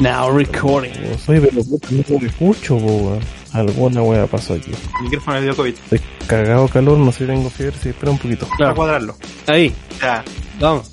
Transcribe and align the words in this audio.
Now 0.00 0.30
recording. 0.30 0.92
Soy 1.26 1.40
pero 1.40 1.54
no 1.90 2.18
me 2.20 2.28
escucho, 2.28 2.76
weón. 2.76 3.18
Alguna 3.52 4.00
wea 4.02 4.26
pasó 4.28 4.54
aquí. 4.54 4.70
El 4.98 5.04
micrófono 5.04 5.38
le 5.38 5.42
dio 5.42 5.56
COVID. 5.56 5.74
Estoy 5.74 6.00
cagado 6.28 6.68
calor, 6.68 6.98
no 6.98 7.10
sé 7.10 7.18
si 7.18 7.26
tengo 7.26 7.50
fiebre, 7.50 7.76
sí, 7.82 7.88
espera 7.88 8.12
un 8.12 8.18
poquito. 8.18 8.46
Para 8.46 8.56
Claro. 8.58 8.74
cuadrarlo. 8.76 9.16
Ahí, 9.48 9.74
Ya, 10.00 10.24
vamos. 10.60 10.88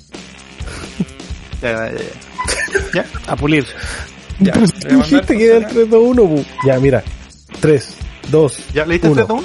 ya, 1.62 1.70
ya. 1.70 1.92
ya. 1.92 2.02
¿Ya? 2.94 3.06
A 3.28 3.36
pulir. 3.36 3.64
Ya. 4.40 4.54
Si 4.54 4.88
dijiste 4.88 5.36
que 5.38 5.46
era 5.46 5.56
el 5.58 5.66
3, 5.68 5.88
2, 5.90 6.02
1, 6.02 6.22
po. 6.24 6.44
Ya, 6.66 6.80
mira. 6.80 7.04
3, 7.60 7.88
2, 8.30 8.58
¿Ya 8.74 8.84
leíste 8.86 9.06
el 9.06 9.12
Uno. 9.12 9.26
3 9.26 9.28
2 9.28 9.38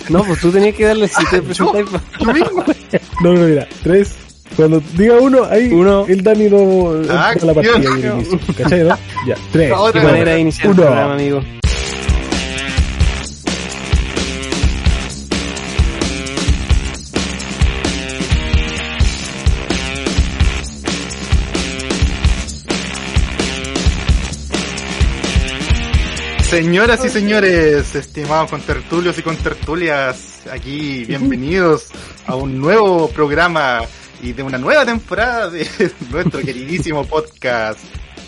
No, 0.08 0.24
pues 0.24 0.40
tú 0.40 0.50
tenías 0.50 0.74
que 0.74 0.84
darle 0.86 1.06
si 1.08 1.22
te 1.26 1.42
presentáis. 1.42 1.86
pa- 1.90 2.02
Lo 2.24 2.32
mismo. 2.32 2.64
No, 3.22 3.34
no, 3.34 3.40
mira. 3.46 3.66
3. 3.82 4.14
Cuando 4.56 4.80
diga 4.96 5.16
1, 5.18 5.44
ahí 5.50 5.68
Uno. 5.72 6.06
el 6.06 6.22
Dani 6.22 6.48
no 6.48 6.92
Ah, 7.10 7.34
la 7.42 7.54
partida. 7.54 7.74
¿Cachai, 8.56 8.84
no? 8.84 8.96
Ya, 9.26 9.36
3. 9.52 9.70
La 9.70 9.80
otra 9.80 10.00
Qué 10.00 10.06
manera 10.06 10.32
de 10.32 10.40
iniciar 10.40 10.66
el 10.66 10.72
Uno. 10.74 10.82
programa, 10.82 11.14
amigo. 11.14 11.42
Señoras 26.50 27.04
y 27.04 27.08
señores, 27.08 27.94
estimados 27.96 28.50
contertulios 28.50 29.18
y 29.18 29.22
contertulias, 29.22 30.42
aquí 30.52 31.04
bienvenidos 31.04 31.86
a 32.26 32.36
un 32.36 32.60
nuevo 32.60 33.08
programa 33.08 33.80
y 34.22 34.32
de 34.32 34.42
una 34.42 34.58
nueva 34.58 34.84
temporada 34.84 35.50
de 35.50 35.66
nuestro 36.10 36.40
queridísimo 36.40 37.04
podcast 37.04 37.80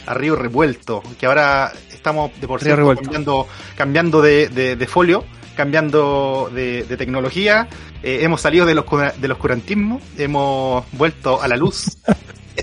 Arriba 0.06 0.36
Revuelto, 0.36 1.02
que 1.18 1.26
ahora 1.26 1.72
estamos 1.92 2.30
de 2.40 2.46
por 2.46 2.60
cierto 2.62 2.94
cambiando, 2.94 3.46
cambiando 3.76 4.22
de, 4.22 4.48
de- 4.48 4.76
de 4.76 4.86
folio, 4.86 5.24
cambiando 5.56 6.50
de, 6.54 6.84
de 6.84 6.96
tecnología, 6.96 7.68
eh, 8.02 8.18
hemos 8.22 8.40
salido 8.40 8.66
del, 8.66 8.78
oscura- 8.78 9.14
del 9.16 9.32
oscurantismo, 9.32 10.00
hemos 10.18 10.84
vuelto 10.92 11.42
a 11.42 11.48
la 11.48 11.56
luz. 11.56 11.96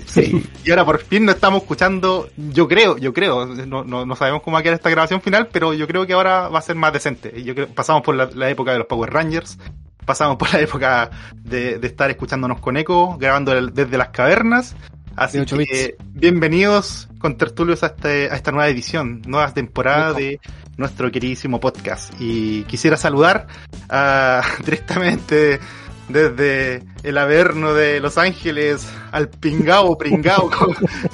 Sí. 0.06 0.44
Y 0.64 0.70
ahora 0.70 0.84
por 0.84 0.98
fin 1.00 1.24
nos 1.24 1.36
estamos 1.36 1.62
escuchando, 1.62 2.28
yo 2.36 2.66
creo, 2.66 2.98
yo 2.98 3.12
creo, 3.12 3.46
no, 3.46 3.84
no, 3.84 4.04
no 4.04 4.16
sabemos 4.16 4.42
cómo 4.42 4.54
va 4.56 4.58
a 4.60 4.62
quedar 4.64 4.74
esta 4.74 4.90
grabación 4.90 5.20
final, 5.22 5.48
pero 5.52 5.72
yo 5.72 5.86
creo 5.86 6.04
que 6.04 6.14
ahora 6.14 6.48
va 6.48 6.58
a 6.58 6.62
ser 6.62 6.74
más 6.74 6.92
decente. 6.92 7.42
Yo 7.44 7.54
creo, 7.54 7.68
pasamos 7.68 8.02
por 8.02 8.16
la, 8.16 8.28
la 8.34 8.50
época 8.50 8.72
de 8.72 8.78
los 8.78 8.88
Power 8.88 9.12
Rangers, 9.12 9.56
pasamos 10.04 10.36
por 10.36 10.52
la 10.52 10.60
época 10.60 11.10
de, 11.34 11.78
de 11.78 11.86
estar 11.86 12.10
escuchándonos 12.10 12.60
con 12.60 12.76
eco, 12.76 13.16
grabando 13.18 13.52
el- 13.52 13.72
desde 13.74 13.96
las 13.98 14.08
cavernas. 14.08 14.76
Así 15.16 15.38
De 15.38 15.46
que 15.46 15.96
bienvenidos 16.10 17.08
con 17.20 17.36
tertulios 17.38 17.84
a, 17.84 17.86
este, 17.86 18.28
a 18.30 18.34
esta 18.34 18.50
nueva 18.50 18.68
edición, 18.68 19.22
nueva 19.26 19.52
temporada 19.54 20.12
de 20.12 20.40
nuestro 20.76 21.10
queridísimo 21.12 21.60
podcast. 21.60 22.12
Y 22.18 22.64
quisiera 22.64 22.96
saludar 22.96 23.46
a, 23.88 24.42
directamente 24.64 25.60
desde 26.08 26.82
el 27.02 27.18
Averno 27.18 27.72
de 27.74 28.00
Los 28.00 28.18
Ángeles 28.18 28.86
al 29.12 29.28
Pingao, 29.28 29.96
Pringao, 29.96 30.50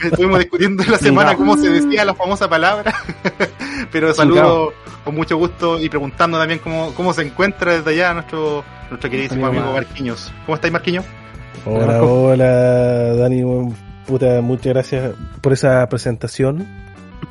estuvimos 0.03 0.39
discutiendo 0.41 0.83
en 0.83 0.91
la 0.91 0.99
semana 0.99 1.37
cómo 1.37 1.57
se 1.57 1.71
decía 1.71 2.05
la 2.05 2.15
famosa 2.15 2.49
palabra, 2.49 2.93
pero 3.93 4.13
saludo 4.15 4.73
con 5.05 5.15
mucho 5.15 5.37
gusto 5.37 5.79
y 5.81 5.89
preguntando 5.89 6.39
también 6.39 6.61
cómo, 6.61 6.93
cómo 6.95 7.13
se 7.15 7.23
encuentra 7.23 7.75
desde 7.77 7.91
allá 7.91 8.15
nuestro, 8.15 8.65
nuestro 8.91 9.09
queridísimo 9.11 9.47
Amigo 9.47 9.63
amigo 9.63 9.75
Mar- 9.77 9.87
Marquiños. 9.87 10.33
¿Cómo 10.45 10.57
estáis 10.57 10.73
Marquiños? 10.73 11.05
Hola, 11.67 12.03
hola, 12.03 13.15
Dani. 13.15 13.43
Puta, 14.07 14.41
muchas 14.41 14.73
gracias 14.73 15.13
por 15.41 15.53
esa 15.53 15.89
presentación. 15.89 16.67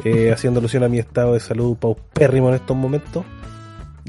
eh, 0.05 0.31
haciendo 0.31 0.59
alusión 0.59 0.83
a 0.83 0.87
mi 0.87 0.99
estado 0.99 1.33
de 1.33 1.39
salud 1.41 1.75
paupérrimo 1.77 2.49
en 2.49 2.55
estos 2.55 2.77
momentos. 2.77 3.25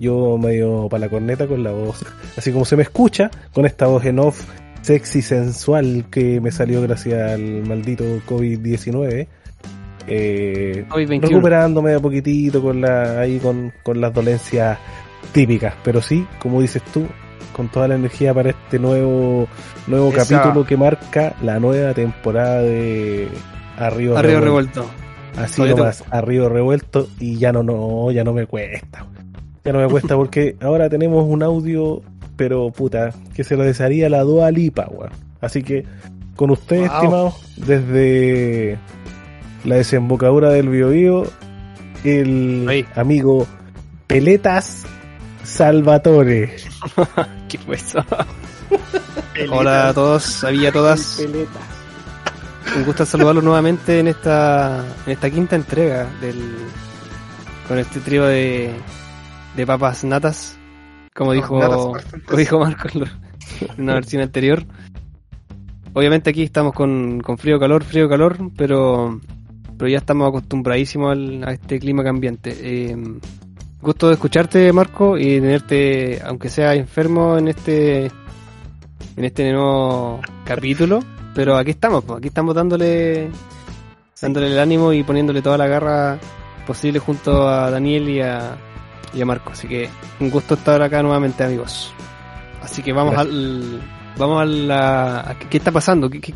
Yo 0.00 0.38
medio 0.38 0.88
para 0.88 1.02
la 1.02 1.08
corneta 1.10 1.46
con 1.46 1.62
la 1.62 1.70
voz, 1.72 2.04
así 2.36 2.50
como 2.52 2.64
se 2.64 2.74
me 2.74 2.82
escucha, 2.82 3.30
con 3.52 3.66
esta 3.66 3.86
voz 3.86 4.04
en 4.06 4.18
off 4.18 4.42
sexy 4.82 5.20
sensual 5.20 6.06
que 6.10 6.40
me 6.40 6.50
salió 6.50 6.80
gracias 6.82 7.32
al 7.32 7.62
maldito 7.66 8.04
COVID-19. 8.26 9.26
Eh, 10.06 10.86
Hoy 10.90 11.06
21. 11.06 11.28
recuperándome 11.36 11.94
a 11.94 12.00
poquitito 12.00 12.62
con 12.62 12.80
la 12.80 13.20
ahí 13.20 13.38
con, 13.38 13.72
con 13.82 14.00
las 14.00 14.12
dolencias 14.12 14.78
típicas, 15.32 15.74
pero 15.84 16.00
sí, 16.00 16.26
como 16.40 16.60
dices 16.62 16.82
tú, 16.94 17.06
con 17.54 17.68
toda 17.68 17.86
la 17.86 17.94
energía 17.96 18.32
para 18.32 18.50
este 18.50 18.78
nuevo 18.78 19.46
nuevo 19.86 20.08
Esa- 20.08 20.40
capítulo 20.40 20.64
que 20.64 20.76
marca 20.78 21.34
la 21.42 21.60
nueva 21.60 21.92
temporada 21.94 22.62
de 22.62 23.28
Arriba, 23.76 24.18
Arriba 24.18 24.40
Revuelto. 24.40 24.80
revuelto. 24.80 25.40
Así 25.40 25.62
nomás, 25.62 26.04
Arriba 26.10 26.48
Revuelto 26.48 27.06
y 27.20 27.36
ya 27.36 27.52
no 27.52 27.62
no, 27.62 28.10
ya 28.10 28.24
no 28.24 28.32
me 28.32 28.46
cuesta. 28.46 29.06
Ya 29.64 29.72
no 29.72 29.80
me 29.80 29.88
cuesta 29.88 30.16
porque 30.16 30.56
ahora 30.60 30.88
tenemos 30.88 31.24
un 31.28 31.42
audio, 31.42 32.02
pero 32.36 32.70
puta, 32.70 33.12
que 33.34 33.44
se 33.44 33.56
lo 33.56 33.64
desearía 33.64 34.08
la 34.08 34.20
Dua 34.22 34.50
Lipa, 34.50 34.86
weón. 34.90 35.10
Así 35.40 35.62
que 35.62 35.84
con 36.36 36.50
ustedes, 36.50 36.88
Wow. 36.88 36.96
estimados, 36.96 37.34
desde 37.56 38.78
la 39.64 39.76
desembocadura 39.76 40.48
del 40.50 40.68
Biobío, 40.70 41.24
el 42.04 42.66
Ahí. 42.68 42.86
amigo 42.94 43.46
Peletas 44.06 44.84
Salvatore. 45.44 46.56
¿Qué 47.48 47.58
fue 47.58 47.76
eso? 47.76 47.98
Hola 49.50 49.88
a 49.88 49.94
todos 49.94 50.44
y 50.52 50.64
a 50.66 50.72
todas. 50.72 51.16
Peletas. 51.20 51.62
Un 52.76 52.84
gusto 52.84 53.04
saludarlos 53.04 53.42
nuevamente 53.44 53.98
en 53.98 54.08
esta 54.08 54.84
en 55.04 55.12
esta 55.12 55.28
quinta 55.30 55.56
entrega 55.56 56.06
del 56.20 56.38
con 57.68 57.78
este 57.78 58.00
trío 58.00 58.24
de, 58.26 58.70
de 59.56 59.66
papas 59.66 60.04
natas, 60.04 60.56
como 61.14 61.32
dijo 61.32 61.58
Natas 61.58 62.04
como 62.26 62.36
dijo 62.38 62.58
Marco 62.60 62.88
en 62.94 63.04
una 63.82 63.94
versión 63.94 64.22
anterior. 64.22 64.64
Obviamente 65.92 66.30
aquí 66.30 66.42
estamos 66.44 66.72
con, 66.72 67.20
con 67.20 67.36
frío 67.36 67.58
calor, 67.58 67.82
frío 67.84 68.08
calor, 68.08 68.38
pero 68.56 69.20
pero 69.76 69.88
ya 69.88 69.98
estamos 69.98 70.28
acostumbradísimos 70.28 71.12
al- 71.12 71.42
a 71.44 71.52
este 71.52 71.78
clima 71.80 72.04
cambiante. 72.04 72.54
Eh, 72.60 72.96
gusto 73.80 74.08
de 74.08 74.14
escucharte, 74.14 74.72
Marco, 74.74 75.16
y 75.18 75.40
tenerte, 75.40 76.20
aunque 76.24 76.48
sea 76.50 76.74
enfermo 76.74 77.38
en 77.38 77.48
este 77.48 78.04
en 79.16 79.24
este 79.24 79.50
nuevo 79.52 80.20
capítulo, 80.44 81.00
pero 81.34 81.56
aquí 81.56 81.70
estamos, 81.72 82.04
aquí 82.16 82.28
estamos 82.28 82.54
dándole 82.54 83.30
dándole 84.20 84.48
el 84.52 84.58
ánimo 84.58 84.92
y 84.92 85.02
poniéndole 85.02 85.40
toda 85.42 85.56
la 85.58 85.66
garra 85.66 86.18
posible 86.66 86.98
junto 86.98 87.48
a 87.48 87.70
Daniel 87.70 88.08
y 88.10 88.20
a, 88.20 88.56
y 89.12 89.20
a 89.22 89.26
Marco. 89.26 89.52
Así 89.52 89.66
que 89.68 89.88
un 90.20 90.30
gusto 90.30 90.54
estar 90.54 90.80
acá 90.82 91.02
nuevamente, 91.02 91.42
amigos. 91.44 91.92
Así 92.62 92.82
que 92.82 92.92
vamos 92.92 93.14
Gracias. 93.14 93.34
al 93.34 93.80
vamos 94.18 94.42
a 94.42 94.44
la 94.44 95.20
a 95.30 95.38
qué, 95.38 95.46
qué 95.48 95.56
está 95.58 95.72
pasando, 95.72 96.10
¿Qué, 96.10 96.20
qué, 96.20 96.34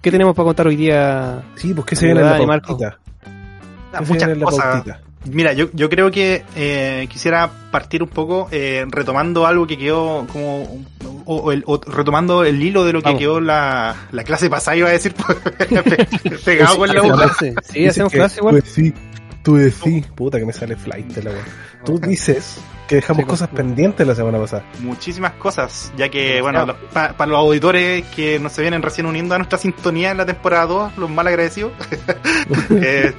qué 0.00 0.10
tenemos 0.10 0.34
para 0.34 0.44
contar 0.46 0.66
hoy 0.66 0.76
día. 0.76 1.42
Sí, 1.56 1.72
pues 1.74 1.86
que 1.86 1.96
se 1.96 2.06
viene 2.06 2.20
en 2.20 2.26
la 2.26 2.38
pautita. 2.46 2.98
¿Qué 3.24 4.04
se 4.04 4.12
Muchas 4.12 4.16
viene 4.16 4.32
en 4.32 4.40
la 4.40 4.44
cosas. 4.46 4.64
pautita? 4.66 5.00
Mira, 5.24 5.52
yo, 5.52 5.68
yo 5.72 5.88
creo 5.88 6.10
que 6.10 6.42
eh, 6.56 7.06
quisiera 7.08 7.48
partir 7.70 8.02
un 8.02 8.08
poco 8.08 8.48
eh, 8.50 8.84
retomando 8.90 9.46
algo 9.46 9.68
que 9.68 9.78
quedó 9.78 10.26
como 10.32 10.84
o, 11.26 11.36
o 11.36 11.52
el- 11.52 11.62
o 11.66 11.80
retomando 11.80 12.42
el 12.44 12.60
hilo 12.60 12.84
de 12.84 12.92
lo 12.92 12.98
que 13.02 13.04
Vamos. 13.04 13.20
quedó 13.20 13.40
la, 13.40 13.94
la 14.10 14.24
clase 14.24 14.50
pasada 14.50 14.76
iba 14.76 14.88
a 14.88 14.92
decir 14.92 15.14
pe- 16.24 16.38
pegado 16.44 16.76
con 16.76 16.88
la 16.88 16.94
¿Hacemos 16.98 17.16
boca. 17.20 17.28
clase? 17.36 17.54
Sí, 17.72 17.86
hacemos 17.86 18.12
clase 18.12 18.40
igual. 18.40 18.60
Tú 18.60 18.68
decís, 18.68 18.94
tú 19.42 19.56
decís, 19.56 20.06
puta 20.14 20.38
que 20.38 20.46
me 20.46 20.52
sale 20.52 20.76
flight 20.76 21.16
la 21.18 21.30
weá. 21.30 21.44
Tú 21.84 21.98
dices 21.98 22.60
que 22.88 22.96
dejamos 22.96 23.22
Sí, 23.24 23.28
cosas 23.28 23.48
pues. 23.48 23.62
pendientes 23.62 24.06
la 24.06 24.14
semana 24.14 24.38
pasada. 24.38 24.64
muchísimas 24.80 25.32
cosas, 25.32 25.92
ya 25.96 26.08
que, 26.08 26.40
bueno, 26.42 26.76
pa- 26.92 27.12
para 27.16 27.30
los 27.30 27.38
auditores 27.38 28.04
que 28.14 28.38
no 28.38 28.48
se 28.48 28.62
vienen 28.62 28.82
recién 28.82 29.06
uniendo 29.06 29.34
a 29.34 29.38
nuestra 29.38 29.58
sintonía 29.58 30.10
en 30.10 30.18
la 30.18 30.26
temporada 30.26 30.66
2, 30.66 30.98
los 30.98 31.10
mal 31.10 31.26
agradecidos, 31.26 31.72
eh, 32.70 33.12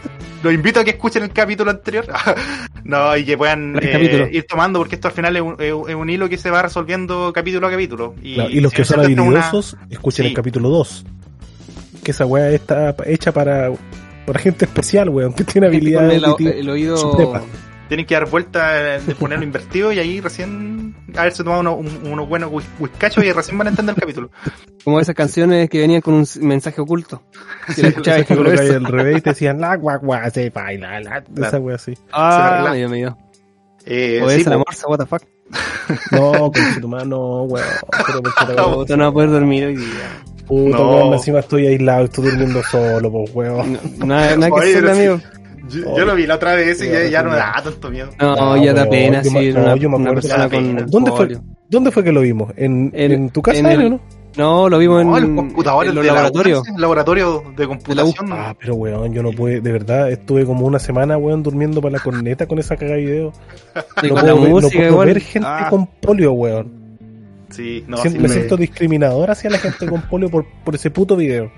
los 0.44 0.54
invito 0.54 0.80
a 0.80 0.84
que 0.84 0.92
escuchen 0.92 1.24
el 1.24 1.32
capítulo 1.32 1.72
anterior, 1.72 2.06
no, 2.84 3.16
y 3.18 3.24
que 3.26 3.38
puedan 3.38 3.78
eh, 3.82 4.30
ir 4.32 4.46
tomando, 4.48 4.80
porque 4.80 4.96
esto 4.96 5.08
al 5.08 5.14
final 5.14 5.36
es 5.36 5.42
un, 5.42 5.56
es 5.60 5.74
un- 5.74 5.90
es 5.90 5.96
un 5.96 6.10
hilo 6.10 6.30
que 6.30 6.38
se 6.38 6.50
va 6.52 6.62
resolviendo 6.62 7.32
capítulo 7.34 7.68
a 7.68 7.72
capítulo. 7.72 8.16
Y, 8.22 8.36
Claro, 8.36 8.50
y 8.50 8.60
los 8.60 8.72
si 8.72 8.78
que 8.78 8.86
son 8.86 9.00
una- 9.00 9.06
habilidosos, 9.06 9.78
escuchen 9.90 10.24
Sí. 10.26 10.30
el 10.30 10.36
capítulo 10.36 10.70
2. 10.70 11.06
Que 12.04 12.12
esa 12.12 12.26
weá 12.26 12.50
está 12.50 12.94
hecha 13.06 13.32
para, 13.32 13.72
para 14.26 14.40
gente 14.40 14.66
especial, 14.66 15.10
weón, 15.10 15.34
que 15.34 15.44
tiene 15.44 15.68
habilidad 15.68 16.02
Con 16.08 16.12
el, 16.48 16.54
el 16.60 16.70
oído 16.70 16.98
suprema. 16.98 17.42
Tienen 17.88 18.06
que 18.06 18.16
dar 18.16 18.30
vuelta 18.30 18.74
de 19.00 19.16
ponerlo 19.16 19.44
invertido 19.46 19.92
y 19.92 20.00
ahí 20.00 20.20
recién 20.22 20.96
haberse 21.16 21.44
tomado 21.44 21.62
uno- 21.62 21.76
un- 21.76 22.12
unos 22.12 22.28
buenos 22.28 22.50
whis- 22.52 22.66
whiskachos 22.80 23.24
y 23.24 23.32
recién 23.32 23.58
van 23.58 23.68
a 23.68 23.70
entender 23.72 23.94
el 23.96 24.02
capítulo. 24.02 24.32
como 24.84 25.00
esas 25.00 25.14
canciones 25.16 25.70
que 25.70 25.80
venían 25.80 26.02
con 26.02 26.14
un 26.16 26.26
mensaje 26.42 26.82
oculto. 26.82 27.22
La 27.78 27.90
escuchabas 27.90 28.26
que 28.26 28.36
por 28.36 28.46
colocáis 28.46 28.70
eso. 28.70 28.78
al 28.78 28.86
revés 28.86 29.18
y 29.18 29.22
te 29.22 29.30
decían 29.32 29.60
la 29.62 29.76
guá 29.76 29.98
guá 29.98 30.30
se 30.30 30.50
baila 30.50 31.00
la 31.02 31.24
esa 31.46 31.60
weá 31.60 31.76
así. 31.76 31.94
Ah, 32.12 32.64
Se 32.66 32.70
medio, 32.72 32.90
medio. 32.90 33.18
Eh, 33.86 34.22
O 34.24 34.30
sí, 34.30 34.42
es 34.42 34.48
el 34.48 34.54
amor, 34.54 34.66
what 34.88 34.98
the 35.00 35.06
fuck. 35.06 35.22
No, 36.12 36.32
con 36.52 36.82
tu 36.82 36.88
mano, 36.88 37.44
weón. 37.44 37.66
Pero 38.48 38.98
no 38.98 39.04
va 39.04 39.10
a 39.10 39.12
poder 39.14 39.30
dormir 39.32 39.66
hoy 39.66 39.76
día. 39.78 40.22
Puta, 40.48 40.78
No. 40.78 40.90
weón, 40.92 41.14
encima 41.14 41.40
estoy 41.40 41.68
aislado, 41.68 42.06
estoy 42.06 42.26
durmiendo 42.26 42.62
solo, 42.64 43.12
pues, 43.12 43.32
weón. 43.34 43.80
No, 44.00 44.06
nada, 44.06 44.36
nada 44.36 44.48
que 44.48 44.54
Oye, 44.62 44.78
hacer, 44.78 44.84
sí. 44.96 45.02
amigo. 45.02 45.20
Yo, 45.70 45.98
yo 45.98 46.06
lo 46.06 46.16
vi 46.16 46.28
la 46.28 46.36
otra 46.36 46.56
vez 46.56 46.78
y 46.82 46.86
Sí, 46.86 46.92
ya, 46.92 47.06
ya 47.08 47.20
sí, 47.22 47.26
no 47.26 47.32
sí. 47.32 47.38
da 47.38 47.62
tanto 47.64 47.90
miedo. 47.90 48.10
No, 48.20 48.36
No, 48.36 48.64
ya 48.64 48.74
da 48.74 48.90
pena 48.90 49.22
yo 49.22 49.32
me- 49.32 49.52
una, 49.54 49.76
yo 49.78 49.90
me 49.90 49.96
una 49.96 50.10
acuerdo. 50.10 50.28
persona 50.28 50.50
con 50.50 50.86
¿Dónde 50.92 51.12
fue? 51.12 51.38
¿Dónde 51.70 51.92
fue 51.92 52.04
que 52.04 52.12
lo 52.12 52.22
vimos? 52.22 52.52
¿En, 52.58 52.92
En- 52.94 53.12
en 53.14 53.30
tu 53.30 53.42
casa, 53.42 53.60
en 53.60 53.66
el- 53.68 53.90
no? 53.92 54.00
No, 54.38 54.68
lo 54.68 54.78
vimos 54.80 55.06
No, 55.06 55.18
en, 55.18 55.24
el 55.26 55.36
computador 55.36 55.86
en 55.88 55.94
los 55.96 56.04
de 56.04 56.08
la 56.10 56.16
laboratorios. 56.16 56.64
Laboratorio 56.78 57.44
de 57.56 57.68
computación. 57.68 58.32
Ah, 58.34 58.56
pero 58.60 58.76
weón, 58.76 59.14
yo 59.14 59.22
no 59.22 59.32
pude, 59.32 59.62
de 59.62 59.72
verdad, 59.72 60.12
estuve 60.12 60.46
como 60.46 60.66
una 60.66 60.80
semana, 60.80 61.18
weón, 61.18 61.44
durmiendo 61.44 61.82
para 61.82 61.94
la 61.94 62.00
corneta 62.00 62.48
con 62.48 62.58
esa 62.60 62.76
caga 62.76 62.96
de 62.96 63.02
video. 63.06 63.34
Y 64.02 64.08
no 64.08 64.16
con 64.16 64.22
puedo, 64.22 64.26
la 64.28 64.34
ver, 64.34 64.44
no 64.44 64.50
música 64.50 64.78
puedo 64.78 64.92
igual. 64.92 65.08
ver 65.08 65.20
gente 65.22 65.48
Ah. 65.52 65.68
con 65.70 65.86
polio, 65.88 66.34
weón. 66.34 66.84
Sí, 67.52 67.84
no, 67.88 67.98
Siento- 67.98 68.18
sí 68.20 68.24
me, 68.24 68.30
siento 68.30 68.58
discriminador 68.58 69.30
hacia 69.30 69.50
la 69.52 69.60
gente 69.60 69.86
con 69.86 70.02
polio 70.02 70.30
por, 70.30 70.46
por 70.64 70.74
ese 70.74 70.90
puto 70.90 71.16
video. 71.16 71.52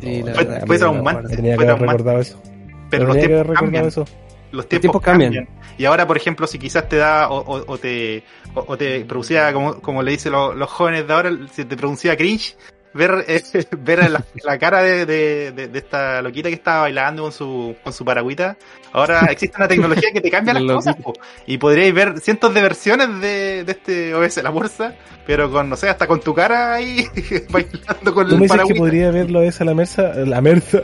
Sí, 0.00 0.22
la 0.22 0.32
Fue- 0.34 0.44
verdad, 0.44 0.66
fue 0.66 0.78
traumante. 0.78 1.34
Tenía 1.36 1.56
que 1.56 1.64
haber 1.68 1.80
recordado 1.80 2.20
eso. 2.20 2.40
pero 2.88 3.06
los 3.06 3.14
tenía 3.16 3.28
que 3.28 3.34
haber 3.34 3.46
tiempos 3.46 3.60
recordado 3.60 3.84
cambian. 3.84 3.86
eso. 3.86 4.04
Los 4.52 4.68
tiempos 4.68 4.80
tiempos 4.82 5.02
cambian. 5.02 5.32
cambian. 5.34 5.58
Y 5.78 5.84
ahora, 5.84 6.06
por 6.06 6.16
ejemplo, 6.16 6.46
si 6.46 6.58
quizás 6.58 6.88
te 6.88 6.96
da 6.96 7.28
o, 7.28 7.38
o- 7.38 7.64
o 7.72 7.78
te, 7.78 8.24
o, 8.54 8.64
o 8.68 8.76
te 8.76 9.04
producía, 9.04 9.52
como, 9.52 9.80
como 9.80 10.02
le 10.02 10.10
dicen 10.12 10.32
los, 10.32 10.56
los 10.56 10.68
jóvenes 10.70 11.06
de 11.06 11.12
ahora, 11.14 11.30
si 11.52 11.64
te 11.64 11.76
producía 11.76 12.16
cringe, 12.16 12.56
ver, 12.92 13.24
eh, 13.28 13.42
ver 13.78 14.10
la, 14.10 14.24
la 14.44 14.58
cara 14.58 14.82
de, 14.82 15.06
de, 15.06 15.52
de- 15.52 15.68
de 15.68 15.78
esta 15.78 16.20
loquita 16.22 16.48
que 16.48 16.56
estaba 16.56 16.80
bailando 16.82 17.22
con 17.22 17.32
su, 17.32 17.76
con 17.84 17.92
su 17.92 18.04
paragüita. 18.04 18.56
Ahora 18.92 19.26
existe 19.30 19.56
una 19.56 19.68
tecnología 19.68 20.10
que 20.12 20.20
te 20.20 20.30
cambia 20.30 20.54
las 20.54 20.62
La 20.64 20.74
cosas, 20.74 20.96
po. 20.96 21.12
y 21.46 21.56
podríais 21.58 21.94
ver 21.94 22.18
cientos 22.20 22.52
de 22.52 22.60
versiones 22.62 23.20
de, 23.20 23.64
de 23.64 23.72
este 23.72 24.14
OS 24.14 24.42
La 24.42 24.50
Morsa, 24.50 24.94
pero 25.26 25.48
con, 25.50 25.68
no 25.70 25.76
sé, 25.76 25.88
hasta 25.88 26.08
con 26.08 26.18
tu 26.20 26.34
cara 26.34 26.74
ahí 26.74 27.06
bailando 27.50 28.12
con 28.12 28.28
Tú 28.28 28.36
me 28.36 28.46
el 28.46 28.50
dices 28.50 28.62
que 28.66 28.74
podría 28.74 29.12
verlo 29.12 29.42
esa 29.42 29.64
la 29.64 29.74
merza, 29.74 30.12
la 30.14 30.40
merza, 30.40 30.80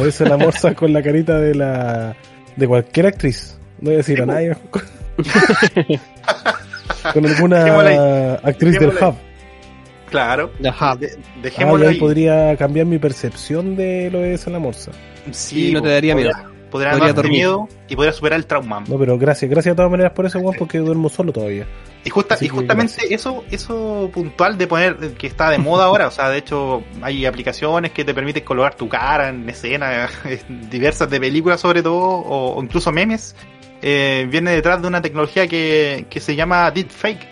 o 0.00 0.04
esa 0.04 0.24
la 0.28 0.36
morsa 0.36 0.74
con 0.74 0.92
la 0.92 1.00
carita 1.02 1.38
de 1.38 1.54
la 1.54 2.16
de 2.56 2.68
cualquier 2.68 3.06
actriz. 3.06 3.58
No 3.80 3.86
voy 3.86 3.94
a 3.94 3.96
decir 3.98 4.16
Sí, 4.16 4.22
a 4.22 4.26
po. 4.26 4.32
nadie. 4.32 4.56
con 7.12 7.26
alguna 7.26 8.34
actriz 8.42 8.78
del 8.78 8.90
hub. 8.90 9.14
Claro. 10.10 10.50
De- 10.58 10.68
Ah, 10.68 10.96
dejémoslo 11.42 11.84
y 11.84 11.88
ahí 11.88 11.94
ahí. 11.94 12.00
podría 12.00 12.56
cambiar 12.56 12.86
mi 12.86 12.98
percepción 12.98 13.74
de 13.76 14.10
lo 14.12 14.20
de 14.20 14.34
esa 14.34 14.50
la 14.50 14.58
morsa. 14.58 14.92
Sí, 15.32 15.70
Y 15.70 15.72
no 15.72 15.82
te 15.82 15.88
daría 15.90 16.14
podría- 16.14 16.32
miedo. 16.36 16.50
Podría 16.70 16.90
Podría 16.92 17.12
dormir. 17.12 17.32
miedo 17.32 17.68
y 17.88 17.94
podría 17.94 18.12
superar 18.12 18.36
el 18.38 18.46
trauma. 18.46 18.82
No, 18.88 18.98
pero 18.98 19.16
gracias, 19.16 19.48
gracias 19.48 19.72
de 19.72 19.76
todas 19.76 19.90
maneras 19.92 20.12
por 20.12 20.26
eso, 20.26 20.40
Juan, 20.40 20.56
porque 20.58 20.78
duermo 20.78 21.08
solo 21.08 21.32
todavía. 21.32 21.66
Y, 22.04 22.10
justa, 22.10 22.36
y 22.40 22.48
justamente 22.48 22.94
gracias. 22.96 23.20
eso 23.20 23.44
eso 23.50 24.10
puntual 24.12 24.58
de 24.58 24.66
poner 24.66 25.14
que 25.14 25.26
está 25.26 25.50
de 25.50 25.58
moda 25.58 25.86
ahora, 25.86 26.06
o 26.06 26.10
sea, 26.10 26.28
de 26.28 26.38
hecho 26.38 26.84
hay 27.00 27.24
aplicaciones 27.24 27.92
que 27.92 28.04
te 28.04 28.12
permiten 28.12 28.44
colocar 28.44 28.74
tu 28.74 28.88
cara 28.88 29.30
en 29.30 29.48
escenas 29.48 30.10
diversas 30.70 31.08
de 31.08 31.18
películas 31.18 31.60
sobre 31.60 31.82
todo, 31.82 31.96
o, 31.96 32.56
o 32.56 32.62
incluso 32.62 32.92
memes, 32.92 33.34
eh, 33.80 34.26
viene 34.30 34.52
detrás 34.52 34.80
de 34.80 34.88
una 34.88 35.02
tecnología 35.02 35.46
que, 35.46 36.06
que 36.08 36.20
se 36.20 36.36
llama 36.36 36.70
Deepfake 36.70 37.28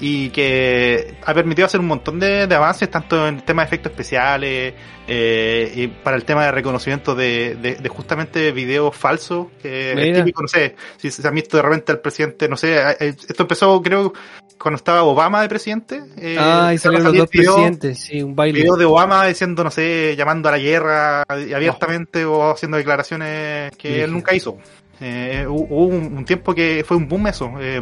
y 0.00 0.28
que 0.30 1.14
ha 1.24 1.32
permitido 1.32 1.66
hacer 1.66 1.80
un 1.80 1.86
montón 1.86 2.20
de, 2.20 2.46
de 2.46 2.54
avances 2.54 2.90
tanto 2.90 3.26
en 3.28 3.36
el 3.36 3.42
tema 3.44 3.62
de 3.62 3.66
efectos 3.66 3.92
especiales 3.92 4.74
eh, 5.08 5.72
y 5.74 5.86
para 5.88 6.16
el 6.16 6.24
tema 6.24 6.44
de 6.44 6.52
reconocimiento 6.52 7.14
de, 7.14 7.54
de, 7.56 7.76
de 7.76 7.88
justamente 7.88 8.52
videos 8.52 8.94
falsos 8.94 9.46
que 9.62 9.90
es 9.92 9.96
Mira. 9.96 10.18
típico, 10.18 10.42
no 10.42 10.48
sé, 10.48 10.76
si 10.98 11.10
se 11.10 11.26
han 11.26 11.34
visto 11.34 11.56
de 11.56 11.62
repente 11.62 11.92
al 11.92 12.00
presidente, 12.00 12.48
no 12.48 12.56
sé, 12.56 12.76
eh, 12.76 13.14
esto 13.28 13.42
empezó 13.44 13.80
creo 13.82 14.12
cuando 14.58 14.76
estaba 14.76 15.02
Obama 15.02 15.42
de 15.42 15.48
presidente. 15.48 16.02
eh, 16.18 16.36
Ah, 16.38 16.72
y 16.74 16.78
salieron 16.78 17.04
los 17.08 17.16
dos 17.16 17.30
video- 17.30 17.54
presidentes, 17.54 17.98
sí, 18.00 18.22
un 18.22 18.34
baile. 18.34 18.58
Videos 18.60 18.78
de 18.78 18.84
Obama 18.86 19.26
diciendo, 19.26 19.62
no 19.64 19.70
sé, 19.70 20.14
llamando 20.16 20.48
a 20.48 20.52
la 20.52 20.58
guerra 20.58 21.22
abiertamente 21.28 22.24
o 22.24 22.50
haciendo 22.50 22.76
declaraciones 22.78 23.70
que 23.76 24.02
él 24.02 24.12
nunca 24.12 24.34
hizo. 24.34 24.56
Eh, 25.00 25.44
hubo 25.46 25.86
un, 25.86 26.16
un 26.16 26.24
tiempo 26.24 26.54
que 26.54 26.82
fue 26.86 26.96
un 26.96 27.06
boom 27.06 27.26
eso. 27.26 27.52
eh, 27.60 27.80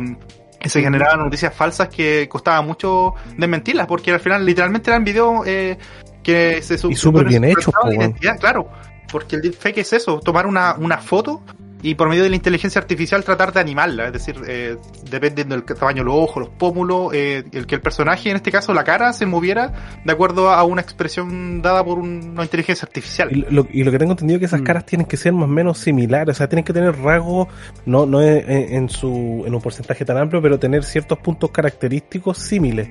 se 0.68 0.82
generaban 0.82 1.20
noticias 1.20 1.54
falsas 1.54 1.88
que 1.88 2.28
costaba 2.28 2.62
mucho 2.62 3.14
desmentirlas, 3.36 3.86
porque 3.86 4.12
al 4.12 4.20
final 4.20 4.44
literalmente 4.44 4.90
eran 4.90 5.04
videos 5.04 5.46
eh, 5.46 5.78
que 6.22 6.62
se 6.62 6.74
Y 6.88 6.96
súper 6.96 7.26
bien 7.26 7.44
hechos, 7.44 7.72
claro. 8.40 8.68
Porque 9.10 9.36
el 9.36 9.42
deepfake 9.42 9.78
es 9.78 9.92
eso, 9.92 10.18
tomar 10.20 10.46
una, 10.46 10.74
una 10.74 10.98
foto 10.98 11.42
y 11.86 11.94
por 11.96 12.08
medio 12.08 12.22
de 12.22 12.30
la 12.30 12.36
inteligencia 12.36 12.80
artificial 12.80 13.22
tratar 13.24 13.52
de 13.52 13.60
animarla, 13.60 14.06
es 14.06 14.12
decir, 14.14 14.36
eh, 14.48 14.76
dependiendo 15.10 15.54
del 15.54 15.64
tamaño 15.64 15.98
de 16.02 16.06
los 16.06 16.14
ojos, 16.14 16.40
los 16.44 16.48
pómulos, 16.48 17.12
eh, 17.12 17.44
el 17.52 17.66
que 17.66 17.74
el 17.74 17.82
personaje, 17.82 18.30
en 18.30 18.36
este 18.36 18.50
caso 18.50 18.72
la 18.72 18.84
cara, 18.84 19.12
se 19.12 19.26
moviera 19.26 19.98
de 20.04 20.12
acuerdo 20.12 20.48
a 20.50 20.64
una 20.64 20.80
expresión 20.80 21.60
dada 21.60 21.84
por 21.84 21.98
un- 21.98 22.30
una 22.30 22.42
inteligencia 22.42 22.86
artificial. 22.86 23.28
Y 23.30 23.44
lo, 23.54 23.66
y 23.70 23.84
lo 23.84 23.90
que 23.92 23.98
tengo 23.98 24.12
entendido 24.12 24.36
es 24.36 24.40
que 24.40 24.46
esas 24.46 24.62
Mm. 24.62 24.64
caras 24.64 24.86
tienen 24.86 25.06
que 25.06 25.16
ser 25.18 25.32
más 25.34 25.44
o 25.44 25.46
menos 25.46 25.78
similares, 25.78 26.34
o 26.34 26.38
sea, 26.38 26.48
tienen 26.48 26.64
que 26.64 26.72
tener 26.72 26.96
rasgos, 26.98 27.48
no, 27.86 28.06
no 28.06 28.22
en, 28.22 28.48
en 28.50 28.88
su, 28.88 29.44
en 29.46 29.54
un 29.54 29.60
porcentaje 29.60 30.04
tan 30.06 30.16
amplio, 30.16 30.40
pero 30.40 30.58
tener 30.58 30.84
ciertos 30.84 31.18
puntos 31.18 31.50
característicos 31.50 32.38
similares 32.38 32.88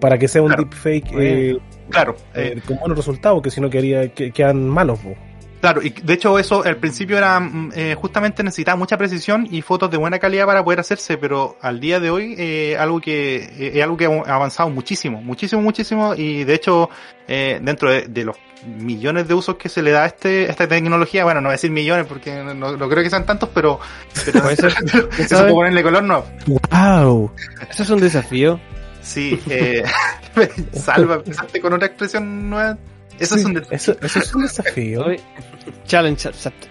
para 0.00 0.18
que 0.18 0.26
sea 0.26 0.42
un 0.42 0.48
Claro. 0.48 0.64
deepfake 0.64 1.12
eh, 1.16 1.58
Claro, 1.90 2.16
eh, 2.34 2.54
eh, 2.56 2.60
con 2.66 2.78
buenos 2.78 2.96
resultados, 2.96 3.40
que 3.40 3.50
si 3.50 3.60
no 3.60 3.70
quedaría, 3.70 4.12
que, 4.12 4.32
quedan 4.32 4.68
malos. 4.68 4.98
po. 4.98 5.14
Claro, 5.62 5.80
y 5.80 5.90
de 5.90 6.14
hecho 6.14 6.40
eso 6.40 6.64
al 6.64 6.76
principio 6.78 7.16
era 7.16 7.38
mm, 7.38 7.70
eh, 7.76 7.94
justamente 7.94 8.42
necesitaba 8.42 8.74
mucha 8.76 8.98
precisión 8.98 9.46
y 9.48 9.62
fotos 9.62 9.92
de 9.92 9.96
buena 9.96 10.18
calidad 10.18 10.44
para 10.44 10.64
poder 10.64 10.80
hacerse, 10.80 11.18
pero 11.18 11.56
al 11.60 11.78
día 11.78 12.00
de 12.00 12.10
hoy 12.10 12.34
eh, 12.36 12.76
algo 12.76 13.00
que 13.00 13.36
eh, 13.36 13.70
es 13.74 13.82
algo 13.84 13.96
que 13.96 14.06
ha 14.06 14.34
avanzado 14.34 14.70
muchísimo, 14.70 15.22
muchísimo, 15.22 15.62
muchísimo 15.62 16.16
y 16.16 16.42
de 16.42 16.54
hecho 16.54 16.90
eh, 17.28 17.60
dentro 17.62 17.92
de, 17.92 18.08
de 18.08 18.24
los 18.24 18.36
millones 18.76 19.28
de 19.28 19.34
usos 19.34 19.54
que 19.54 19.68
se 19.68 19.82
le 19.82 19.92
da 19.92 20.02
a 20.02 20.06
este 20.06 20.46
a 20.46 20.50
esta 20.50 20.66
tecnología, 20.66 21.22
bueno, 21.22 21.40
no 21.40 21.46
voy 21.46 21.52
a 21.52 21.58
decir 21.58 21.70
millones 21.70 22.06
porque 22.08 22.42
no, 22.42 22.76
no 22.76 22.88
creo 22.88 23.04
que 23.04 23.10
sean 23.10 23.24
tantos, 23.24 23.48
pero, 23.54 23.78
pero 24.24 24.42
Puede 24.42 24.56
ser. 24.56 24.74
¿Quién 24.74 25.06
eso 25.18 25.42
por 25.42 25.50
ponerle 25.50 25.84
color 25.84 26.02
no. 26.02 26.24
¡Wow! 26.72 27.30
Eso 27.70 27.84
es 27.84 27.90
un 27.90 28.00
desafío. 28.00 28.58
Sí, 29.00 29.40
eh, 29.48 29.84
salva, 30.72 31.14
empezaste 31.14 31.60
con 31.60 31.72
otra 31.72 31.86
expresión 31.86 32.50
nueva. 32.50 32.76
Eso 33.18 33.36
es 33.36 33.44
un 33.44 33.54
desafío. 33.54 33.76
Eso, 33.76 33.96
eso 34.00 34.18
es 34.18 34.34
un 34.34 34.42
desafío. 34.42 35.06
Challenge 35.86 36.28
accepted. 36.28 36.68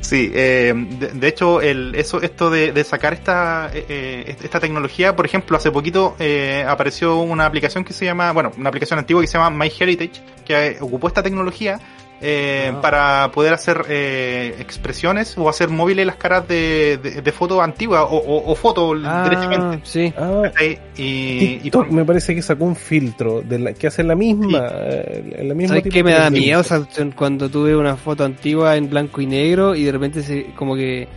Sí, 0.00 0.30
eh, 0.34 0.72
de, 0.76 1.08
de 1.08 1.28
hecho, 1.28 1.60
el, 1.60 1.92
eso, 1.96 2.22
esto 2.22 2.48
de, 2.48 2.70
de 2.70 2.84
sacar 2.84 3.12
esta, 3.12 3.70
eh, 3.74 3.84
eh, 3.88 4.36
esta 4.40 4.60
tecnología, 4.60 5.16
por 5.16 5.26
ejemplo, 5.26 5.56
hace 5.56 5.72
poquito 5.72 6.14
eh, 6.20 6.64
apareció 6.68 7.16
una 7.16 7.44
aplicación 7.44 7.84
que 7.84 7.92
se 7.92 8.04
llama, 8.04 8.30
bueno, 8.30 8.52
una 8.56 8.68
aplicación 8.68 9.00
antigua 9.00 9.20
que 9.20 9.26
se 9.26 9.36
llama 9.36 9.50
MyHeritage, 9.50 10.22
que 10.44 10.66
eh, 10.66 10.76
ocupó 10.80 11.08
esta 11.08 11.24
tecnología 11.24 11.80
eh, 12.20 12.72
Ah. 12.74 12.80
para 12.80 13.30
poder 13.32 13.52
hacer 13.52 13.84
eh, 13.88 14.56
expresiones 14.58 15.36
o 15.36 15.48
hacer 15.48 15.68
móviles 15.68 16.06
las 16.06 16.16
caras 16.16 16.48
de, 16.48 16.98
de, 17.02 17.20
de 17.22 17.32
fotos 17.32 17.60
antiguas 17.60 18.02
o, 18.08 18.16
o, 18.16 18.50
o 18.50 18.54
fotos 18.54 18.98
Ah, 19.04 19.28
derechamente. 19.28 19.80
sí. 19.84 20.12
Ah, 20.16 20.42
me 21.90 22.04
parece 22.04 22.34
que 22.34 22.42
sacó 22.42 22.64
un 22.64 22.76
filtro 22.76 23.42
de 23.42 23.58
la, 23.58 23.72
que 23.74 23.86
hace 23.86 24.02
la 24.02 24.14
misma, 24.14 24.66
eh, 24.72 25.42
la 25.44 25.54
misma 25.54 25.76
¿Sabes 25.76 25.92
qué 25.92 26.02
me 26.02 26.12
da 26.12 26.30
miedo 26.30 26.60
esa 26.60 26.78
opción 26.78 27.12
cuando 27.16 27.48
tuve 27.48 27.76
una 27.76 27.96
foto 27.96 28.24
antigua 28.24 28.76
en 28.76 28.88
blanco 28.88 29.20
y 29.20 29.26
negro 29.26 29.74
y 29.74 29.84
de 29.84 29.92
repente 29.92 30.22
se 30.22 30.46
como 30.54 30.74
que 30.74 31.08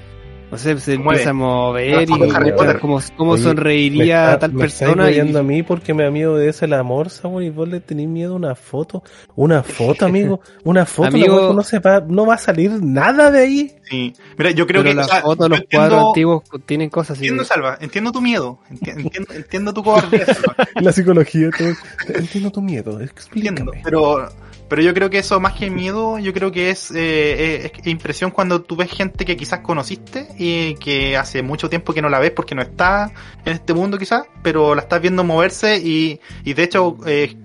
no 0.51 0.58
sé, 0.58 0.79
se 0.79 0.94
empieza 0.96 1.29
a 1.29 1.34
mover 1.34 2.10
y 2.10 2.32
Harry 2.34 2.51
Potter. 2.53 2.79
como, 2.79 3.00
como 3.15 3.32
Oye, 3.34 3.44
sonreiría 3.44 4.15
me 4.25 4.25
está- 4.34 4.39
tal 4.39 4.53
me 4.53 4.60
persona 4.62 5.12
y 5.12 5.20
a 5.20 5.24
mí 5.44 5.63
porque 5.63 5.94
me 5.94 6.03
da 6.03 6.12
miedo 6.12 6.36
de 6.38 6.50
ese 6.50 6.68
la 6.68 6.82
morsa, 6.84 7.27
güey, 7.27 7.48
y 7.48 7.50
vos 7.50 7.68
le 7.68 7.79
tenés 7.79 8.08
miedo 8.08 8.34
a 8.34 8.36
una 8.36 8.56
foto. 8.56 9.03
Una 9.36 9.62
foto, 9.63 10.06
amigo. 10.06 10.41
Una 10.63 10.86
foto, 10.86 11.10
Amigo- 11.10 11.53
no, 11.53 11.62
se 11.63 11.79
va, 11.79 12.00
no 12.08 12.25
va 12.25 12.36
a 12.36 12.38
salir 12.39 12.72
nada 12.84 13.29
de 13.32 13.39
ahí. 13.39 13.75
sí. 13.84 14.13
Mira, 14.38 14.51
yo 14.51 14.65
creo 14.65 14.82
pero 14.82 14.91
que 14.91 14.96
las 14.96 15.08
o 15.08 15.10
sea, 15.12 15.22
fotos, 15.22 15.50
los 15.50 15.60
entiendo- 15.62 15.88
cuadros 15.89 16.08
antiguos 16.10 16.44
tienen 16.65 16.89
cosas 16.89 17.12
así. 17.18 17.25
Entiendo, 17.25 17.44
Salva, 17.46 17.77
entiendo 17.82 18.12
tu 18.12 18.22
miedo, 18.22 18.60
enti- 18.72 18.91
entiendo, 18.98 19.34
entiendo 19.34 19.74
tu 19.74 19.84
cobardía, 19.84 20.25
Salva. 20.25 20.56
La 20.82 20.91
psicología, 20.91 21.50
todo. 21.58 21.70
Entiendo 22.15 22.51
tu 22.51 22.62
miedo, 22.62 22.91
Entiendo, 23.00 23.12
explícame. 23.13 23.82
pero, 23.84 24.29
pero 24.69 24.81
yo 24.81 24.93
creo 24.93 25.09
que 25.09 25.17
eso 25.17 25.39
más 25.39 25.53
que 25.53 25.69
miedo, 25.69 26.19
yo 26.19 26.31
creo 26.33 26.51
que 26.51 26.69
es, 26.69 26.91
eh, 26.91 27.65
es- 27.65 27.71
es 27.81 27.88
impresión 27.88 28.31
cuando 28.31 28.61
tú 28.61 28.75
ves 28.75 28.89
gente 28.91 29.25
que 29.25 29.35
quizás 29.35 29.59
conociste 29.61 30.27
y 30.38 30.75
que 30.75 31.17
hace 31.17 31.41
mucho 31.41 31.69
tiempo 31.69 31.93
que 31.93 32.01
no 32.01 32.09
la 32.09 32.19
ves 32.19 32.31
porque 32.31 32.55
no 32.55 32.61
está 32.61 33.11
en 33.45 33.53
este 33.53 33.73
mundo 33.73 33.97
quizás, 33.97 34.23
pero 34.43 34.75
la 34.75 34.81
estás 34.83 35.01
viendo 35.01 35.23
moverse 35.23 35.77
y, 35.77 36.19
y 36.45 36.53
de 36.53 36.63
hecho, 36.63 36.97
eh, 37.05 37.35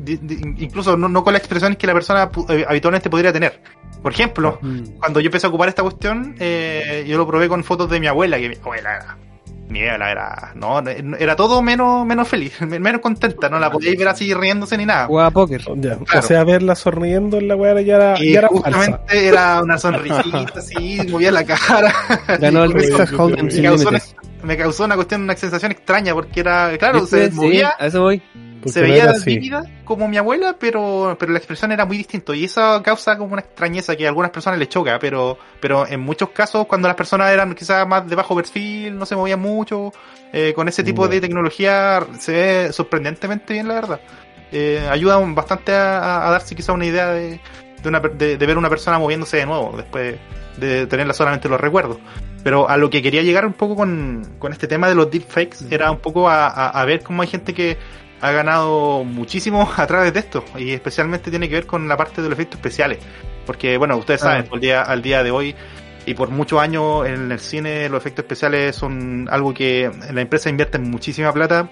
di- 0.00 0.18
incluso 0.58 0.96
no, 0.96 1.08
no 1.08 1.24
con 1.24 1.32
las 1.32 1.40
expresiones 1.40 1.76
que 1.78 1.86
la 1.86 1.94
persona 1.94 2.30
eh, 2.48 2.64
habitualmente 2.68 3.10
podría 3.10 3.32
tener. 3.32 3.60
Por 4.02 4.12
ejemplo, 4.12 4.58
Mm. 4.62 4.98
cuando 5.00 5.18
yo 5.20 5.26
empecé 5.26 5.46
a 5.46 5.50
ocupar 5.50 5.68
esta 5.68 5.82
cuestión, 5.82 6.36
eh, 6.38 7.04
yo 7.08 7.16
lo 7.18 7.26
probé 7.26 7.48
con 7.48 7.64
fotos 7.64 7.90
de 7.90 7.98
mi 7.98 8.06
abuela, 8.06 8.38
que 8.38 8.48
mi 8.48 8.54
abuela 8.54 9.18
abuela 9.68 10.10
era, 10.10 10.52
no, 10.54 10.80
era 11.18 11.36
todo 11.36 11.60
menos, 11.62 12.06
menos 12.06 12.26
feliz, 12.28 12.60
menos 12.62 13.00
contenta, 13.00 13.48
no 13.48 13.58
la 13.58 13.70
podíais 13.70 13.98
ver 13.98 14.08
así 14.08 14.32
riéndose 14.34 14.76
ni 14.76 14.86
nada. 14.86 15.06
Jugaba 15.06 15.30
póker. 15.30 15.62
Ya, 15.76 15.96
Claro. 15.96 16.06
O 16.18 16.22
sea, 16.22 16.44
verla 16.44 16.74
sonriendo 16.74 17.36
en 17.38 17.48
la 17.48 17.56
weá 17.56 17.80
ya 17.80 17.96
era, 17.96 18.14
Y 18.22 18.32
ya 18.32 18.38
era 18.40 18.48
justamente 18.48 18.98
falsa. 18.98 19.14
era 19.14 19.62
una 19.62 19.78
sonrisita 19.78 20.58
así, 20.58 20.98
movía 21.10 21.32
la 21.32 21.44
cara. 21.44 21.92
Ganó 22.40 22.64
el 22.64 22.74
me 22.74 22.88
causó, 22.88 23.28
límites. 23.28 24.16
me 24.42 24.56
causó 24.56 24.84
una 24.84 24.94
cuestión, 24.96 25.22
una 25.22 25.36
sensación 25.36 25.72
extraña, 25.72 26.14
porque 26.14 26.40
era, 26.40 26.76
claro, 26.78 27.06
se 27.06 27.30
Sí, 27.30 27.36
movía, 27.36 27.74
a 27.78 27.86
eso 27.86 28.02
voy. 28.02 28.22
Se 28.66 28.80
veía 28.80 29.12
vívida 29.24 29.62
como 29.84 30.08
mi 30.08 30.16
abuela, 30.16 30.56
pero, 30.58 31.16
pero 31.18 31.32
la 31.32 31.38
expresión 31.38 31.72
era 31.72 31.84
muy 31.84 31.96
distinto 31.96 32.34
y 32.34 32.44
eso 32.44 32.82
causa 32.82 33.16
como 33.16 33.32
una 33.32 33.42
extrañeza 33.42 33.96
que 33.96 34.06
a 34.06 34.08
algunas 34.08 34.30
personas 34.30 34.58
les 34.58 34.68
choca, 34.68 34.98
pero, 34.98 35.38
pero 35.60 35.86
en 35.86 36.00
muchos 36.00 36.30
casos 36.30 36.66
cuando 36.66 36.88
las 36.88 36.96
personas 36.96 37.32
eran 37.32 37.54
quizás 37.54 37.86
más 37.86 38.08
de 38.08 38.16
bajo 38.16 38.34
perfil, 38.34 38.96
no 38.96 39.06
se 39.06 39.16
movían 39.16 39.40
mucho, 39.40 39.92
eh, 40.32 40.52
con 40.54 40.68
ese 40.68 40.82
tipo 40.82 41.08
de 41.08 41.20
tecnología 41.20 42.06
se 42.18 42.32
ve 42.32 42.72
sorprendentemente 42.72 43.54
bien 43.54 43.68
la 43.68 43.74
verdad. 43.74 44.00
Eh, 44.50 44.86
ayuda 44.90 45.18
bastante 45.18 45.72
a, 45.72 46.26
a 46.26 46.30
darse 46.30 46.54
quizás 46.54 46.74
una 46.74 46.86
idea 46.86 47.10
de, 47.12 47.40
de, 47.82 47.88
una, 47.88 48.00
de, 48.00 48.36
de 48.36 48.46
ver 48.46 48.58
una 48.58 48.70
persona 48.70 48.98
moviéndose 48.98 49.36
de 49.36 49.46
nuevo 49.46 49.74
después 49.76 50.16
de 50.56 50.86
tenerla 50.86 51.12
solamente 51.14 51.48
los 51.48 51.60
recuerdos. 51.60 51.98
Pero 52.42 52.68
a 52.68 52.76
lo 52.76 52.88
que 52.88 53.02
quería 53.02 53.22
llegar 53.22 53.44
un 53.44 53.52
poco 53.52 53.76
con, 53.76 54.36
con 54.38 54.52
este 54.52 54.66
tema 54.66 54.88
de 54.88 54.94
los 54.94 55.10
deepfakes 55.10 55.66
era 55.70 55.90
un 55.90 55.98
poco 55.98 56.28
a, 56.28 56.46
a, 56.46 56.68
a 56.68 56.84
ver 56.84 57.02
cómo 57.02 57.22
hay 57.22 57.28
gente 57.28 57.52
que 57.52 57.76
ha 58.20 58.30
ganado 58.32 59.04
muchísimo 59.04 59.70
a 59.76 59.86
través 59.86 60.12
de 60.12 60.20
esto 60.20 60.44
y 60.56 60.72
especialmente 60.72 61.30
tiene 61.30 61.48
que 61.48 61.54
ver 61.56 61.66
con 61.66 61.86
la 61.88 61.96
parte 61.96 62.22
de 62.22 62.28
los 62.28 62.36
efectos 62.38 62.58
especiales. 62.58 62.98
Porque 63.46 63.76
bueno, 63.78 63.96
ustedes 63.96 64.22
Ah. 64.22 64.26
saben, 64.30 64.46
al 64.52 64.60
día, 64.60 64.82
al 64.82 65.02
día 65.02 65.22
de 65.22 65.30
hoy 65.30 65.54
y 66.06 66.14
por 66.14 66.30
muchos 66.30 66.60
años 66.60 67.06
en 67.06 67.30
el 67.32 67.38
cine 67.40 67.88
los 67.88 68.00
efectos 68.00 68.24
especiales 68.24 68.74
son 68.76 69.28
algo 69.30 69.52
que 69.52 69.90
la 70.12 70.20
empresa 70.20 70.48
invierte 70.48 70.78
muchísima 70.78 71.32
plata 71.32 71.68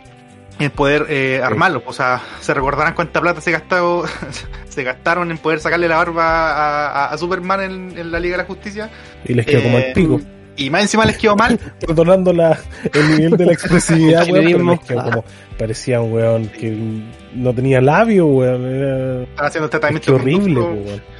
en 0.59 0.71
poder 0.71 1.07
eh, 1.11 1.41
armarlos. 1.45 1.83
O 1.87 1.93
sea, 1.93 2.23
se 2.41 2.55
recordarán 2.55 2.95
cuánta 2.95 3.21
plata 3.21 3.41
se 3.43 3.51
gastado, 3.53 4.05
se 4.69 4.83
gastaron 4.85 5.31
en 5.31 5.39
poder 5.39 5.61
sacarle 5.61 5.87
la 5.89 5.97
barba 5.97 6.25
a, 6.53 6.87
a- 6.89 7.07
a 7.13 7.19
Superman 7.19 7.61
en, 7.61 7.99
en 7.99 8.11
la 8.13 8.19
Liga 8.21 8.37
de 8.37 8.43
la 8.43 8.47
Justicia. 8.47 8.91
Y 9.25 9.35
les 9.35 9.45
quedó 9.45 9.63
como 9.63 9.79
Eh, 9.79 9.89
el 9.89 9.93
pico. 9.93 10.21
Y 10.57 10.71
más 10.71 10.83
encima 10.83 11.05
les 11.05 11.19
quedó 11.19 11.37
mal. 11.37 11.59
Perdonando 11.81 12.33
la, 12.33 12.59
el 12.93 13.11
nivel 13.17 13.37
de 13.37 13.47
la 13.47 13.53
expresividad, 13.53 14.23
weón, 14.29 14.33
pero 14.33 14.41
Chilenismo. 14.49 14.71
les 14.73 14.81
quedó 14.81 15.03
como, 15.05 15.25
parecía 15.59 16.01
un 16.01 16.13
weón 16.13 16.49
que 16.49 17.03
no 17.35 17.55
tenía 17.55 17.81
labio, 17.81 18.27
weón. 18.27 18.65
Era, 18.67 19.23
Están 19.25 19.47
haciendo 19.47 19.69
qué 19.69 19.79
tratamiento 19.79 20.15
horrible, 20.15 20.61
weón. 20.61 21.03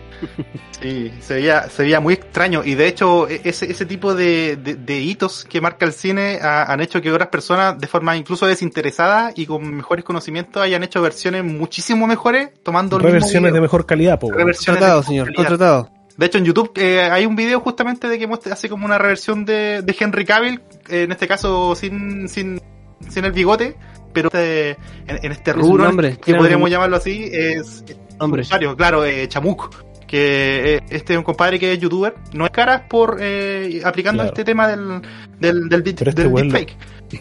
Sí, 0.81 1.11
se 1.21 1.35
veía, 1.35 1.69
se 1.69 1.83
veía 1.83 2.01
muy 2.01 2.15
extraño 2.15 2.63
y 2.65 2.75
de 2.75 2.87
hecho 2.87 3.29
e- 3.29 3.41
ese, 3.45 3.71
ese 3.71 3.85
tipo 3.87 4.15
de, 4.15 4.57
de, 4.57 4.75
de 4.75 4.99
hitos 5.01 5.45
que 5.45 5.61
marca 5.61 5.85
el 5.87 5.93
cine 5.93 6.39
ha- 6.43 6.71
han 6.73 6.81
hecho 6.81 7.01
que 7.03 7.11
otras 7.13 7.29
personas 7.29 7.79
de 7.79 7.87
forma 7.87 8.17
incluso 8.17 8.47
desinteresada 8.47 9.33
y 9.35 9.45
con 9.47 9.75
mejores 9.75 10.05
conocimientos 10.05 10.63
hayan 10.63 10.83
hecho 10.85 11.01
versiones 11.03 11.45
muchísimo 11.45 12.07
mejores 12.07 12.49
tomando 12.63 12.97
el 12.97 13.03
mismo 13.03 13.15
Reversiones 13.15 13.53
de 13.55 13.61
mejor 13.61 13.85
calidad, 13.87 14.19
po, 14.19 14.29
weón. 14.29 14.39
Reversiones 14.39 14.79
Contratado, 14.81 15.03
señor, 15.03 15.27
calidad. 15.27 15.37
contratado. 15.49 15.91
De 16.17 16.27
hecho 16.27 16.39
en 16.39 16.45
YouTube 16.45 16.73
eh, 16.77 17.03
hay 17.03 17.27
un 17.27 17.37
video 17.37 17.61
justamente 17.61 18.09
de 18.09 18.19
que 18.19 18.27
muestra, 18.27 18.53
hace 18.55 18.69
como 18.69 18.87
una 18.87 18.99
reversión 18.99 19.45
de, 19.45 19.83
de 19.83 19.97
Henry 19.99 20.25
Cavill, 20.25 20.61
eh, 20.89 21.03
en 21.03 21.13
este 21.13 21.29
caso 21.29 21.75
sin, 21.75 22.29
sin, 22.29 22.61
sin 23.09 23.25
el 23.25 23.33
bigote, 23.33 23.77
pero 24.13 24.29
este- 24.29 24.71
en, 25.07 25.19
en 25.23 25.33
este 25.33 25.51
Es 25.51 25.57
rubro, 25.57 25.85
nombre, 25.85 26.17
que 26.19 26.35
podríamos 26.35 26.71
llamarlo 26.71 26.97
así, 26.97 27.29
es, 27.33 27.85
Hombre, 28.19 28.43
usuario, 28.43 28.75
claro, 28.77 29.05
eh, 29.05 29.29
Chamuk, 29.29 29.75
que 30.07 30.77
eh, 30.77 30.81
este 30.89 31.13
es 31.13 31.19
un 31.19 31.25
compadre 31.25 31.59
que 31.59 31.73
es 31.75 31.79
youtuber, 31.79 32.15
no 32.33 32.47
es 32.47 32.51
caras 32.51 32.83
por 32.89 33.19
eh, 33.21 33.83
aplicando 33.85 34.23
Claro. 34.23 34.33
este 34.35 34.45
tema 34.45 34.69
del 34.69 35.03
del 35.39 35.69
del, 35.69 35.83
Pero 35.83 36.11
este 36.11 36.23
del 36.23 36.33
deepfake. 36.33 36.77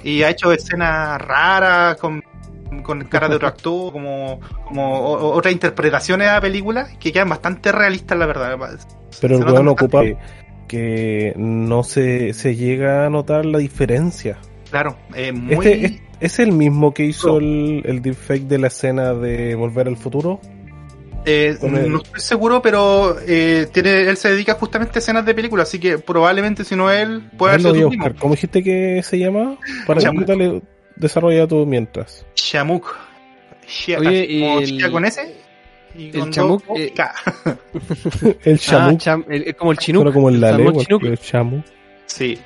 Y 0.06 0.24
ha 0.24 0.30
hecho 0.30 0.52
escenas 0.54 1.22
raras 1.22 1.98
con 1.98 2.24
con 2.84 3.04
caras 3.06 3.30
de 3.30 3.36
otro 3.38 3.48
actor, 3.48 3.92
como, 3.92 4.40
como 4.66 5.00
o- 5.00 5.32
otras 5.36 5.54
interpretaciones 5.54 6.28
a 6.28 6.34
la 6.36 6.42
película 6.42 6.88
que 7.00 7.12
quedan 7.12 7.30
bastante 7.30 7.72
realistas, 7.72 8.18
la 8.18 8.26
verdad. 8.26 8.58
Pero 9.22 9.38
el 9.38 9.44
Se 9.44 9.52
weón 9.52 9.68
ocupa 9.68 10.04
que, 10.68 11.34
no 11.38 11.84
se, 11.84 12.34
se 12.34 12.56
llega 12.56 13.06
a 13.06 13.10
notar 13.10 13.46
la 13.46 13.58
diferencia. 13.60 14.38
Claro, 14.72 14.98
eh, 15.16 15.32
muy. 15.32 15.54
Este 15.54 15.86
es, 15.86 16.02
es 16.20 16.40
el 16.40 16.52
mismo 16.52 16.94
que 16.94 17.06
hizo 17.06 17.28
No. 17.34 17.38
el, 17.38 17.82
el 17.86 18.02
deepfake 18.02 18.44
de 18.48 18.58
la 18.58 18.68
escena 18.68 19.14
de 19.14 19.56
Volver 19.56 19.88
al 19.88 19.96
Futuro. 19.98 20.40
eh, 21.28 21.58
el- 21.62 21.92
no 21.92 21.98
estoy 22.00 22.20
seguro, 22.22 22.62
pero 22.62 23.16
eh, 23.28 23.68
tiene 23.72 24.02
él 24.10 24.18
se 24.18 24.30
dedica 24.32 24.54
justamente 24.56 24.98
a 24.98 25.00
escenas 25.00 25.26
de 25.26 25.34
películas, 25.34 25.68
así 25.70 25.80
que 25.80 25.98
probablemente 25.98 26.64
si 26.64 26.76
no 26.76 26.92
él, 26.92 27.30
puede 27.38 27.56
haber 27.56 27.74
sido. 27.74 27.90
¿Cómo 28.20 28.34
dijiste 28.36 28.62
que 28.64 29.02
se 29.04 29.18
llama? 29.18 29.58
Para 29.88 30.02
que 30.02 30.26
dale, 30.26 30.62
desarrolla 30.96 31.48
tú 31.48 31.66
mientras. 31.66 32.26
Chamuk. 32.36 32.96
Shia- 33.68 34.00
Oye, 34.00 34.26
y 34.30 34.44
el- 34.84 34.92
con 34.92 35.06
S. 35.06 35.36
Y 35.98 36.08
el 36.10 36.20
con 36.20 36.32
Chamuk, 36.32 36.64
eh, 36.76 36.92
K. 36.96 37.16
El 38.44 38.56
ah, 38.56 38.58
Chamuk. 38.58 39.00
cham- 39.00 39.26
el- 39.30 39.44
es 39.48 39.56
como 39.56 39.72
el 39.72 39.78
Chinook. 39.78 40.04
Pero 40.04 40.14
como 40.14 40.30
el 40.30 40.40
Lale, 40.42 40.66
el 40.66 41.18
Chamuk. 41.20 41.64
Sí. 42.06 42.38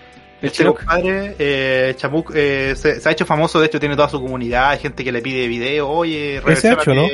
El 0.41 0.48
Este 0.48 0.60
Chinook. 0.60 0.77
compadre, 0.77 1.36
eh, 1.38 1.94
Chamuk, 1.98 2.32
eh, 2.34 2.74
se, 2.77 3.01
se 3.01 3.10
ha 3.10 3.12
hecho 3.12 3.25
famoso, 3.25 3.60
de 3.60 3.65
hecho 3.65 3.79
tiene 3.79 3.96
toda 3.96 4.08
su 4.08 4.22
comunidad, 4.22 4.70
hay 4.70 4.79
gente 4.79 5.03
que 5.03 5.12
le 5.12 5.22
pide 5.22 5.48
video, 5.48 5.89
oye, 5.89 6.38
SH, 6.46 6.94
¿no? 6.96 7.08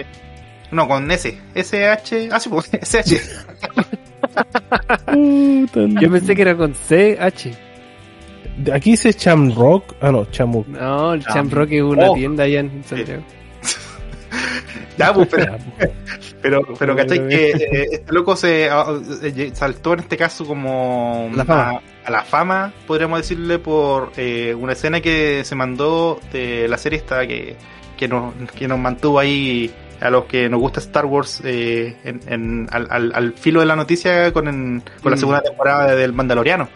No, 0.71 0.87
con 0.87 1.09
S. 1.09 1.35
SH. 1.55 2.29
Ah, 2.31 2.39
sí, 2.39 2.49
pues, 2.49 2.69
SH. 2.81 3.19
Yo 6.01 6.11
pensé 6.11 6.35
que 6.35 6.41
era 6.41 6.55
con 6.55 6.73
CH. 6.73 7.51
Aquí 8.73 8.91
dice 8.91 9.13
Chamrock. 9.13 9.95
Ah, 10.01 10.11
no, 10.11 10.25
Chamuk. 10.31 10.67
No, 10.67 11.13
el 11.13 11.23
Cham- 11.23 11.33
Chamrock 11.49 11.71
es 11.71 11.81
una 11.81 12.09
Oh. 12.09 12.13
tienda 12.13 12.43
allá 12.45 12.59
en 12.61 12.83
Santiago. 12.83 13.23
ya, 14.97 15.13
pues, 15.13 15.27
pero, 15.29 15.57
pero, 16.41 16.61
pero 16.79 16.95
¿cachai? 16.95 17.27
Que 17.27 17.49
eh, 17.51 17.87
este 17.91 18.13
loco 18.13 18.35
se 18.35 18.69
ah, 18.69 18.85
eh, 19.23 19.51
saltó 19.53 19.93
en 19.93 19.99
este 20.01 20.15
caso 20.17 20.45
como 20.45 21.29
La 21.35 21.43
fama. 21.45 21.69
A, 21.71 21.81
a 22.07 22.11
la 22.11 22.23
fama, 22.23 22.73
podríamos 22.87 23.19
decirle, 23.19 23.59
por 23.59 24.11
eh, 24.17 24.55
una 24.57 24.73
escena 24.73 25.01
que 25.01 25.43
se 25.43 25.55
mandó 25.55 26.19
de 26.31 26.67
la 26.67 26.77
serie 26.77 26.99
esta 26.99 27.25
que, 27.27 27.55
que, 27.97 28.07
nos, 28.07 28.33
que 28.55 28.67
nos 28.67 28.79
mantuvo 28.79 29.19
ahí 29.19 29.71
a 29.99 30.09
los 30.09 30.25
que 30.25 30.49
nos 30.49 30.59
gusta 30.59 30.79
Star 30.81 31.05
Wars 31.05 31.41
eh, 31.43 31.95
en, 32.03 32.19
en- 32.27 32.67
al, 32.71 32.87
al, 32.89 33.11
al 33.15 33.33
filo 33.33 33.59
de 33.61 33.65
la 33.65 33.75
noticia 33.75 34.31
con, 34.31 34.47
en- 34.47 34.83
con 35.01 35.11
la 35.11 35.15
Mm. 35.17 35.19
segunda 35.19 35.41
temporada 35.41 35.95
del 35.95 36.13
Mandaloriano. 36.13 36.69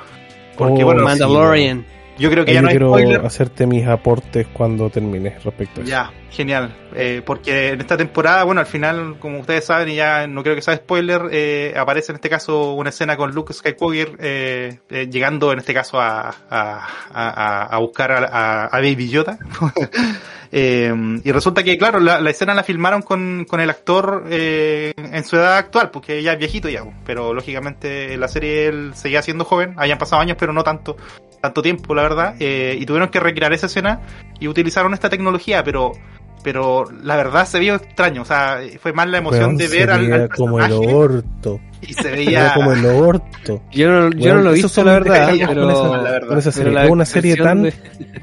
Porque 0.59 0.83
Oh, 0.83 0.85
bueno, 0.85 0.99
sí, 1.01 1.05
Mandalorian. 1.05 1.85
yo 2.19 2.29
creo 2.29 2.45
que 2.45 2.51
Ahí 2.51 2.55
ya 2.55 2.59
yo 2.61 2.63
no 2.63 2.67
hay 2.69 2.73
quiero 2.73 2.89
spoiler. 2.89 3.25
hacerte 3.25 3.65
mis 3.65 3.87
aportes 3.87 4.45
cuando 4.53 4.89
termines 4.91 5.43
respecto 5.43 5.79
a 5.81 5.83
eso. 5.83 5.89
Ya, 5.89 6.11
genial. 6.31 6.75
Eh, 6.93 7.21
porque 7.25 7.69
en 7.69 7.79
esta 7.81 7.95
temporada, 7.97 8.43
bueno, 8.43 8.59
al 8.61 8.67
final, 8.67 9.15
como 9.19 9.39
ustedes 9.39 9.63
saben, 9.65 9.89
y 9.89 9.95
ya 9.95 10.27
no 10.27 10.43
creo 10.43 10.53
que 10.55 10.61
sea 10.61 10.75
spoiler, 10.75 11.21
eh, 11.31 11.73
aparece 11.77 12.11
en 12.11 12.17
este 12.17 12.29
caso 12.29 12.73
una 12.73 12.89
escena 12.89 13.15
con 13.15 13.31
Luke 13.33 13.53
Skywalker 13.53 14.17
eh, 14.19 14.79
eh, 14.89 15.07
llegando 15.09 15.51
en 15.53 15.59
este 15.59 15.73
caso 15.73 15.99
a, 15.99 16.29
a, 16.49 16.87
a, 17.11 17.63
a 17.63 17.77
buscar 17.79 18.11
a, 18.11 18.17
a, 18.25 18.65
a 18.65 18.77
Baby 18.81 19.09
Yoda. 19.09 19.39
Eh, 20.51 21.21
y 21.23 21.31
resulta 21.31 21.63
que, 21.63 21.77
claro, 21.77 21.99
la, 21.99 22.27
escena 22.29 22.53
la 22.53 22.63
filmaron 22.63 23.01
con, 23.01 23.45
con 23.47 23.59
el 23.59 23.69
actor 23.69 24.25
eh, 24.29 24.93
en 24.97 25.23
su 25.23 25.35
edad 25.35 25.57
actual, 25.57 25.91
porque 25.91 26.23
ya 26.23 26.33
es 26.33 26.39
viejito 26.39 26.69
ya, 26.69 26.83
pero 27.05 27.33
lógicamente 27.33 28.13
en 28.13 28.19
la 28.19 28.27
serie 28.27 28.67
él 28.67 28.91
seguía 28.95 29.21
siendo 29.21 29.45
joven, 29.45 29.75
habían 29.77 29.97
pasado 29.97 30.21
años, 30.21 30.37
pero 30.39 30.53
no 30.53 30.63
tanto 30.63 30.97
tanto 31.41 31.61
tiempo, 31.61 31.95
la 31.95 32.03
verdad, 32.03 32.35
eh, 32.39 32.77
y 32.79 32.85
tuvieron 32.85 33.09
que 33.09 33.19
recrear 33.19 33.53
esa 33.53 33.67
escena 33.67 34.01
y 34.39 34.47
utilizaron 34.47 34.93
esta 34.93 35.09
tecnología, 35.09 35.63
pero 35.63 35.93
pero 36.43 36.85
la 37.03 37.15
verdad 37.17 37.45
se 37.45 37.59
vio 37.59 37.75
extraño, 37.75 38.21
o 38.21 38.25
sea, 38.25 38.59
fue 38.81 38.93
más 38.93 39.07
la 39.09 39.17
emoción 39.19 39.57
de 39.57 39.67
se 39.67 39.77
ver 39.79 39.91
al, 39.91 40.01
veía 40.01 40.15
al 40.23 40.29
como 40.29 40.59
el 40.59 40.71
orto. 40.73 41.59
y 41.81 41.93
se 41.93 42.09
veía 42.11 42.53
como 42.53 42.73
el 42.73 42.85
orto. 42.85 43.61
Yo 43.71 43.89
no, 43.89 44.09
yo 44.11 44.35
no 44.35 44.41
lo 44.41 44.51
he 44.51 44.53
visto, 44.55 44.83
la 44.83 44.93
verdad, 44.93 45.29
pero, 45.37 45.61
con 45.61 45.71
esa- 45.71 45.97
la 45.97 46.11
verdad. 46.11 46.27
Con 46.27 46.37
esa 46.37 46.51
pero 46.51 46.63
serie. 46.63 46.73
la 46.73 46.83
Es 46.85 46.89
una 46.91 47.05
serie 47.05 47.35
tan, 47.37 47.63
de- 47.63 47.73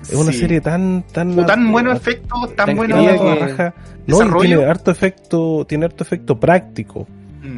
es 0.02 0.14
una 0.14 0.32
Sí. 0.32 0.38
serie 0.38 0.60
tan, 0.60 1.02
tan, 1.12 1.46
tan 1.46 1.72
buenos 1.72 1.92
tan- 1.94 2.02
efectos, 2.02 2.56
tan 2.56 2.76
que- 2.76 3.38
raja. 3.40 3.74
No, 4.06 4.38
tiene 4.40 4.64
harto 4.64 4.90
efecto, 4.90 5.64
tiene 5.68 5.86
harto 5.86 6.04
efecto 6.04 6.38
práctico. 6.38 7.06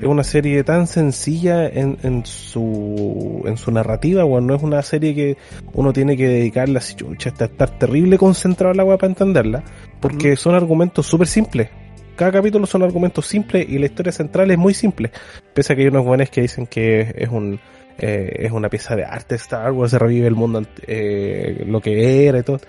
Es 0.00 0.08
una 0.08 0.24
serie 0.24 0.62
tan 0.64 0.86
sencilla 0.86 1.66
en, 1.66 1.98
en 2.02 2.24
su 2.24 3.42
en 3.44 3.56
su 3.56 3.70
narrativa, 3.70 4.24
weón. 4.24 4.46
No 4.46 4.54
es 4.54 4.62
una 4.62 4.82
serie 4.82 5.14
que 5.14 5.36
uno 5.72 5.92
tiene 5.92 6.16
que 6.16 6.28
dedicarle 6.28 6.78
así, 6.78 6.94
chucha, 6.94 7.30
hasta 7.30 7.46
estar 7.46 7.78
terrible 7.78 8.18
concentrado 8.18 8.72
en 8.72 8.76
la 8.78 8.84
weá 8.84 8.96
para 8.96 9.10
entenderla. 9.10 9.64
Porque 10.00 10.36
son 10.36 10.54
argumentos 10.54 11.06
súper 11.06 11.26
simples. 11.26 11.68
Cada 12.16 12.32
capítulo 12.32 12.66
son 12.66 12.82
argumentos 12.82 13.26
simples 13.26 13.68
y 13.68 13.78
la 13.78 13.86
historia 13.86 14.12
central 14.12 14.50
es 14.50 14.58
muy 14.58 14.74
simple. 14.74 15.10
Pese 15.54 15.72
a 15.72 15.76
que 15.76 15.82
hay 15.82 15.88
unos 15.88 16.04
buenos 16.04 16.30
que 16.30 16.42
dicen 16.42 16.66
que 16.66 17.14
es 17.16 17.28
un 17.28 17.60
eh, 17.98 18.32
es 18.38 18.52
una 18.52 18.68
pieza 18.68 18.94
de 18.94 19.04
arte 19.04 19.34
Star 19.34 19.72
Wars, 19.72 19.90
se 19.90 19.98
revive 19.98 20.28
el 20.28 20.34
mundo 20.34 20.62
eh, 20.86 21.64
lo 21.66 21.80
que 21.80 22.26
era 22.26 22.38
y 22.38 22.42
todo. 22.42 22.60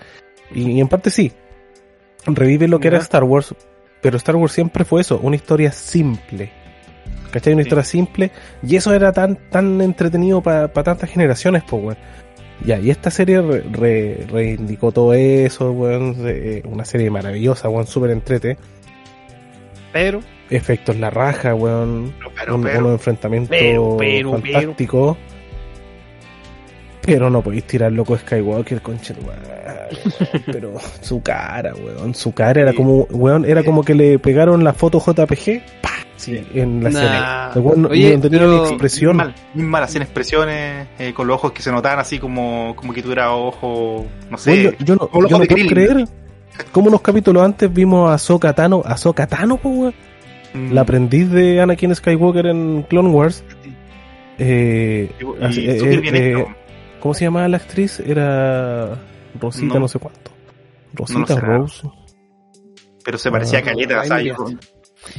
Y, 0.54 0.72
y 0.72 0.80
en 0.80 0.88
parte 0.88 1.10
sí. 1.10 1.32
Revive 2.26 2.68
lo 2.68 2.78
que 2.80 2.88
era. 2.88 2.98
Star 2.98 3.24
Wars, 3.24 3.54
pero 4.00 4.16
Star 4.16 4.36
Wars 4.36 4.52
siempre 4.52 4.84
fue 4.84 5.00
eso, 5.00 5.18
una 5.22 5.36
historia 5.36 5.72
simple. 5.72 6.50
¿Cachai? 7.30 7.52
Una 7.54 7.62
Sí. 7.62 7.68
historia 7.68 7.84
simple. 7.84 8.30
Y 8.66 8.76
eso 8.76 8.92
era 8.94 9.12
tan, 9.12 9.36
tan 9.50 9.80
entretenido 9.80 10.40
para 10.40 10.68
tantas 10.68 11.08
generaciones, 11.10 11.62
pues, 11.68 11.82
weón. 11.82 11.96
Ya, 12.64 12.78
y 12.78 12.90
esta 12.90 13.10
serie 13.10 13.40
re- 13.40 13.64
re- 13.72 14.26
reivindicó 14.30 14.92
todo 14.92 15.14
eso, 15.14 15.70
weón. 15.72 16.16
eh, 16.26 16.62
Una 16.66 16.84
serie 16.84 17.10
maravillosa, 17.10 17.68
weón, 17.68 17.86
súper 17.86 18.10
entrete. 18.10 18.56
Pero, 19.92 20.20
Efectos 20.50 20.96
la 20.96 21.10
raja, 21.10 21.54
weón. 21.54 22.12
Pero, 22.38 22.56
un- 22.56 22.62
pero, 22.62 22.78
unos 22.80 22.92
enfrentamientos 22.92 23.50
Pero, 23.50 23.96
pero, 23.98 24.32
pero. 24.32 24.42
fantásticos. 24.52 25.16
Pero 27.02 27.30
no 27.30 27.40
podéis 27.42 27.64
tirar 27.64 27.90
loco 27.92 28.16
Skywalker, 28.18 28.82
concha 28.82 29.14
tu 29.14 29.22
madre, 29.22 29.40
weón. 29.48 30.42
Pero 30.46 30.74
su 31.00 31.22
cara, 31.22 31.72
weón. 31.74 32.14
Su 32.14 32.32
cara 32.32 32.60
era 32.60 32.72
como, 32.74 33.04
weón, 33.10 33.44
era 33.46 33.62
como 33.64 33.82
que 33.82 33.94
le 33.94 34.18
pegaron 34.18 34.62
la 34.64 34.74
foto 34.74 34.98
JPG, 35.00 35.62
¡pa! 35.80 35.90
Sí, 36.20 36.46
en 36.54 36.84
la 36.84 36.90
Nah. 36.90 37.52
El 37.54 37.60
weón 37.62 37.82
no- 37.82 37.88
Oye, 37.88 38.14
no 38.14 38.20
tenía 38.20 38.40
pero- 38.40 38.62
ni 38.62 38.68
expresión. 38.68 39.16
Mal, 39.16 39.34
mal, 39.54 39.82
hacían 39.82 40.02
expresiones 40.02 40.88
eh, 40.98 41.14
con 41.14 41.26
los 41.26 41.36
ojos 41.36 41.52
que 41.52 41.62
se 41.62 41.72
notaban 41.72 41.98
así 41.98 42.18
como, 42.18 42.74
como 42.76 42.92
que 42.92 43.00
tuviera 43.02 43.32
ojo, 43.32 44.06
no 44.30 44.36
sé. 44.36 44.64
Yo, 44.64 44.70
yo 44.84 44.96
no, 44.96 45.08
yo 45.28 45.38
puedo 45.38 45.46
creer 45.68 46.04
cómo 46.72 46.88
unos 46.88 47.00
capítulos 47.00 47.42
antes 47.42 47.72
vimos 47.72 48.10
a 48.10 48.14
Ahsoka 48.14 48.52
Tano, 48.52 48.82
a 48.84 48.92
Ahsoka 48.92 49.26
Tano. 49.26 49.58
Mm, 50.52 50.72
La 50.72 50.82
aprendiz 50.82 51.30
de 51.30 51.60
Anakin 51.60 51.94
Skywalker 51.94 52.46
en 52.48 52.82
Clone 52.82 53.08
Wars. 53.08 53.42
Eh, 54.38 55.10
y- 55.20 55.44
así, 55.44 55.60
y 55.62 55.70
eh, 55.70 55.78
súper 55.78 56.00
bien 56.02 56.16
eh, 56.16 56.30
hecho. 56.32 56.46
¿Cómo 57.00 57.14
se 57.14 57.24
llamaba 57.24 57.48
la 57.48 57.56
actriz? 57.56 58.00
Era 58.00 58.98
Rosita, 59.40 59.74
No. 59.74 59.80
no, 59.80 59.88
sé 59.88 59.98
cuánto. 59.98 60.30
Rosita. 60.92 61.40
Rose. 61.40 61.88
pero 63.02 63.16
se 63.16 63.30
parecía 63.30 63.60
a 63.60 63.62
Ah, 63.62 63.64
Caleta, 63.64 64.00
o 64.00 64.04
sea, 64.04 64.20
yo- 64.20 64.34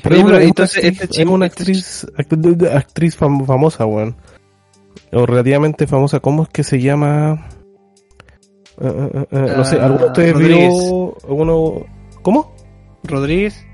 Pero 0.03 0.15
Oye, 0.15 0.23
pero 0.25 0.37
es 0.37 0.45
entonces 0.47 0.77
actriz, 0.85 1.01
este 1.01 1.21
es 1.21 1.27
una 1.27 1.45
actriz, 1.47 2.07
act- 2.17 2.75
actriz 2.75 3.19
fam- 3.19 3.45
famosa, 3.45 3.85
weón. 3.85 4.15
O 5.11 5.25
relativamente 5.25 5.87
famosa. 5.87 6.19
¿Cómo 6.19 6.43
es 6.43 6.49
que 6.49 6.63
se 6.63 6.79
llama? 6.81 7.47
Eh, 8.79 8.85
eh, 8.87 9.09
eh, 9.13 9.25
eh, 9.31 9.53
no 9.57 9.65
sé, 9.65 9.77
Ah, 9.79 9.85
¿alguno 9.85 10.01
de 10.01 10.07
ustedes 10.07 10.33
Rodríguez. 10.33 10.69
vio 10.73 11.17
alguno? 11.27 11.85
¿Cómo? 12.21 12.55
Rodríguez. 13.03 13.65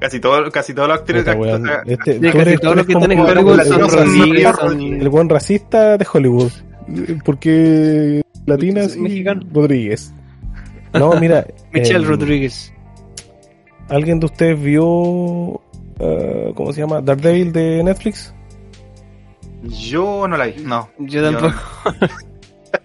casi 0.00 0.20
todo, 0.20 0.50
casi 0.50 0.74
todos 0.74 0.88
los 0.88 0.98
actores 0.98 1.24
Este, 1.86 2.14
Sí, 2.14 2.20
casi 2.20 2.38
eres- 2.38 2.60
todos 2.60 2.76
los 2.76 2.86
que 2.86 2.92
están 2.92 3.10
en 3.12 3.20
Hollywood 3.20 3.60
el- 3.60 3.66
son 3.66 3.80
el- 3.80 3.88
Rodríguez, 3.90 4.46
el- 4.46 4.54
son- 4.56 4.82
El 5.00 5.08
buen 5.08 5.28
racista 5.30 5.96
de 5.96 6.06
Hollywood. 6.12 6.52
Porque 7.24 8.20
latina 8.44 8.82
Es 8.82 8.92
sí, 8.92 9.00
mexicano. 9.00 9.40
Rodríguez. 9.50 10.12
No, 10.92 11.18
mira. 11.18 11.46
Michelle 11.72 12.04
em, 12.04 12.10
Rodríguez. 12.10 12.70
¿Alguien 13.88 14.18
de 14.20 14.26
ustedes 14.26 14.60
vio 14.60 15.60
eh, 15.98 16.52
¿cómo 16.54 16.72
se 16.72 16.80
llama? 16.80 17.00
Daredevil 17.00 17.52
de 17.52 17.82
Netflix? 17.84 18.34
yo 19.62 20.28
no 20.28 20.36
la 20.36 20.46
vi, 20.46 20.62
no. 20.62 20.90
Yo 20.98 21.22
tampoco. 21.22 21.54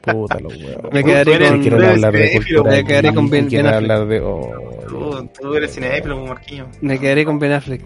Puta 0.01 0.39
los 0.39 0.55
huevos. 0.55 0.93
Me 0.93 1.03
quedaré 1.03 1.49
con- 1.49 1.61
quieren 1.61 1.83
hablar 1.83 2.13
de 2.13 2.27
cinéfilo, 2.29 2.61
cultura. 2.63 2.77
me 2.77 2.85
quedaré 2.85 3.13
con 3.13 3.29
Ben- 3.29 3.45
Affleck. 3.67 4.07
de 4.07 4.21
oh, 4.21 4.51
Tú, 4.87 5.29
tú 5.41 5.53
eres 5.55 5.73
cinéfilo, 5.73 6.25
Marquillo. 6.25 6.67
Me 6.81 6.99
quedaré 6.99 7.25
con 7.25 7.37
Ben 7.39 7.51
Affleck. 7.53 7.81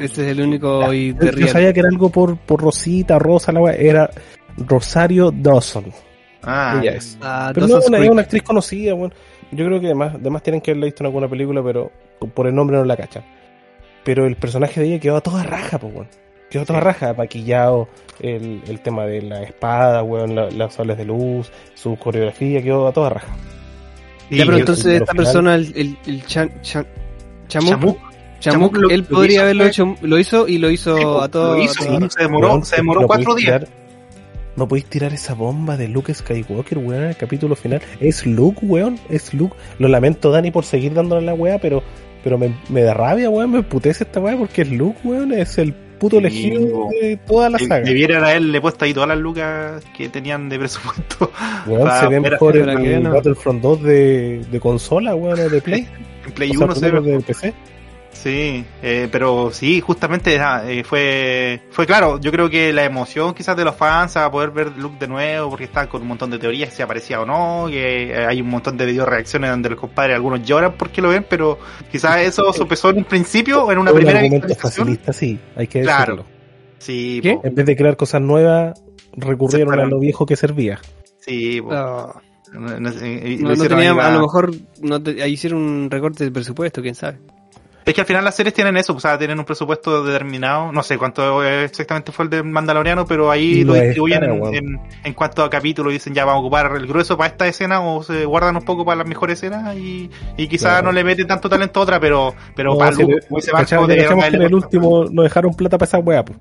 Este 0.00 0.22
es 0.24 0.32
el 0.32 0.40
único 0.40 0.92
y 0.92 1.14
Yo- 1.14 1.30
real. 1.30 1.48
sabía 1.48 1.72
que 1.72 1.80
era 1.80 1.88
algo 1.90 2.08
por, 2.10 2.36
por 2.38 2.60
Rosita, 2.62 3.18
Rosa, 3.18 3.52
la 3.52 3.60
wea. 3.60 3.74
Era 3.74 4.10
Rosario 4.56 5.30
Dawson. 5.30 5.84
Ah, 6.42 6.78
Ella 6.82 6.92
es. 6.92 7.18
Ah, 7.20 7.50
Pero 7.54 7.66
no 7.66 7.74
Dawson's 7.74 7.94
es 7.94 8.00
una, 8.00 8.12
una 8.12 8.22
actriz 8.22 8.42
conocida, 8.42 8.94
weón. 8.94 9.12
Yo 9.50 9.64
creo 9.66 9.80
que 9.80 9.86
además, 9.86 10.14
además 10.16 10.42
tienen 10.42 10.60
que 10.60 10.70
haberla 10.72 10.86
visto 10.86 11.02
en 11.02 11.06
alguna 11.06 11.28
película, 11.28 11.62
pero 11.62 11.90
por 12.34 12.46
el 12.46 12.54
nombre 12.54 12.76
no 12.76 12.84
la 12.84 12.96
cachan. 12.96 13.24
Pero 14.04 14.26
el 14.26 14.36
personaje 14.36 14.80
de 14.80 14.86
ella 14.88 15.00
quedó 15.00 15.16
a 15.16 15.20
toda 15.20 15.42
raja, 15.42 15.78
pues, 15.78 15.92
weón. 15.94 16.08
Quedó 16.50 16.62
a 16.62 16.66
toda 16.66 16.80
raja, 16.80 17.12
maquillado, 17.14 17.88
el, 18.20 18.62
el 18.66 18.80
tema 18.80 19.04
de 19.04 19.20
la 19.22 19.42
espada, 19.42 20.02
weón, 20.02 20.34
la- 20.34 20.50
las 20.50 20.74
sables 20.74 20.96
de 20.96 21.04
luz, 21.04 21.50
su 21.74 21.96
coreografía, 21.96 22.62
quedó 22.62 22.86
a 22.88 22.92
toda 22.92 23.10
raja. 23.10 23.36
Ya, 24.30 24.44
pero 24.44 24.58
entonces 24.58 24.86
esta 25.00 25.12
final- 25.12 25.24
persona, 25.24 25.54
el, 25.54 25.72
el, 25.76 25.98
el 26.06 26.24
Chan- 26.26 26.52
Chan- 26.62 26.86
Chamuk, 27.48 27.68
Chamuk, 27.70 27.96
Chamuk, 27.96 27.98
Chamuk 28.40 28.76
lo- 28.76 28.90
él 28.90 29.00
lo 29.08 29.16
podría 29.16 29.32
hizo 29.36 29.42
haberlo 29.42 29.62
fue- 29.64 29.68
hecho, 29.70 29.94
lo 30.02 30.18
hizo 30.18 30.48
y 30.48 30.58
lo 30.58 30.70
hizo 30.70 30.96
Sí, 30.96 31.02
a 31.02 31.28
todo. 31.28 31.56
lo 31.56 31.62
hizo, 31.62 31.82
a 31.82 31.86
todo- 31.86 32.00
sí. 32.00 32.06
se 32.10 32.22
demoró- 32.22 32.64
se 32.64 32.76
demoró 32.76 33.06
cuatro 33.06 33.34
días. 33.34 33.64
No 34.58 34.68
podéis 34.68 34.86
tirar 34.86 35.12
esa 35.12 35.34
bomba 35.34 35.76
de 35.76 35.88
Luke 35.88 36.12
Skywalker, 36.12 36.78
weón, 36.78 37.04
en 37.04 37.08
el 37.10 37.16
capítulo 37.16 37.56
final. 37.56 37.80
Es 38.00 38.26
Luke, 38.26 38.60
weón, 38.62 38.98
es 39.08 39.32
Luke. 39.32 39.56
Lo 39.78 39.88
lamento, 39.88 40.30
Dani, 40.30 40.50
por 40.50 40.64
seguir 40.64 40.92
dándole 40.92 41.24
la 41.24 41.34
weá, 41.34 41.58
pero, 41.58 41.82
pero 42.22 42.36
me, 42.36 42.54
me 42.68 42.82
da 42.82 42.92
rabia, 42.92 43.30
weón, 43.30 43.52
me 43.52 43.62
putece 43.62 44.04
esta 44.04 44.20
weá 44.20 44.36
porque 44.36 44.62
es 44.62 44.70
Luke, 44.70 44.98
weón, 45.04 45.32
es 45.32 45.56
el 45.58 45.72
puto 45.98 46.18
elegido 46.18 46.88
de 47.00 47.16
toda 47.16 47.50
la 47.50 47.58
saga. 47.58 47.80
Debieran 47.80 48.24
haberle 48.24 48.60
puesto 48.60 48.84
ahí 48.84 48.94
todas 48.94 49.08
las 49.08 49.18
lucas 49.18 49.84
que 49.96 50.08
tenían 50.08 50.48
de 50.48 50.58
presupuesto. 50.58 51.32
Weón, 51.66 51.82
para 51.82 52.00
se 52.00 52.06
ve 52.08 52.20
mejor 52.20 52.56
en 52.56 52.68
el. 52.68 53.08
Battlefront 53.08 53.60
2 53.60 53.82
de, 53.82 54.46
de 54.50 54.60
consola, 54.60 55.14
weón, 55.14 55.36
de 55.50 55.60
Play. 55.62 55.88
En 56.26 56.32
Play 56.32 56.50
o 56.50 56.54
sea, 56.54 56.66
1 56.66 56.74
se 56.74 56.80
ve 56.86 56.92
primero 56.92 57.18
de 57.18 57.24
PC. 57.24 57.54
Sí, 58.20 58.64
eh, 58.82 59.08
pero 59.12 59.50
sí, 59.52 59.80
justamente 59.80 60.40
ah, 60.40 60.62
eh, 60.66 60.82
fue 60.82 61.60
fue 61.70 61.86
claro, 61.86 62.18
yo 62.18 62.32
creo 62.32 62.50
que 62.50 62.72
la 62.72 62.84
emoción 62.84 63.32
quizás 63.32 63.56
de 63.56 63.64
los 63.64 63.76
fans 63.76 64.16
a 64.16 64.28
poder 64.28 64.50
ver 64.50 64.76
Luke 64.76 64.96
de 64.98 65.06
nuevo, 65.06 65.50
porque 65.50 65.64
están 65.64 65.86
con 65.86 66.02
un 66.02 66.08
montón 66.08 66.28
de 66.30 66.38
teorías 66.40 66.74
si 66.74 66.82
aparecía 66.82 67.20
o 67.20 67.24
no, 67.26 67.66
que 67.70 68.10
eh, 68.10 68.26
hay 68.26 68.40
un 68.40 68.48
montón 68.48 68.76
de 68.76 68.86
video 68.86 69.06
reacciones 69.06 69.50
donde 69.50 69.70
los 69.70 69.78
compadres 69.78 70.16
algunos 70.16 70.42
lloran 70.42 70.72
porque 70.76 71.00
lo 71.00 71.10
ven, 71.10 71.26
pero 71.30 71.58
quizás 71.92 72.20
eso 72.22 72.52
sopesó 72.52 72.90
en 72.90 72.98
un 72.98 73.04
principio 73.04 73.64
o 73.64 73.70
en 73.70 73.78
una 73.78 73.92
un 73.92 73.98
primera 73.98 74.20
facilista, 74.56 75.12
sí, 75.12 75.38
hay 75.54 75.68
que 75.68 75.82
Claro. 75.82 76.16
decirlo. 76.16 76.38
Sí, 76.78 77.20
¿Qué? 77.22 77.38
En 77.42 77.54
vez 77.54 77.66
de 77.66 77.76
crear 77.76 77.96
cosas 77.96 78.20
nuevas, 78.20 78.82
recurrieron 79.16 79.78
a 79.78 79.84
lo 79.86 80.00
viejo 80.00 80.26
que 80.26 80.34
servía. 80.34 80.80
sí. 81.20 81.60
Ah, 81.70 82.20
No, 82.52 82.60
no 82.80 82.90
no, 82.90 84.00
a 84.00 84.10
lo 84.10 84.20
mejor 84.20 84.50
no 84.82 85.02
te- 85.02 85.22
ahí 85.22 85.34
hicieron 85.34 85.60
un 85.60 85.90
recorte 85.90 86.24
de 86.24 86.30
presupuesto, 86.30 86.80
quién 86.82 86.94
sabe. 86.94 87.18
Es 87.88 87.94
que 87.94 88.02
al 88.02 88.06
final 88.06 88.22
las 88.22 88.36
series 88.36 88.52
tienen 88.54 88.76
eso, 88.76 88.94
o 88.94 89.00
sea, 89.00 89.16
tienen 89.18 89.38
un 89.38 89.46
presupuesto 89.46 90.04
determinado. 90.04 90.70
No 90.72 90.82
sé 90.82 90.98
cuánto 90.98 91.42
exactamente 91.42 92.12
fue 92.12 92.26
el 92.26 92.30
de 92.30 92.42
Mandaloriano, 92.42 93.06
pero 93.06 93.30
ahí 93.30 93.64
No 93.64 93.72
lo 93.74 93.80
distribuyen 93.80 94.20
cara, 94.20 94.34
en, 94.34 94.54
en, 94.54 94.80
en 95.04 95.14
cuanto 95.14 95.42
a 95.42 95.48
capítulos. 95.48 95.92
Dicen 95.94 96.12
ya 96.12 96.26
vamos 96.26 96.40
a 96.40 96.42
ocupar 96.42 96.72
el 96.76 96.86
grueso 96.86 97.16
para 97.16 97.30
esta 97.30 97.46
escena 97.46 97.80
o 97.80 98.02
se 98.02 98.26
guardan 98.26 98.56
un 98.56 98.62
poco 98.62 98.84
para 98.84 98.96
las 98.98 99.06
mejores 99.06 99.38
escenas 99.38 99.74
y, 99.76 100.10
y 100.36 100.48
quizás 100.48 100.72
Claro. 100.72 100.86
no 100.88 100.92
le 100.92 101.02
meten 101.02 101.26
tanto 101.26 101.48
talento 101.48 101.80
a 101.80 101.82
otra, 101.84 101.98
pero, 101.98 102.34
pero 102.54 102.72
No, 102.72 102.78
para 102.78 102.92
si 102.92 103.04
le- 103.06 103.16
ese 103.38 103.52
barco 103.52 103.86
de 103.86 104.04
en 104.04 104.42
el 104.42 104.54
último 104.54 105.04
nos 105.10 105.24
dejaron 105.24 105.54
plata 105.54 105.78
para 105.78 105.88
esa 105.88 105.98
weá, 105.98 106.22
pues. 106.24 106.38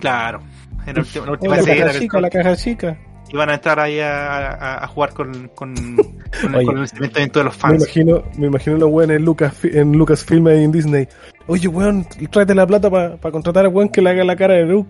Claro. 0.00 0.40
En 0.86 0.94
la 0.96 1.00
última, 1.00 1.24
la 1.24 1.30
Oh, 1.30 1.32
última 1.34 1.54
la 1.54 1.60
escena, 1.62 1.86
caja 1.86 1.98
chica, 1.98 2.20
la 2.20 2.30
caja 2.30 2.56
chica. 2.56 2.98
Iban 3.32 3.48
a 3.50 3.54
entrar 3.54 3.78
ahí 3.80 4.00
a, 4.00 4.48
a- 4.50 4.84
a 4.84 4.86
jugar 4.88 5.12
con, 5.14 5.48
con, 5.54 5.74
con, 5.74 6.54
Oye, 6.54 6.64
con 6.66 6.78
el 6.78 6.88
sentimiento 6.88 7.38
de 7.40 7.44
los 7.44 7.54
Me 7.56 7.60
fans. 7.60 7.82
imagino, 7.84 8.22
me 8.36 8.46
imagino 8.48 8.76
los 8.78 8.90
weones 8.90 9.16
en 9.18 9.24
Lucas, 9.24 9.54
en 9.64 9.92
Lucasfilm 9.92 10.48
y 10.48 10.64
en 10.64 10.72
Disney. 10.72 11.08
Oye, 11.46 11.68
weón, 11.68 12.06
tráete 12.30 12.54
la 12.54 12.66
plata 12.66 12.90
para 12.90 13.18
contratar 13.32 13.64
a 13.66 13.68
weón 13.68 13.88
que 13.88 14.02
le 14.02 14.10
haga 14.10 14.24
la 14.24 14.36
cara 14.36 14.54
de 14.54 14.64
Luke. 14.66 14.88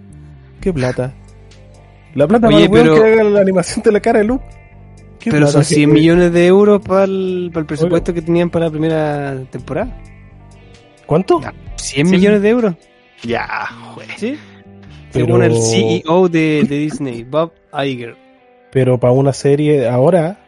¿Qué 0.61 0.73
plata? 0.73 1.13
La 2.15 2.27
plata 2.27 2.49
Oye, 2.49 2.69
para 2.69 2.83
el 2.83 2.89
weón 2.89 2.97
pero- 2.99 3.05
que 3.05 3.13
haga 3.21 3.25
la 3.31 3.41
animación 3.41 3.83
de 3.83 3.93
la 3.93 4.01
cara 4.01 4.19
de 4.21 4.25
Luke. 4.27 4.45
¿Qué 5.19 5.31
Pero 5.31 5.47
son 5.49 5.63
100 5.65 5.91
Eh, 5.91 5.93
millones 5.93 6.33
de 6.33 6.47
euros 6.47 6.81
para 6.81 7.05
el, 7.05 7.51
para 7.53 7.61
el 7.61 7.67
presupuesto 7.67 8.15
que 8.15 8.23
tenían 8.23 8.49
para 8.49 8.65
la 8.67 8.71
primera 8.71 9.37
temporada. 9.51 9.95
¿Cuánto? 11.07 11.41
Ya. 11.43 11.53
100 11.77 12.07
Sí. 12.07 12.13
millones 12.13 12.41
de 12.43 12.49
euros. 12.49 12.75
Ya, 13.23 13.69
güey. 13.95 14.09
¿Sí? 14.17 14.39
Pero- 15.13 15.27
Según 15.27 15.43
el 15.43 15.57
CEO 15.61 16.29
de, 16.29 16.65
de 16.69 16.79
Disney, 16.79 17.25
Bob 17.25 17.53
Iger. 17.85 18.17
Pero 18.73 18.99
para 18.99 19.13
una 19.13 19.33
serie 19.33 19.89
ahora, 19.89 20.39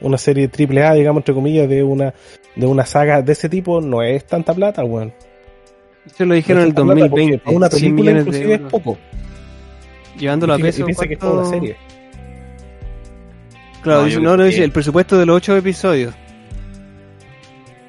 una 0.00 0.18
serie 0.18 0.48
triple 0.48 0.82
A, 0.84 0.94
digamos 0.94 1.20
entre 1.20 1.34
comillas, 1.34 1.68
de 1.68 1.82
una 1.82 2.14
de 2.56 2.66
una 2.66 2.84
saga 2.84 3.22
de 3.22 3.32
ese 3.32 3.48
tipo, 3.48 3.80
no 3.80 4.02
es 4.02 4.26
tanta 4.26 4.52
plata, 4.54 4.82
weón. 4.84 5.12
Eso 6.06 6.24
lo 6.24 6.34
dijeron 6.34 6.62
en 6.62 6.68
el 6.68 6.74
No 6.74 6.84
plata 6.84 7.08
porque 7.08 7.08
2020. 7.38 7.38
para 7.44 7.56
una 7.56 7.68
100 7.70 7.80
película 7.96 8.18
inclusive 8.20 8.54
es 8.54 8.60
poco. 8.62 8.98
Llevándolo 10.18 10.54
a 10.54 10.58
peso. 10.58 10.80
y 10.82 10.84
piensa 10.84 11.06
que 11.06 11.14
es 11.14 11.18
¿cuánto? 11.20 11.38
una 11.40 11.48
serie. 11.48 11.76
Claro, 13.82 14.00
No, 14.00 14.06
dice- 14.06 14.20
no, 14.20 14.36
no 14.36 14.44
dice 14.44 14.64
el 14.64 14.72
presupuesto 14.72 15.18
de 15.18 15.26
los 15.26 15.36
8 15.36 15.56
episodios. 15.56 16.14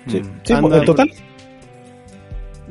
Sí, 0.07 0.19
Mm. 0.21 0.23
sí, 0.43 0.53
en 0.53 0.85
total. 0.85 1.11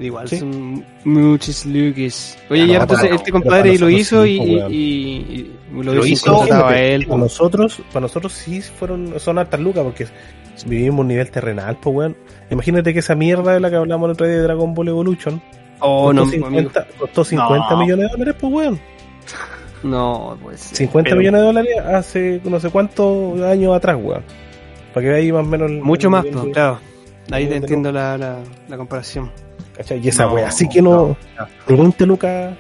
Igual 0.01 0.29
Sí. 0.29 0.39
son 0.39 0.85
muchos 1.05 1.67
lucas. 1.67 2.39
Oye, 2.49 2.67
Ya, 2.67 2.77
no, 2.79 2.83
entonces 2.83 3.11
este 3.13 3.31
compadre 3.31 3.79
lo 3.79 3.91
hizo 3.91 4.25
sí, 4.25 4.31
y, 4.31 4.39
po, 4.39 4.45
y, 4.71 4.75
y- 4.75 5.53
y 5.79 5.83
lo, 5.83 5.95
Lo 5.95 6.07
hizo 6.07 6.43
él. 6.73 7.07
para 7.07 7.19
nosotros, 7.21 7.83
para 7.93 8.01
nosotros 8.01 8.33
sí 8.33 8.63
fueron, 8.63 9.15
son 9.21 9.39
hartas 9.39 9.61
lucas 9.61 9.85
porque 9.85 10.07
vivimos 10.67 11.01
un 11.01 11.09
nivel 11.09 11.31
terrenal, 11.31 11.77
pues 11.81 11.95
weón. 11.95 12.17
Imagínate 12.51 12.93
que 12.95 13.01
esa 13.01 13.15
mierda 13.15 13.53
de 13.53 13.61
la 13.61 13.69
que 13.71 13.77
hablamos 13.77 14.07
el 14.07 14.13
otro 14.13 14.27
día 14.27 14.37
de 14.37 14.43
Dragon 14.43 14.73
Ball 14.75 14.89
Evolution 14.89 15.41
Oh, 15.81 16.13
no, 16.13 16.23
costó, 16.23 16.37
50, 16.37 16.87
costó 16.99 17.25
50 17.25 17.71
No. 17.71 17.77
millones 17.79 18.07
de 18.07 18.11
dólares, 18.13 18.35
pues 18.41 18.53
weón. 18.53 18.81
no, 19.83 20.39
pues. 20.43 20.61
50 20.61 21.09
Pero- 21.11 21.19
millones 21.19 21.41
de 21.41 21.47
dólares 21.47 21.75
hace 21.93 22.41
no 22.45 22.61
sé 22.61 22.71
cuántos 22.71 23.41
años 23.43 23.75
atrás, 23.77 23.97
weón. 24.03 24.23
Para 24.95 25.05
que 25.07 25.13
veáis 25.13 25.33
más 25.33 25.45
o 25.45 25.49
menos. 25.49 25.71
Mucho 25.71 26.11
más, 26.11 26.25
pues, 26.27 26.45
claro. 26.53 26.79
Ahí 27.31 27.47
te 27.47 27.57
entiendo 27.57 27.93
la, 27.93 28.19
la, 28.19 28.39
la 28.69 28.77
comparación. 28.77 29.31
¿Cachai? 29.83 30.01
Y 30.05 30.09
esa 30.09 30.25
No, 30.27 30.35
weá, 30.35 30.49
así 30.49 30.69
que 30.69 30.81
no. 30.83 31.17
De 31.67 31.75
20 31.75 32.07
lucas. 32.07 32.55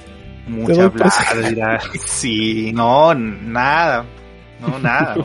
Te 0.47 0.51
Mucha 0.51 0.91
plata. 0.91 1.81
Sí, 2.07 2.73
no, 2.73 3.15
nada. 3.15 4.05
No, 4.61 4.79
nada. 4.79 5.15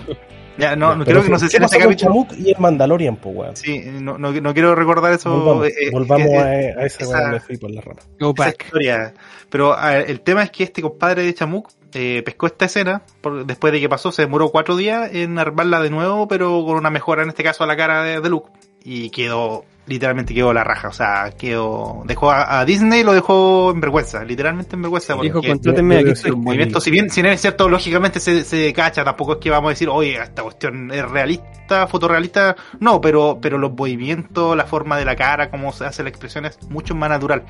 Ya, 0.57 0.73
no, 0.73 0.91
Ya, 0.91 0.95
no 0.95 1.03
pero 1.03 1.19
creo 1.19 1.23
que 1.25 1.29
no 1.31 1.37
sé 1.39 1.49
si 1.49 1.57
¿qué 1.57 1.63
en 1.63 1.67
con 1.69 1.79
capítulo. 1.81 2.27
Y 2.37 2.49
el 2.51 2.57
Mandalorian, 2.59 3.17
po, 3.17 3.31
weón. 3.31 3.57
Sí, 3.57 3.77
no, 3.99 4.17
no, 4.17 4.31
no 4.31 4.53
quiero 4.53 4.73
recordar 4.73 5.11
eso. 5.11 5.29
Volvamos, 5.37 5.67
eh, 5.67 5.89
volvamos 5.91 6.29
eh, 6.29 6.73
a, 6.77 6.79
a 6.81 6.85
esa 6.85 7.03
esa- 7.03 7.39
fui 7.41 7.57
por 7.57 7.71
la 7.71 7.81
rama. 7.81 7.99
Go 8.21 8.33
esa 8.37 8.45
back. 8.45 8.63
historia. 8.63 9.13
Pero 9.49 9.73
a 9.77 9.89
ver, 9.89 10.09
el 10.09 10.21
tema 10.21 10.43
es 10.43 10.51
que 10.51 10.63
este 10.63 10.81
compadre 10.81 11.23
de 11.23 11.33
Chamuk 11.33 11.69
eh, 11.93 12.21
pescó 12.23 12.45
esta 12.47 12.63
escena 12.65 13.01
por- 13.19 13.45
después 13.45 13.73
de 13.73 13.81
que 13.81 13.89
pasó, 13.89 14.13
se 14.13 14.21
demoró 14.21 14.47
cuatro 14.47 14.77
días 14.77 15.09
en 15.13 15.37
armarla 15.39 15.81
de 15.81 15.89
nuevo, 15.89 16.29
pero 16.29 16.63
con 16.63 16.77
una 16.77 16.89
mejora 16.89 17.23
en 17.23 17.27
este 17.29 17.43
caso 17.43 17.65
a 17.65 17.67
la 17.67 17.75
cara 17.75 18.03
de, 18.03 18.21
de 18.21 18.29
Luke. 18.29 18.49
Y 18.81 19.09
quedó, 19.09 19.65
literalmente 19.87 20.33
quedó 20.33 20.53
la 20.53 20.63
raja. 20.63 20.87
O 20.87 20.93
sea, 20.93 21.31
quedó, 21.37 22.03
dejó 22.05 22.31
a, 22.31 22.59
a 22.59 22.65
Disney 22.65 23.03
lo 23.03 23.13
dejó 23.13 23.71
en 23.71 23.81
vergüenza, 23.81 24.23
literalmente 24.23 24.75
en 24.75 24.81
vergüenza. 24.81 25.15
Dijo, 25.21 25.35
porque- 25.35 25.49
contrátenme, 25.49 25.97
aquí 25.97 26.11
el 26.25 26.35
movimiento, 26.37 26.79
si 26.81 26.91
bien, 26.91 27.09
si 27.09 27.21
bien 27.21 27.33
es 27.33 27.41
cierto, 27.41 27.69
lógicamente 27.69 28.19
se, 28.19 28.43
se 28.43 28.73
cacha, 28.73 29.03
tampoco 29.03 29.33
es 29.33 29.37
que 29.39 29.49
vamos 29.49 29.69
a 29.69 29.71
decir, 29.71 29.89
oye, 29.89 30.21
esta 30.21 30.43
cuestión 30.43 30.91
es 30.91 31.09
realista, 31.09 31.87
fotorrealista, 31.87 32.55
no, 32.79 32.99
pero, 33.01 33.37
pero 33.41 33.57
los 33.57 33.71
movimientos, 33.73 34.55
la 34.55 34.65
forma 34.65 34.97
de 34.97 35.05
la 35.05 35.15
cara, 35.15 35.49
cómo 35.49 35.71
se 35.71 35.85
hace 35.85 36.03
la 36.03 36.09
expresión 36.09 36.45
es 36.45 36.57
mucho 36.69 36.95
más 36.95 37.09
natural. 37.09 37.43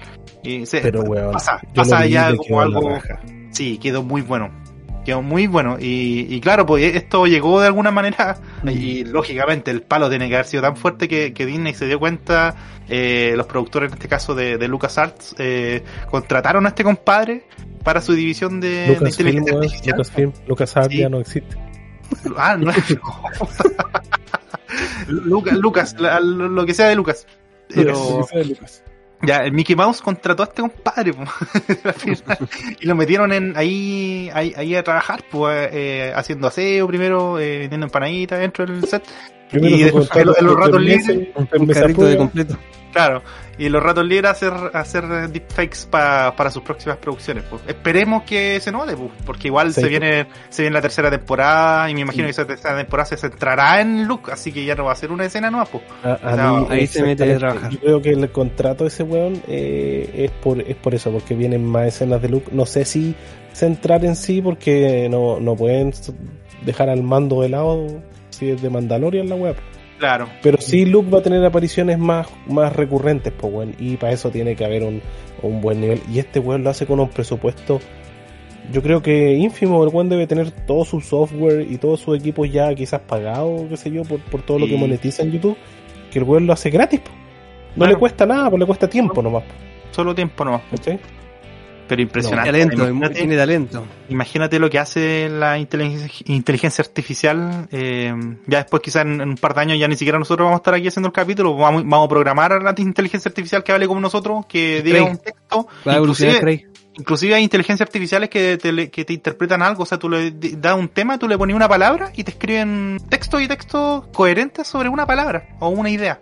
Y 0.43 0.65
se, 0.65 0.81
Pero, 0.81 1.01
weón, 1.01 1.31
pasa, 1.31 1.59
pasa 1.73 2.05
ya 2.05 2.35
como 2.35 2.61
algo, 2.61 2.99
sí, 3.51 3.77
quedó 3.77 4.03
muy 4.03 4.21
bueno. 4.21 4.51
Quedó 5.05 5.21
muy 5.21 5.47
bueno. 5.47 5.77
Y, 5.79 6.25
y 6.29 6.41
claro, 6.41 6.65
pues 6.65 6.95
esto 6.95 7.27
llegó 7.27 7.61
de 7.61 7.67
alguna 7.67 7.91
manera. 7.91 8.37
Y 8.65 9.05
lógicamente 9.05 9.69
el 9.71 9.83
palo 9.83 10.09
tiene 10.09 10.27
que 10.27 10.35
haber 10.35 10.47
sido 10.47 10.63
tan 10.63 10.75
fuerte 10.75 11.07
que, 11.07 11.33
que 11.33 11.45
Disney 11.45 11.73
se 11.75 11.85
dio 11.85 11.99
cuenta. 11.99 12.55
eh, 12.89 13.33
los 13.37 13.45
productores, 13.47 13.89
en 13.89 13.93
este 13.93 14.07
caso 14.07 14.33
de, 14.35 14.57
de 14.57 14.67
LucasArts, 14.67 15.35
eh, 15.37 15.83
contrataron 16.09 16.65
a 16.65 16.69
este 16.69 16.83
compadre 16.83 17.45
para 17.83 18.01
su 18.01 18.13
división 18.13 18.59
de, 18.59 18.69
de 18.69 18.87
Lucasfilm, 18.95 19.27
inteligencia 19.37 19.53
artificial. 19.53 20.33
LucasArts 20.47 20.89
Sí. 20.91 20.97
ya 20.97 21.09
no 21.09 21.19
existe. 21.19 21.55
Ah, 22.37 22.57
no. 22.57 22.71
Lucas, 25.07 25.53
Lucas, 25.57 25.95
la- 25.99 26.19
lo, 26.19 26.49
lo 26.49 26.65
que 26.65 26.73
sea 26.73 26.87
de 26.87 26.95
Lucas. 26.95 27.27
Pero, 27.73 28.25
Lucas. 28.43 28.83
Ya, 29.25 29.43
Mickey 29.51 29.75
Mouse 29.75 30.01
contrató 30.01 30.43
a 30.43 30.45
este 30.45 30.61
compadre, 30.61 31.13
y 32.79 32.85
lo 32.85 32.95
metieron 32.95 33.31
en 33.31 33.55
ahí, 33.57 34.29
ahí, 34.33 34.53
ahí 34.55 34.75
a 34.75 34.83
trabajar, 34.83 35.23
pues, 35.29 35.69
eh, 35.71 36.13
haciendo 36.15 36.47
aseo 36.47 36.87
primero, 36.87 37.39
eh, 37.39 37.59
vendiendo 37.59 37.85
empanaditas 37.87 38.39
dentro 38.39 38.65
del 38.65 38.85
set. 38.85 39.03
Primero 39.51 39.75
Y 39.75 39.83
después, 39.83 40.09
en 40.15 40.25
los 40.45 40.55
ratos 40.55 40.81
libres, 40.81 41.27
Un 41.35 41.67
carrito 41.67 42.03
de 42.05 42.17
completo. 42.17 42.57
Claro, 42.91 43.21
y 43.57 43.65
en 43.65 43.73
los 43.73 43.83
ratos 43.83 44.05
libres 44.05 44.31
hacer, 44.31 44.53
hacer 44.73 45.03
deepfakes 45.29 45.85
pa- 45.89 46.33
para 46.33 46.49
sus 46.49 46.63
próximas 46.63 46.95
producciones. 46.95 47.43
Pues. 47.49 47.61
Esperemos 47.67 48.23
que 48.23 48.57
se 48.61 48.71
note, 48.71 48.95
pues, 48.95 49.09
porque 49.25 49.49
igual 49.49 49.73
Sí. 49.73 49.81
se 49.81 49.87
viene 49.89 50.27
se 50.47 50.61
viene 50.61 50.75
la 50.75 50.81
tercera 50.81 51.11
temporada 51.11 51.89
y 51.89 51.93
me 51.93 52.01
imagino 52.01 52.23
que 52.23 52.29
esa 52.31 52.45
tercera 52.47 52.77
temporada 52.77 53.05
se 53.07 53.17
centrará 53.17 53.81
en 53.81 54.07
Luke, 54.07 54.31
así 54.31 54.53
que 54.53 54.63
ya 54.63 54.75
no 54.75 54.85
va 54.85 54.93
a 54.93 54.95
ser 54.95 55.11
una 55.11 55.25
escena 55.25 55.51
nueva. 55.51 55.65
Pues. 55.65 55.83
A- 56.03 56.19
a 56.23 56.35
No, 56.37 56.61
mí, 56.61 56.67
ahí 56.69 56.87
se 56.87 57.03
mete 57.03 57.33
a 57.33 57.37
trabajar. 57.37 57.69
Yo 57.69 57.79
creo 57.81 58.01
que 58.01 58.11
el 58.11 58.31
contrato 58.31 58.85
de 58.85 58.87
ese 58.87 59.03
weón 59.03 59.41
eh, 59.49 60.09
es, 60.15 60.31
por, 60.31 60.61
es 60.61 60.75
por 60.77 60.95
eso, 60.95 61.11
porque 61.11 61.35
vienen 61.35 61.65
más 61.65 61.87
escenas 61.87 62.21
de 62.21 62.29
Luke. 62.29 62.47
No 62.53 62.65
sé 62.65 62.85
si 62.85 63.13
centrar 63.51 64.05
en 64.05 64.15
sí, 64.15 64.41
porque 64.41 65.09
no, 65.11 65.41
no 65.41 65.53
pueden 65.57 65.91
dejar 66.65 66.89
al 66.89 67.03
mando 67.03 67.41
de 67.41 67.49
lado 67.49 67.87
si 68.35 68.49
es 68.49 68.61
de 68.61 68.69
Mandalorian 68.69 69.29
la 69.29 69.35
web. 69.35 69.55
Claro. 69.97 70.27
Pero 70.43 70.57
sí 70.59 70.85
Luke 70.85 71.09
va 71.09 71.19
a 71.19 71.21
tener 71.23 71.43
apariciones 71.45 71.97
más, 71.97 72.27
más 72.47 72.75
recurrentes, 72.75 73.31
pues 73.37 73.53
weón. 73.53 73.75
Y 73.79 73.95
para 73.97 74.11
eso 74.13 74.29
tiene 74.29 74.55
que 74.55 74.65
haber 74.65 74.83
un, 74.83 75.01
un 75.41 75.61
buen 75.61 75.79
nivel. 75.79 76.01
Y 76.11 76.19
este 76.19 76.39
weón 76.39 76.63
lo 76.63 76.69
hace 76.69 76.85
con 76.85 76.99
un 76.99 77.09
presupuesto. 77.09 77.79
Yo 78.73 78.81
creo 78.81 79.01
que 79.01 79.33
ínfimo, 79.35 79.83
el 79.83 79.89
weón 79.93 80.09
debe 80.09 80.27
tener 80.27 80.51
todo 80.51 80.83
su 80.85 80.99
software 80.99 81.65
y 81.69 81.77
todos 81.77 81.99
sus 82.01 82.17
equipos 82.17 82.51
ya 82.51 82.73
quizás 82.75 82.99
pagados, 83.01 83.63
qué 83.69 83.77
sé 83.77 83.91
yo, 83.91 84.01
por, 84.03 84.19
por 84.19 84.41
todo 84.41 84.59
lo 84.59 84.65
Sí. 84.65 84.71
que 84.73 84.77
monetiza 84.77 85.23
en 85.23 85.31
YouTube. 85.31 85.55
Que 86.11 86.19
el 86.19 86.25
weón 86.25 86.45
lo 86.47 86.53
hace 86.53 86.69
gratis. 86.71 87.01
No 87.75 87.83
Claro. 87.83 87.91
le 87.93 87.99
cuesta 87.99 88.25
nada, 88.25 88.49
pues 88.49 88.59
le 88.59 88.65
cuesta 88.65 88.89
tiempo 88.89 89.21
nomás, 89.21 89.43
Solo 89.91 90.13
tiempo 90.15 90.43
nomás. 90.43 90.61
¿cachai? 90.71 90.99
Pero 91.87 92.01
impresionante. 92.01 92.51
Talento, 92.51 92.87
imagínate, 92.87 93.15
tiene 93.15 93.37
talento. 93.37 93.85
imagínate 94.09 94.57
lo 94.57 94.69
que 94.69 94.79
hace 94.79 95.29
la 95.29 95.59
inteligencia, 95.59 96.09
inteligencia 96.25 96.81
artificial. 96.83 97.67
eh, 97.71 98.13
ya 98.47 98.63
después, 98.63 98.81
quizás 98.81 99.03
en, 99.05 99.21
en 99.21 99.29
un 99.29 99.35
par 99.37 99.53
de 99.53 99.61
años, 99.61 99.79
ya 99.79 99.87
ni 99.87 99.95
siquiera 99.95 100.17
nosotros 100.17 100.45
vamos 100.45 100.57
a 100.57 100.61
estar 100.61 100.73
aquí 100.73 100.87
haciendo 100.87 101.07
el 101.09 101.13
capítulo. 101.13 101.55
Vamos, 101.55 101.83
vamos 101.85 102.05
a 102.05 102.09
programar 102.09 102.53
a 102.53 102.59
la 102.59 102.73
inteligencia 102.77 103.29
artificial 103.29 103.63
que 103.63 103.71
hable 103.71 103.87
como 103.87 103.99
nosotros, 103.99 104.45
que 104.47 104.81
diga 104.81 105.03
un 105.03 105.17
texto. 105.17 105.67
Va 105.87 105.93
a 105.93 105.95
evolucionar, 105.97 106.35
Inclusive, 106.37 106.63
Craig. 106.63 106.75
Inclusive 106.97 107.35
hay 107.35 107.43
inteligencias 107.43 107.85
artificiales 107.87 108.29
que 108.29 108.57
te, 108.57 108.89
que 108.89 109.03
te 109.03 109.13
interpretan 109.13 109.61
algo, 109.61 109.83
o 109.83 109.85
sea, 109.85 109.99
tú 109.99 110.09
le 110.09 110.31
das 110.31 110.77
un 110.77 110.87
tema, 110.87 111.19
tú 111.19 111.27
le 111.27 111.37
pones 111.37 111.53
una 111.55 111.67
palabra 111.67 112.11
y 112.15 112.23
te 112.23 112.31
escriben 112.31 112.99
texto 113.09 113.39
y 113.41 113.49
texto 113.49 114.07
coherentes 114.13 114.65
sobre 114.65 114.87
una 114.87 115.05
palabra 115.05 115.49
o 115.59 115.67
una 115.67 115.89
idea. 115.89 116.19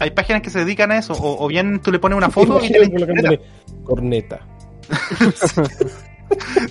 Hay 0.00 0.10
páginas 0.10 0.42
que 0.42 0.50
se 0.50 0.58
dedican 0.58 0.90
a 0.90 0.98
eso, 0.98 1.12
o, 1.14 1.44
o 1.44 1.48
bien 1.48 1.80
tú 1.80 1.92
le 1.92 2.00
pones 2.00 2.18
una 2.18 2.28
foto 2.28 2.60
y 2.62 2.68
te 2.68 2.80
la 2.98 3.38
corneta. 3.84 4.40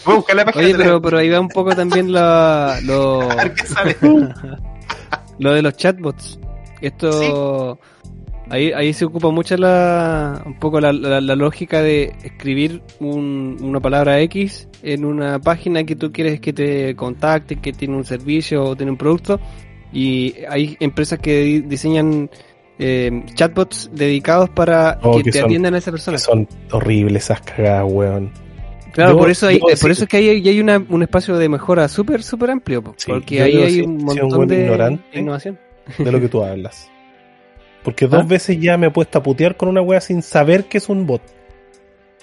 Voy 0.06 0.14
a 0.14 0.16
buscar 0.18 0.36
la 0.36 0.46
página 0.46 0.64
Oye, 0.66 1.00
pero, 1.02 1.18
ahí 1.18 1.30
va 1.30 1.40
un 1.40 1.48
poco 1.50 1.76
también 1.76 2.12
la, 2.12 2.80
lo, 2.84 3.22
lo 5.40 5.54
de 5.54 5.62
los 5.62 5.76
chatbots. 5.78 6.40
Esto, 6.82 7.80
ahí, 8.50 8.72
ahí 8.74 8.94
se 8.94 9.06
ocupa 9.06 9.30
mucho 9.30 9.56
la, 9.58 10.42
un 10.46 10.60
poco 10.60 10.80
la, 10.82 10.92
la- 10.92 11.22
la 11.22 11.36
lógica 11.36 11.82
de 11.82 12.14
escribir 12.24 12.82
un- 13.00 13.58
una 13.62 13.80
palabra 13.80 14.20
X 14.22 14.68
en 14.84 15.06
una 15.06 15.40
página 15.40 15.84
que 15.84 15.96
tú 15.96 16.12
quieres 16.12 16.40
que 16.42 16.54
te 16.54 16.96
contacte, 16.96 17.56
que 17.58 17.72
tiene 17.74 17.96
un 17.96 18.04
servicio 18.04 18.64
o 18.64 18.76
tiene 18.76 18.92
un 18.92 18.98
producto. 18.98 19.40
Y 19.94 20.36
hay 20.50 20.76
empresas 20.82 21.20
que 21.20 21.40
di- 21.42 21.62
diseñan 21.62 22.30
eh, 22.80 23.24
chatbots 23.36 23.90
dedicados 23.94 24.50
para 24.50 25.00
Oh, 25.02 25.18
que 25.18 25.24
que 25.24 25.32
te 25.32 25.40
son- 25.40 25.46
atiendan 25.46 25.76
a 25.76 25.78
esa 25.78 25.92
persona. 25.92 26.18
Son 26.18 26.48
horribles 26.72 27.24
esas 27.26 27.42
cagadas, 27.42 27.86
weón. 27.88 28.32
Claro, 28.92 29.12
Yo- 29.14 29.18
por 29.18 29.30
eso 29.30 29.48
hay, 29.48 29.56
debo 29.56 29.68
por 29.82 29.92
eso 29.92 30.04
es 30.04 30.10
que 30.10 30.18
ahí 30.18 30.30
hay 30.48 30.60
una, 30.60 30.84
un 30.90 31.04
espacio 31.04 31.38
de 31.38 31.50
mejora 31.50 31.88
súper, 31.90 32.24
súper 32.24 32.52
amplio, 32.52 32.82
Sí, 32.98 33.12
porque 33.12 33.42
ahí 33.42 33.58
hay 33.62 33.82
un 33.82 33.98
montón 34.04 34.48
de 34.48 34.98
innovación. 35.14 35.58
de 35.98 36.12
lo 36.12 36.20
que 36.22 36.30
tú 36.30 36.44
hablas. 36.44 36.90
Porque 37.84 38.08
dos 38.08 38.22
¿Ah? 38.24 38.28
veces 38.28 38.58
ya 38.60 38.78
me 38.78 38.88
he 38.88 38.92
puesto 38.92 39.20
a 39.20 39.24
putear 39.24 39.56
con 39.58 39.70
una 39.70 39.82
wea 39.82 40.00
sin 40.02 40.22
saber 40.22 40.66
que 40.66 40.78
es 40.78 40.88
un 40.90 41.06
bot. 41.06 41.22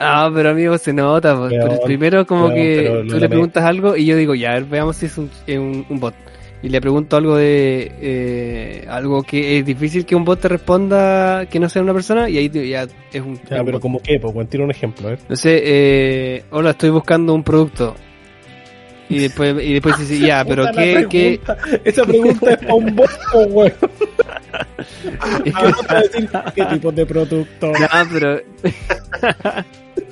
Ah, 0.00 0.30
pero 0.34 0.50
amigo, 0.50 0.76
se 0.78 0.92
nota. 0.92 1.38
pero 1.48 1.80
primero 1.84 2.26
como 2.26 2.48
que 2.52 3.04
tú 3.08 3.18
le 3.18 3.28
preguntas 3.28 3.62
algo 3.64 3.94
y 3.96 4.06
yo 4.06 4.16
digo, 4.16 4.34
ya, 4.34 4.50
a 4.50 4.54
ver, 4.54 4.64
veamos 4.64 4.96
si 4.96 5.06
es 5.06 5.16
un, 5.18 5.30
es 5.46 5.58
un, 5.58 5.84
un 5.88 6.00
bot. 6.00 6.14
Y 6.62 6.68
le 6.68 6.80
pregunto 6.80 7.16
algo 7.16 7.36
de 7.36 7.90
eh, 8.00 8.86
algo 8.88 9.24
que 9.24 9.58
es 9.58 9.66
difícil 9.66 10.06
que 10.06 10.14
un 10.14 10.24
bot 10.24 10.40
te 10.40 10.46
responda 10.48 11.46
que 11.46 11.58
no 11.58 11.68
sea 11.68 11.82
una 11.82 11.92
persona 11.92 12.28
y 12.30 12.38
ahí 12.38 12.48
ya 12.70 12.84
es 13.12 13.20
un, 13.20 13.34
Ya, 13.50 13.58
un 13.60 13.64
pero 13.66 13.72
bot. 13.72 13.80
como 13.82 14.00
que, 14.00 14.20
pues, 14.20 14.48
tira 14.48 14.62
un 14.64 14.70
ejemplo, 14.70 15.10
¿eh? 15.12 15.18
No 15.28 15.34
sé, 15.34 15.60
eh, 15.64 16.44
hola, 16.50 16.70
estoy 16.70 16.90
buscando 16.90 17.34
un 17.34 17.42
producto. 17.42 17.96
Y 19.08 19.18
después, 19.18 19.56
y 19.62 19.72
después 19.74 19.98
dice, 19.98 20.18
ya, 20.24 20.44
pero 20.48 20.66
qué, 20.72 21.06
qué, 21.10 21.40
Esa 21.84 22.04
pregunta 22.04 22.52
es 22.52 22.58
para 22.58 22.74
un 22.74 22.94
bot, 22.94 23.10
po, 23.32 23.38
weón. 23.40 23.72
es 25.44 25.44
que- 25.44 25.50
no 25.50 25.72
te 25.74 25.94
va 25.94 25.98
a 25.98 26.02
decir 26.02 26.30
qué 26.54 26.64
tipo 26.66 26.92
de 26.92 27.06
producto. 27.06 27.72
no, 27.72 27.88
pero 28.12 28.40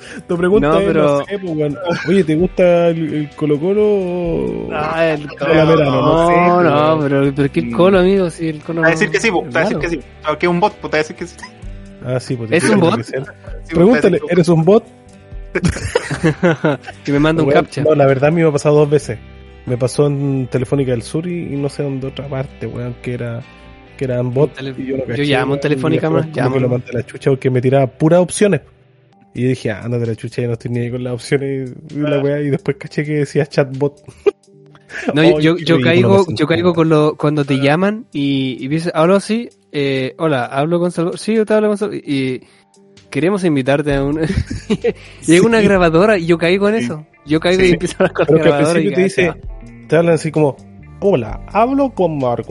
Tu 0.27 0.37
pregunta 0.37 0.67
No, 0.67 0.79
es, 0.79 0.85
pero- 0.87 1.03
no 1.19 1.25
sé, 1.25 1.39
pues, 1.39 1.55
weón. 1.57 1.77
Oye, 2.07 2.23
¿te 2.23 2.35
gusta 2.35 2.87
el, 2.89 3.13
el 3.13 3.29
Colo 3.35 3.59
Colo? 3.59 4.69
Ah, 4.73 5.05
el 5.05 5.27
la 5.39 5.65
verano, 5.65 5.85
no 5.91 6.61
No, 6.63 6.95
no, 6.97 7.01
pero- 7.03 7.33
pero, 7.35 7.51
¿qué 7.51 7.71
colo, 7.71 7.99
amigo? 7.99 8.29
Si 8.29 8.49
el 8.49 8.59
colo 8.61 8.81
Va 8.81 8.87
a 8.87 8.91
decir 8.91 9.09
que 9.09 9.19
sí, 9.19 9.31
po, 9.31 9.43
te 9.43 9.49
va 9.49 9.59
a 9.61 9.63
decir 9.63 9.77
que 9.79 9.89
sí. 9.89 9.99
Aunque 10.23 10.45
es 10.45 10.49
un 10.49 10.59
bot, 10.59 10.73
pues 10.73 10.91
te 10.91 10.97
va 10.97 10.99
a 10.99 11.03
decir 11.03 11.15
que 11.15 11.27
sí. 11.27 11.35
Ah, 12.05 12.19
sí, 12.19 12.35
pues. 12.35 12.51
¿Es 12.51 12.63
un 12.69 12.75
que 12.75 12.81
bot? 12.81 13.03
Sí, 13.03 13.11
pues, 13.15 13.29
Pregúntale, 13.69 14.19
¿eres 14.29 14.47
un 14.49 14.63
bot? 14.65 14.83
que 17.03 17.11
me 17.11 17.19
manda 17.19 17.43
un 17.43 17.49
Weón, 17.49 17.61
captcha. 17.63 17.83
No, 17.83 17.93
la 17.95 18.05
verdad 18.05 18.29
a 18.29 18.31
mí 18.31 18.41
me 18.41 18.47
ha 18.47 18.51
pasado 18.51 18.75
dos 18.77 18.89
veces. 18.89 19.17
Me 19.65 19.77
pasó 19.77 20.07
en 20.07 20.47
Telefónica 20.47 20.91
del 20.91 21.01
Sur 21.03 21.27
y, 21.27 21.53
y 21.53 21.55
no 21.57 21.69
sé 21.69 21.83
dónde 21.83 22.07
otra 22.07 22.27
parte, 22.27 22.65
weón, 22.65 22.95
que 23.01 23.13
era 23.13 23.41
que 23.97 24.05
eran 24.05 24.33
bot. 24.33 24.55
Tele- 24.55 24.73
y 24.77 24.85
yo, 24.87 24.97
no 24.97 25.03
yo 25.03 25.09
caché, 25.09 25.25
llamo 25.25 25.53
en 25.55 25.59
Telefónica, 25.59 26.07
como 26.07 26.21
llamo. 26.33 26.53
que 26.55 26.59
lo 26.59 26.69
mandé 26.69 26.89
a 26.89 26.93
la 26.97 27.05
chucha 27.05 27.29
porque 27.29 27.49
me 27.51 27.61
tiraba 27.61 27.85
puras 27.85 28.19
opciones. 28.21 28.61
Y 29.33 29.43
yo 29.43 29.49
dije, 29.49 29.71
ah, 29.71 29.81
a 29.83 29.87
la 29.87 30.15
chucha, 30.15 30.41
ya 30.41 30.47
no 30.47 30.53
estoy 30.53 30.71
ni 30.71 30.79
ahí 30.79 30.91
con 30.91 31.03
las 31.03 31.13
opciones 31.13 31.73
y 31.89 31.95
la 31.99 32.19
weá, 32.19 32.41
y 32.41 32.49
después 32.49 32.77
caché 32.77 33.03
que 33.05 33.13
decía 33.19 33.45
chatbot. 33.45 34.01
No, 35.13 35.23
yo, 35.23 35.37
Ay, 35.37 35.41
yo, 35.41 35.57
yo 35.57 35.77
ridículo 35.77 35.83
caigo, 35.85 36.25
yo 36.35 36.47
caigo 36.47 36.73
con 36.73 36.89
lo, 36.89 37.15
cuando 37.15 37.45
te 37.45 37.59
llaman 37.59 38.07
y, 38.11 38.57
y 38.59 38.67
dices, 38.67 38.91
hablo 38.93 39.15
así, 39.15 39.47
eh, 39.71 40.15
hola, 40.17 40.45
hablo 40.45 40.81
con 40.81 40.91
Salvador, 40.91 41.17
sí, 41.17 41.33
yo 41.33 41.45
te 41.45 41.53
hablo 41.53 41.69
con 41.69 41.77
Salvador, 41.77 42.03
y 42.05 42.41
queremos 43.09 43.45
invitarte 43.45 43.93
a 43.95 44.03
un, 44.03 44.19
y 45.27 45.31
hay 45.31 45.39
una 45.39 45.61
grabadora 45.61 46.17
y 46.17 46.25
yo 46.25 46.37
caigo 46.37 46.67
en 46.67 46.75
eso, 46.75 47.05
yo 47.25 47.39
caigo 47.39 47.61
Sí, 47.61 47.65
y 47.65 47.67
sí. 47.69 47.73
empiezo 47.75 47.95
a 47.99 48.03
hablar 48.03 48.13
con 48.13 48.25
Pero 48.25 48.37
la 48.37 48.43
que 48.43 48.49
al 48.49 48.57
grabadora 48.57 48.79
y 48.81 48.83
principio 48.83 48.95
te 48.97 49.03
dice, 49.03 49.27
ah, 49.29 49.87
te 49.87 49.95
hablan 49.95 50.13
así 50.15 50.29
como, 50.29 50.57
hola, 50.99 51.41
hablo 51.53 51.89
con 51.91 52.17
Marco. 52.17 52.49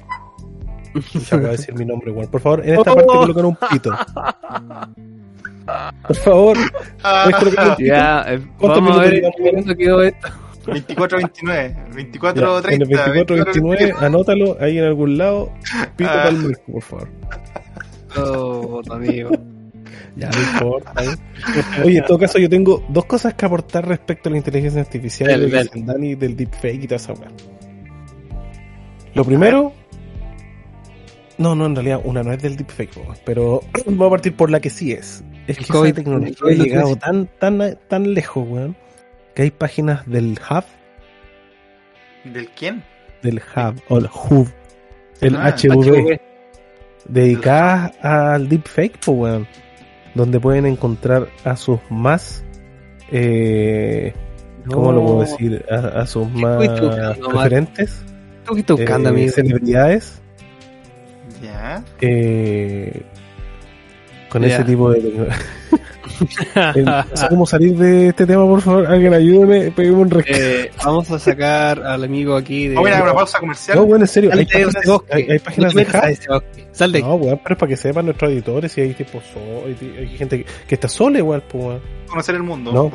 Ya 1.30 1.36
voy 1.36 1.46
a 1.46 1.50
decir 1.50 1.74
mi 1.74 1.84
nombre, 1.84 2.10
weón. 2.10 2.30
Por 2.30 2.40
favor, 2.40 2.62
en 2.66 2.74
esta 2.74 2.90
Oh. 2.92 2.94
parte 2.96 3.06
colocan 3.12 3.44
un 3.44 3.56
pito. 3.70 3.90
Por 6.06 6.16
favor, 6.16 6.58
Ah, 7.02 7.30
ya, 7.78 8.24
eh, 8.28 8.40
¿Cuántos 8.58 8.82
vamos 8.84 8.98
a 8.98 9.00
ver 9.02 9.22
minuto 9.40 9.76
quedó 9.76 10.02
esto. 10.02 10.28
24-29. 10.66 11.74
Ya, 11.74 11.86
24-30. 11.94 12.72
en 12.72 12.82
el 12.82 12.88
24-29, 12.88 13.94
anótalo 13.98 14.56
ahí 14.60 14.78
en 14.78 14.84
algún 14.84 15.16
lado. 15.18 15.52
Pito 15.96 16.10
Ah. 16.10 16.14
para 16.14 16.28
el 16.28 16.36
Mirko, 16.36 16.72
por 16.72 16.82
favor. 16.82 17.08
Oh, 18.16 18.82
amigo. 18.90 19.30
Ya, 20.16 20.28
no 20.30 20.40
importa. 20.52 21.04
¿eh? 21.04 21.82
Oye, 21.84 21.98
en 21.98 22.04
todo 22.04 22.18
caso, 22.18 22.38
yo 22.38 22.48
tengo 22.48 22.84
dos 22.88 23.04
cosas 23.06 23.34
que 23.34 23.46
aportar 23.46 23.86
respecto 23.86 24.28
a 24.28 24.32
la 24.32 24.38
inteligencia 24.38 24.80
artificial 24.80 25.30
el 25.30 25.86
Dani 25.86 26.14
del 26.16 26.36
deepfake 26.36 26.82
y 26.84 26.86
toda 26.86 26.96
esa 26.96 27.12
weá. 27.14 27.28
Lo 29.14 29.24
primero. 29.24 29.72
No, 31.38 31.54
no, 31.54 31.66
en 31.66 31.74
realidad, 31.74 32.00
una 32.04 32.22
no 32.22 32.32
es 32.32 32.42
del 32.42 32.56
deepfake, 32.56 32.90
pero 33.24 33.60
vamos 33.86 34.06
a 34.08 34.10
partir 34.10 34.36
por 34.36 34.50
la 34.50 34.60
que 34.60 34.68
sí 34.68 34.92
es. 34.92 35.24
Es 35.46 35.56
que 35.58 35.64
esa 35.64 35.92
tecnología 35.92 36.36
ha 36.46 36.50
llegado 36.50 36.96
tan, 36.96 37.26
tan, 37.38 37.78
tan 37.88 38.14
lejos, 38.14 38.46
weón, 38.48 38.76
que 39.34 39.42
hay 39.42 39.50
páginas 39.50 40.06
del 40.08 40.38
Hub, 40.50 40.64
¿Del 42.24 42.48
quién? 42.50 42.82
del 43.22 43.38
Hub, 43.56 43.80
o 43.88 43.98
el 43.98 44.06
Hub, 44.06 44.48
el 45.20 45.36
Ah, 45.36 45.54
HV, 45.56 46.20
dedicadas 47.06 47.92
al 48.04 48.48
deepfake, 48.48 48.98
pues, 49.04 49.18
weón. 49.18 49.46
Donde 50.14 50.40
pueden 50.40 50.66
encontrar 50.66 51.28
a 51.44 51.54
sus 51.56 51.78
más. 51.88 52.44
Eh, 53.12 54.12
¿Cómo 54.68 54.90
lo 54.92 55.02
puedo 55.02 55.20
decir? 55.20 55.64
A, 55.70 56.00
a 56.00 56.06
sus 56.06 56.28
más 56.32 56.58
referentes. 57.18 58.02
¿Tú 58.44 58.54
qué 58.54 58.60
estás 58.60 58.76
buscando, 58.76 59.10
eh, 59.16 59.28
celebridades. 59.28 60.20
Ya. 61.42 61.84
eh, 62.00 63.02
con 64.30 64.44
ese 64.44 64.64
tipo 64.64 64.90
de. 64.90 65.28
Eh, 66.54 66.84
cómo 67.30 67.46
salir 67.46 67.76
de 67.78 68.08
este 68.08 68.26
tema, 68.26 68.44
por 68.44 68.60
favor. 68.60 68.86
Alguien 68.86 69.14
ayúdeme, 69.14 69.70
peguemos 69.70 70.02
un 70.02 70.10
rescate. 70.10 70.62
Eh, 70.64 70.70
vamos 70.84 71.10
a 71.10 71.18
sacar 71.18 71.82
al 71.82 72.04
amigo 72.04 72.36
aquí 72.36 72.68
de. 72.68 72.74
Vamos 72.74 72.90
a 72.90 73.02
una 73.02 73.14
pausa 73.14 73.38
comercial. 73.40 73.78
No, 73.78 73.86
bueno, 73.86 74.04
en 74.04 74.08
serio, 74.08 74.30
hay 74.32 74.44
páginas, 74.44 74.74
hay, 75.10 75.30
hay 75.30 75.38
páginas 75.38 75.74
de 75.74 75.84
bosque. 75.84 76.68
Sal 76.72 76.92
de. 76.92 77.00
No, 77.00 77.14
weón, 77.14 77.40
pero 77.42 77.54
es 77.54 77.58
para 77.58 77.70
que 77.70 77.76
sepan 77.76 78.04
nuestros 78.04 78.30
editores 78.32 78.76
y 78.76 78.80
hay 78.82 78.94
tipo 78.94 79.20
so- 79.32 79.64
hay, 79.64 79.76
hay 79.98 80.08
gente 80.08 80.38
que, 80.44 80.46
que 80.68 80.74
está 80.74 80.88
sola 80.88 81.18
igual, 81.18 81.42
pues, 81.50 81.64
weón. 81.64 81.80
Conocer 82.06 82.34
el 82.34 82.42
mundo. 82.42 82.72
No. 82.72 82.92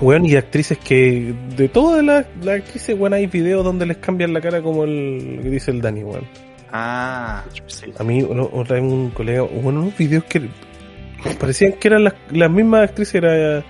Weón, 0.00 0.24
y 0.24 0.34
actrices 0.34 0.78
que 0.78 1.34
de 1.56 1.68
todas 1.68 2.02
las, 2.02 2.24
las 2.42 2.60
actrices, 2.60 2.98
weón, 2.98 3.12
hay 3.12 3.26
videos 3.26 3.62
donde 3.64 3.84
les 3.84 3.98
cambian 3.98 4.32
la 4.32 4.40
cara 4.40 4.62
como 4.62 4.84
el 4.84 5.40
que 5.42 5.50
dice 5.50 5.70
el 5.72 5.82
Dani, 5.82 6.04
weón. 6.04 6.24
Ah, 6.72 7.44
sí. 7.66 7.92
A 7.98 8.04
mí, 8.04 8.22
uno- 8.22 8.48
otra 8.52 8.76
vez 8.76 8.84
un 8.84 9.10
colega, 9.10 9.42
bueno, 9.42 9.80
unos 9.82 9.96
videos 9.98 10.24
que 10.24 10.48
parecían 11.38 11.72
que 11.74 11.88
eran 11.88 12.04
las, 12.04 12.14
las 12.30 12.50
mismas 12.50 12.84
actrices, 12.88 13.16
era, 13.16 13.64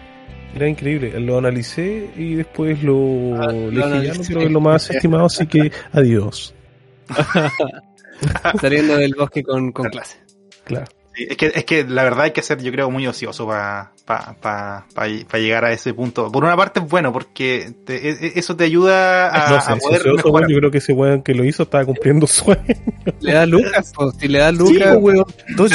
era 0.54 0.68
increíble. 0.68 1.18
Lo 1.20 1.38
analicé 1.38 2.10
y 2.16 2.34
después 2.34 2.82
lo, 2.82 3.40
Ah, 3.40 3.46
le 3.52 3.70
lo 3.72 3.90
dije, 3.90 4.06
ya 4.06 4.14
no 4.14 4.20
quiero 4.22 4.40
verlo 4.42 4.60
más 4.60 4.90
estimado, 4.90 5.26
así 5.26 5.46
que 5.46 5.72
adiós. 5.92 6.54
Saliendo 8.60 8.96
del 8.96 9.14
bosque 9.14 9.42
con, 9.42 9.72
con 9.72 9.88
clase. 9.88 10.18
Claro. 10.64 10.86
Sí, 11.20 11.26
Es 11.30 11.36
que, 11.36 11.52
es 11.54 11.64
que 11.64 11.84
la 11.84 12.02
verdad 12.04 12.22
hay 12.22 12.30
que 12.30 12.40
ser, 12.42 12.62
yo 12.62 12.72
creo, 12.72 12.90
muy 12.90 13.06
ocioso 13.06 13.46
para 13.46 13.92
pa, 14.06 14.34
pa, 14.40 14.86
pa- 14.94 15.06
pa 15.30 15.38
llegar 15.38 15.64
a 15.66 15.72
ese 15.72 15.92
punto. 15.92 16.32
Por 16.32 16.44
una 16.44 16.56
parte 16.56 16.80
es 16.80 16.86
bueno, 16.88 17.12
porque 17.12 17.72
te- 17.84 18.08
e- 18.08 18.26
e- 18.26 18.32
eso 18.36 18.56
te 18.56 18.64
ayuda 18.64 19.28
a, 19.28 19.50
no 19.50 19.60
sé, 19.60 19.72
a 19.72 19.76
poder 19.76 20.00
ocioso, 20.00 20.16
mejorar. 20.16 20.32
weón, 20.42 20.50
yo 20.50 20.58
creo 20.58 20.70
que 20.70 20.78
ese 20.78 20.92
weón 20.94 21.22
que 21.22 21.34
lo 21.34 21.44
hizo 21.44 21.62
estaba 21.64 21.84
cumpliendo 21.84 22.26
sueños. 22.26 22.78
Le 23.20 23.32
da 23.34 23.44
lucas. 23.46 23.92
Si 24.18 24.28
le 24.28 24.38
da 24.38 24.50
Sí, 24.50 24.56
lucas, 24.58 24.96
weón. 24.98 25.26
Todo 25.56 25.68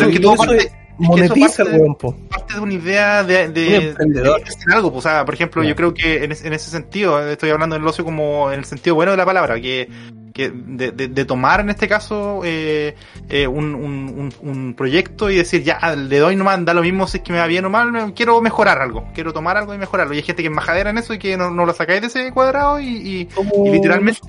monetiza 0.98 1.64
parte- 1.64 1.76
el 1.76 1.82
weón, 1.82 1.96
po. 1.96 2.16
parte 2.30 2.54
de 2.56 2.60
una 2.60 2.74
idea 2.74 3.24
de, 3.24 3.50
de, 3.50 3.94
de 3.94 4.22
hacer 4.44 4.74
algo. 4.74 4.92
pues, 4.92 5.06
o 5.06 5.10
sea, 5.10 5.26
por 5.26 5.34
ejemplo, 5.34 5.64
yo 5.64 5.76
creo 5.76 5.94
que 5.94 6.24
en, 6.24 6.32
en 6.32 6.54
ese 6.54 6.70
sentido, 6.72 7.28
estoy 7.30 7.50
hablando 7.50 7.76
del 7.76 7.86
ocio 7.88 8.04
como 8.06 8.52
en 8.52 8.60
el 8.60 8.66
sentido 8.66 8.96
bueno 8.96 9.12
de 9.12 9.18
la 9.18 9.26
palabra, 9.26 9.60
que, 9.60 9.90
que 10.34 10.52
de, 10.54 10.92
de- 10.92 11.08
de 11.08 11.26
tomar 11.26 11.62
en 11.62 11.70
este 11.70 11.88
caso 11.88 12.42
eh, 12.44 12.94
eh, 13.30 13.48
un, 13.48 13.74
un, 13.74 14.32
un- 14.42 14.50
un 14.50 14.74
proyecto 14.74 15.30
y 15.30 15.38
decir, 15.38 15.64
ya, 15.64 15.80
le 15.96 16.20
doy 16.20 16.36
nomás, 16.36 16.64
da 16.66 16.74
lo 16.74 16.82
mismo 16.82 17.08
si 17.08 17.18
es 17.18 17.24
que 17.24 17.32
me 17.32 17.40
va 17.40 17.48
bien 17.48 17.64
o 17.66 17.70
mal, 17.70 18.14
quiero 18.14 18.42
mejorar 18.42 18.82
algo, 18.82 19.08
quiero 19.14 19.32
tomar 19.32 19.56
algo 19.58 19.74
y 19.74 19.78
mejorarlo. 19.78 20.14
Y 20.14 20.18
hay 20.18 20.24
gente 20.24 20.42
que 20.44 20.50
es 20.50 20.54
majadera 20.54 20.90
en 20.90 20.98
eso 20.98 21.14
y 21.14 21.20
que 21.20 21.38
no, 21.38 21.52
no 21.52 21.66
lo 21.66 21.74
sacáis 21.74 22.02
de 22.02 22.08
ese 22.08 22.32
cuadrado 22.34 22.80
y, 22.80 22.88
y 22.88 23.30
Y 23.66 23.72
literalmente- 23.72 24.22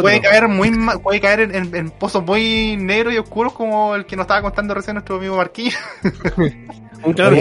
puede 0.00 0.20
caer 0.20 0.48
muy 0.48 0.70
puede 1.02 1.20
caer 1.20 1.40
en, 1.40 1.54
en- 1.54 1.74
en 1.76 1.90
pozos 1.90 2.24
muy 2.24 2.76
negros 2.76 3.14
y 3.14 3.18
oscuros 3.18 3.52
como 3.52 3.94
el 3.94 4.06
que 4.06 4.16
nos 4.16 4.24
estaba 4.24 4.42
contando 4.42 4.74
recién 4.74 4.94
nuestro 4.94 5.16
amigo 5.16 5.36
Marquín. 5.36 5.70
Un 7.04 7.12
claro. 7.14 7.36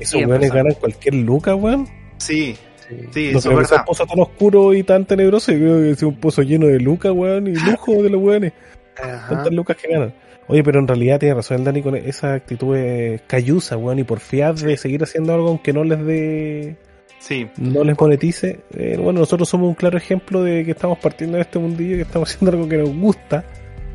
Esos 0.00 0.24
weones 0.24 0.50
ganan 0.52 0.74
cualquier 0.74 1.14
luca, 1.14 1.54
weón. 1.54 1.86
Sí, 2.18 2.56
Sí. 2.88 2.96
sí, 3.12 3.30
no 3.32 3.38
eso 3.38 3.48
creo 3.48 3.60
es 3.60 3.68
que 3.68 3.68
sea 3.68 3.78
verdad. 3.78 3.80
un 3.80 3.84
pozo 3.86 4.06
tan 4.06 4.20
oscuro 4.20 4.74
y 4.74 4.82
tan 4.82 5.04
tenebroso. 5.06 5.52
Yo 5.52 5.58
creo 5.58 5.80
que 5.80 5.90
es 5.92 6.02
un 6.02 6.16
pozo 6.20 6.42
lleno 6.42 6.66
de 6.66 6.78
lucas, 6.80 7.12
weón, 7.14 7.46
y 7.46 7.54
lujo 7.70 8.02
de 8.02 8.10
los 8.10 8.20
weones. 8.22 8.52
Tantas 8.94 9.52
lucas 9.52 9.76
que 9.76 9.88
ganan. 9.88 10.14
Oye, 10.48 10.62
pero 10.62 10.78
en 10.80 10.86
realidad 10.86 11.18
tiene 11.18 11.34
razón 11.34 11.58
el 11.58 11.64
Dani 11.64 11.80
con 11.82 11.96
esa 11.96 12.34
actitud 12.34 12.76
eh, 12.76 13.20
callusa, 13.26 13.78
weón, 13.78 13.98
y 14.00 14.04
por 14.04 14.20
fiar 14.20 14.54
de 14.54 14.76
seguir 14.76 15.02
haciendo 15.02 15.32
algo 15.32 15.48
aunque 15.48 15.72
no 15.72 15.82
les 15.84 16.04
dé, 16.04 16.76
Sí, 17.26 17.46
no 17.56 17.84
les 17.84 17.98
monetice. 17.98 18.60
Eh, 18.76 18.98
bueno, 19.00 19.20
nosotros 19.20 19.48
somos 19.48 19.68
un 19.68 19.74
claro 19.74 19.96
ejemplo 19.96 20.42
de 20.42 20.62
que 20.64 20.72
estamos 20.72 20.98
partiendo 20.98 21.36
de 21.36 21.42
este 21.42 21.58
mundillo, 21.58 21.96
que 21.96 22.02
estamos 22.02 22.28
haciendo 22.34 22.54
algo 22.56 22.68
que 22.68 22.76
nos 22.76 22.94
gusta, 22.94 23.44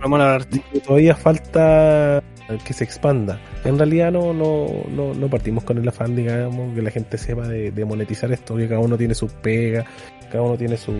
al 0.01 0.13
arte. 0.21 0.61
y 0.73 0.79
todavía 0.79 1.15
falta 1.15 2.23
que 2.65 2.73
se 2.73 2.83
expanda. 2.83 3.39
En 3.63 3.77
realidad 3.77 4.11
no, 4.11 4.33
no, 4.33 4.65
no, 4.89 5.13
no 5.13 5.29
partimos 5.29 5.63
con 5.63 5.77
el 5.77 5.87
afán, 5.87 6.15
digamos, 6.15 6.73
que 6.73 6.81
la 6.81 6.89
gente 6.89 7.19
sepa 7.19 7.47
de, 7.47 7.69
de 7.71 7.85
monetizar 7.85 8.31
esto, 8.31 8.55
que 8.55 8.67
cada 8.67 8.79
uno 8.81 8.97
tiene 8.97 9.13
su 9.13 9.27
pega, 9.27 9.85
cada 10.31 10.41
uno 10.41 10.57
tiene 10.57 10.75
su, 10.75 10.91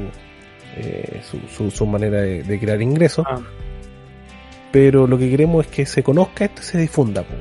eh, 0.78 1.22
su, 1.24 1.40
su, 1.52 1.72
su 1.72 1.88
manera 1.88 2.22
de, 2.22 2.44
de 2.44 2.60
crear 2.60 2.80
ingresos, 2.80 3.26
Ah. 3.28 3.40
pero 4.72 5.08
lo 5.08 5.18
que 5.18 5.32
queremos 5.32 5.66
es 5.66 5.72
que 5.72 5.86
se 5.88 6.04
conozca 6.04 6.46
esto 6.46 6.62
y 6.62 6.66
se 6.66 6.78
difunda. 6.78 7.24
po. 7.24 7.34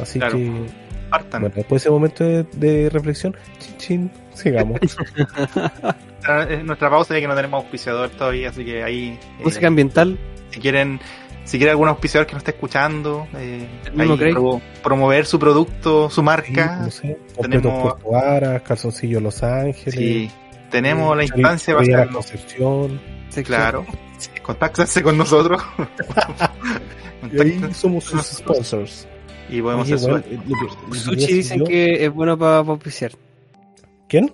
Así 0.00 0.20
Claro. 0.20 0.36
que, 0.38 0.52
partan. 1.08 1.40
bueno, 1.42 1.54
después 1.56 1.82
de 1.82 1.86
ese 1.86 1.90
momento 1.90 2.24
de, 2.24 2.42
de 2.56 2.90
reflexión, 2.90 3.36
chin, 3.58 3.76
chin, 3.78 4.10
sigamos. 4.34 4.78
Nuestra, 5.54 6.52
eh, 6.54 6.62
nuestra 6.64 6.90
pausa 6.90 7.14
ya 7.14 7.20
que 7.20 7.28
no 7.28 7.34
tenemos 7.36 7.62
auspiciador 7.62 8.10
todavía, 8.10 8.50
así 8.50 8.64
que 8.64 8.82
ahí 8.82 9.18
eh, 9.38 9.42
Música 9.44 9.66
ambiental. 9.68 10.18
si 10.50 10.60
quieren 10.60 11.00
si 11.44 11.58
quiere 11.58 11.70
algún 11.70 11.86
auspiciador 11.88 12.26
que 12.26 12.32
nos 12.32 12.40
esté 12.40 12.50
escuchando, 12.50 13.28
eh, 13.36 13.68
ahí 13.96 14.32
pro- 14.32 14.60
promover 14.82 15.24
su 15.26 15.38
producto, 15.38 16.10
su 16.10 16.20
marca. 16.24 16.80
no 16.82 16.90
sé, 16.90 17.18
tenemos- 17.40 17.94
Aras, 18.12 18.62
calzoncillos 18.62 19.22
Los 19.22 19.44
Ángeles. 19.44 19.94
Sí, 19.94 20.28
tenemos 20.72 21.16
la 21.16 21.22
Charito 21.24 21.36
instancia 21.38 21.74
para 21.76 21.84
hacerlo. 21.86 22.12
Concepción. 22.14 23.00
sección. 23.30 23.44
Claro. 23.44 23.86
Sí, 24.18 24.30
Contáctense 24.42 25.02
con 25.04 25.16
nosotros. 25.16 25.62
Y 27.32 27.40
ahí 27.40 27.60
somos 27.74 28.04
sus 28.04 28.22
sponsors. 28.24 29.08
Y 29.50 29.62
podemos 29.62 29.90
hacer 29.90 29.98
su- 29.98 30.16
eh, 30.16 30.40
Sushi 30.92 31.32
dicen 31.34 31.64
que 31.64 32.04
es 32.04 32.12
bueno 32.12 32.36
para 32.38 32.58
auspiciar. 32.58 33.12
¿Quién? 34.08 34.32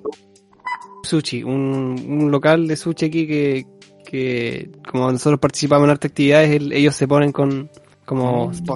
Sushi, 1.04 1.42
un, 1.42 2.04
un 2.08 2.30
local 2.30 2.66
de 2.68 2.76
sushi 2.76 3.06
aquí 3.06 3.26
que, 3.26 3.66
que 4.06 4.70
como 4.90 5.10
nosotros 5.10 5.40
participamos 5.40 5.84
en 5.84 5.90
hartas 5.90 6.10
actividades, 6.10 6.50
el- 6.50 6.72
ellos 6.72 6.94
se 6.94 7.08
ponen 7.08 7.32
con 7.32 7.68
como 8.04 8.48
Mm. 8.48 8.66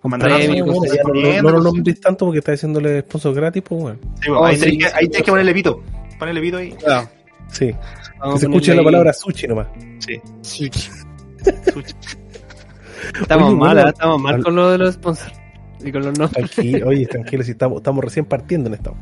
Con 0.00 0.14
Ah, 0.14 0.18
premios, 0.18 0.64
bueno, 0.64 0.84
ya 0.84 1.02
así. 1.02 1.42
no, 1.42 1.50
lo 1.50 1.60
nombres 1.60 2.00
tanto 2.00 2.24
porque 2.26 2.38
está 2.38 2.52
diciéndole 2.52 3.00
sponsor 3.00 3.34
gratis, 3.34 3.62
pues 3.68 3.82
bueno. 3.82 3.98
Sí, 4.22 4.28
bueno, 4.28 4.40
Oh, 4.40 4.44
ahí 4.44 4.54
sí, 4.56 4.60
tenés 4.62 4.78
que, 4.78 4.84
sí, 4.84 4.92
ahí 4.94 5.04
sí. 5.04 5.10
tenés 5.10 5.24
que 5.24 5.30
ponerle 5.32 5.54
pito. 5.54 5.82
Ponerle 6.20 6.40
pito 6.40 6.56
ahí. 6.58 6.70
Claro, 6.72 7.08
Sí. 7.50 7.66
Que 7.66 7.76
vamos 8.20 8.40
se 8.40 8.46
escuche 8.46 8.74
la 8.76 8.84
palabra 8.84 9.12
sushi 9.12 9.46
nomás. 9.48 9.66
Sí. 9.98 10.20
sushi. 10.42 10.70
Sushi. 11.72 11.94
Estamos 13.20 13.48
Oye, 13.48 13.56
mal, 13.56 13.74
bueno, 13.74 13.88
¿eh? 13.88 13.92
estamos 13.92 14.20
mal 14.22 14.34
al- 14.36 14.42
con 14.44 14.56
lo 14.56 14.70
de 14.70 14.78
los 14.78 14.94
sponsors 14.94 15.32
y 15.84 15.92
con 15.92 16.02
los. 16.04 16.30
Tranquilo, 16.30 16.88
oye, 16.88 17.06
tranquilo, 17.06 17.42
si 17.42 17.52
estamos, 17.52 17.78
estamos 17.78 18.04
recién 18.04 18.24
partiendo 18.26 18.68
en 18.68 18.74
esto. 18.74 18.94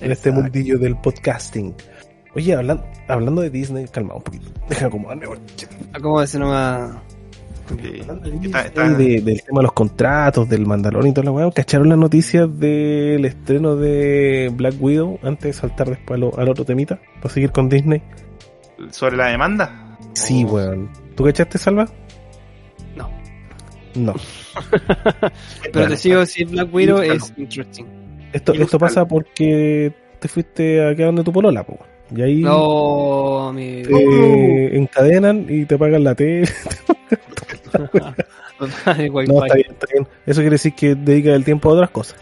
En 0.00 0.12
este 0.12 0.30
mundillo 0.32 0.78
del 0.78 0.96
podcasting. 0.96 1.74
Oye, 2.34 2.54
hablan- 2.54 2.82
hablando 3.08 3.42
de 3.42 3.50
Disney, 3.50 3.86
calma 3.88 4.14
un 4.14 4.22
poquito. 4.22 4.50
Deja 4.68 4.86
acomodarme, 4.86 5.26
weón. 5.26 5.40
¿Cómo 6.00 6.20
decir 6.20 6.40
nomás? 6.40 6.92
Sí. 7.68 8.00
Hablando 8.00 8.28
de 8.30 8.36
Está- 8.36 8.40
Disney, 8.40 8.62
está- 8.66 8.88
de- 8.88 9.20
del 9.20 9.42
tema 9.42 9.58
de 9.60 9.62
los 9.64 9.72
contratos, 9.72 10.48
del 10.48 10.66
Mandalorian 10.66 11.10
y 11.10 11.14
toda 11.14 11.24
la 11.26 11.30
weá, 11.32 11.50
¿cacharon 11.52 11.88
las 11.88 11.98
noticias 11.98 12.48
del 12.58 13.24
estreno 13.24 13.76
de 13.76 14.50
Black 14.54 14.74
Widow 14.80 15.18
antes 15.22 15.42
de 15.44 15.52
saltar 15.52 15.88
después 15.90 16.20
al, 16.20 16.30
al 16.40 16.48
otro 16.48 16.64
temita? 16.64 16.98
Para 17.20 17.34
seguir 17.34 17.52
con 17.52 17.68
Disney. 17.68 18.02
Sobre 18.90 19.16
la 19.16 19.26
demanda. 19.26 19.98
Sí, 20.14 20.44
Oh. 20.48 20.52
weón. 20.54 20.88
¿Tú 21.14 21.24
cachaste, 21.24 21.58
Salva? 21.58 21.86
No. 23.94 24.14
Pero 25.72 25.88
te 25.88 25.96
sigo 25.96 26.24
si 26.26 26.44
Black 26.44 26.72
Widow 26.72 27.02
es 27.02 27.32
interesting. 27.36 27.86
Esto, 28.32 28.52
esto 28.54 28.78
pasa 28.78 29.06
porque 29.06 29.92
te 30.20 30.28
fuiste 30.28 30.86
a 30.86 30.94
quedar 30.94 31.08
donde 31.08 31.24
tu 31.24 31.32
polola, 31.32 31.64
po. 31.64 31.78
Y 32.14 32.22
ahí 32.22 32.40
No, 32.40 33.52
mi. 33.52 33.82
te 33.82 34.76
encadenan 34.76 35.46
y 35.48 35.64
te 35.64 35.78
pagan 35.78 36.04
la 36.04 36.14
tele. 36.14 36.48
No, 38.60 38.64
está 38.66 38.92
bien, 39.54 39.70
está 39.70 39.86
bien. 39.90 40.06
Eso 40.26 40.40
quiere 40.40 40.50
decir 40.54 40.74
que 40.74 40.94
dedica 40.94 41.34
el 41.34 41.44
tiempo 41.44 41.70
a 41.70 41.72
otras 41.72 41.90
cosas. 41.90 42.18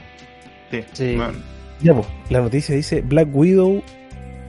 Sí. 0.92 1.16
Ya, 1.80 1.94
pues, 1.94 2.06
la 2.30 2.40
noticia 2.40 2.76
dice 2.76 3.00
Black 3.00 3.28
Widow 3.34 3.82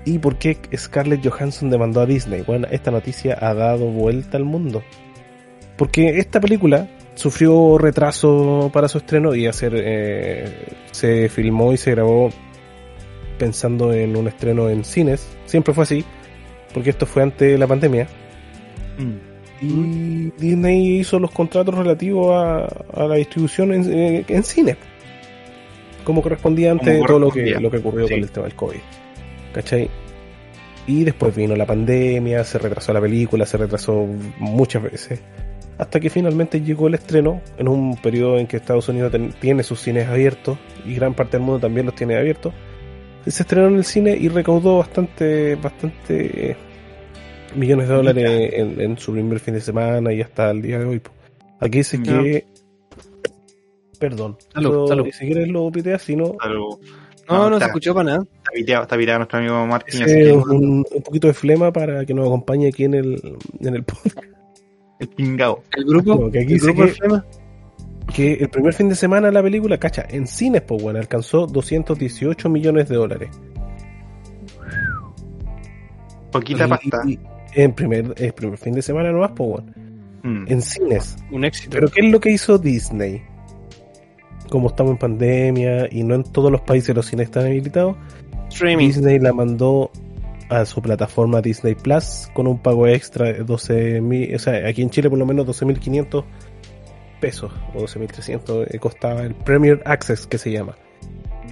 y 0.06 0.20
por 0.20 0.38
qué 0.38 0.58
Scarlett 0.76 1.28
Johansson 1.28 1.70
demandó 1.70 2.02
a 2.02 2.06
Disney. 2.06 2.44
Bueno, 2.44 2.68
esta 2.70 2.92
noticia 2.92 3.38
ha 3.42 3.54
dado 3.54 3.88
vuelta 3.88 4.38
al 4.38 4.46
mundo. 4.46 4.84
Porque 5.78 6.20
esta 6.20 6.40
película 6.40 6.88
sufrió 7.20 7.78
retraso 7.78 8.70
para 8.72 8.88
su 8.88 9.00
estreno 9.00 9.36
y 9.36 9.46
hacer 9.46 9.74
eh, 9.76 10.68
se 10.92 11.28
filmó 11.28 11.74
y 11.74 11.78
se 11.78 11.92
grabó 11.92 12.30
pensando 13.38 13.92
en 13.92 14.16
un 14.16 14.30
estreno 14.30 14.70
en 14.70 14.86
cines. 14.86 15.28
Siempre 15.46 15.74
fue 15.74 15.84
así, 15.84 16.06
porque 16.74 16.92
esto 16.92 17.06
fue 17.06 17.24
antes 17.24 17.52
de 17.52 17.58
la 17.58 17.68
pandemia. 17.68 18.08
Mm. 18.98 19.66
Y 19.66 20.32
Disney 20.38 21.00
hizo 21.00 21.20
los 21.20 21.32
contratos 21.32 21.76
relativos 21.76 22.34
a, 22.34 22.68
a 22.94 23.06
la 23.06 23.16
distribución 23.16 23.74
en, 23.74 23.92
en, 23.92 24.26
en 24.26 24.44
cine. 24.44 24.78
Como 26.06 26.22
correspondía 26.22 26.72
antes 26.72 26.88
Como 26.88 27.02
de 27.02 27.06
todo 27.06 27.20
lo 27.20 27.32
que, 27.32 27.60
lo 27.60 27.70
que 27.70 27.78
ocurrió 27.78 28.08
Sí. 28.08 28.14
con 28.14 28.24
el 28.24 28.32
tema 28.32 28.46
del 28.46 28.56
COVID. 28.56 28.80
¿Cachai? 29.52 29.90
Y 30.88 31.04
después 31.04 31.36
vino 31.36 31.54
la 31.58 31.66
pandemia, 31.66 32.46
se 32.46 32.60
retrasó 32.60 32.94
la 32.94 33.02
película, 33.02 33.46
se 33.46 33.58
retrasó 33.58 34.08
muchas 34.38 34.84
veces. 34.84 35.20
Hasta 35.80 36.00
que 36.00 36.10
finalmente 36.12 36.62
llegó 36.62 36.88
el 36.88 36.94
estreno 36.96 37.42
en 37.58 37.68
un 37.68 37.96
periodo 37.98 38.38
en 38.38 38.46
que 38.48 38.58
Estados 38.58 38.88
Unidos 38.90 39.12
ten- 39.12 39.34
tiene 39.40 39.64
sus 39.64 39.80
cines 39.80 40.08
abiertos 40.08 40.58
y 40.86 40.94
gran 40.94 41.14
parte 41.16 41.38
del 41.38 41.46
mundo 41.46 41.60
también 41.62 41.86
los 41.88 41.96
tiene 41.96 42.16
abiertos. 42.18 42.54
Se 43.26 43.44
estrenó 43.44 43.68
en 43.70 43.76
el 43.78 43.84
cine 43.86 44.16
y 44.16 44.28
recaudó 44.30 44.78
bastante, 44.80 45.56
bastante 45.56 46.56
millones 47.56 47.88
de 47.88 47.94
dólares 47.96 48.50
en, 48.54 48.80
en 48.82 48.98
su 48.98 49.14
primer 49.14 49.40
fin 49.40 49.54
de 49.56 49.62
semana 49.62 50.12
y 50.14 50.22
hasta 50.22 50.52
el 50.52 50.62
día 50.62 50.80
de 50.80 50.86
hoy. 50.86 51.02
Aquí 51.60 51.80
dice 51.80 52.02
que. 52.04 52.46
Perdón. 54.00 54.38
Salud, 54.54 54.72
Yo- 54.72 54.88
salud. 54.88 55.08
Si 55.12 55.26
quieres 55.26 55.48
lo 55.50 55.72
piteas, 55.72 56.02
si 56.02 56.16
no. 56.16 56.36
No, 56.44 56.80
No, 57.38 57.50
no, 57.50 57.56
está- 57.56 57.66
se 57.66 57.70
escuchó 57.70 57.94
para 57.94 58.06
nada. 58.12 58.24
Está 58.38 58.52
piteado, 58.54 58.84
está 58.84 58.98
piteado 58.98 59.20
nuestro 59.20 59.40
amigo 59.40 59.66
Martín. 59.68 60.04
así 60.04 60.14
que 60.16 60.32
un, 60.32 60.86
un 60.92 61.02
poquito 61.04 61.28
de 61.28 61.34
flema 61.34 61.72
para 61.72 62.06
que 62.06 62.14
nos 62.14 62.26
acompañe 62.28 62.68
aquí 62.68 62.86
en 62.86 62.94
el, 62.96 63.38
en 63.60 63.76
el 63.76 63.84
podcast. 63.84 64.18
El 65.00 65.08
pingao. 65.10 65.64
El 65.76 65.86
grupo, 65.86 66.30
que 66.32 66.40
aquí 66.42 66.54
el 66.54 66.60
grupo 66.60 66.84
que- 68.14 68.34
el 68.34 68.50
primer 68.50 68.74
fin 68.74 68.90
de 68.90 68.96
semana 68.96 69.32
la 69.32 69.42
película, 69.44 69.78
cacha, 69.78 70.06
en 70.10 70.26
cines, 70.28 70.62
pues 70.64 70.82
bueno, 70.82 71.00
alcanzó 71.00 71.46
218 71.48 72.50
millones 72.50 72.90
de 72.90 72.96
dólares. 72.96 73.30
Poquita 76.32 76.66
Y- 76.66 76.70
pasta. 76.70 77.02
y- 77.08 77.20
en 77.56 77.74
primer, 77.74 78.14
el 78.18 78.34
primer 78.34 78.58
fin 78.58 78.74
de 78.76 78.82
semana 78.82 79.12
nomás, 79.12 79.32
pues 79.36 79.50
bueno, 79.50 79.74
Mm. 80.24 80.46
en 80.52 80.62
cines. 80.62 81.18
Un 81.32 81.46
éxito. 81.46 81.72
Pero 81.72 81.88
¿qué 81.90 82.06
es 82.06 82.12
lo 82.12 82.20
que 82.20 82.32
hizo 82.32 82.58
Disney? 82.58 83.22
Como 84.50 84.68
estamos 84.70 84.94
en 84.94 84.98
pandemia 84.98 85.88
y 85.92 86.04
no 86.04 86.16
en 86.16 86.24
todos 86.24 86.52
los 86.52 86.62
países 86.62 86.96
los 86.96 87.06
cines 87.06 87.26
están 87.28 87.46
habilitados, 87.46 87.96
Streaming. 88.50 88.88
Disney 88.88 89.20
la 89.20 89.32
mandó 89.34 89.92
a 90.50 90.66
su 90.66 90.82
plataforma 90.82 91.42
Disney 91.42 91.76
Plus 91.76 92.30
con 92.34 92.48
un 92.48 92.60
pago 92.60 92.88
extra 92.88 93.28
de 93.28 93.46
12.000, 93.46 94.36
o 94.36 94.40
sea, 94.40 94.68
aquí 94.68 94.82
en 94.82 94.90
Chile 94.90 95.10
por 95.10 95.20
lo 95.20 95.26
menos 95.26 95.46
12.500 95.46 96.24
pesos 97.22 97.52
o 97.74 97.82
12.300 97.82 98.68
eh, 98.70 98.80
costaba 98.80 99.22
el 99.22 99.36
Premier 99.36 99.82
Access 99.86 100.26
que 100.26 100.38
se 100.38 100.52
llama, 100.52 100.76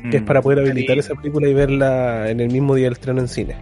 que 0.10 0.18
es 0.18 0.24
Mm. 0.24 0.26
para 0.26 0.42
poder 0.42 0.60
habilitar 0.60 0.98
esa 0.98 1.16
película 1.16 1.48
y 1.48 1.54
verla 1.54 2.30
en 2.30 2.40
el 2.40 2.52
mismo 2.52 2.76
día 2.76 2.86
del 2.86 2.94
estreno 2.94 3.22
en 3.22 3.28
cine. 3.28 3.56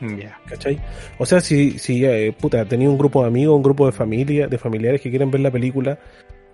Ya. 0.00 0.38
¿Cachai? 0.46 0.78
O 1.18 1.26
sea, 1.26 1.40
si, 1.40 1.78
si 1.78 2.04
eh, 2.04 2.32
puta, 2.38 2.64
tenía 2.64 2.88
un 2.88 2.96
grupo 2.96 3.22
de 3.22 3.28
amigos, 3.28 3.56
un 3.56 3.62
grupo 3.62 3.86
de 3.86 3.92
familia, 3.92 4.46
de 4.46 4.58
familiares 4.58 5.00
que 5.00 5.10
quieren 5.10 5.30
ver 5.30 5.40
la 5.40 5.50
película 5.50 5.98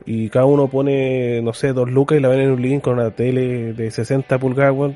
y 0.07 0.28
cada 0.30 0.46
uno 0.46 0.68
pone, 0.68 1.40
no 1.42 1.52
sé, 1.52 1.72
dos 1.72 1.90
lucas 1.90 2.18
y 2.18 2.20
la 2.20 2.28
ven 2.28 2.40
en 2.40 2.50
un 2.52 2.62
living 2.62 2.80
con 2.80 2.94
una 2.94 3.11
tele 3.11 3.72
de 3.74 3.90
60 3.90 4.38
pulgadas, 4.38 4.94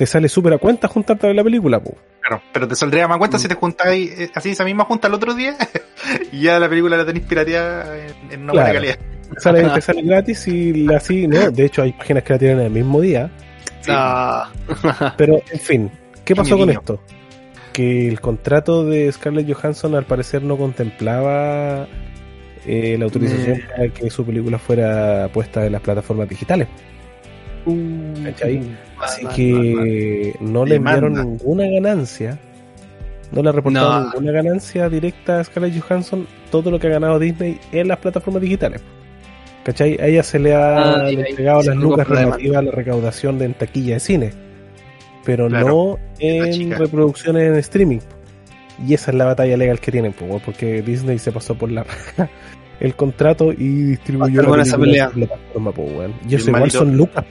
te 0.00 0.06
sale 0.06 0.30
súper 0.30 0.54
a 0.54 0.56
cuenta 0.58 0.88
juntarte 0.88 1.26
a 1.26 1.28
ver 1.28 1.36
la 1.36 1.44
película, 1.44 1.78
po. 1.78 1.94
Claro, 2.22 2.42
pero 2.54 2.66
te 2.66 2.74
saldría 2.74 3.06
más 3.06 3.18
cuenta 3.18 3.36
Mm. 3.36 3.40
si 3.40 3.48
te 3.48 3.54
juntáis 3.54 4.18
eh, 4.18 4.30
así 4.34 4.48
esa 4.48 4.64
misma 4.64 4.86
junta 4.86 5.08
el 5.08 5.12
otro 5.12 5.34
día 5.34 5.54
y 6.32 6.40
ya 6.44 6.58
la 6.58 6.70
película 6.70 6.96
la 6.96 7.04
tenéis 7.04 7.26
pirateada 7.26 7.98
en, 7.98 8.14
en 8.32 8.42
una 8.44 8.52
buena 8.54 8.72
calidad. 8.72 8.98
Sale, 9.36 9.68
te 9.74 9.80
sale 9.82 10.00
gratis 10.00 10.48
y 10.48 10.72
la 10.86 10.96
así, 10.96 11.26
¿no? 11.28 11.50
De 11.50 11.66
hecho, 11.66 11.82
hay 11.82 11.92
páginas 11.92 12.22
que 12.22 12.32
la 12.32 12.38
tienen 12.38 12.60
el 12.60 12.70
mismo 12.70 13.02
día. 13.02 13.30
Ah. 13.88 14.50
Pero, 15.18 15.42
en 15.52 15.60
fin, 15.60 15.90
¿qué 16.24 16.34
pasó 16.34 16.56
con 16.56 16.70
esto? 16.70 16.98
Que 17.74 18.08
el 18.08 18.22
contrato 18.22 18.86
de 18.86 19.12
Scarlett 19.12 19.52
Johansson 19.52 19.94
al 19.96 20.06
parecer 20.06 20.42
no 20.42 20.56
contemplaba 20.56 21.86
eh, 22.64 22.96
la 22.98 23.04
autorización 23.04 23.58
Eh. 23.58 23.64
para 23.68 23.88
que 23.90 24.08
su 24.08 24.24
película 24.24 24.58
fuera 24.58 25.28
puesta 25.30 25.66
en 25.66 25.72
las 25.72 25.82
plataformas 25.82 26.26
digitales. 26.26 26.68
¿Cachai? 28.24 28.62
Así 29.02 29.26
que 29.26 30.34
no 30.40 30.64
le 30.64 30.76
enviaron 30.76 31.14
ninguna 31.14 31.64
ganancia. 31.68 32.38
No 33.32 33.42
le 33.42 33.52
reportaron 33.52 34.04
No. 34.04 34.10
ninguna 34.12 34.32
ganancia 34.32 34.88
directa 34.88 35.40
a 35.40 35.44
Scarlett 35.44 35.80
Johansson 35.80 36.26
todo 36.50 36.70
lo 36.70 36.78
que 36.78 36.88
ha 36.88 36.90
ganado 36.90 37.18
Disney 37.18 37.58
en 37.72 37.88
las 37.88 37.98
plataformas 37.98 38.42
digitales. 38.42 38.82
¿Cachai? 39.64 39.96
A 40.00 40.06
ella 40.06 40.22
se 40.22 40.38
le 40.38 40.54
ha 40.54 41.02
Ah, 41.04 41.10
entregado 41.10 41.62
las 41.62 41.76
lucas 41.76 42.08
relativas 42.08 42.56
a 42.58 42.62
la 42.62 42.70
recaudación 42.72 43.38
de 43.38 43.44
en 43.46 43.54
taquilla 43.54 43.94
de 43.94 44.00
cine. 44.00 44.30
Pero 45.24 45.48
Claro. 45.48 45.68
no 45.68 45.98
en 46.18 46.70
reproducciones 46.72 47.42
en 47.48 47.54
streaming. 47.56 47.98
Y 48.86 48.94
esa 48.94 49.10
es 49.10 49.16
la 49.18 49.26
batalla 49.26 49.56
legal 49.58 49.78
que 49.78 49.92
tienen, 49.92 50.14
porque 50.14 50.80
Disney 50.82 51.18
se 51.18 51.30
pasó 51.30 51.54
por 51.54 51.70
la 51.70 51.84
raja 51.84 52.30
el 52.80 52.94
contrato 52.96 53.52
y 53.52 53.68
distribuyó 53.82 54.42
la 54.56 54.62
esa 54.62 54.78
pelea. 54.78 55.10
la 55.14 55.26
plataforma. 55.26 55.72
Y 56.28 56.34
eso 56.34 56.48
igual 56.48 56.62
malito. 56.62 56.78
son 56.78 56.96
lucas 56.96 57.24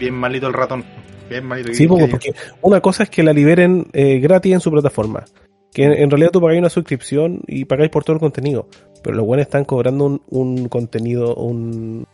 Bien 0.00 0.14
malito 0.14 0.46
el 0.46 0.54
ratón. 0.54 0.84
Bien. 1.28 1.44
Sí, 1.74 1.84
¿Qué- 1.84 1.88
poco, 1.88 2.04
qué 2.04 2.08
porque 2.08 2.34
una 2.62 2.80
cosa 2.80 3.02
es 3.04 3.10
que 3.10 3.22
la 3.22 3.32
liberen 3.32 3.86
eh, 3.92 4.18
gratis 4.20 4.52
en 4.54 4.60
su 4.60 4.70
plataforma. 4.70 5.24
Que 5.72 5.84
en, 5.84 5.92
en 5.92 6.10
realidad 6.10 6.30
tú 6.32 6.40
pagáis 6.40 6.58
una 6.60 6.70
suscripción 6.70 7.42
y 7.46 7.64
pagáis 7.64 7.90
por 7.90 8.04
todo 8.04 8.14
el 8.14 8.20
contenido. 8.20 8.68
Pero 9.02 9.16
los 9.16 9.26
buenos 9.26 9.46
están 9.46 9.64
cobrando 9.64 10.04
un, 10.06 10.22
un 10.30 10.68
contenido, 10.68 11.34
un, 11.34 12.06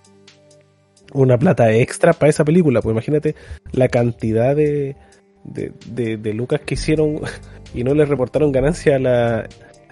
una 1.12 1.38
plata 1.38 1.72
extra 1.72 2.12
para 2.12 2.30
esa 2.30 2.44
película. 2.44 2.80
Pues 2.80 2.92
imagínate 2.94 3.34
la 3.72 3.88
cantidad 3.88 4.56
de, 4.56 4.96
de, 5.44 5.72
de, 5.86 6.16
de 6.16 6.34
lucas 6.34 6.60
que 6.64 6.74
hicieron 6.74 7.20
y 7.74 7.84
no 7.84 7.94
le 7.94 8.04
reportaron 8.04 8.50
ganancia 8.52 8.96
a 8.96 8.98
la 8.98 9.48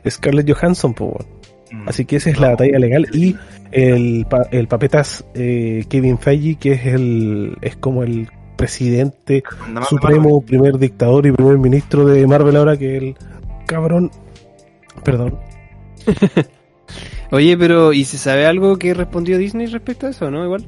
Scarlett 0.08 0.50
Johansson. 0.50 0.94
Pues. 0.94 1.14
Mm. 1.70 1.88
Así 1.88 2.04
que 2.06 2.16
esa 2.16 2.30
es 2.30 2.40
la 2.40 2.50
batalla 2.50 2.78
legal. 2.78 3.06
Y 3.12 3.36
el, 3.70 4.26
el 4.50 4.66
papetas 4.66 5.24
eh, 5.34 5.84
Kevin 5.88 6.18
Feige, 6.18 6.56
que 6.56 6.72
es 6.72 6.86
el 6.86 7.56
es 7.60 7.76
como 7.76 8.02
el 8.02 8.28
presidente 8.60 9.42
supremo, 9.88 10.42
primer 10.42 10.76
dictador 10.76 11.24
y 11.24 11.32
primer 11.32 11.56
ministro 11.56 12.06
de 12.06 12.26
Marvel 12.26 12.56
ahora 12.56 12.76
que 12.76 12.96
el 12.98 13.16
cabrón. 13.64 14.10
Perdón. 15.02 15.38
Oye, 17.30 17.56
pero 17.56 17.94
¿y 17.94 18.04
se 18.04 18.18
sabe 18.18 18.44
algo 18.44 18.76
que 18.76 18.92
respondió 18.92 19.38
Disney 19.38 19.66
respecto 19.66 20.06
a 20.06 20.10
eso, 20.10 20.30
no? 20.30 20.44
Igual. 20.44 20.66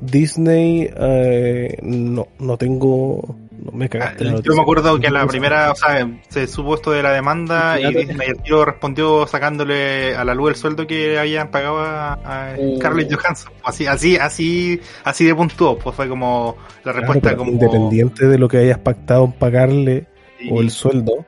Disney, 0.00 0.88
eh, 0.96 1.76
no, 1.82 2.28
no 2.38 2.56
tengo. 2.58 3.34
No 3.64 3.72
me 3.72 3.86
Ah, 3.86 3.88
cagaste. 3.88 4.24
la 4.24 4.40
Yo 4.40 4.54
me 4.54 4.60
acuerdo 4.60 5.00
que 5.00 5.06
a 5.06 5.10
la 5.10 5.26
primera, 5.26 5.72
o 5.72 5.74
sea, 5.74 6.06
se 6.28 6.46
supo 6.46 6.74
esto 6.74 6.90
de 6.90 7.02
la 7.02 7.12
demanda 7.12 7.80
y. 7.80 7.94
Disney 7.94 8.28
al 8.28 8.42
tiro 8.42 8.64
respondió 8.64 9.26
sacándole 9.26 10.14
a 10.14 10.22
la 10.22 10.34
luz 10.34 10.50
el 10.50 10.56
sueldo 10.56 10.86
que 10.86 11.18
habían 11.18 11.50
pagado 11.50 11.78
a, 11.78 12.12
a. 12.12 12.56
Scarlett 12.76 13.14
Johansson. 13.14 13.52
Así, 13.64 13.86
así, 13.86 14.16
así, 14.18 14.80
así 15.02 15.24
de 15.24 15.34
puntuó, 15.34 15.78
pues 15.78 15.96
fue 15.96 16.08
como 16.08 16.56
la 16.84 16.92
respuesta 16.92 17.34
como 17.36 17.52
Independiente 17.52 18.26
de 18.26 18.38
lo 18.38 18.48
que 18.48 18.58
hayas 18.58 18.78
pactado 18.78 19.24
en 19.24 19.32
pagarle 19.32 20.06
Sí, 20.38 20.48
o 20.52 20.60
el 20.60 20.70
sueldo, 20.70 21.24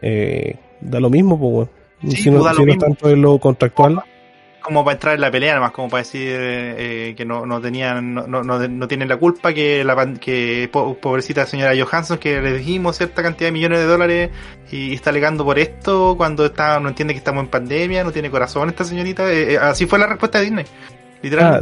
eh, 0.00 0.56
da 0.80 0.98
lo 0.98 1.10
mismo, 1.10 1.38
pues. 1.38 1.68
Sí, 2.10 2.22
si 2.22 2.30
no, 2.30 2.40
pues, 2.40 2.56
si 2.56 2.64
no 2.64 2.76
tanto 2.78 3.10
en 3.10 3.20
lo 3.20 3.38
contractual. 3.38 4.02
Como 4.66 4.84
para 4.84 4.94
entrar 4.94 5.14
en 5.14 5.20
la 5.22 5.30
pelea, 5.30 5.52
además 5.52 5.70
como 5.72 5.88
para 5.88 6.02
decir 6.02 6.28
eh, 6.30 7.14
que 7.16 7.24
no, 7.24 7.46
no 7.46 7.60
tenían, 7.60 8.14
no, 8.14 8.26
no, 8.26 8.42
no, 8.42 8.88
tienen 8.88 9.08
la 9.08 9.16
culpa, 9.16 9.54
que 9.54 9.84
la 9.84 10.14
que 10.20 10.68
po- 10.72 10.98
pobrecita 11.00 11.46
señora 11.46 11.72
Johansson, 11.76 12.18
que 12.18 12.40
le 12.42 12.52
dijimos 12.58 12.96
cierta 12.98 13.22
cantidad 13.22 13.48
de 13.48 13.52
millones 13.52 13.78
de 13.80 13.86
dólares 13.86 14.30
y 14.70 14.94
está 14.94 15.10
alegando 15.10 15.44
por 15.44 15.58
esto 15.58 16.16
cuando 16.16 16.44
está, 16.46 16.78
no 16.80 16.88
entiende 16.88 17.14
que 17.14 17.18
estamos 17.18 17.44
en 17.44 17.50
pandemia, 17.50 18.04
no 18.04 18.12
tiene 18.12 18.30
corazón 18.30 18.68
esta 18.68 18.84
señorita. 18.84 19.30
eh, 19.32 19.54
eh, 19.54 19.58
así 19.58 19.86
fue 19.86 19.98
la 19.98 20.06
respuesta 20.08 20.38
de 20.38 20.44
Disney. 20.44 20.64
Ah, 21.38 21.60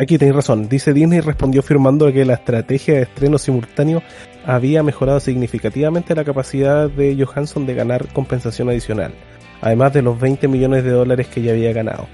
aquí 0.00 0.18
tenéis 0.18 0.36
razón. 0.36 0.68
Dice 0.68 0.92
Disney 0.92 1.20
respondió 1.20 1.60
afirmando 1.60 2.12
que 2.12 2.24
la 2.24 2.34
estrategia 2.34 2.94
de 2.94 3.02
estreno 3.02 3.38
simultáneo 3.38 4.02
había 4.44 4.82
mejorado 4.82 5.20
significativamente 5.20 6.14
la 6.14 6.24
capacidad 6.24 6.90
de 6.90 7.16
Johansson 7.24 7.66
de 7.66 7.74
ganar 7.74 8.08
compensación 8.12 8.68
adicional, 8.68 9.14
además 9.60 9.92
de 9.94 10.02
los 10.02 10.18
20 10.20 10.48
millones 10.48 10.84
de 10.84 10.90
dólares 10.90 11.28
que 11.28 11.42
ya 11.42 11.52
había 11.52 11.72
ganado. 11.72 12.10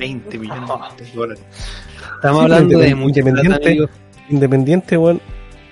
20 0.00 0.38
millones 0.38 0.68
de 0.98 1.06
dólares. 1.14 1.44
Estamos 2.16 2.38
Sí, 2.38 2.44
hablando 2.44 2.78
de 2.78 2.94
mucha 2.94 3.20
independiente. 3.20 3.88
Independiente, 4.28 4.96
weón. 4.96 5.20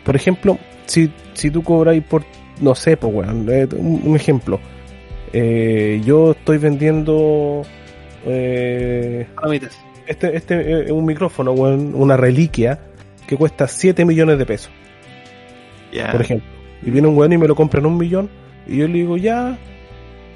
Por 0.04 0.16
ejemplo, 0.16 0.58
si, 0.86 1.12
si 1.34 1.50
tú 1.50 1.62
cobráis 1.62 2.02
por, 2.04 2.24
no 2.60 2.74
sé, 2.74 2.96
pues, 2.96 3.12
weón, 3.12 3.46
eh, 3.50 3.66
un, 3.76 4.02
un 4.04 4.16
ejemplo. 4.16 4.60
Eh, 5.32 6.00
yo 6.04 6.30
estoy 6.32 6.58
vendiendo 6.58 7.62
eh, 8.24 9.26
este, 10.06 10.36
este 10.36 10.88
eh, 10.88 10.92
un 10.92 11.04
micrófono, 11.04 11.52
weón, 11.52 11.94
una 11.94 12.16
reliquia 12.16 12.78
que 13.26 13.36
cuesta 13.36 13.68
7 13.68 14.04
millones 14.04 14.38
de 14.38 14.46
pesos. 14.46 14.70
Ya. 15.92 16.12
por 16.12 16.20
ejemplo. 16.20 16.48
Y 16.82 16.90
viene 16.90 17.08
un 17.08 17.16
weón 17.16 17.32
y 17.32 17.38
me 17.38 17.48
lo 17.48 17.54
compra 17.54 17.80
en 17.80 17.86
un 17.86 17.96
millón. 17.96 18.30
Y 18.66 18.78
yo 18.78 18.86
le 18.88 18.94
digo, 18.94 19.16
ya, 19.16 19.58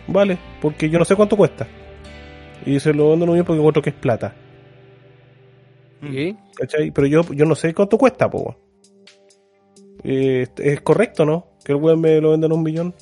vale, 0.07 0.39
porque 0.61 0.89
yo 0.91 0.99
no 0.99 1.05
sé 1.05 1.15
cuánto 1.17 1.37
cuesta. 1.37 1.67
Y 2.67 2.79
se 2.81 2.93
lo 2.95 3.11
vendo 3.11 3.25
en 3.25 3.31
un 3.31 3.35
millón 3.35 3.47
porque 3.47 3.59
encuentro 3.61 3.83
que 3.83 3.91
es 3.91 3.97
plata. 3.97 4.35
¿Sí? 6.03 6.37
¿Cachai? 6.57 6.91
Pero 6.91 7.07
yo, 7.07 7.23
yo 7.33 7.45
no 7.45 7.55
sé 7.55 7.73
cuánto 7.75 7.97
cuesta, 7.99 8.29
po. 8.31 8.57
Eh, 10.05 10.47
¿Es 10.57 10.81
correcto, 10.81 11.25
no? 11.25 11.47
Que 11.65 11.73
el 11.73 11.79
weón 11.79 12.01
me 12.01 12.21
lo 12.21 12.33
venda 12.33 12.47
en 12.47 12.53
un 12.53 12.63
millón. 12.63 12.95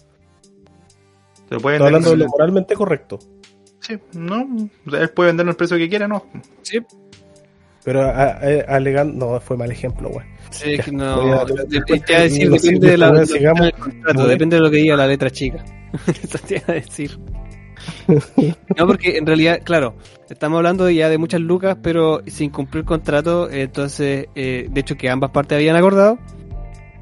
Se 1.48 1.54
lo 1.54 1.60
puede 1.60 1.76
Estoy 1.76 1.86
hablando 1.86 2.10
de 2.10 2.16
lo 2.18 2.28
moralmente 2.28 2.74
correcto. 2.74 3.18
Sí, 3.80 3.98
no. 4.14 4.46
Él 4.92 5.10
puede 5.10 5.28
vender 5.30 5.48
el 5.48 5.56
precio 5.56 5.78
que 5.78 5.88
quiera, 5.88 6.06
¿no? 6.06 6.26
Sí. 6.62 6.78
Pero 7.82 8.02
a- 8.02 8.10
a- 8.32 8.60
alegando, 8.68 9.32
no, 9.32 9.40
fue 9.40 9.56
mal 9.56 9.70
ejemplo, 9.72 10.10
weón. 10.10 10.26
Sí, 10.50 10.74
es 10.74 10.84
que 10.84 10.90
voy 10.90 11.00
no. 11.00 11.40
a- 11.40 11.46
te 11.46 11.54
iba 11.54 12.18
a 12.18 12.22
decir, 12.22 12.50
depende 12.50 12.90
de 12.90 12.98
la, 12.98 13.08
contrato, 13.78 14.20
Voy. 14.20 14.28
depende 14.28 14.56
de 14.56 14.62
lo 14.62 14.70
que 14.70 14.76
diga 14.76 14.96
la 14.96 15.06
letra 15.06 15.30
chica. 15.30 15.64
Eso 16.22 16.38
te 16.46 16.56
iba 16.56 16.64
a 16.68 16.72
decir. 16.72 17.18
No, 18.76 18.86
porque 18.86 19.16
en 19.18 19.26
realidad, 19.26 19.60
claro, 19.64 19.94
estamos 20.28 20.58
hablando 20.58 20.88
ya 20.90 21.08
de 21.08 21.18
muchas 21.18 21.40
lucas, 21.40 21.76
pero 21.82 22.22
sin 22.26 22.50
cumplir 22.50 22.84
contrato, 22.84 23.50
eh, 23.50 23.62
entonces, 23.62 24.26
eh, 24.34 24.68
de 24.70 24.80
hecho, 24.80 24.96
que 24.96 25.08
ambas 25.08 25.30
partes 25.30 25.56
habían 25.56 25.76
acordado. 25.76 26.18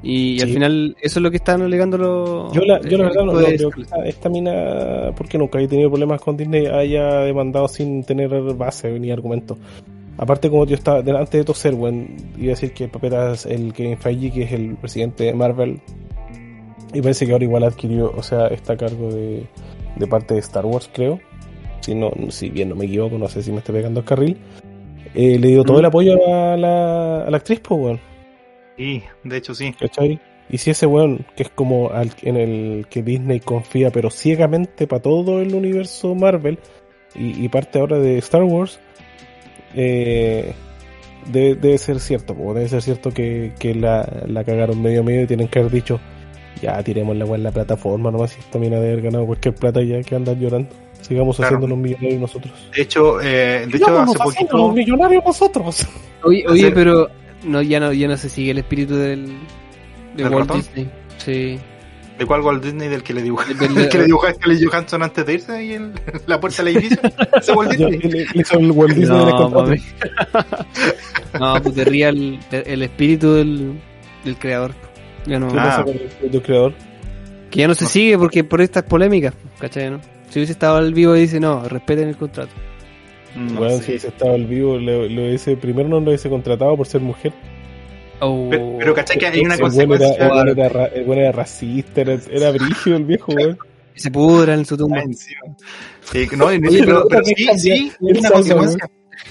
Y, 0.00 0.40
al 0.40 0.48
final, 0.50 0.96
eso 1.02 1.18
es 1.18 1.22
lo 1.22 1.30
que 1.30 1.38
están 1.38 1.60
alegando 1.60 1.98
los. 1.98 2.52
Yo 2.52 2.62
la, 2.62 2.80
yo 2.82 2.98
la 2.98 3.04
el 3.04 3.10
verdad 3.10 3.24
no, 3.24 3.32
no 3.32 3.46
creo 3.46 3.70
que 3.70 3.82
esta, 3.82 4.04
esta 4.04 4.28
mina, 4.28 5.10
porque 5.16 5.38
nunca 5.38 5.58
había 5.58 5.68
tenido 5.68 5.90
problemas 5.90 6.20
con 6.20 6.36
Disney, 6.36 6.66
haya 6.66 7.20
demandado 7.22 7.66
sin 7.66 8.04
tener 8.04 8.30
base 8.54 8.96
ni 9.00 9.10
argumento. 9.10 9.58
Aparte, 10.16 10.50
como 10.50 10.66
yo 10.66 10.74
estaba 10.74 11.02
delante 11.02 11.38
de 11.38 11.44
toser, 11.44 11.74
weón, 11.74 12.08
iba 12.36 12.48
a 12.48 12.54
decir 12.54 12.72
que 12.72 12.88
Papetas, 12.88 13.46
el 13.46 13.72
Kevin 13.72 13.98
Feige, 13.98 14.32
que 14.32 14.42
es 14.42 14.52
el 14.52 14.76
presidente 14.76 15.24
de 15.24 15.34
Marvel, 15.34 15.80
y 16.92 17.00
parece 17.00 17.26
que 17.26 17.32
ahora 17.32 17.44
igual 17.44 17.62
adquirió, 17.64 18.12
o 18.16 18.22
sea, 18.22 18.48
está 18.48 18.72
a 18.72 18.76
cargo 18.76 19.12
de, 19.12 19.46
de 19.98 20.06
parte 20.06 20.34
de 20.34 20.40
Star 20.40 20.64
Wars, 20.66 20.90
creo. 20.92 21.20
Si, 21.80 21.94
no, 21.94 22.10
si 22.30 22.50
bien 22.50 22.68
no 22.70 22.74
me 22.76 22.86
equivoco, 22.86 23.18
no 23.18 23.28
sé 23.28 23.42
si 23.42 23.50
me 23.52 23.58
estoy 23.58 23.74
pegando 23.76 24.00
el 24.00 24.06
carril. 24.06 24.36
Eh, 25.14 25.38
le 25.38 25.48
dio 25.48 25.64
todo 25.64 25.76
Mm. 25.76 25.80
el 25.80 25.86
apoyo 25.86 26.12
a 26.26 26.56
la, 26.56 27.22
a 27.24 27.30
la 27.30 27.36
actriz, 27.36 27.60
pues, 27.60 27.80
weón. 27.80 28.00
Sí, 28.76 29.02
de 29.24 29.36
hecho 29.36 29.54
sí. 29.54 29.72
¿Cachai? 29.78 30.20
Y 30.50 30.58
si 30.58 30.70
ese 30.70 30.86
weón, 30.86 31.26
que 31.36 31.42
es 31.44 31.50
como 31.50 31.90
al, 31.90 32.10
en 32.22 32.36
el 32.36 32.86
que 32.88 33.02
Disney 33.02 33.40
confía, 33.40 33.90
pero 33.90 34.10
ciegamente 34.10 34.86
para 34.86 35.02
todo 35.02 35.40
el 35.40 35.54
universo 35.54 36.14
Marvel, 36.14 36.58
y, 37.14 37.44
y 37.44 37.48
parte 37.48 37.78
ahora 37.80 37.98
de 37.98 38.18
Star 38.18 38.42
Wars, 38.44 38.80
eh, 39.74 40.52
debe, 41.30 41.54
debe 41.54 41.78
ser 41.78 42.00
cierto, 42.00 42.34
po, 42.34 42.54
debe 42.54 42.68
ser 42.68 42.82
cierto 42.82 43.10
que, 43.10 43.52
que 43.58 43.74
la, 43.74 44.08
la 44.26 44.44
cagaron 44.44 44.80
medio 44.80 45.02
medio 45.04 45.22
y 45.22 45.26
tienen 45.26 45.48
que 45.48 45.58
haber 45.58 45.72
dicho, 45.72 46.00
ya 46.60 46.82
tiremos 46.82 47.16
la 47.16 47.24
en 47.24 47.42
la 47.42 47.50
plataforma 47.50 48.10
nomás, 48.10 48.36
y 48.38 48.42
también 48.50 48.74
ha 48.74 48.80
de 48.80 48.88
haber 48.92 49.02
ganado 49.02 49.26
cualquier 49.26 49.54
plata 49.54 49.82
ya 49.82 50.02
que 50.02 50.14
andan 50.14 50.38
llorando. 50.40 50.68
Sigamos 51.00 51.36
Claro. 51.36 51.56
haciéndonos 51.56 51.78
millonarios 51.78 52.20
nosotros. 52.20 52.52
De 52.74 52.82
hecho, 52.82 53.20
eh, 53.20 53.66
de 53.70 53.76
hecho 53.76 53.98
hace 53.98 54.18
poquito. 54.18 54.72
millonarios 54.72 55.24
nosotros. 55.24 55.86
Oye, 56.24 56.44
oye 56.48 56.62
hacer- 56.62 56.74
pero 56.74 57.08
no, 57.44 57.62
ya 57.62 57.80
no, 57.80 57.92
ya 57.92 58.08
no 58.08 58.16
se 58.16 58.28
sigue 58.28 58.50
el 58.50 58.58
espíritu 58.58 58.96
del, 58.96 59.26
de 60.16 60.24
¿Del 60.24 60.32
Walt 60.34 60.48
ratón? 60.48 60.60
Disney. 60.62 60.90
Sí. 61.18 61.58
¿De 62.18 62.26
cuál 62.26 62.40
Walt 62.42 62.64
Disney? 62.64 62.88
Del 62.88 63.04
que 63.04 63.14
le 63.14 63.22
dibujó. 63.22 63.44
El 63.48 63.56
que 63.88 63.98
le 63.98 64.04
dibujó 64.06 64.26
a 64.26 64.34
Scarlett 64.34 64.64
Johansson 64.68 65.02
antes 65.04 65.24
de 65.24 65.34
irse 65.34 65.52
ahí 65.52 65.72
en 65.74 65.92
la 66.26 66.40
puerta 66.40 66.64
del 66.64 66.76
edificio. 66.76 66.98
Ese 67.40 67.52
Walt 67.52 67.70
Disney. 67.70 67.98
le- 68.00 68.26
le 68.26 68.40
hizo 68.40 68.58
el 68.58 68.70
Walt 68.72 68.94
Disney 68.96 69.18
No, 69.18 69.30
contrato. 69.36 69.62
mami. 69.62 69.78
no, 71.38 71.62
pues 71.62 71.74
te 71.76 71.84
ría 71.84 72.08
el, 72.08 72.38
el 72.50 72.82
espíritu 72.82 73.34
del, 73.34 73.80
del 74.24 74.36
creador. 74.36 74.74
Ya 75.28 75.38
no, 75.38 75.48
¿Qué 75.48 75.58
Ah. 75.58 75.62
pasa 75.64 75.84
con 75.84 75.94
el, 76.32 76.42
creador? 76.42 76.74
Que 77.50 77.60
ya 77.60 77.68
no 77.68 77.74
se 77.74 77.86
sigue 77.86 78.18
porque 78.18 78.44
por 78.44 78.60
estas 78.60 78.82
polémicas, 78.84 79.34
¿cachai? 79.58 79.90
No? 79.90 80.00
Si 80.30 80.38
hubiese 80.38 80.52
estado 80.52 80.76
al 80.76 80.92
vivo 80.92 81.16
y 81.16 81.20
dice, 81.20 81.38
no, 81.40 81.66
respeten 81.68 82.08
el 82.08 82.16
contrato. 82.16 82.52
No 83.36 83.60
Bueno, 83.60 83.78
si 83.78 83.90
hubiese 83.92 84.08
estado 84.08 84.34
al 84.34 84.46
vivo, 84.46 84.76
lo, 84.78 85.06
lo 85.08 85.22
hubiese, 85.22 85.56
primero 85.56 85.88
no 85.88 86.00
lo 86.00 86.08
hubiese 86.08 86.28
contratado 86.28 86.76
por 86.76 86.86
ser 86.86 87.00
mujer. 87.00 87.32
Oh. 88.20 88.48
Pero, 88.50 88.76
pero 88.78 88.94
¿cachai 88.94 89.16
que 89.18 89.26
hay 89.26 89.40
una 89.40 89.54
el 89.54 89.60
bueno 89.60 89.94
era, 89.94 90.06
consecuencia? 90.08 90.24
el 90.26 90.28
bueno 90.32 90.50
era, 90.52 90.68
ra- 90.68 90.86
el 90.86 91.04
bueno 91.04 91.22
era 91.22 91.32
racista, 91.32 92.00
era, 92.00 92.18
era 92.30 92.50
brígido 92.50 92.96
el 92.96 93.04
viejo, 93.04 93.32
weón. 93.32 93.58
se 93.94 94.10
pudra 94.10 94.54
en 94.54 94.64
su 94.64 94.76
tumba. 94.76 94.98
Ah. 94.98 95.04
Sí, 96.02 96.26
no, 96.36 96.46
pero, 96.46 96.60
pero 96.60 96.70
pero 96.84 96.98
otra 97.04 97.20
sí, 97.24 97.34
sí, 97.58 97.92
hubo 98.00 98.18
una 98.18 98.30
consecuencia. 98.30 98.90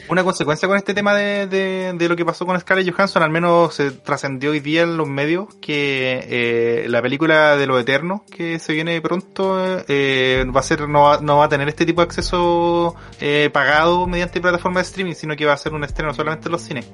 Una 0.09 0.23
consecuencia 0.23 0.67
con 0.67 0.77
este 0.77 0.93
tema 0.93 1.13
de, 1.13 1.47
de, 1.47 1.93
de 1.93 2.09
lo 2.09 2.15
que 2.15 2.25
pasó 2.25 2.45
con 2.45 2.59
Scarlett 2.59 2.93
Johansson, 2.93 3.23
al 3.23 3.29
menos 3.29 3.73
se 3.75 3.91
trascendió 3.91 4.51
hoy 4.51 4.59
día 4.59 4.83
en 4.83 4.97
los 4.97 5.07
medios 5.07 5.53
que 5.55 6.25
eh, 6.27 6.85
la 6.89 7.01
película 7.01 7.57
de 7.57 7.67
los 7.67 7.81
Eternos 7.81 8.21
que 8.29 8.59
se 8.59 8.73
viene 8.73 8.99
pronto 9.01 9.83
eh, 9.87 10.45
va 10.55 10.59
a 10.59 10.63
ser 10.63 10.87
no 10.87 11.03
va, 11.03 11.19
no 11.21 11.37
va 11.37 11.45
a 11.45 11.49
tener 11.49 11.67
este 11.67 11.85
tipo 11.85 12.01
de 12.01 12.05
acceso 12.05 12.95
eh, 13.19 13.49
pagado 13.51 14.07
mediante 14.07 14.41
plataforma 14.41 14.79
de 14.79 14.85
streaming, 14.85 15.13
sino 15.13 15.35
que 15.35 15.45
va 15.45 15.53
a 15.53 15.57
ser 15.57 15.73
un 15.73 15.83
estreno 15.83 16.13
solamente 16.13 16.47
en 16.47 16.51
los 16.51 16.61
cines. 16.61 16.85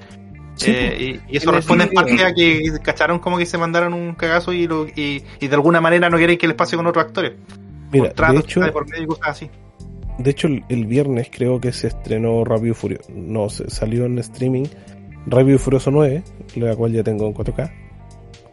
Sí, 0.55 0.71
Eh, 0.71 1.21
y, 1.27 1.33
y 1.33 1.37
eso 1.37 1.51
responde 1.51 1.85
en 1.85 1.91
parte 1.91 2.23
a 2.23 2.33
que 2.33 2.61
cacharon 2.83 3.19
como 3.19 3.37
que 3.37 3.45
se 3.45 3.57
mandaron 3.57 3.93
un 3.93 4.13
cagazo 4.13 4.53
y, 4.53 4.67
lo, 4.67 4.87
y, 4.87 5.23
y 5.39 5.47
de 5.47 5.55
alguna 5.55 5.81
manera 5.81 6.09
no 6.09 6.17
quieren 6.17 6.37
que 6.37 6.47
les 6.47 6.55
pase 6.55 6.75
con 6.75 6.85
otros 6.85 7.05
actores. 7.05 7.33
Mira, 7.91 8.05
de 8.05 8.09
Contratos 8.09 8.43
hecho, 8.43 8.59
de 8.59 8.71
por 8.71 8.87
medio 8.87 9.03
y 9.03 9.07
cosas 9.07 9.27
así. 9.29 9.49
De 10.18 10.32
hecho 10.32 10.47
el, 10.47 10.64
el 10.70 10.86
viernes 10.86 11.30
creo 11.32 11.59
que 11.59 11.72
se 11.72 11.88
estrenó 11.88 12.43
Rápido 12.43 12.72
y 12.72 12.76
Furioso. 12.76 13.11
No, 13.14 13.49
se 13.49 13.70
salió 13.70 14.05
en 14.05 14.20
streaming 14.20 14.66
Rápido 15.26 15.55
y 15.55 15.59
Furioso 15.59 15.91
9, 15.91 16.24
la 16.55 16.76
cual 16.76 16.91
ya 16.93 17.03
tengo 17.03 17.26
en 17.28 17.34
4K. 17.34 17.68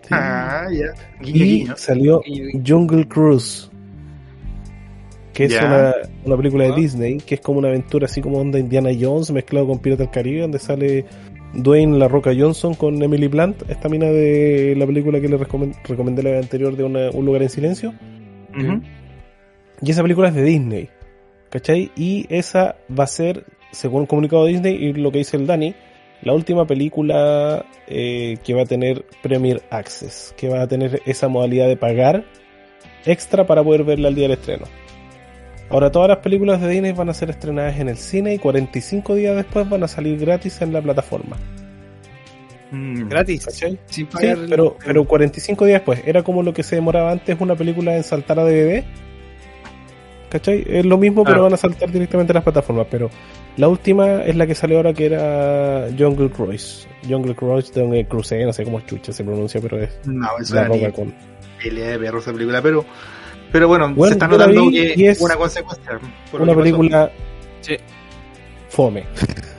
Sí. 0.03 0.09
Ah, 0.13 0.67
ya. 0.73 0.87
Guiño, 1.21 1.37
y 1.37 1.49
guiño. 1.59 1.75
salió 1.77 2.21
Guiño. 2.21 2.63
Jungle 2.67 3.07
Cruise, 3.09 3.71
que 5.33 5.45
es 5.45 5.61
una, 5.61 5.95
una 6.25 6.37
película 6.37 6.65
de 6.65 6.71
Ah. 6.73 6.77
Disney, 6.77 7.19
que 7.19 7.37
es 7.37 7.41
como 7.41 7.59
una 7.61 7.69
aventura 7.69 8.07
así 8.07 8.21
como 8.21 8.39
onda 8.39 8.59
Indiana 8.59 8.91
Jones 8.99 9.31
mezclado 9.31 9.67
con 9.69 9.79
Pirata 9.79 10.03
del 10.05 10.11
Caribe, 10.13 10.41
donde 10.43 10.59
sale 10.59 11.05
Dwayne 11.55 11.99
La 11.99 12.09
Roca 12.09 12.31
Johnson 12.37 12.75
con 12.75 13.03
Emily 13.03 13.29
Blunt, 13.29 13.63
esta 13.69 13.89
mina 13.89 14.07
de 14.07 14.75
la 14.77 14.87
película 14.87 15.21
que 15.21 15.29
le 15.29 15.37
recomen- 15.39 15.75
recomendé 15.85 16.23
la 16.23 16.31
vez 16.31 16.43
anterior 16.43 16.77
de 16.77 16.85
una- 16.85 17.11
Un 17.11 17.25
lugar 17.27 17.43
en 17.43 17.49
silencio. 17.49 17.93
Y 19.83 19.91
esa 19.91 20.03
película 20.03 20.29
es 20.29 20.35
de 20.35 20.43
Disney, 20.43 20.89
¿cachai? 21.51 21.90
Y 21.96 22.26
esa 22.30 22.76
va 22.96 23.05
a 23.05 23.09
ser, 23.09 23.44
según 23.72 24.03
un 24.03 24.07
comunicado 24.07 24.44
de 24.44 24.53
Disney 24.53 24.74
y 24.74 24.92
lo 24.94 25.12
que 25.12 25.18
dice 25.18 25.36
el 25.36 25.46
Dani, 25.46 25.74
la 26.22 26.32
última 26.34 26.66
película 26.66 27.64
eh, 27.86 28.38
que 28.44 28.55
va 28.55 28.62
a 28.62 28.66
tener 28.66 29.05
Premier 29.22 29.62
Access, 29.70 30.34
que 30.36 30.48
va 30.48 30.62
a 30.62 30.68
tener 30.68 31.03
esa 31.07 31.28
modalidad 31.28 31.66
de 31.68 31.76
pagar 31.76 32.24
extra 33.05 33.46
para 33.46 33.62
poder 33.62 33.84
verla 33.84 34.09
al 34.09 34.14
día 34.14 34.24
del 34.24 34.38
estreno. 34.38 34.66
Ahora 35.70 35.90
todas 35.92 36.09
las 36.09 36.18
películas 36.18 36.61
de 36.61 36.68
Disney 36.68 36.92
van 36.92 37.09
a 37.09 37.14
ser 37.14 37.30
estrenadas 37.30 37.78
en 37.78 37.88
el 37.88 37.96
cine 37.96 38.34
y 38.34 38.38
45 38.38 39.14
días 39.14 39.36
después 39.36 39.68
van 39.68 39.82
a 39.84 39.88
salir 39.88 40.18
gratis 40.18 40.61
en 40.62 40.72
la 40.72 40.82
plataforma. 40.82 41.36
Mm. 42.72 43.09
Gratis. 43.09 43.46
¿Cachai? 43.46 43.78
Sin 43.86 44.09
Sí, 44.11 44.26
pero 44.48 45.05
45 45.05 45.64
días 45.64 45.80
después. 45.80 46.03
Era 46.05 46.22
como 46.22 46.42
lo 46.42 46.53
que 46.53 46.62
se 46.62 46.76
demoraba 46.76 47.12
antes 47.12 47.40
una 47.40 47.55
película 47.55 47.96
en 47.96 48.03
saltar 48.03 48.38
a 48.40 48.44
DVD. 48.44 48.84
¿Cachai? 50.31 50.64
Es 50.66 50.87
lo 50.87 50.97
mismo, 50.97 51.24
pero 51.24 51.43
van 51.43 51.53
a 51.55 51.57
saltar 51.57 51.91
directamente 51.91 52.33
a 52.33 52.35
las 52.35 52.45
plataformas. 52.45 52.87
Pero 52.91 53.11
la 53.57 53.68
última 53.68 54.22
es 54.22 54.37
la 54.37 54.47
que 54.47 54.55
salió 54.55 54.76
ahora, 54.78 54.93
que 54.95 55.07
era 55.07 55.89
Jungle 55.99 56.31
Cruise. 56.31 56.87
Jungle 57.09 57.35
Cruise, 57.35 57.72
de 57.74 57.83
un 57.83 58.03
cruce, 58.05 58.45
no 58.45 58.53
sé 58.53 58.64
cómo 58.64 58.81
chucha 58.83 59.12
se 59.12 59.24
pronuncia, 59.24 59.61
pero 59.61 59.78
es 59.83 59.91
No, 60.05 60.28
roca 60.66 60.93
con. 60.93 61.12
pelea 61.62 61.89
de 61.91 61.99
perros 61.99 62.22
esa 62.22 62.33
película, 62.33 62.62
pero, 62.62 62.85
pero 63.51 63.66
bueno, 63.68 63.93
Bueno, 63.95 64.07
se 64.09 64.12
está 64.12 64.28
notando 64.28 64.70
que 64.70 65.09
es 65.09 65.20
una 65.20 65.37
consecuencia. 65.37 65.99
Una 66.33 66.55
película 66.55 67.11
Sí. 67.62 67.76
fome. 68.68 69.05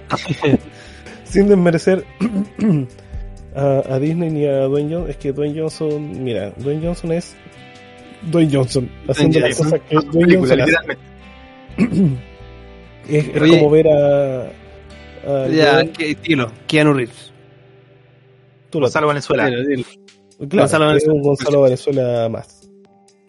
Sin 1.25 1.47
desmerecer 1.47 2.05
a, 3.55 3.83
a 3.89 3.99
Disney 3.99 4.29
ni 4.29 4.45
a 4.45 4.61
Dwayne 4.63 4.93
Johnson. 4.93 5.09
Es 5.09 5.17
que 5.17 5.31
Dwayne 5.33 5.59
Johnson, 5.59 6.23
mira, 6.23 6.51
Dwayne 6.57 6.85
Johnson 6.85 7.11
es 7.13 7.35
Dwayne 8.23 8.51
Johnson. 8.53 8.89
Haciendo 9.07 9.39
las 9.39 9.57
cosas 9.57 9.79
que 9.89 9.95
Una 9.97 10.05
Dwayne 10.11 10.27
película, 10.27 10.65
Johnson 10.65 10.91
hace. 11.77 12.11
Es, 13.09 13.27
es 13.29 13.41
Oye. 13.41 13.57
como 13.57 13.69
ver 13.71 13.87
a. 13.87 14.41
a 15.27 15.47
Ya, 15.49 15.83
que, 15.91 16.15
dilo. 16.23 16.51
Keanu 16.67 16.93
Reeves. 16.93 17.33
tú 18.69 18.79
lo- 18.79 18.85
Gonzalo. 18.85 19.11
Dilo, 19.13 19.63
dilo. 19.67 19.83
claro, 20.37 20.47
Gonzalo 20.63 20.91
es 20.95 21.07
un 21.07 21.21
Gonzalo 21.21 21.61
Venezuela 21.63 22.29
más. 22.29 22.69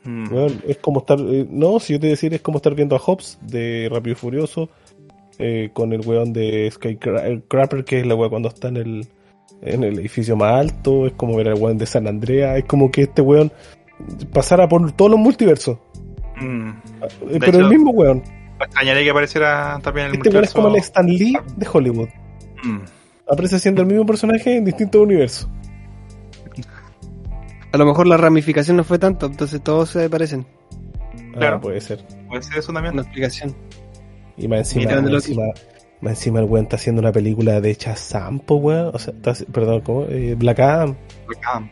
Mm. 0.04 0.26
Es 0.68 0.76
como 0.78 1.00
estar. 1.00 1.18
eh, 1.20 1.46
no, 1.48 1.80
si 1.80 1.94
yo 1.94 2.00
te 2.00 2.08
decir, 2.08 2.34
es 2.34 2.42
como 2.42 2.58
estar 2.58 2.74
viendo 2.74 2.94
a 2.94 2.98
Hobbs 2.98 3.38
de 3.42 3.88
Rápido 3.90 4.12
y 4.12 4.16
Furioso. 4.16 4.68
eh, 5.38 5.70
con 5.72 5.92
el 5.94 6.02
weón 6.06 6.32
de 6.32 6.70
Skycrapper, 6.70 7.84
que 7.84 8.00
es 8.00 8.06
la 8.06 8.14
weón 8.14 8.30
cuando 8.30 8.48
está 8.50 8.68
en 8.68 8.76
el, 8.76 9.06
en 9.62 9.82
el 9.84 9.98
edificio 9.98 10.36
más 10.36 10.52
alto. 10.60 11.06
Es 11.06 11.14
como 11.14 11.36
ver 11.36 11.48
al 11.48 11.54
weón 11.54 11.78
de 11.78 11.86
San 11.86 12.06
Andrea. 12.06 12.56
Es 12.58 12.66
como 12.66 12.90
que 12.90 13.02
este 13.02 13.22
weón 13.22 13.50
pasara 14.32 14.68
por 14.68 14.90
todos 14.92 15.10
los 15.10 15.20
multiversos. 15.20 15.78
Mm. 16.40 16.68
Eh, 16.70 17.38
pero 17.40 17.58
el 17.58 17.60
hecho, 17.60 17.68
mismo 17.68 17.90
weón. 17.92 18.22
Extrañaría 18.60 19.02
que 19.02 19.10
apareciera 19.10 19.78
también 19.82 20.06
el 20.08 20.14
Este 20.14 20.28
weón 20.30 20.44
es 20.44 20.52
como 20.52 20.66
el 20.68 20.72
multiverso. 20.72 20.88
Stan 20.92 21.06
Lee 21.06 21.36
de 21.56 21.66
Hollywood. 21.72 22.08
Mm. 22.64 22.78
Aparece 23.30 23.58
siendo 23.58 23.82
el 23.82 23.88
mismo 23.88 24.04
personaje 24.06 24.56
en 24.56 24.64
distintos 24.64 25.00
universos. 25.02 25.48
A 27.72 27.78
lo 27.78 27.86
mejor 27.86 28.06
la 28.06 28.16
ramificación 28.18 28.76
no 28.76 28.84
fue 28.84 28.98
tanto, 28.98 29.26
entonces 29.26 29.60
todos 29.62 29.90
se 29.90 30.10
parecen. 30.10 30.46
Ah, 31.34 31.38
Claro. 31.38 31.60
puede 31.60 31.80
ser. 31.80 32.04
Puede 32.28 32.42
ser 32.42 32.58
eso 32.58 32.72
también. 32.72 32.92
Una 32.94 33.02
explicación. 33.02 33.54
Y 34.36 34.46
más 34.48 34.58
encima, 34.60 34.84
Mira, 34.84 35.00
más 35.00 35.10
lo- 35.10 35.16
encima, 35.16 35.42
más 36.02 36.12
encima 36.12 36.40
el 36.40 36.44
weón 36.46 36.64
está 36.64 36.76
haciendo 36.76 37.00
una 37.00 37.12
película 37.12 37.60
de 37.60 37.72
Shazam, 37.74 38.40
po, 38.40 38.56
weón. 38.56 38.90
O 38.94 38.98
sea, 38.98 39.14
está- 39.14 39.34
perdón, 39.50 39.80
¿cómo? 39.80 40.04
Eh, 40.08 40.34
Black 40.38 40.60
Adam. 40.60 40.94
Ah, 41.46 41.62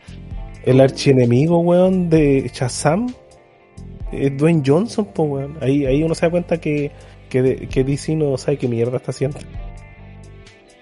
El 0.65 0.79
archienemigo, 0.79 1.59
weón, 1.59 2.09
de 2.09 2.49
Shazam. 2.53 3.07
Es 4.11 4.37
Dwayne 4.37 4.61
Johnson, 4.65 5.05
po, 5.05 5.23
weón. 5.23 5.57
Ahí, 5.61 5.85
ahí 5.85 6.03
uno 6.03 6.13
se 6.15 6.25
da 6.25 6.29
cuenta 6.31 6.57
que, 6.59 6.91
que, 7.29 7.67
que 7.67 7.83
DC 7.83 8.15
no 8.15 8.37
sabe 8.37 8.57
qué 8.57 8.67
mierda 8.67 8.97
está 8.97 9.11
haciendo. 9.11 9.39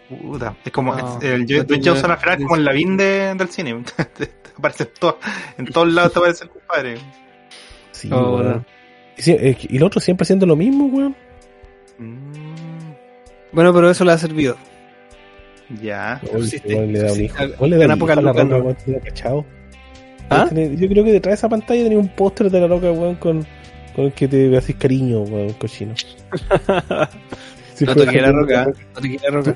Puta. 0.09 0.55
Es 0.65 0.71
como 0.71 0.95
No, 0.95 1.19
el 1.21 1.45
Dwayne 1.45 1.65
tenía- 1.65 1.91
Johnson 1.91 2.11
al 2.11 2.17
final 2.17 2.35
es 2.37 2.43
como 2.43 2.55
el 2.55 2.65
Lavín 2.65 2.97
de, 2.97 3.35
del 3.35 3.49
cine. 3.49 3.83
aparece 4.57 4.83
en, 4.83 4.89
todo- 4.99 5.19
en 5.57 5.65
todos 5.67 5.93
lados 5.93 6.13
te 6.13 6.19
aparece 6.19 6.43
el 6.45 6.49
compadre. 6.49 6.97
Sí, 7.91 8.09
Oh, 8.11 8.37
weón. 8.37 8.65
Y, 9.17 9.31
eh, 9.31 9.57
y 9.69 9.77
el 9.77 9.83
otro 9.83 10.01
siempre 10.01 10.23
haciendo 10.23 10.45
lo 10.45 10.55
mismo, 10.55 10.85
weón. 10.87 11.15
Mm, 11.99 12.93
Bueno, 13.51 13.73
pero 13.73 13.89
eso 13.91 14.03
le 14.03 14.11
ha 14.13 14.17
servido. 14.17 14.57
ya. 15.81 16.19
Uy, 16.33 16.49
le 16.65 16.99
da 16.99 17.13
un 17.13 17.21
hijo. 17.21 17.37
le 17.67 17.77
da 17.77 17.93
un 17.93 17.97
hijo 17.97 18.11
a 18.11 18.15
la 18.15 18.33
¿no? 18.33 18.57
weón, 18.57 18.77
cachado. 19.03 19.45
¿Ah? 20.29 20.47
Tiene- 20.49 20.75
Yo 20.77 20.87
creo 20.87 21.03
que 21.03 21.11
detrás 21.11 21.31
de 21.31 21.35
esa 21.35 21.49
pantalla 21.49 21.83
tenía 21.83 21.97
un 21.99 22.09
póster 22.09 22.49
de 22.51 22.59
la 22.61 22.67
roca, 22.67 22.91
weón, 22.91 23.15
con, 23.15 23.45
con 23.95 24.05
el 24.05 24.13
que 24.13 24.27
te 24.27 24.55
haces 24.55 24.75
cariño, 24.75 25.21
weón, 25.21 25.53
cochino. 25.53 25.93
Si 27.73 27.85
no 27.85 27.95
te 27.95 28.05
la 28.21 28.31
roca, 28.33 28.65
no 28.65 29.01
te 29.01 29.07
quiere 29.07 29.23
la 29.23 29.31
roca. 29.31 29.55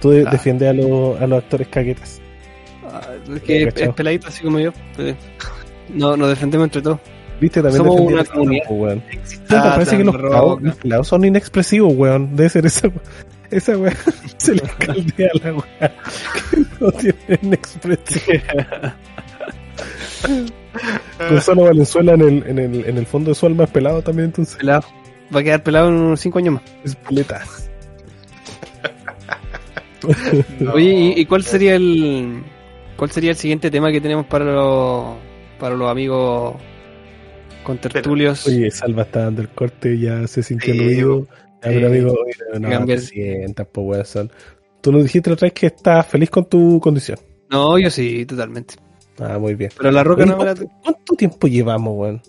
Tú 0.00 0.10
de- 0.10 0.24
Ah. 0.26 0.30
defiendes 0.30 0.68
a 0.68 0.72
los, 0.72 1.20
a 1.20 1.26
los 1.26 1.42
actores 1.42 1.66
caguetas. 1.68 2.20
Ah, 2.84 3.00
Es 3.34 3.42
que 3.42 3.64
es, 3.64 3.88
peladito 3.94 4.28
así 4.28 4.44
como 4.44 4.60
yo. 4.60 4.70
pues, 4.94 5.16
No, 5.92 6.16
nos 6.16 6.28
defendemos 6.28 6.66
entre 6.66 6.82
todos. 6.82 7.00
Viste, 7.40 7.60
también 7.62 7.78
Somos 7.84 8.00
una 8.00 8.24
comunidad. 8.24 8.64
pelados, 8.68 8.80
weón. 8.80 9.02
Ah, 9.50 9.72
parece 9.74 9.96
que 9.96 10.04
los 10.04 10.14
la 10.14 10.20
pelados, 10.22 10.50
roca. 10.50 10.62
los 10.66 10.76
pelados 10.76 11.08
son 11.08 11.24
inexpresivos, 11.24 11.92
weón. 11.94 12.36
Debe 12.36 12.48
ser 12.48 12.66
esa 12.66 12.90
esa 13.50 13.76
weón. 13.76 13.94
Se 14.38 14.54
le 14.54 14.62
caldea 14.78 15.30
la 15.42 15.50
weón. 15.52 15.64
Que 15.80 16.64
no 16.80 16.92
tienen 16.92 17.52
expresión. 17.54 18.42
Gonzalo 21.30 21.62
Valenzuela 21.62 22.14
en 22.14 22.20
el, 22.20 22.44
en, 22.46 22.58
el, 22.58 22.84
en 22.86 22.98
el 22.98 23.06
fondo 23.06 23.30
de 23.30 23.34
su 23.34 23.46
alma 23.46 23.64
es 23.64 23.70
pelado 23.70 24.02
también, 24.02 24.26
entonces. 24.26 24.56
Pelado. 24.56 24.84
Va 25.34 25.40
a 25.40 25.42
quedar 25.42 25.62
pelado 25.62 25.88
en 25.88 25.94
unos 25.94 26.20
5 26.20 26.38
años 26.38 26.54
más. 26.54 26.62
Es 26.84 26.94
paletas. 26.96 27.64
No. 30.60 30.74
Oye, 30.74 30.90
¿y, 31.16 31.20
y 31.20 31.26
cuál 31.26 31.42
sería 31.42 31.74
el 31.74 32.42
cuál 32.96 33.10
sería 33.10 33.30
el 33.30 33.36
siguiente 33.36 33.68
tema 33.70 33.90
que 33.90 34.00
tenemos 34.00 34.26
para 34.26 34.44
los 34.44 35.16
para 35.58 35.74
los 35.74 35.90
amigos 35.90 36.54
con 37.64 37.78
tertulios? 37.78 38.46
Oye, 38.46 38.70
Salva 38.70 39.02
está 39.02 39.24
dando 39.24 39.42
el 39.42 39.48
corte, 39.48 39.98
ya 39.98 40.26
se 40.28 40.42
sintió 40.42 40.72
Sí, 40.72 41.26
pero 41.60 41.80
sí. 41.80 41.84
amigo, 41.86 42.14
no, 42.60 42.68
Cambiar. 42.70 43.00
te 43.00 43.04
sientas, 43.06 43.66
po, 43.66 43.92
Tú 44.80 44.92
nos 44.92 45.02
dijiste 45.02 45.30
la 45.30 45.34
otra 45.34 45.46
vez 45.46 45.52
que 45.52 45.66
estás 45.66 46.06
feliz 46.06 46.30
con 46.30 46.48
tu 46.48 46.78
condición. 46.80 47.18
No, 47.50 47.78
yo 47.78 47.90
sí, 47.90 48.24
totalmente. 48.24 48.76
Ah, 49.20 49.38
muy 49.38 49.54
bien. 49.54 49.70
Pero 49.76 49.90
la 49.90 50.04
roca 50.04 50.22
Oye, 50.22 50.30
no 50.30 50.38
me 50.38 50.44
la... 50.44 50.54
¿cuánto, 50.54 50.74
cuánto 50.82 51.14
tiempo 51.14 51.46
llevamos, 51.46 51.94
weón? 51.96 52.22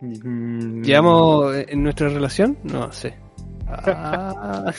Mm, 0.00 0.82
¿Llevamos 0.82 1.56
en 1.56 1.82
nuestra 1.82 2.08
relación? 2.08 2.58
No 2.62 2.92
sé. 2.92 3.14
Ah, 3.70 4.72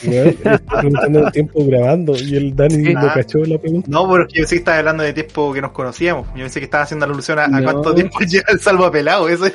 preguntando 0.80 1.26
el 1.26 1.32
tiempo 1.32 1.64
grabando 1.66 2.14
y 2.16 2.36
el 2.36 2.56
Dani 2.56 2.74
Sí. 2.84 2.94
no 2.94 3.00
Ah. 3.00 3.12
cachó 3.14 3.38
la 3.44 3.58
pregunta. 3.58 3.88
No, 3.90 4.10
pero 4.10 4.26
es 4.26 4.32
que 4.32 4.40
yo 4.40 4.46
que 4.48 4.56
estabas 4.56 4.78
hablando 4.80 5.02
de 5.04 5.12
tiempo 5.12 5.52
que 5.52 5.60
nos 5.60 5.70
conocíamos. 5.72 6.26
Yo 6.34 6.40
pensé 6.42 6.60
que 6.60 6.64
estabas 6.64 6.86
haciendo 6.86 7.06
alusión 7.06 7.38
a, 7.38 7.44
a 7.44 7.48
No. 7.48 7.62
cuánto 7.64 7.94
tiempo 7.94 8.18
lleva 8.28 8.44
el 8.48 8.60
salvo 8.60 8.90
pelado. 8.90 9.28
Eso 9.28 9.46
es- 9.46 9.54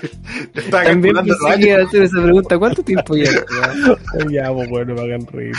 te 0.53 0.59
estaba 0.61 0.83
también 0.83 1.15
calculando 1.15 1.33
los 1.47 1.51
años. 1.51 1.79
a 1.79 1.87
hacer 1.87 2.03
esa 2.03 2.21
pregunta. 2.23 2.57
¿Cuánto 2.57 2.83
tiempo 2.83 3.15
lleva? 3.15 3.41
Ya, 4.29 4.51
pues 4.53 4.69
bueno, 4.69 4.93
me 4.95 5.01
hagan 5.01 5.25
reír. 5.27 5.53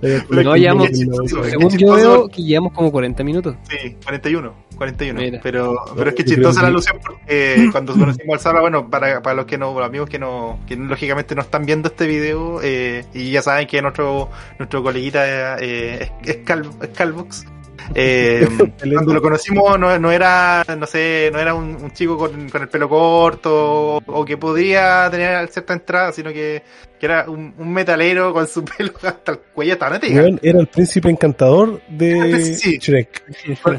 Pero... 0.00 0.24
Lo 0.30 0.42
No, 0.42 0.56
llevamos, 0.56 0.88
según 0.90 1.70
yo 1.78 1.92
veo 1.94 2.28
que 2.28 2.42
llevamos 2.42 2.72
como 2.72 2.90
40 2.92 3.24
minutos. 3.24 3.56
Sí, 3.68 3.96
41, 4.04 4.52
41. 4.76 5.20
Mira. 5.20 5.40
Pero, 5.42 5.76
pero 5.96 6.10
es 6.10 6.16
que 6.16 6.24
chistosa 6.24 6.62
la 6.62 6.68
alusión 6.68 6.98
porque 7.04 7.68
cuando 7.72 7.94
conocimos 7.94 8.34
al 8.34 8.40
Salva, 8.40 8.60
bueno, 8.60 8.88
para, 8.90 9.22
para 9.22 9.34
los 9.36 9.46
que 9.46 9.58
no, 9.58 9.74
los 9.78 9.86
amigos 9.88 10.08
que 10.08 10.18
no, 10.18 10.58
que 10.66 10.76
lógicamente 10.76 11.34
no 11.34 11.42
están 11.42 11.64
viendo 11.66 11.88
este 11.88 12.06
video, 12.06 12.60
eh, 12.62 12.75
y 13.14 13.30
ya 13.30 13.42
saben 13.42 13.66
que 13.66 13.82
nuestro, 13.82 14.30
nuestro 14.58 14.82
coleguita 14.82 15.58
eh, 15.58 16.10
es, 16.22 16.28
es, 16.28 16.36
Cal, 16.44 16.68
es 16.82 16.88
Calvox. 16.90 17.46
Eh, 17.94 18.48
cuando 18.92 19.14
lo 19.14 19.22
conocimos 19.22 19.78
no, 19.78 19.96
no 19.98 20.10
era, 20.10 20.64
no 20.76 20.86
sé, 20.86 21.30
no 21.32 21.38
era 21.38 21.54
un, 21.54 21.76
un 21.76 21.92
chico 21.92 22.16
con, 22.16 22.48
con 22.48 22.62
el 22.62 22.68
pelo 22.68 22.88
corto 22.88 23.96
o, 23.96 24.02
o 24.06 24.24
que 24.24 24.36
podía 24.36 25.08
tener 25.10 25.46
cierta 25.48 25.74
entrada, 25.74 26.10
sino 26.12 26.32
que, 26.32 26.62
que 26.98 27.06
era 27.06 27.28
un, 27.28 27.54
un 27.56 27.72
metalero 27.72 28.32
con 28.32 28.46
su 28.48 28.64
pelo 28.76 28.92
hasta 29.02 29.32
el 29.32 29.38
cuello 29.38 29.74
hasta 29.74 29.90
la 29.90 30.00
era 30.42 30.60
el 30.60 30.66
príncipe 30.66 31.10
encantador 31.10 31.80
de 31.88 32.44
Sí. 32.56 32.78
Shrek. 32.78 33.22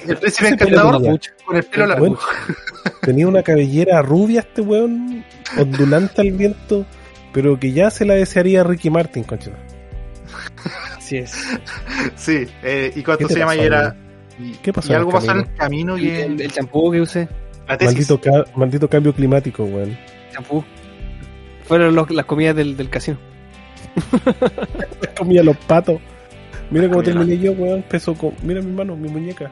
El 0.07 0.17
príncipe 0.17 0.49
encantador 0.49 1.19
con 1.45 1.55
el 1.57 1.63
pelo 1.63 1.87
largo. 1.87 2.05
Bueno, 2.05 2.19
tenía 3.01 3.27
una 3.27 3.43
cabellera 3.43 4.01
rubia 4.01 4.41
este 4.41 4.61
weón, 4.61 5.25
ondulante 5.57 6.21
al 6.21 6.31
viento, 6.31 6.85
pero 7.37 7.59
que 7.59 7.71
ya 7.71 7.91
se 7.91 8.03
la 8.03 8.15
desearía 8.15 8.63
Ricky 8.63 8.89
Martin, 8.89 9.23
concha. 9.23 9.51
Así 10.97 11.17
es. 11.17 11.35
Sí, 12.15 12.47
eh, 12.63 12.91
y 12.95 13.03
cuánto 13.03 13.19
¿Qué 13.19 13.27
te 13.27 13.33
se 13.35 13.39
llama 13.41 13.51
pasó, 13.51 13.61
y 13.61 13.65
era. 13.67 13.95
Y, 14.39 14.51
¿Qué 14.53 14.73
pasó 14.73 14.91
y 14.91 14.95
algo 14.95 15.11
pasó 15.11 15.31
en 15.33 15.37
el 15.37 15.53
camino 15.53 15.97
Y 15.99 16.09
el, 16.09 16.41
el 16.41 16.51
champú 16.51 16.91
que 16.91 16.99
usé. 17.01 17.27
la 17.67 17.77
tesis. 17.77 17.93
Maldito, 17.93 18.19
ca- 18.21 18.45
maldito 18.55 18.89
cambio 18.89 19.13
climático, 19.13 19.63
weón. 19.65 19.95
Champú. 20.33 20.63
Fueron 21.65 21.93
los- 21.93 22.09
las 22.09 22.25
comidas 22.25 22.55
del, 22.55 22.75
del 22.75 22.89
casino. 22.89 23.19
Comía 25.17 25.43
los 25.43 25.57
patos. 25.57 25.99
Mira 26.71 26.89
cómo 26.89 27.03
terminé 27.03 27.37
yo, 27.37 27.51
weón. 27.51 27.83
Peso 27.83 28.15
con... 28.15 28.33
Mira 28.41 28.61
mi 28.63 28.71
mano, 28.71 28.95
mi 28.95 29.09
muñeca. 29.09 29.51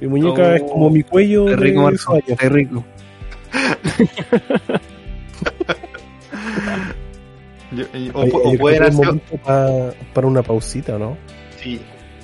Mi 0.00 0.08
muñeca 0.08 0.42
Oh, 0.48 0.52
es 0.54 0.62
como 0.64 0.90
mi 0.90 1.04
cuello 1.04 1.46
Qué 1.46 1.54
rico, 1.56 1.82
Marco. 1.82 2.18
Qué 2.38 2.48
rico. 2.48 2.84
O, 8.14 8.20
Oye, 8.20 8.30
o 8.32 8.58
pueden 8.58 8.58
que 8.58 8.64
es 8.64 8.80
haber 8.80 8.92
sido- 8.92 9.04
momento 9.04 9.36
pa- 9.44 9.90
para 10.14 10.26
una 10.26 10.42
pausita, 10.42 10.98
¿no? 10.98 11.16
Sí. 11.60 11.80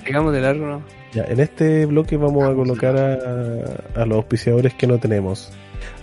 Llegamos 0.06 0.32
de 0.32 0.40
largo, 0.40 0.66
¿no? 0.66 0.82
Ya, 1.12 1.24
en 1.24 1.40
este 1.40 1.84
bloque 1.86 2.16
vamos 2.16 2.44
a 2.48 2.54
colocar 2.54 2.96
a, 2.96 4.00
a 4.00 4.06
los 4.06 4.16
auspiciadores 4.16 4.72
que 4.74 4.86
no 4.86 4.98
tenemos. 4.98 5.52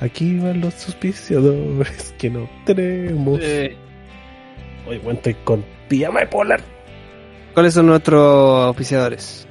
Aquí 0.02 0.38
van 0.38 0.62
los 0.62 0.86
auspiciadores 0.86 2.14
que 2.18 2.30
no 2.30 2.50
tenemos. 2.66 3.40
Eh, 3.42 3.76
bueno, 4.86 5.12
estoy 5.12 5.34
con 5.44 5.64
pijama 5.88 6.20
de 6.22 6.28
polar. 6.28 6.62
¿Cuáles 7.54 7.74
son 7.74 7.88
nuestros 7.88 8.66
auspiciadores? 8.68 9.48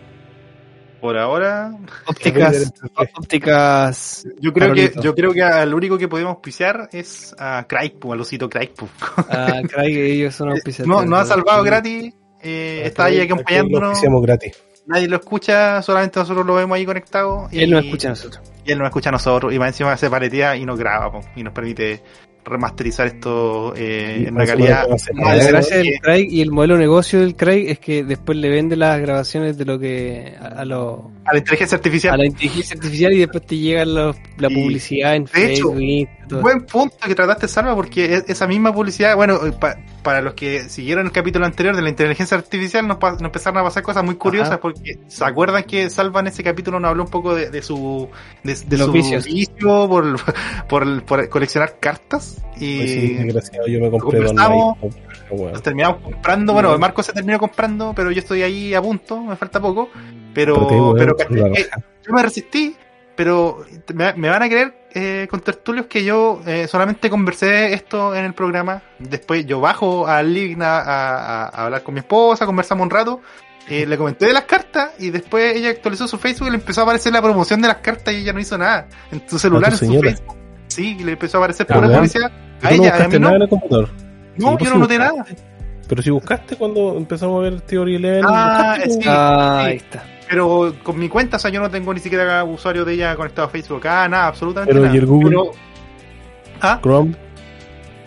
Por 1.00 1.16
ahora, 1.16 1.72
Ópticas. 2.06 2.72
ópticas. 3.16 4.26
yo 4.40 4.52
creo 4.52 4.74
que 4.74 4.92
yo 5.00 5.14
creo 5.14 5.32
que 5.32 5.42
al 5.42 5.72
único 5.74 5.96
que 5.96 6.08
podemos 6.08 6.30
auspiciar 6.34 6.88
es 6.92 7.34
a 7.38 7.64
Craig, 7.68 7.92
al 8.10 8.20
osito 8.20 8.48
Craig. 8.48 8.70
po. 8.74 8.88
Ah, 9.28 9.60
Craig, 9.68 9.96
ellos 9.96 10.34
son 10.34 10.48
auspiciadores. 10.52 11.04
No, 11.04 11.08
no 11.08 11.16
ha 11.16 11.24
salvado 11.24 11.62
gratis. 11.62 12.12
Eh, 12.40 12.82
está 12.84 13.04
ahí 13.06 13.18
lo 13.18 13.24
acompañándonos. 13.34 13.88
auspiciamos 13.90 14.22
gratis. 14.22 14.62
Nadie 14.86 15.06
lo 15.06 15.16
escucha, 15.16 15.82
solamente 15.82 16.18
nosotros 16.18 16.46
lo 16.46 16.54
vemos 16.54 16.74
ahí 16.76 16.86
conectado. 16.86 17.46
Y 17.52 17.62
Él 17.62 17.70
no 17.70 17.78
escucha 17.78 18.08
a 18.08 18.10
nosotros. 18.12 18.42
Y 18.64 18.72
él 18.72 18.78
nos 18.78 18.86
escucha 18.88 19.10
a 19.10 19.12
nosotros. 19.12 19.52
Y 19.52 19.58
más 19.58 19.68
encima 19.68 19.92
hace 19.92 20.08
paletía 20.10 20.56
y 20.56 20.64
nos 20.64 20.78
graba. 20.78 21.12
po, 21.12 21.20
y 21.36 21.42
nos 21.42 21.52
permite 21.52 22.02
remasterizar 22.44 23.06
esto 23.08 23.74
eh, 23.76 24.24
en 24.26 24.34
una 24.34 24.40
más 24.44 24.50
calidad. 24.50 24.86
La 25.14 25.34
decente 25.34 25.76
del 25.78 26.00
Craig 26.00 26.26
y 26.30 26.40
el 26.40 26.50
modelo 26.50 26.74
de 26.74 26.80
negocio 26.80 27.20
del 27.20 27.36
Craig 27.36 27.66
es 27.68 27.78
que 27.78 28.04
después 28.04 28.38
le 28.38 28.48
vende 28.48 28.74
las 28.76 28.98
grabaciones 29.00 29.58
de 29.58 29.64
lo 29.66 29.78
que 29.78 30.34
a, 30.40 30.46
a 30.60 30.64
lo, 30.64 31.10
a 31.24 31.32
la 31.32 31.38
inteligencia 31.38 31.76
artificial. 31.76 32.14
a 32.14 32.16
la 32.16 32.26
inteligencia 32.26 32.74
artificial 32.74 33.12
y 33.12 33.18
después 33.18 33.44
te 33.46 33.56
llega 33.58 33.84
los- 33.84 34.16
la 34.38 34.50
Y, 34.50 34.54
publicidad 34.54 35.14
en 35.16 35.24
de 35.24 35.30
hecho, 35.52 35.68
Facebook 35.72 35.80
y 35.82 36.08
todo. 36.28 36.40
Buen 36.40 36.60
punto 36.64 36.96
que 37.06 37.14
trataste, 37.14 37.48
Salva, 37.48 37.74
porque 37.74 38.14
es- 38.14 38.24
esa 38.28 38.46
misma 38.46 38.72
publicidad, 38.72 39.14
bueno, 39.16 39.46
eh, 39.46 39.52
pa- 39.52 39.76
para 40.02 40.22
los 40.22 40.32
que 40.34 40.68
siguieron 40.70 41.04
el 41.06 41.12
capítulo 41.12 41.44
anterior 41.44 41.76
de 41.76 41.82
la 41.82 41.90
inteligencia 41.90 42.36
artificial, 42.38 42.86
nos, 42.88 42.96
pa- 42.96 43.12
nos 43.12 43.22
empezaron 43.22 43.58
a 43.58 43.64
pasar 43.64 43.82
cosas 43.82 44.04
muy 44.04 44.14
curiosas, 44.14 44.52
Ajá. 44.52 44.60
porque 44.60 44.98
¿se 45.08 45.24
acuerdan 45.24 45.64
que 45.64 45.90
Salva 45.90 46.20
en 46.20 46.28
ese 46.28 46.42
capítulo 46.42 46.80
nos 46.80 46.88
habló 46.90 47.02
un 47.04 47.10
poco 47.10 47.34
de, 47.34 47.50
de 47.50 47.60
su, 47.62 48.08
de, 48.42 48.54
de 48.54 48.78
los 48.78 48.86
su 48.86 48.92
vicios. 48.92 49.24
vicio 49.26 49.86
por, 49.88 50.16
por, 50.68 51.02
por 51.04 51.28
coleccionar 51.28 51.76
cartas? 51.78 52.37
Y 52.56 52.78
Pues 52.78 52.90
sí, 52.90 53.14
desgraciado, 53.14 53.66
yo 53.68 53.80
me 53.80 53.90
compré 53.90 54.20
dos 54.20 54.34
nos 55.52 55.62
terminamos 55.62 56.00
comprando, 56.02 56.52
bueno, 56.52 56.78
Marco 56.78 57.02
se 57.02 57.12
terminó 57.12 57.38
comprando, 57.38 57.92
pero 57.94 58.10
yo 58.10 58.18
estoy 58.20 58.42
ahí 58.42 58.74
a 58.74 58.82
punto, 58.82 59.22
me 59.22 59.36
falta 59.36 59.60
poco, 59.60 59.90
pero, 60.34 60.94
Pero 60.96 61.16
que 61.16 61.24
yo 62.06 62.12
me 62.14 62.22
resistí, 62.22 62.76
pero 63.14 63.64
me, 63.94 64.12
me 64.14 64.28
van 64.28 64.42
a 64.42 64.48
creer 64.48 64.74
eh, 64.94 65.26
con 65.30 65.40
tertulios 65.40 65.86
que 65.86 66.02
yo 66.04 66.40
eh, 66.46 66.66
solamente 66.66 67.10
conversé 67.10 67.74
esto 67.74 68.14
en 68.14 68.24
el 68.24 68.32
programa. 68.32 68.82
Después 68.98 69.44
yo 69.44 69.60
bajo 69.60 70.06
al 70.06 70.32
living 70.32 70.62
a, 70.62 70.78
a- 70.80 71.44
a 71.48 71.64
hablar 71.66 71.82
con 71.82 71.94
mi 71.94 72.00
esposa, 72.00 72.46
conversamos 72.46 72.84
un 72.84 72.90
rato 72.90 73.20
eh, 73.70 73.84
le 73.84 73.98
comenté 73.98 74.24
de 74.24 74.32
las 74.32 74.44
cartas 74.44 74.92
y 74.98 75.10
después 75.10 75.54
ella 75.54 75.68
actualizó 75.68 76.08
su 76.08 76.16
Facebook 76.16 76.48
y 76.48 76.52
le 76.52 76.56
empezó 76.56 76.80
a 76.80 76.84
aparecer 76.84 77.12
la 77.12 77.20
promoción 77.20 77.60
de 77.60 77.68
las 77.68 77.76
cartas 77.78 78.14
y 78.14 78.18
ella 78.18 78.32
no 78.32 78.40
hizo 78.40 78.56
nada. 78.56 78.88
En 79.12 79.28
su 79.28 79.38
celular, 79.38 79.74
¿A 79.74 79.76
tu 79.76 79.84
en 79.84 79.92
su? 79.92 80.00
Facebook. 80.00 80.36
Sí, 80.78 80.96
y 80.98 81.04
le 81.04 81.12
empezó 81.12 81.38
a 81.38 81.40
aparecer 81.40 81.66
Ah, 81.68 81.74
pura 81.74 81.80
¿verdad? 81.88 81.96
publicidad. 81.98 82.30
¿Tú 82.60 82.66
A 82.66 82.70
no 82.70 82.76
ella, 82.76 82.88
a 82.88 82.92
buscaste 82.92 83.18
mí 83.18 83.22
nada 83.22 83.30
no. 83.30 83.36
en 83.36 83.42
el 83.42 83.48
computador? 83.48 83.88
No, 83.88 83.92
Sí, 84.36 84.42
yo 84.52 84.58
pues 84.58 84.70
no 84.72 84.78
noté 84.78 84.98
nada. 84.98 85.26
Pero 85.88 86.02
si 86.02 86.10
buscaste 86.10 86.56
cuando 86.56 86.96
empezamos 86.96 87.38
a 87.40 87.42
ver 87.50 87.60
Theory 87.62 87.96
Eleven. 87.96 88.24
Ah, 88.28 88.74
buscaste, 88.76 88.90
sí. 89.02 89.08
Ah, 89.08 89.60
sí. 89.64 89.70
ahí 89.70 89.76
está. 89.76 90.04
Pero 90.28 90.74
con 90.82 90.98
mi 90.98 91.08
cuenta, 91.08 91.36
o 91.36 91.40
sea, 91.40 91.50
yo 91.50 91.60
no 91.60 91.70
tengo 91.70 91.92
ni 91.94 92.00
siquiera 92.00 92.44
usuario 92.44 92.84
de 92.84 92.94
ella 92.94 93.16
conectado 93.16 93.48
a 93.48 93.50
Facebook. 93.50 93.86
Ah, 93.88 94.06
nada, 94.08 94.26
absolutamente 94.28 94.72
Pero, 94.72 94.84
nada. 94.84 94.94
¿y 94.94 94.98
el 94.98 95.06
Google? 95.06 95.28
Pero- 95.30 95.50
ah, 96.60 96.78
Chrome. 96.82 97.14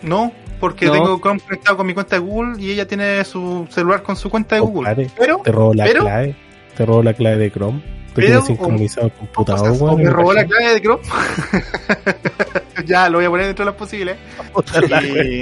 no, 0.02 0.32
porque 0.60 0.86
No. 0.86 0.92
tengo 0.92 1.18
Chrome 1.20 1.40
conectado 1.40 1.76
con 1.76 1.86
mi 1.86 1.94
cuenta 1.94 2.16
de 2.16 2.20
Google 2.22 2.62
y 2.62 2.70
ella 2.70 2.86
tiene 2.86 3.24
su 3.24 3.66
celular 3.70 4.02
con 4.02 4.16
su 4.16 4.30
cuenta 4.30 4.54
de 4.54 4.60
Google. 4.60 4.88
Compadre, 4.88 5.10
Pero, 5.18 5.38
Te 5.44 5.52
robó 5.52 5.74
la 5.74 5.84
pero- 5.84 6.00
clave. 6.02 6.36
Te 6.76 6.86
robó 6.86 7.02
la 7.02 7.12
clave 7.14 7.36
de 7.36 7.50
Chrome. 7.50 7.82
Tú 8.12 8.16
Pero, 8.16 8.26
tienes 8.26 8.44
o- 8.44 8.46
sincronizado 8.46 9.06
el 9.06 9.12
o, 9.12 9.18
computador, 9.18 9.60
sea, 9.60 9.70
o 9.72 9.84
weón, 9.86 10.02
me 10.02 10.10
robó 10.10 10.32
la 10.34 10.44
clave 10.44 10.74
de 10.74 10.80
Chrome. 10.82 11.02
ya, 12.86 13.08
lo 13.08 13.18
voy 13.18 13.24
a 13.24 13.30
poner 13.30 13.46
dentro 13.46 13.64
de 13.64 13.70
las 13.70 13.78
posibles. 13.78 14.16
Y- 15.02 15.40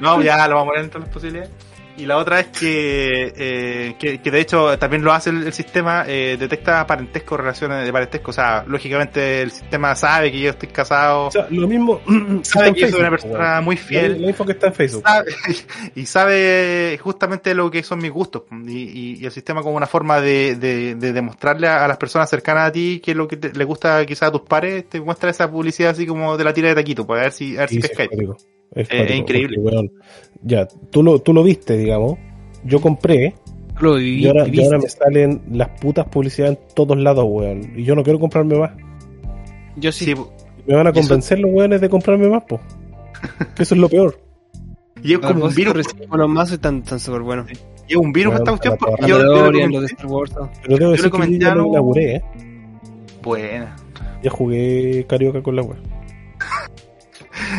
no, 0.00 0.20
ya 0.22 0.48
lo 0.48 0.56
vamos 0.56 0.62
a 0.62 0.70
poner 0.70 0.80
dentro 0.82 1.00
de 1.00 1.06
las 1.06 1.14
posibilidades. 1.14 1.50
Y 1.96 2.06
la 2.06 2.16
otra 2.16 2.40
es 2.40 2.46
que, 2.46 3.32
eh, 3.36 3.94
que, 3.98 4.22
que 4.22 4.30
de 4.30 4.40
hecho 4.40 4.78
también 4.78 5.02
lo 5.04 5.12
hace 5.12 5.28
el, 5.30 5.42
el 5.46 5.52
sistema, 5.52 6.04
eh, 6.06 6.36
detecta 6.40 6.86
parentesco, 6.86 7.36
relaciones 7.36 7.84
de 7.84 7.92
parentesco. 7.92 8.30
O 8.30 8.34
sea, 8.34 8.64
lógicamente 8.66 9.42
el 9.42 9.50
sistema 9.50 9.94
sabe 9.94 10.32
que 10.32 10.40
yo 10.40 10.50
estoy 10.50 10.70
casado, 10.70 11.26
O 11.26 11.30
sea, 11.30 11.46
lo 11.50 11.68
mismo. 11.68 12.00
sabe 12.42 12.72
que 12.72 12.80
yo 12.80 12.88
soy 12.88 13.00
una 13.00 13.10
persona 13.10 13.60
muy 13.60 13.76
fiel, 13.76 14.22
la 14.22 14.28
info 14.28 14.46
que 14.46 14.52
está 14.52 14.68
en 14.68 14.74
Facebook. 14.74 15.02
sabe- 15.06 15.30
y 15.94 16.06
sabe 16.06 16.98
justamente 17.02 17.54
lo 17.54 17.70
que 17.70 17.82
son 17.82 17.98
mis 17.98 18.10
gustos. 18.10 18.44
Y, 18.66 18.70
y- 18.78 19.16
y 19.20 19.24
el 19.26 19.32
sistema 19.32 19.60
como 19.62 19.76
una 19.76 19.86
forma 19.86 20.20
de, 20.22 20.56
de, 20.56 20.94
de 20.94 21.12
demostrarle 21.12 21.68
a, 21.68 21.86
las 21.86 21.98
personas 21.98 22.30
cercanas 22.30 22.68
a 22.68 22.72
ti 22.72 23.02
qué 23.04 23.10
es 23.10 23.16
lo 23.16 23.28
que 23.28 23.36
te- 23.36 23.52
le 23.52 23.64
gusta 23.64 24.06
quizás 24.06 24.28
a 24.28 24.32
tus 24.32 24.42
pares, 24.42 24.88
te 24.88 25.00
muestra 25.02 25.28
esa 25.30 25.50
publicidad 25.50 25.90
así 25.90 26.06
como 26.06 26.38
de 26.38 26.44
la 26.44 26.54
tira 26.54 26.68
de 26.68 26.76
taquito, 26.76 27.06
para 27.06 27.22
ver 27.22 27.32
si, 27.32 27.56
a 27.56 27.60
ver 27.60 27.68
si 27.68 27.78
pescáis. 27.88 28.08
Es 28.74 28.88
cuático. 28.88 29.12
Es, 29.12 29.18
increíble. 29.18 29.58
porque, 29.58 29.90
ya, 30.42 30.66
tú 30.90 31.02
lo, 31.02 31.18
tú 31.20 31.32
lo 31.32 31.42
viste, 31.42 31.76
digamos. 31.76 32.18
Yo 32.64 32.80
compré 32.80 33.34
Lo 33.80 33.94
viví, 33.96 34.24
y 34.24 34.26
ahora, 34.28 34.42
y 34.46 34.50
viviste. 34.50 34.66
ahora 34.66 34.78
me 34.78 34.88
salen 34.88 35.42
las 35.52 35.68
putas 35.80 36.06
publicidades 36.08 36.58
en 36.58 36.74
todos 36.74 36.98
lados, 36.98 37.24
weón. 37.28 37.72
Y 37.76 37.84
yo 37.84 37.94
no 37.94 38.02
quiero 38.02 38.18
comprarme 38.20 38.58
más. 38.58 38.72
Yo 39.76 39.90
sí. 39.92 40.04
Sí, 40.06 40.14
Me 40.66 40.74
van 40.76 40.86
a 40.86 40.90
eso- 40.90 41.00
convencer 41.00 41.38
los 41.38 41.50
weones 41.52 41.80
de 41.80 41.88
comprarme 41.88 42.28
más, 42.28 42.42
po. 42.44 42.60
Que 43.56 43.62
eso 43.62 43.74
es 43.74 43.80
lo 43.80 43.88
peor. 43.88 44.18
y 45.02 45.12
es 45.14 45.18
como 45.18 45.46
un 45.46 45.54
virus. 45.54 45.86
Los 46.10 46.28
mazos 46.28 46.52
y 46.52 46.54
están, 46.56 46.78
están 46.78 47.00
súper 47.00 47.22
buenos. 47.22 47.46
Y 47.88 47.92
es 47.92 47.96
un 47.96 48.12
virus 48.12 48.34
Bueno, 48.34 48.44
esta 48.44 48.50
cuestión 48.70 48.76
porque 48.78 49.06
yo, 49.10 49.18
yo. 49.18 49.24
Pero 49.24 49.50
debo 49.50 49.70
le 49.70 49.80
decir 49.80 49.96
que 50.96 51.02
yo 51.02 51.10
comenté 51.10 51.46
algo- 51.46 51.68
inauguré, 51.70 52.14
¿eh? 52.16 52.22
Buena. 53.22 53.76
Ya 54.22 54.30
jugué 54.30 55.04
carioca 55.08 55.42
con 55.42 55.56
la 55.56 55.62
web. 55.62 55.78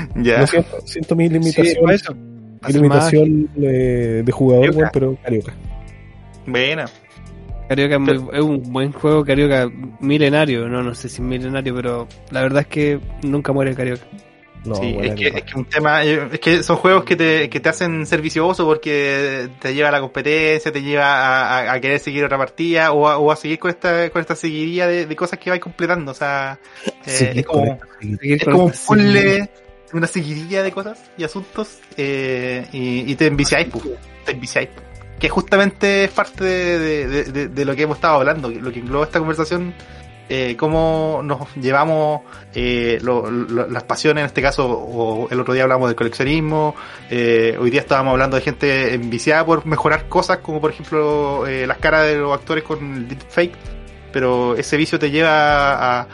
Ya. 0.15 0.39
Lo 0.41 0.47
siento, 0.47 0.77
siento 0.85 1.15
mi 1.15 1.27
Sí, 1.27 1.33
limitación, 1.33 1.89
eso. 1.91 2.15
mi 2.15 2.73
limitación 2.73 3.49
eh, 3.61 4.21
de 4.25 4.31
jugador, 4.31 4.65
Carioca. 4.67 4.89
pero 4.93 5.17
carioca. 5.23 5.53
Buena. 6.45 6.85
Carioca 7.69 7.95
es, 7.95 8.01
muy- 8.01 8.29
es 8.33 8.41
un 8.41 8.73
buen 8.73 8.91
juego, 8.91 9.23
Carioca 9.23 9.69
milenario, 9.99 10.67
no, 10.67 10.83
no 10.83 10.93
sé 10.93 11.07
si 11.09 11.21
milenario, 11.21 11.73
pero 11.75 12.07
la 12.31 12.41
verdad 12.41 12.61
es 12.61 12.67
que 12.67 12.99
nunca 13.23 13.53
muere 13.53 13.71
el 13.71 13.77
Carioca. 13.77 14.03
No, 14.63 14.75
sí, 14.75 14.95
es 15.01 15.15
que, 15.15 15.27
es 15.29 15.41
que 15.43 15.57
un 15.57 15.65
tema, 15.65 16.03
eh, 16.05 16.27
es 16.33 16.39
que 16.39 16.61
son 16.61 16.75
juegos 16.77 17.03
que 17.03 17.15
te, 17.15 17.49
que 17.49 17.59
te 17.59 17.69
hacen 17.69 18.05
ser 18.05 18.21
vicioso 18.21 18.63
porque 18.63 19.49
te 19.59 19.73
lleva 19.73 19.89
a 19.89 19.91
la 19.91 19.99
competencia, 20.01 20.71
te 20.71 20.83
lleva 20.83 21.05
a, 21.05 21.61
a- 21.61 21.73
a 21.73 21.79
querer 21.81 21.97
seguir 21.97 22.23
otra 22.25 22.37
partida 22.37 22.91
o 22.91 23.07
a, 23.07 23.17
o 23.17 23.31
a 23.31 23.35
seguir 23.35 23.57
con 23.57 23.71
esta, 23.71 24.07
con 24.11 24.21
esta 24.21 24.35
seguidilla 24.35 24.85
de, 24.85 25.07
de 25.07 25.15
cosas 25.15 25.39
que 25.39 25.49
vais 25.49 25.61
completando. 25.63 26.11
O 26.11 26.13
sea, 26.13 26.59
eh, 27.07 27.33
es 27.37 27.45
como, 27.45 27.79
es 28.21 28.43
como 28.43 28.65
un 28.65 28.71
puzzle, 28.71 29.49
una 29.93 30.07
seguidilla 30.07 30.63
de 30.63 30.71
cosas 30.71 30.99
y 31.17 31.23
asuntos 31.23 31.79
eh, 31.97 32.67
y, 32.71 33.13
te 33.15 33.27
enviciáis, 33.27 33.67
te 34.25 34.31
enviciáis. 34.31 34.69
Que 35.19 35.29
justamente 35.29 36.05
es 36.05 36.11
parte 36.11 36.43
de, 36.43 37.23
de- 37.49 37.65
lo 37.65 37.75
que 37.75 37.83
hemos 37.83 37.97
estado 37.97 38.15
hablando, 38.15 38.49
lo 38.49 38.71
que 38.71 38.79
engloba 38.79 39.05
esta 39.05 39.19
conversación, 39.19 39.73
eh, 40.29 40.55
cómo 40.57 41.21
nos 41.23 41.53
llevamos 41.55 42.21
eh, 42.55 42.99
las 43.03 43.83
pasiones, 43.83 44.21
en 44.21 44.25
este 44.27 44.41
caso, 44.41 44.67
o 44.67 45.27
el 45.29 45.39
otro 45.39 45.53
día 45.53 45.63
hablamos 45.63 45.89
del 45.89 45.95
coleccionismo, 45.95 46.73
eh, 47.09 47.55
hoy 47.59 47.69
día 47.69 47.81
estábamos 47.81 48.13
hablando 48.13 48.37
de 48.37 48.41
gente 48.41 48.93
enviciada 48.95 49.45
por 49.45 49.65
mejorar 49.65 50.07
cosas, 50.07 50.37
como 50.37 50.59
por 50.59 50.71
ejemplo 50.71 51.43
las 51.45 51.77
caras 51.77 52.07
de 52.07 52.15
los 52.17 52.33
actores 52.33 52.63
con 52.63 52.79
el 52.95 53.07
deepfake, 53.09 53.53
pero 54.11 54.55
ese 54.55 54.75
vicio 54.77 54.97
te 54.97 55.11
lleva 55.11 55.99
a 56.01 56.07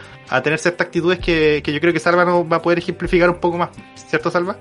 tener 0.43 0.59
ciertas 0.59 0.88
actitudes 0.88 1.19
que, 1.19 1.61
que 1.63 1.71
yo 1.73 1.80
creo 1.80 1.93
que 1.93 1.99
Salva 1.99 2.25
nos 2.25 2.45
va 2.51 2.57
a 2.57 2.61
poder 2.61 2.80
ejemplificar 2.80 3.30
un 3.30 3.39
poco 3.39 3.57
más, 3.57 3.69
¿cierto 3.95 4.30
Salva? 4.32 4.57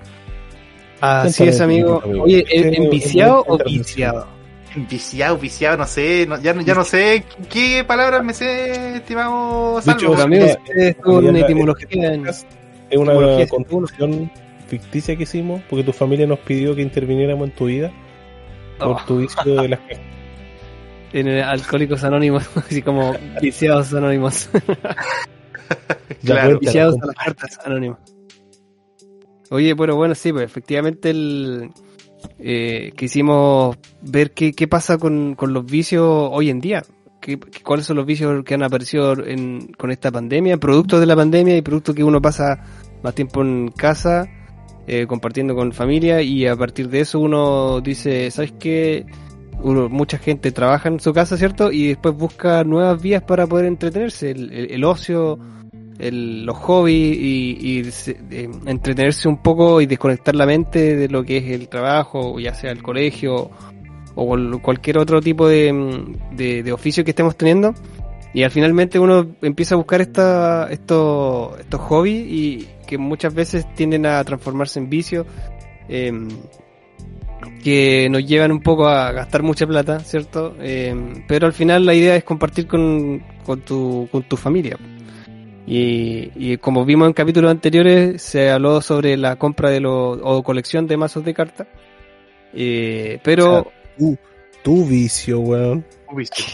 Así 1.00 1.44
es, 1.44 1.60
amigo. 1.60 2.02
Oye, 2.22 2.44
¿enviciado 2.48 3.44
es 3.44 3.46
o 3.48 3.58
viciado? 3.64 4.26
Viciado, 4.74 5.38
viciado, 5.38 5.76
no 5.78 5.86
sé, 5.86 6.26
no- 6.28 6.38
ya, 6.40 6.52
no- 6.52 6.60
ya 6.62 6.74
no 6.74 6.84
sé 6.84 7.24
qué 7.50 7.82
palabras 7.84 8.22
me 8.22 8.34
sé, 8.34 8.96
estimado 8.96 9.78
en 9.78 9.84
ya 11.24 11.40
la- 11.40 11.40
etimología. 11.40 12.12
Es 12.14 12.98
una 12.98 13.12
Etimología 13.12 13.48
construcción 13.48 14.30
ficticia 14.68 15.16
que 15.16 15.22
hicimos 15.22 15.62
porque 15.70 15.82
tu 15.84 15.92
familia 15.92 16.26
nos 16.26 16.38
pidió 16.40 16.74
que 16.76 16.82
interviniéramos 16.82 17.48
en 17.48 17.54
tu 17.54 17.66
vida 17.66 17.90
por 18.78 18.88
Oh, 18.88 19.00
tu 19.06 19.18
vicio 19.18 19.62
de 19.62 19.68
las 19.68 19.80
en 21.12 21.28
el 21.28 21.42
Alcohólicos 21.42 22.04
Anónimos, 22.04 22.44
así 22.56 22.82
como 22.82 23.14
viciados 23.40 23.94
anónimos. 23.94 24.50
Claro. 26.24 26.58
Viciados 26.58 26.96
a 26.96 27.00
¿cómo- 27.00 27.12
las 27.12 27.24
cartas 27.24 27.58
anónimas. 27.64 27.98
Oye, 29.50 29.76
pero 29.76 29.94
bueno, 29.96 30.14
sí, 30.14 30.32
pues 30.32 30.44
efectivamente 30.44 31.10
el, 31.10 31.70
eh, 32.38 32.92
quisimos 32.96 33.76
ver 34.02 34.32
qué, 34.32 34.52
qué 34.52 34.66
pasa 34.66 34.98
con, 34.98 35.34
con 35.36 35.52
los 35.52 35.64
vicios 35.64 36.04
hoy 36.32 36.50
en 36.50 36.60
día. 36.60 36.82
¿Qué, 37.20 37.38
qué- 37.38 37.62
¿Cuáles 37.62 37.86
son 37.86 37.96
los 37.96 38.06
vicios 38.06 38.42
que 38.44 38.54
han 38.54 38.62
aparecido 38.64 39.12
en, 39.24 39.68
con 39.78 39.90
esta 39.92 40.10
pandemia? 40.10 40.56
Productos 40.56 40.98
de 41.00 41.06
la 41.06 41.14
pandemia 41.16 41.56
y 41.56 41.62
productos 41.62 41.94
que 41.94 42.02
uno 42.02 42.20
pasa 42.20 42.64
más 43.04 43.14
tiempo 43.14 43.42
en 43.42 43.68
casa, 43.68 44.26
eh, 44.88 45.06
compartiendo 45.06 45.54
con 45.54 45.72
familia 45.72 46.22
y 46.22 46.46
a 46.46 46.56
partir 46.56 46.88
de 46.88 47.00
eso 47.00 47.20
uno 47.20 47.80
dice, 47.80 48.30
¿sabes 48.32 48.52
qué? 48.58 49.06
Uno, 49.62 49.88
mucha 49.88 50.18
gente 50.18 50.52
trabaja 50.52 50.88
en 50.88 51.00
su 51.00 51.12
casa, 51.12 51.36
¿cierto? 51.36 51.72
Y 51.72 51.88
después 51.88 52.14
busca 52.14 52.62
nuevas 52.64 53.00
vías 53.00 53.22
para 53.22 53.46
poder 53.46 53.66
entretenerse. 53.66 54.30
El, 54.30 54.52
el- 54.52 54.84
ocio, 54.84 55.38
el- 55.98 56.44
los 56.44 56.56
hobbies 56.58 57.16
y, 57.18 57.82
eh, 58.30 58.50
entretenerse 58.66 59.28
un 59.28 59.38
poco 59.38 59.80
y 59.80 59.86
desconectar 59.86 60.34
la 60.36 60.46
mente 60.46 60.94
de 60.96 61.08
lo 61.08 61.24
que 61.24 61.38
es 61.38 61.44
el 61.50 61.68
trabajo, 61.68 62.38
ya 62.38 62.54
sea 62.54 62.70
el 62.70 62.82
colegio 62.82 63.50
o 64.14 64.26
cual- 64.26 64.60
cualquier 64.62 64.98
otro 64.98 65.20
tipo 65.20 65.48
de, 65.48 65.72
mm, 65.72 66.36
de 66.36 66.72
oficio 66.72 67.02
que 67.04 67.10
estemos 67.10 67.36
teniendo. 67.36 67.74
Y 68.34 68.42
al 68.42 68.50
finalmente 68.50 68.98
uno 68.98 69.26
empieza 69.40 69.74
a 69.74 69.78
buscar 69.78 70.02
esta, 70.02 70.68
estos, 70.70 71.58
estos 71.58 71.80
hobbies 71.80 72.26
y 72.28 72.68
que 72.86 72.98
muchas 72.98 73.32
veces 73.32 73.66
tienden 73.74 74.04
a 74.04 74.22
transformarse 74.24 74.78
en 74.78 74.90
vicios. 74.90 75.26
em, 75.88 76.28
que 77.62 78.08
nos 78.10 78.24
llevan 78.24 78.52
un 78.52 78.60
poco 78.60 78.86
a 78.86 79.12
gastar 79.12 79.42
mucha 79.42 79.66
plata, 79.66 80.00
¿cierto? 80.00 80.54
Em, 80.60 81.24
pero 81.26 81.46
al 81.46 81.52
final 81.52 81.84
la 81.84 81.94
idea 81.94 82.16
es 82.16 82.24
compartir 82.24 82.66
con, 82.66 83.22
con, 83.44 83.60
tu, 83.62 84.08
con 84.10 84.22
tu 84.22 84.36
familia. 84.36 84.78
Y, 85.66 86.30
y 86.36 86.56
como 86.58 86.84
vimos 86.84 87.08
en 87.08 87.12
capítulos 87.12 87.50
anteriores, 87.50 88.22
se 88.22 88.50
habló 88.50 88.80
sobre 88.80 89.16
la 89.16 89.36
compra 89.36 89.70
de 89.70 89.80
los, 89.80 90.18
o 90.22 90.42
colección 90.42 90.86
de 90.86 90.96
mazos 90.96 91.24
de 91.24 91.34
cartas. 91.34 91.66
Eh, 92.54 93.18
pero, 93.22 93.72
Tu, 93.98 94.16
tu 94.62 94.84
vicio, 94.86 95.40
weón. 95.40 95.84
Vicio. 96.14 96.44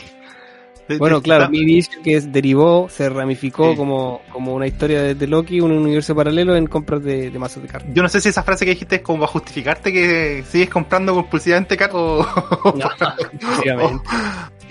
Bueno, 0.99 1.23
claro, 1.23 1.49
mi 1.49 1.65
vicio 1.65 2.03
que 2.03 2.17
es- 2.17 2.31
derivó, 2.33 2.89
se 2.91 3.09
ramificó 3.09 3.71
Sí. 3.71 3.77
como, 3.77 4.21
como 4.33 4.55
una 4.55 4.67
historia 4.67 5.03
de, 5.03 5.15
de 5.15 5.27
Loki, 5.27 5.61
un 5.61 5.71
universo 5.73 6.15
paralelo 6.15 6.55
en 6.57 6.67
compras 6.67 7.03
de, 7.03 7.31
de 7.31 7.39
mazos 7.39 7.63
de 7.63 7.69
cartas. 7.69 7.91
Yo 7.95 8.03
no 8.03 8.09
sé 8.09 8.21
si 8.21 8.29
esa 8.29 8.43
frase 8.43 8.65
que 8.65 8.73
dijiste 8.73 8.97
es 8.97 9.03
como 9.03 9.21
para 9.21 9.33
justificarte 9.33 9.93
que 9.93 10.45
sigues 10.49 10.69
comprando 10.69 11.15
compulsivamente 11.15 11.77
cartas 11.77 11.97
o... 12.01 12.27
No. 12.77 14.03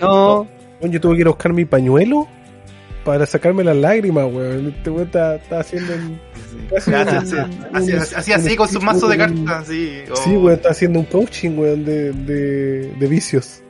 No, 0.00 0.46
Yo 0.82 1.00
tuve 1.00 1.14
que 1.14 1.20
ir 1.22 1.26
a 1.26 1.30
buscar 1.30 1.52
mi 1.52 1.64
pañuelo 1.64 2.26
para 3.04 3.24
sacarme 3.26 3.64
las 3.64 3.76
lágrimas, 3.76 4.26
weón. 4.32 4.68
Este 4.76 4.90
weón 4.90 5.06
está, 5.06 5.36
está 5.36 5.60
haciendo 5.60 5.92
un. 5.94 6.20
Así, 6.76 6.92
así, 6.92 7.16
así, 7.16 7.92
así, 7.92 8.14
así, 8.16 8.32
así 8.32 8.56
con 8.56 8.68
sus 8.68 8.82
mazos 8.82 9.10
de 9.10 9.16
cartas, 9.18 9.66
sí. 9.66 10.00
o- 10.10 10.16
Sí, 10.16 10.30
weón, 10.30 10.52
está 10.54 10.70
haciendo 10.70 10.98
un 11.00 11.04
coaching, 11.06 11.56
weón, 11.58 11.84
de, 11.84 12.12
de, 12.12 12.92
de 12.94 13.06
vicios. 13.08 13.62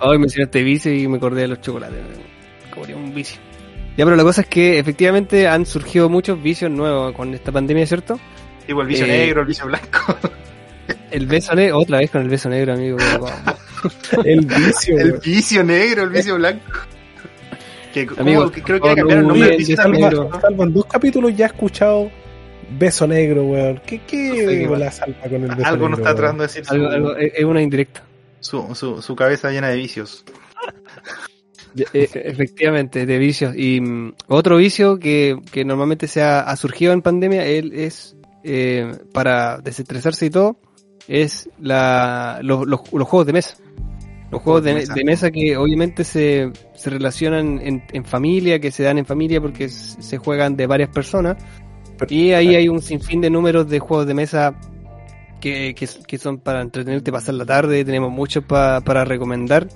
Hoy 0.00 0.18
mencionaste 0.18 0.62
vicio 0.62 0.92
y 0.94 1.06
me 1.08 1.16
acordé 1.16 1.42
de 1.42 1.48
los 1.48 1.60
chocolates. 1.60 1.98
Como 2.70 2.86
era 2.86 2.96
un 2.96 3.14
vicio. 3.14 3.38
Ya, 3.96 4.04
pero 4.04 4.16
la 4.16 4.22
cosa 4.22 4.42
es 4.42 4.46
que 4.48 4.78
efectivamente 4.78 5.48
han 5.48 5.64
surgido 5.64 6.08
muchos 6.10 6.42
vicios 6.42 6.70
nuevos 6.70 7.12
con 7.14 7.32
esta 7.34 7.50
pandemia, 7.52 7.86
¿cierto? 7.86 8.20
Tipo 8.66 8.82
el 8.82 8.88
vicio 8.88 9.06
Eh, 9.06 9.08
negro, 9.08 9.40
el 9.42 9.46
vicio 9.46 9.66
blanco. 9.66 10.16
El 11.10 11.26
beso 11.26 11.54
negro, 11.54 11.78
otra 11.78 11.98
vez 11.98 12.10
con 12.10 12.20
el 12.22 12.28
beso 12.28 12.48
negro, 12.48 12.74
amigo. 12.74 12.98
El 14.24 14.40
vicio, 14.44 14.98
El 14.98 15.12
vicio 15.18 15.62
negro, 15.64 16.02
el 16.02 16.10
vicio 16.10 16.34
blanco. 16.36 16.60
Que, 17.94 18.06
como 18.06 18.20
Amigos, 18.20 18.50
que 18.50 18.62
creo 18.62 18.76
que 18.76 18.80
por 18.80 18.90
le 18.90 18.96
cambiaron 18.96 19.22
el 19.24 19.28
nombre 19.28 19.48
del 19.48 19.50
de 19.52 19.64
vicio 19.64 19.88
negro. 19.88 20.28
¿no? 20.32 20.40
Salvo 20.40 20.64
en 20.64 20.72
dos 20.74 20.86
capítulos 20.86 21.34
ya 21.36 21.46
he 21.46 21.48
escuchado 21.48 22.10
beso 22.78 23.06
negro, 23.06 23.44
weón. 23.44 23.80
¿Qué, 23.86 23.96
No 23.96 24.34
sé 24.34 24.66
qué 24.68 24.76
la 24.78 24.90
salva 24.92 25.20
con 25.22 25.32
el 25.34 25.40
beso 25.54 25.68
Algo 25.68 25.88
negro, 25.88 25.96
está 25.96 26.02
weón? 26.10 26.16
tratando 26.16 26.42
de 26.42 26.46
decir 26.48 26.64
Algo, 26.68 26.88
algo- 26.88 27.16
es 27.16 27.44
una 27.44 27.62
indirecta. 27.62 28.02
Su, 28.46 28.74
su, 28.74 29.02
su 29.02 29.16
cabeza 29.16 29.50
llena 29.50 29.68
de 29.68 29.76
vicios. 29.76 30.24
Eh, 31.92 32.08
efectivamente, 32.14 33.04
de 33.04 33.18
vicios. 33.18 33.54
Y 33.56 33.80
mm, 33.80 34.14
otro 34.28 34.56
vicio 34.56 34.98
que, 34.98 35.36
que 35.52 35.64
normalmente 35.64 36.08
se 36.08 36.22
ha, 36.22 36.40
ha 36.40 36.56
surgido 36.56 36.92
en 36.92 37.02
pandemia 37.02 37.44
él 37.44 37.72
es 37.74 38.16
eh, 38.44 38.92
para 39.12 39.58
desestresarse 39.58 40.26
y 40.26 40.30
todo, 40.30 40.58
es 41.06 41.50
la, 41.60 42.38
los, 42.42 42.66
los- 42.66 42.92
los 42.92 43.06
juegos 43.08 43.26
de 43.26 43.32
mesa. 43.34 43.56
Los 44.30 44.42
juegos 44.42 44.64
de, 44.64 44.86
de 44.86 45.04
mesa 45.04 45.30
que 45.30 45.56
obviamente 45.56 46.02
se, 46.02 46.50
se 46.74 46.90
relacionan 46.90 47.60
en, 47.62 47.84
en 47.92 48.04
familia, 48.04 48.58
que 48.58 48.70
se 48.72 48.82
dan 48.82 48.98
en 48.98 49.06
familia 49.06 49.40
porque 49.40 49.68
se 49.68 50.18
juegan 50.18 50.56
de 50.56 50.66
varias 50.66 50.88
personas. 50.90 51.36
Y 52.08 52.32
ahí 52.32 52.54
hay 52.56 52.68
un 52.68 52.82
sinfín 52.82 53.20
de 53.20 53.30
números 53.30 53.68
de 53.68 53.78
juegos 53.78 54.06
de 54.06 54.14
mesa 54.14 54.58
que, 55.40 55.74
que, 55.74 55.88
que 56.06 56.18
son 56.18 56.38
para 56.38 56.60
entretenerte, 56.60 57.12
pasar 57.12 57.34
la 57.34 57.44
tarde. 57.46 57.84
Tenemos 57.84 58.10
muchos 58.12 58.44
pa- 58.44 58.80
para 58.80 59.04
recomendar. 59.04 59.68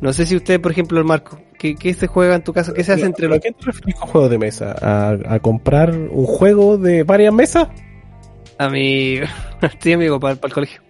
No 0.00 0.12
sé 0.12 0.26
si 0.26 0.34
usted, 0.36 0.60
por 0.60 0.72
ejemplo, 0.72 0.98
el 0.98 1.04
Marco, 1.04 1.38
¿qué, 1.58 1.76
qué 1.76 1.94
se 1.94 2.06
juega 2.06 2.34
en 2.34 2.42
tu 2.42 2.52
casa? 2.52 2.72
¿Qué 2.72 2.82
se 2.82 2.92
hace 2.92 3.04
entre 3.06 3.26
¿A 3.26 3.28
los... 3.30 3.40
qué 3.40 3.52
te 3.52 3.66
refieres 3.66 3.94
con 4.00 4.08
juegos 4.08 4.30
de 4.30 4.38
mesa? 4.38 4.74
¿A, 4.80 5.16
a 5.34 5.38
comprar 5.40 5.92
un 5.92 6.26
juego 6.26 6.76
de 6.78 7.02
varias 7.04 7.32
mesas? 7.32 7.68
Amigo, 8.58 9.26
sí, 9.80 9.92
amigo, 9.92 10.18
para, 10.18 10.38
el 10.42 10.52
colegio. 10.52 10.82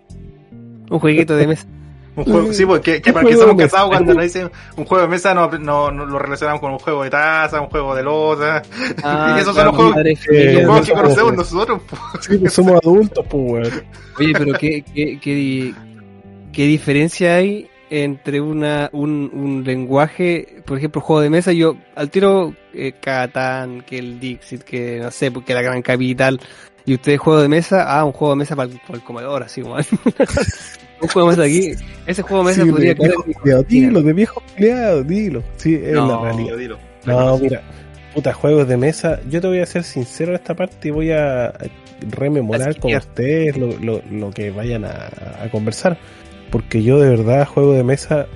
Un 0.90 0.98
jueguito 0.98 1.36
de 1.36 1.46
mesa. 1.46 1.66
Un 2.14 2.24
juego, 2.24 2.52
sí, 2.52 2.66
porque 2.66 3.00
que 3.00 3.10
Un 3.10 3.14
para 3.14 3.26
que 3.28 3.34
somos 3.36 3.48
de 3.48 3.54
mesa. 3.54 3.68
casados 3.70 3.90
cuando 3.90 4.12
nos 4.14 4.22
dicen 4.24 4.50
un 4.76 4.84
juego 4.84 5.02
de 5.04 5.08
mesa 5.08 5.32
no, 5.32 5.50
no, 5.50 5.90
no 5.90 6.04
lo 6.04 6.18
relacionamos 6.18 6.60
con 6.60 6.72
un 6.72 6.78
juego 6.78 7.04
de 7.04 7.10
taza, 7.10 7.58
un 7.60 7.68
juego 7.68 7.94
de 7.94 8.02
losa. 8.02 8.62
Ah, 9.02 9.36
Esos 9.40 9.54
son 9.56 9.64
los 9.66 9.74
juegos- 9.76 9.96
Los 9.96 10.18
que 10.20 10.62
no, 10.62 10.94
conocemos 11.02 11.32
no. 11.32 11.38
nosotros. 11.38 11.80
po. 11.88 11.96
Sí, 12.20 12.36
pues 12.36 12.52
somos 12.52 12.74
adultos, 12.82 13.24
pues. 13.30 13.82
Oye, 14.18 14.32
pero 14.36 14.52
¿qué, 14.58 14.82
qué, 14.94 15.18
qué, 15.18 15.34
di- 15.34 15.74
qué 16.52 16.64
diferencia 16.66 17.36
hay 17.36 17.70
entre 17.88 18.42
una, 18.42 18.90
un, 18.92 19.30
un 19.32 19.64
lenguaje, 19.64 20.62
por 20.66 20.76
ejemplo, 20.76 21.00
juego 21.00 21.22
de 21.22 21.30
mesa? 21.30 21.52
Yo 21.52 21.76
al 21.96 22.10
tiro 22.10 22.54
eh, 22.74 22.92
Catán, 23.00 23.80
que 23.86 23.98
el 23.98 24.20
Dixit, 24.20 24.62
que 24.64 24.98
no 25.02 25.10
sé, 25.10 25.30
porque 25.30 25.54
la 25.54 25.62
Gran 25.62 25.80
Capital. 25.80 26.38
Y 26.84 26.94
ustedes 26.94 27.20
juego 27.20 27.40
de 27.40 27.48
mesa, 27.48 27.84
ah, 27.88 28.04
un 28.04 28.12
juego 28.12 28.34
de 28.34 28.38
mesa 28.40 28.54
para 28.56 28.70
el, 28.70 28.78
para 28.80 28.94
el 28.98 29.02
comedor, 29.04 29.42
así 29.44 29.62
como. 29.62 29.76
un 31.03 31.09
juego 31.09 31.30
de 31.30 31.36
mesa 31.36 31.48
aquí. 31.48 31.84
Ese 32.07 32.22
juego 32.22 32.38
de 32.44 32.50
mesa 32.50 32.64
Sí, 32.64 32.70
podría 32.70 32.94
cocina. 32.96 33.62
dilo, 33.68 34.03
de 34.03 34.12
viejo 34.12 34.42
culiado, 34.57 35.03
dilo. 35.05 35.42
Sí, 35.57 35.74
es 35.74 35.92
No, 35.92 36.07
la 36.07 36.20
realidad. 36.22 36.57
Dilo, 36.57 36.76
dilo. 36.76 36.78
No, 37.05 37.38
mira, 37.38 37.62
puta, 38.14 38.32
juegos 38.32 38.68
de 38.68 38.76
mesa. 38.76 39.20
Yo 39.28 39.40
te 39.40 39.48
voy 39.48 39.59
a 39.59 39.66
ser 39.66 39.82
sincero 39.84 40.30
en 40.32 40.36
esta 40.36 40.55
parte 40.55 40.88
y 40.88 40.90
voy 40.90 41.11
a 41.12 41.53
rememorar 42.11 42.78
con 42.78 42.94
ustedes 42.94 43.57
lo, 43.57 43.76
lo, 43.78 44.03
lo 44.11 44.30
que 44.30 44.50
vayan 44.50 44.84
a, 44.84 45.09
a 45.42 45.48
conversar. 45.50 45.98
Porque 46.50 46.82
yo 46.82 46.98
de 47.00 47.09
verdad, 47.11 47.46
juego 47.46 47.72
de 47.72 47.82
mesa, 47.84 48.26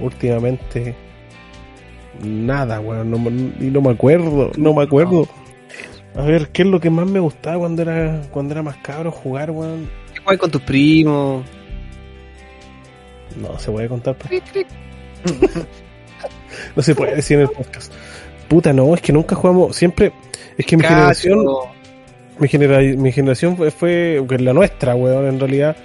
últimamente, 0.00 0.94
nada, 2.22 2.80
weón. 2.80 3.10
No, 3.10 3.18
me- 3.18 3.30
y 3.60 3.70
no 3.70 3.80
me 3.80 3.90
acuerdo, 3.90 4.50
no 4.56 4.74
me 4.74 4.82
acuerdo. 4.82 5.28
A 6.14 6.22
ver, 6.22 6.48
¿qué 6.48 6.62
es 6.62 6.68
lo 6.68 6.80
que 6.80 6.88
más 6.90 7.06
me 7.06 7.20
gustaba 7.20 7.58
cuando 7.58 7.82
era 7.82 8.22
cuando 8.30 8.52
era 8.54 8.62
más 8.62 8.76
cabro 8.78 9.10
jugar, 9.12 9.50
weón? 9.50 9.88
¿Qué 10.05 10.05
juegas 10.26 10.40
con 10.40 10.50
tus 10.50 10.62
primos? 10.62 11.44
No 13.40 13.58
se 13.58 13.70
puede 13.70 13.88
contar. 13.88 14.16
pues. 14.16 14.42
No 16.74 16.82
se 16.82 16.94
puede 16.94 17.16
decir 17.16 17.36
en 17.36 17.42
el 17.42 17.48
podcast. 17.50 17.92
Puta, 18.48 18.72
no, 18.72 18.94
es 18.94 19.02
que 19.02 19.12
nunca 19.12 19.34
jugamos. 19.34 19.76
Siempre. 19.76 20.12
Es 20.56 20.64
que 20.64 20.76
mi 20.76 20.82
Cacho. 20.82 20.94
generación. 20.94 21.46
Mi, 22.38 22.48
genera, 22.48 22.78
mi 22.80 23.12
generación 23.12 23.56
fue, 23.56 23.70
fue. 23.70 24.24
que 24.28 24.34
es 24.36 24.40
la 24.40 24.52
nuestra, 24.54 24.94
weón, 24.94 25.26
en 25.26 25.38
realidad. 25.40 25.76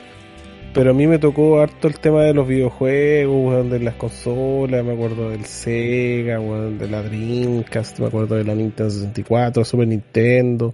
Pero 0.74 0.92
a 0.92 0.94
mí 0.94 1.08
me 1.08 1.20
tocó 1.20 1.60
harto 1.60 1.90
el 1.90 2.00
tema 2.00 2.24
de 2.24 2.34
los 2.34 2.48
videojuegos, 2.48 3.36
weón, 3.36 3.70
de 3.70 3.80
las 3.80 3.96
consolas. 3.96 4.86
Me 4.86 4.94
acuerdo 4.94 5.30
del 5.32 5.44
Sega, 5.46 6.40
weón, 6.40 6.78
de 6.78 6.88
la 6.88 7.02
Dreamcast. 7.04 8.00
Me 8.00 8.08
acuerdo 8.08 8.36
de 8.36 8.46
la 8.46 8.56
Nintendo 8.56 8.90
64, 8.92 9.66
Super 9.66 9.88
Nintendo. 9.88 10.74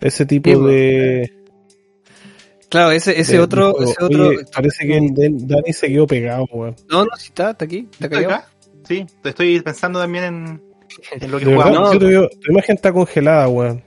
Ese 0.00 0.26
tipo 0.26 0.50
Sí, 0.50 0.56
pues. 0.56 0.66
de. 0.74 1.32
Claro, 2.68 2.90
ese, 2.92 3.18
ese 3.20 3.34
de- 3.34 3.40
otro, 3.40 3.80
ese 3.80 3.94
otro. 4.02 4.28
Oye, 4.28 4.38
parece 4.52 4.86
que 4.86 4.96
el 4.96 5.14
Dan- 5.14 5.46
Dani 5.46 5.72
se 5.72 5.88
quedó 5.88 6.06
pegado, 6.06 6.46
weón. 6.52 6.74
No, 6.90 7.04
no, 7.04 7.10
si 7.16 7.28
está, 7.28 7.50
está 7.50 7.64
aquí, 7.64 7.88
está 7.92 8.06
¿Estoy 8.06 8.22
callado. 8.24 8.34
acá? 8.34 8.48
Sí, 8.88 9.06
te 9.22 9.28
estoy 9.30 9.60
pensando 9.60 9.98
también 10.00 10.24
en, 10.24 10.62
en 11.20 11.30
lo 11.30 11.38
que 11.38 11.44
jugamos. 11.46 11.72
No. 11.80 11.92
yo 11.92 11.98
te 11.98 12.04
veo- 12.06 12.28
tu 12.28 12.50
imagen 12.52 12.76
está 12.76 12.92
congelada, 12.92 13.48
weón. 13.48 13.82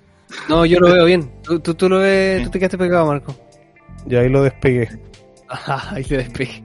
No, 0.50 0.66
yo 0.66 0.80
lo 0.80 0.92
veo 0.94 1.06
bien. 1.06 1.30
Tú, 1.44 1.60
tú, 1.60 1.74
tú 1.76 1.88
lo 1.90 2.00
ves, 2.00 2.40
Sí. 2.40 2.44
tú 2.46 2.50
te 2.52 2.60
quedaste 2.60 2.78
pegado, 2.78 3.06
Marco. 3.08 3.36
Y 4.10 4.16
ahí 4.16 4.30
lo 4.30 4.44
despegué. 4.44 4.90
Ajá, 5.50 5.96
ahí 5.96 6.04
se 6.04 6.18
despegue. 6.18 6.64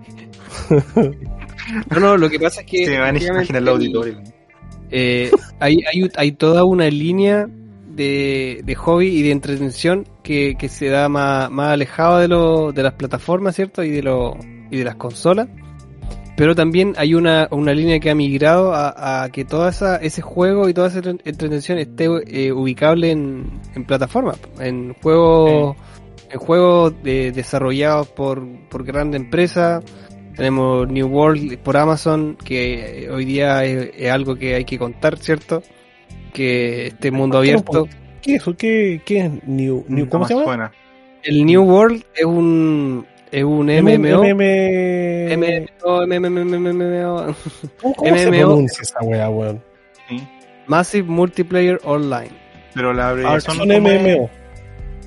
no, 1.91 2.01
no, 2.01 2.17
lo 2.17 2.29
que 2.31 2.39
pasa 2.39 2.61
es 2.61 2.67
que. 2.67 2.85
Se 2.85 2.91
me 2.93 2.99
van 3.01 3.17
a 3.17 3.23
imaginar 3.23 3.63
el 3.63 3.69
auditorio. 3.69 4.21
eh, 4.91 5.31
hay, 5.61 5.79
hay, 5.93 6.11
hay 6.17 6.33
toda 6.33 6.65
una 6.65 6.89
línea 6.89 7.49
de, 7.89 8.61
de 8.65 8.75
hobby 8.75 9.09
y 9.09 9.23
de 9.23 9.31
entretención 9.31 10.07
que, 10.23 10.55
que 10.57 10.69
se 10.69 10.89
da 10.89 11.09
más, 11.09 11.51
más 11.51 11.73
alejado 11.73 12.19
de, 12.19 12.29
lo, 12.29 12.73
de 12.73 12.83
las 12.83 12.95
plataformas, 12.95 13.57
¿cierto? 13.57 13.83
Y 13.83 13.91
de, 13.91 14.03
lo, 14.03 14.37
y 14.71 14.77
de 14.79 14.85
las 14.85 14.97
consolas. 14.97 15.49
Pero 16.35 16.55
también 16.55 16.95
hay 16.97 17.15
una, 17.15 17.47
una 17.51 17.75
línea 17.75 18.01
que 18.01 18.11
ha 18.11 18.15
migrado 18.15 18.73
a, 18.73 19.25
a 19.25 19.29
que 19.31 19.45
todo 19.45 19.69
esa, 19.69 19.97
ese 19.97 20.23
juego 20.23 20.69
y 20.69 20.75
toda 20.75 20.89
esa 20.89 20.99
entre- 20.99 21.31
entretención 21.31 21.79
esté 21.79 22.07
eh, 22.27 22.51
ubicable 22.53 23.11
en, 23.11 23.61
en 23.75 23.85
plataformas, 23.85 24.39
en 24.59 24.95
juegos, 24.95 25.77
en 26.31 26.39
juegos 26.39 26.95
de- 27.03 27.33
desarrollados 27.33 28.09
por, 28.09 28.43
por 28.71 28.83
grandes 28.85 29.21
empresas. 29.21 29.85
Tenemos 30.35 30.89
New 30.89 31.07
World 31.07 31.59
por 31.59 31.77
Amazon, 31.77 32.39
que 32.43 33.05
eh, 33.05 33.11
hoy 33.11 33.27
día 33.27 33.65
es, 33.65 33.91
es 33.95 34.11
algo 34.11 34.35
que 34.35 34.55
hay 34.55 34.65
que 34.65 34.79
contar, 34.79 35.19
¿cierto? 35.19 35.63
Que 36.33 36.87
este 36.87 37.11
mundo 37.11 37.37
abierto. 37.37 37.87
¿Qué 38.23 38.37
es 38.37 38.43
eso? 38.43 38.57
¿Qué, 38.57 39.01
qué 39.05 39.19
es 39.27 39.31
New, 39.47 39.85
New 39.89 40.09
¿Cómo 40.09 40.27
se 40.27 40.35
llama? 40.35 40.45
suena. 40.47 40.73
El 41.25 41.45
New 41.45 41.63
World 41.63 42.03
es 42.15 42.25
un, 42.25 43.07
es 43.31 43.45
un 43.45 43.67
MMO. 43.67 44.23
MM... 44.25 45.37
MMO, 45.37 46.07
MMO, 46.07 47.35
¿Cómo, 47.97 48.17
se 48.17 48.27
MMO? 48.31 48.39
pronuncia 48.39 48.83
esa 48.83 49.01
weá, 49.03 49.29
weón? 49.31 49.63
Massive 50.67 51.09
Multiplayer 51.09 51.81
Online. 51.85 52.31
Pero 52.75 52.93
la 52.93 53.07
Ah, 53.07 53.11
abreviación 53.11 53.57
son 53.57 53.69
MMO. 53.69 54.31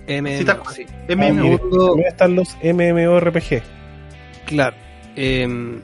MMO, 0.08 0.70
Sí. 0.72 0.86
MMO. 1.10 1.98
están 2.08 2.36
los 2.36 2.56
MMORPG. 2.64 3.62
Claro. 4.46 4.76
Em, 5.16 5.82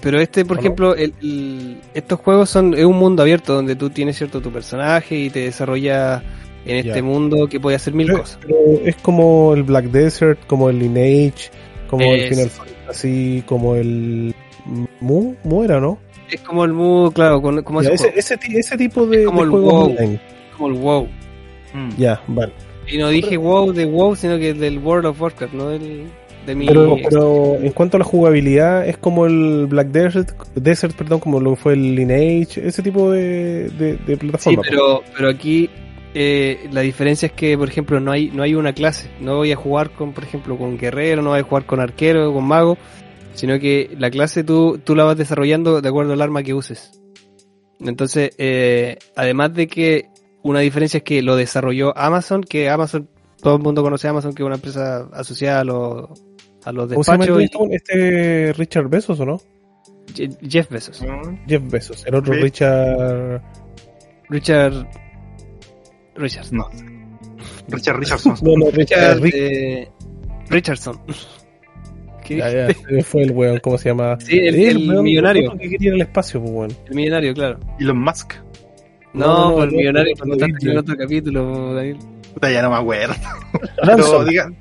pero 0.00 0.18
este, 0.20 0.44
por 0.44 0.58
ejemplo, 0.58 0.96
el- 0.96 1.14
el- 1.22 1.80
estos 1.94 2.18
juegos 2.20 2.50
son 2.50 2.74
es 2.74 2.84
un 2.84 2.98
mundo 2.98 3.22
abierto 3.22 3.54
donde 3.54 3.76
tú 3.76 3.90
tienes 3.90 4.16
cierto 4.18 4.40
tu 4.40 4.50
personaje 4.50 5.16
y 5.16 5.30
te 5.30 5.40
desarrollas 5.40 6.22
en 6.66 6.76
este 6.76 6.96
Ya. 6.96 7.02
mundo 7.02 7.46
que 7.48 7.58
puede 7.60 7.76
hacer 7.76 7.94
mil 7.94 8.06
Pero, 8.06 8.20
cosas. 8.20 8.38
pero 8.40 8.56
es 8.84 8.96
como 8.96 9.54
el 9.54 9.62
Black 9.64 9.86
Desert, 9.86 10.38
como 10.46 10.70
el 10.70 10.78
Lineage, 10.78 11.50
como 11.88 12.02
el 12.04 12.20
Es- 12.20 12.28
Final 12.30 12.50
Fantasy, 12.50 13.42
como 13.46 13.74
el 13.76 14.34
Mu, 15.00 15.34
Mu 15.44 15.64
era, 15.64 15.80
¿no? 15.80 15.98
Es 16.30 16.40
como 16.40 16.64
el 16.64 16.72
mundo, 16.72 17.10
claro, 17.10 17.42
con- 17.42 17.62
como 17.62 17.82
Ya, 17.82 17.90
ese, 17.90 18.08
ese, 18.08 18.18
ese, 18.18 18.36
ti- 18.38 18.56
ese 18.56 18.76
tipo 18.76 19.04
de, 19.06 19.20
Es 19.22 19.26
como 19.26 19.38
de 19.40 19.44
el 19.44 19.50
WoW. 19.50 19.96
como 20.56 20.68
el 20.68 20.74
WoW. 20.80 21.08
Mm. 21.74 21.90
Ya, 21.98 22.22
vale. 22.28 22.52
Y 22.90 22.98
no 22.98 23.08
dije 23.08 23.36
WoW 23.36 23.72
de 23.72 23.84
WoW, 23.84 24.16
sino 24.16 24.38
que 24.38 24.54
del 24.54 24.78
World 24.78 25.06
of 25.06 25.20
Warcraft, 25.20 25.52
no 25.54 25.68
del, 25.68 26.04
de 26.46 26.54
mi... 26.54 26.66
Pero, 26.66 26.96
pero 27.08 27.56
en 27.60 27.70
cuanto 27.72 27.96
a 27.96 27.98
la 27.98 28.04
jugabilidad, 28.04 28.88
es 28.88 28.96
como 28.96 29.26
el 29.26 29.66
Black 29.68 29.88
Desert, 29.88 30.30
Desert 30.54 30.94
perdón, 30.96 31.20
como 31.20 31.38
lo 31.40 31.54
fue 31.54 31.74
el 31.74 31.94
Lineage, 31.94 32.66
ese 32.66 32.82
tipo 32.82 33.10
de, 33.10 33.68
de, 33.70 33.96
de 33.96 33.98
Sí, 34.06 34.16
plataforma. 34.16 34.62
pero, 34.68 35.02
pero 35.16 35.28
aquí 35.28 35.68
eh, 36.14 36.68
la 36.72 36.80
diferencia 36.82 37.26
es 37.26 37.32
que, 37.32 37.56
por 37.56 37.68
ejemplo, 37.68 38.00
no 38.00 38.10
hay 38.12 38.30
no 38.30 38.42
hay 38.42 38.54
una 38.54 38.72
clase. 38.72 39.10
No 39.20 39.36
voy 39.36 39.52
a 39.52 39.56
jugar 39.56 39.90
con, 39.90 40.12
por 40.12 40.24
ejemplo, 40.24 40.56
con 40.58 40.76
guerrero, 40.78 41.22
no 41.22 41.30
voy 41.30 41.40
a 41.40 41.44
jugar 41.44 41.64
con 41.66 41.80
arquero, 41.80 42.32
con 42.32 42.44
mago, 42.44 42.76
sino 43.34 43.58
que 43.58 43.90
la 43.98 44.10
clase 44.10 44.44
tú, 44.44 44.78
tú 44.82 44.94
la 44.94 45.04
vas 45.04 45.16
desarrollando 45.16 45.80
de 45.80 45.88
acuerdo 45.88 46.12
al 46.12 46.22
arma 46.22 46.42
que 46.42 46.54
uses. 46.54 47.00
Entonces, 47.80 48.30
eh, 48.38 48.98
además 49.16 49.54
de 49.54 49.66
que 49.66 50.08
una 50.42 50.60
diferencia 50.60 50.98
es 50.98 51.02
que 51.04 51.22
lo 51.22 51.36
desarrolló 51.36 51.96
Amazon, 51.96 52.42
que 52.42 52.68
Amazon, 52.68 53.08
todo 53.40 53.56
el 53.56 53.62
mundo 53.62 53.82
conoce 53.82 54.06
a 54.06 54.10
Amazon, 54.10 54.34
que 54.34 54.42
es 54.42 54.46
una 54.46 54.56
empresa 54.56 55.08
asociada 55.12 55.60
a 55.60 55.64
los, 55.64 56.10
a 56.64 56.72
los 56.72 56.88
¿Cómo 56.92 57.02
se 57.04 57.12
llama 57.12 57.26
despachos, 57.26 57.68
este 57.70 58.52
Richard 58.52 58.88
Bezos 58.88 59.18
o 59.20 59.26
no? 59.26 59.40
Je- 60.14 60.36
Jeff 60.48 60.68
Bezos. 60.68 61.00
Mm. 61.02 61.46
Jeff 61.48 61.62
Bezos, 61.70 62.04
el 62.06 62.14
otro 62.14 62.34
Sí. 62.34 62.40
Richard. 62.40 63.42
Richard... 64.28 64.86
Richard. 66.16 66.46
No. 66.52 66.68
Richard 67.68 67.98
Richardson. 67.98 68.34
No, 68.42 68.56
no, 68.56 68.70
Richard. 68.70 69.20
Eh, 69.32 69.88
Richardson. 70.48 71.00
¿Qué 72.24 72.36
Ya, 72.36 72.68
ya, 72.68 73.02
fue 73.04 73.22
el 73.22 73.32
weón, 73.32 73.58
¿cómo 73.58 73.76
se 73.78 73.88
llama? 73.88 74.16
Sí, 74.20 74.38
el- 74.38 74.54
el 74.54 74.88
weón 74.90 75.02
millonario. 75.04 75.52
que 75.58 75.68
quería 75.70 75.92
al 75.92 76.00
espacio, 76.02 76.40
pues 76.40 76.52
weón. 76.52 76.70
El 76.88 76.94
millonario, 76.94 77.34
claro. 77.34 77.58
Elon 77.80 77.98
Musk. 78.00 78.34
No, 79.12 79.26
No, 79.26 79.48
no, 79.50 79.54
por 79.56 79.64
el 79.64 79.70
no, 79.72 79.76
millonario, 79.78 80.12
no, 80.14 80.18
por 80.18 80.26
no, 80.28 80.32
contaste 80.38 80.64
no, 80.66 80.70
en 80.70 80.74
no. 80.76 80.80
otro 80.80 80.96
capítulo, 80.96 81.74
Daniel. 81.74 81.98
Puta, 82.32 82.50
ya 82.50 82.62
no 82.62 82.70
me 82.70 82.76
acuerdo. 82.76 83.14
Pero 83.84 84.24
digan, 84.24 84.56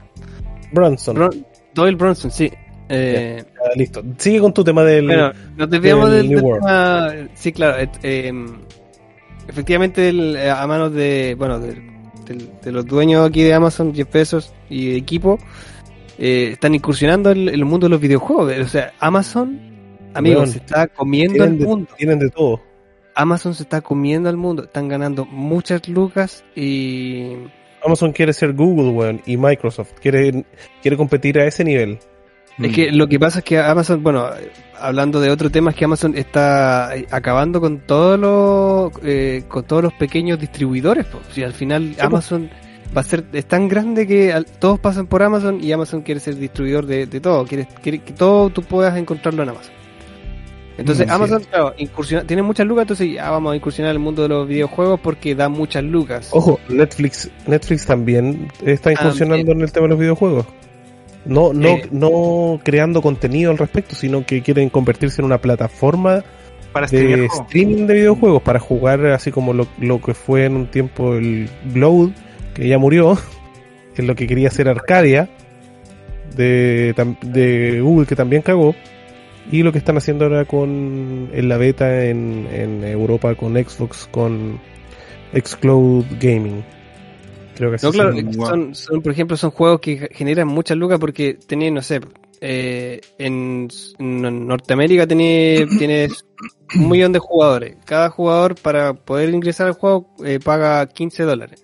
Branson. 0.74 1.16
Bron- 1.16 1.46
Doyle 1.74 1.96
Bronson, 1.96 2.32
sí. 2.32 2.52
Eh, 2.90 3.44
Ya, 3.46 3.76
listo. 3.80 4.04
Sigue 4.18 4.40
con 4.42 4.54
tu 4.54 4.64
tema 4.64 4.84
del. 4.84 5.06
bueno, 5.06 5.32
nos 5.56 5.70
desviamos 5.70 6.12
del 6.12 6.28
del, 6.30 6.42
del 6.42 6.54
tema. 6.56 7.12
Sí, 7.36 7.52
claro. 7.54 7.78
et- 7.78 8.00
eh, 8.04 8.34
efectivamente, 9.52 10.10
el- 10.10 10.36
eh, 10.36 10.50
a 10.50 10.66
manos 10.66 10.94
de, 10.94 11.36
bueno, 11.38 11.60
de, 11.60 11.92
los 12.72 12.86
dueños 12.86 13.28
aquí 13.28 13.44
de 13.44 13.54
Amazon, 13.54 13.94
Jeff 13.94 14.12
Bezos 14.12 14.54
y 14.70 14.96
equipo, 14.96 15.38
eh, 16.18 16.50
están 16.54 16.74
incursionando 16.74 17.32
en, 17.32 17.50
en 17.50 17.54
el 17.56 17.66
mundo 17.66 17.86
de 17.86 17.92
los 17.92 18.00
videojuegos. 18.02 18.58
O 18.60 18.68
sea, 18.68 18.94
Amazon, 19.00 19.60
amigos, 20.14 20.52
se 20.52 20.60
está 20.60 20.88
comiendo 20.88 21.44
de, 21.44 21.50
mundo. 21.52 21.90
tienen 21.98 22.20
de 22.20 22.30
todo. 22.30 22.62
Amazon 23.16 23.54
se 23.54 23.64
está 23.64 23.82
comiendo 23.82 24.30
al 24.30 24.38
mundo. 24.38 24.64
Están 24.64 24.88
ganando 24.88 25.26
muchas 25.26 25.88
lucas 25.90 26.46
y 26.56 27.34
Amazon 27.84 28.14
quiere 28.14 28.32
ser 28.34 28.54
Google, 28.54 28.90
weón, 28.92 29.22
y 29.26 29.38
Microsoft 29.38 29.94
quiere, 30.02 30.46
quiere 30.82 30.96
competir 30.96 31.40
a 31.40 31.46
ese 31.46 31.64
nivel. 31.64 32.00
Es 32.66 32.74
que 32.74 32.92
lo 32.92 33.08
que 33.08 33.20
pasa 33.20 33.40
es 33.40 33.46
que 33.46 33.60
Amazon, 33.60 34.04
bueno, 34.04 34.26
hablando 34.80 35.20
de 35.20 35.30
otro 35.30 35.50
tema, 35.50 35.72
es 35.72 35.76
que 35.78 35.86
Amazon 35.86 36.16
está 36.18 36.96
eh, 36.96 37.08
acabando 37.12 37.60
con 37.62 37.80
todos 37.80 38.20
los 38.20 38.92
eh, 39.04 39.44
con 39.48 39.64
todos 39.64 39.84
los 39.84 39.94
pequeños 39.94 40.40
distribuidores. 40.40 41.06
po. 41.06 41.20
Si 41.32 41.44
al 41.44 41.54
final. 41.54 41.96
Amazon 42.00 42.50
va 42.96 43.02
a 43.02 43.04
ser 43.06 43.24
es 43.32 43.46
tan 43.46 43.68
grande 43.70 44.06
que 44.06 44.34
al- 44.34 44.46
todos 44.46 44.80
pasan 44.80 45.08
por 45.08 45.24
Amazon 45.24 45.64
y 45.64 45.72
Amazon 45.72 46.02
quiere 46.02 46.20
ser 46.20 46.36
distribuidor 46.36 46.86
de, 46.86 47.06
de 47.08 47.20
todo, 47.22 47.46
quiere, 47.46 47.68
quiere 47.82 48.00
que 48.00 48.12
todo 48.14 48.50
tú 48.50 48.64
puedas 48.64 48.98
encontrarlo 48.98 49.44
en 49.44 49.50
Amazon. 49.50 49.74
Entonces 50.78 51.06
Mm, 51.06 51.10
sí. 51.10 51.16
Amazon, 51.16 51.44
claro, 51.50 51.74
incursiona, 51.78 52.24
tiene 52.26 52.42
muchas 52.42 52.66
lucas, 52.66 52.84
entonces 52.84 53.14
ya 53.14 53.30
vamos 53.30 53.54
a 53.54 53.56
incursionar 53.56 53.92
en 53.92 53.98
el 53.98 54.04
mundo 54.04 54.24
de 54.24 54.30
los 54.30 54.48
videojuegos 54.48 55.00
porque 55.00 55.36
da 55.36 55.48
muchas 55.48 55.84
lucas. 55.84 56.30
Ojo, 56.32 56.60
Netflix, 56.70 57.30
Netflix 57.46 57.86
también 57.86 58.48
está 58.66 58.92
incursionando 58.92 59.52
en 59.52 59.62
el 59.62 59.72
tema 59.72 59.86
de 59.86 59.90
los 59.92 60.00
videojuegos. 60.00 60.46
No, 61.26 61.54
no, 61.54 61.78
Sí. 61.78 61.82
no 61.92 62.60
creando 62.64 63.02
contenido 63.02 63.52
al 63.52 63.58
respecto, 63.58 63.96
sino 63.96 64.26
que 64.26 64.42
quieren 64.42 64.70
convertirse 64.70 65.22
en 65.22 65.26
una 65.26 65.40
plataforma 65.40 66.24
para 66.72 66.88
de 66.88 67.26
streaming 67.26 67.86
de 67.86 67.94
videojuegos 67.96 68.42
para 68.42 68.60
jugar 68.60 69.06
así 69.08 69.32
como 69.32 69.54
lo, 69.54 69.68
lo 69.80 70.02
que 70.02 70.14
fue 70.14 70.46
en 70.46 70.56
un 70.56 70.68
tiempo 70.68 71.16
el 71.16 71.50
Glow, 71.74 72.12
que 72.54 72.68
ya 72.68 72.78
murió, 72.78 73.16
que 73.96 74.02
es 74.02 74.08
lo 74.08 74.16
que 74.16 74.26
quería 74.26 74.48
hacer 74.48 74.68
Arcadia 74.68 75.30
de, 76.36 76.96
de 77.22 77.82
Google 77.82 78.08
que 78.08 78.16
también 78.16 78.42
cagó 78.42 78.74
y 79.52 79.64
lo 79.64 79.72
que 79.72 79.80
están 79.80 79.98
haciendo 79.98 80.26
ahora 80.26 80.46
con 80.46 81.30
en 81.34 81.50
la 81.50 81.58
beta 81.58 82.06
en, 82.06 82.48
en 82.52 82.84
Europa 82.84 83.36
con 83.36 83.54
Xbox 83.56 84.08
con 84.12 84.60
Xcloud 85.34 86.06
Gaming 86.20 86.64
creo 87.62 87.70
que 87.70 87.76
así 87.76 87.86
No, 87.86 87.92
claro, 87.92 88.14
son, 88.34 88.76
son, 88.76 89.02
por 89.02 89.12
ejemplo, 89.12 89.38
son 89.38 89.52
juegos 89.52 89.80
que 89.82 90.10
generan 90.12 90.48
muchas 90.48 90.78
lucas 90.78 91.00
porque 91.00 91.36
tenías, 91.36 91.72
no 91.72 91.82
sé, 91.82 92.02
eh, 92.42 93.02
en, 93.20 93.68
en 94.00 94.48
Norteamérica 94.48 95.06
tenés, 95.06 95.70
tienes 95.78 96.26
un 96.76 96.90
millón 96.90 97.14
de 97.14 97.20
jugadores. 97.20 97.78
Cada 97.86 98.10
jugador 98.10 98.56
para 98.56 98.94
poder 98.94 99.30
ingresar 99.30 99.68
al 99.68 99.74
juego 99.74 100.08
eh, 100.26 100.40
paga 100.44 100.86
15 100.88 101.24
dólares. 101.24 101.64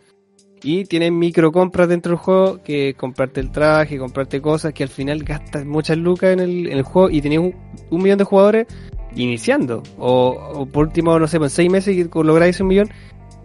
Y 0.64 0.86
tienes 0.86 1.12
micro 1.12 1.52
compras 1.52 1.88
dentro 1.88 2.12
del 2.12 2.20
juego 2.20 2.64
que 2.64 2.96
comprarte 2.96 3.40
el 3.40 3.52
traje, 3.52 3.98
comprarte 3.98 4.42
cosas 4.42 4.74
que 4.74 4.84
al 4.84 4.90
final 4.90 5.24
gastas 5.24 5.66
muchas 5.66 5.98
lucas 5.98 6.32
en 6.32 6.40
el, 6.40 6.68
en 6.68 6.78
el 6.78 6.84
juego 6.84 7.10
y 7.10 7.22
tenías 7.22 7.42
un, 7.42 7.56
un 7.90 8.02
millón 8.02 8.18
de 8.18 8.24
jugadores 8.24 8.68
iniciando. 9.16 9.84
O, 9.98 10.30
o 10.54 10.66
por 10.66 10.88
último, 10.88 11.18
no 11.20 11.28
sé, 11.28 11.38
en 11.38 11.50
seis 11.50 11.72
meses 11.72 11.96
que 11.96 12.24
lográis 12.24 12.60
un 12.60 12.68
millón. 12.68 12.90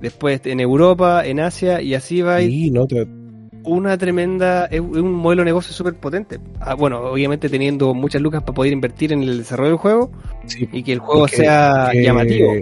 Después 0.03 0.42
en 0.44 0.61
Europa, 0.61 1.24
en 1.24 1.40
Asia 1.40 1.80
y 1.80 1.94
así 1.94 2.20
va 2.20 2.40
Sí, 2.40 2.70
no, 2.70 2.86
te- 2.86 3.07
una 3.64 3.96
tremenda, 3.96 4.66
es 4.66 4.80
un 4.80 5.12
modelo 5.12 5.42
de 5.42 5.46
negocio 5.46 5.72
súper 5.72 5.94
potente. 5.94 6.40
Ah, 6.61 6.74
bueno, 6.74 6.98
obviamente 7.00 7.48
teniendo 7.48 7.94
muchas 7.94 8.20
lucas 8.20 8.42
para 8.42 8.53
poder 8.55 8.72
invertir 8.72 9.12
en 9.12 9.22
el 9.22 9.38
desarrollo 9.38 9.70
del 9.70 9.78
juego 9.78 10.11
sí, 10.46 10.68
y 10.72 10.82
que 10.82 10.92
el 10.92 10.98
juego 10.98 11.20
porque- 11.20 11.36
sea 11.36 11.88
que 11.92 12.03
llamativo. 12.03 12.53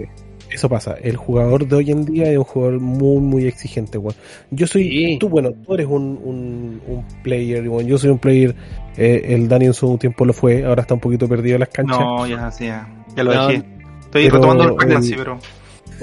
Eso 0.53 0.67
pasa, 0.69 0.95
el 1.01 1.15
jugador 1.15 1.65
de 1.65 1.75
hoy 1.77 1.91
en 1.91 2.03
día 2.05 2.29
es 2.29 2.37
un 2.37 2.43
jugador 2.43 2.79
muy, 2.81 3.21
muy 3.21 3.45
exigente, 3.47 3.97
weón. 3.97 4.13
Yo 4.51 4.67
soy, 4.67 4.83
Sí. 4.91 5.17
tú, 5.17 5.29
bueno, 5.29 5.51
tú 5.65 5.73
eres 5.73 5.87
un, 5.87 6.19
un, 6.23 6.81
un 6.87 7.05
player, 7.23 7.67
weón. 7.69 7.87
Yo 7.87 7.97
soy 7.97 8.09
un 8.09 8.19
player, 8.19 8.53
eh, 8.97 9.21
el 9.29 9.47
Dani 9.47 9.67
en 9.67 9.73
su 9.73 9.97
tiempo 9.97 10.25
lo 10.25 10.33
fue, 10.33 10.65
ahora 10.65 10.81
está 10.81 10.93
un 10.93 10.99
poquito 10.99 11.27
perdido 11.29 11.55
en 11.55 11.61
las 11.61 11.69
canchas. 11.69 11.97
No, 11.97 12.27
ya, 12.27 12.51
sí, 12.51 12.65
ya, 12.65 12.85
ya 13.15 13.23
lo 13.23 13.33
No, 13.33 13.47
dejé. 13.47 13.63
Estoy 14.01 14.25
pero 14.25 14.35
retomando 14.35 14.63
el 14.65 14.69
el- 14.71 14.75
pregnancy, 14.75 15.13
pero. 15.15 15.39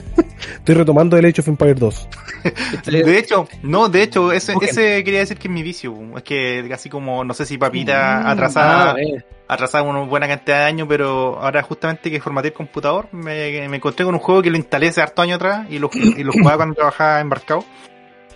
Estoy 0.55 0.75
retomando 0.75 1.17
el 1.17 1.25
Age 1.27 1.41
of 1.41 1.49
Empire 1.49 1.75
2. 1.75 2.09
De 2.87 3.19
hecho, 3.19 3.49
no, 3.63 3.89
de 3.89 4.03
hecho, 4.03 4.33
ese, 4.33 4.55
ese 4.63 5.03
quería 5.05 5.21
decir 5.21 5.37
que 5.39 5.49
es 5.49 5.53
mi 5.55 5.63
vicio. 5.63 5.95
Es 6.17 6.23
que 6.23 6.69
así 6.73 6.89
como, 6.89 7.25
no 7.25 7.35
sé 7.35 7.45
si 7.47 7.59
papita 7.59 8.23
Mm, 8.25 8.27
atrasada, 8.29 8.91
ah, 8.93 9.25
atrasada 9.49 9.85
una 9.85 10.01
buena 10.01 10.29
cantidad 10.29 10.59
de 10.59 10.65
años, 10.65 10.87
pero 10.89 11.39
ahora 11.41 11.63
justamente 11.63 12.11
que 12.11 12.21
formateé 12.21 12.51
el 12.51 12.55
computador, 12.57 13.09
me, 13.13 13.69
me 13.69 13.77
encontré 13.77 14.05
con 14.05 14.15
un 14.15 14.21
juego 14.21 14.43
que 14.43 14.51
lo 14.51 14.57
instalé 14.57 14.89
hace 14.89 15.01
harto 15.03 15.23
años 15.23 15.37
atrás 15.37 15.67
y 15.71 15.79
lo, 15.79 15.91
y 15.95 16.23
lo 16.23 16.33
jugaba 16.33 16.57
cuando 16.59 16.75
trabajaba 16.75 17.21
embarcado. 17.21 17.65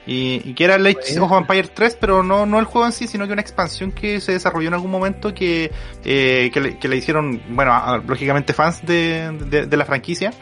Y, 0.04 0.42
y 0.44 0.54
que 0.54 0.64
era 0.64 0.74
el 0.74 0.86
Age 0.86 1.20
of 1.20 1.30
Empire 1.30 1.68
3, 1.72 1.96
pero 2.00 2.24
no, 2.24 2.44
no 2.44 2.58
el 2.58 2.64
juego 2.64 2.86
en 2.86 2.92
sí, 2.92 3.06
sino 3.06 3.24
que 3.28 3.34
una 3.34 3.42
expansión 3.42 3.92
que 3.92 4.20
se 4.20 4.32
desarrolló 4.32 4.66
en 4.66 4.74
algún 4.74 4.90
momento 4.90 5.32
que, 5.32 5.70
eh, 6.04 6.50
que, 6.52 6.60
le, 6.60 6.76
que 6.76 6.88
le 6.88 6.96
hicieron, 6.96 7.40
bueno, 7.50 7.72
a- 7.72 7.98
lógicamente 8.04 8.52
fans 8.52 8.84
de, 8.84 9.30
de, 9.48 9.66
de 9.66 9.76
la 9.76 9.84
franquicia 9.84 10.32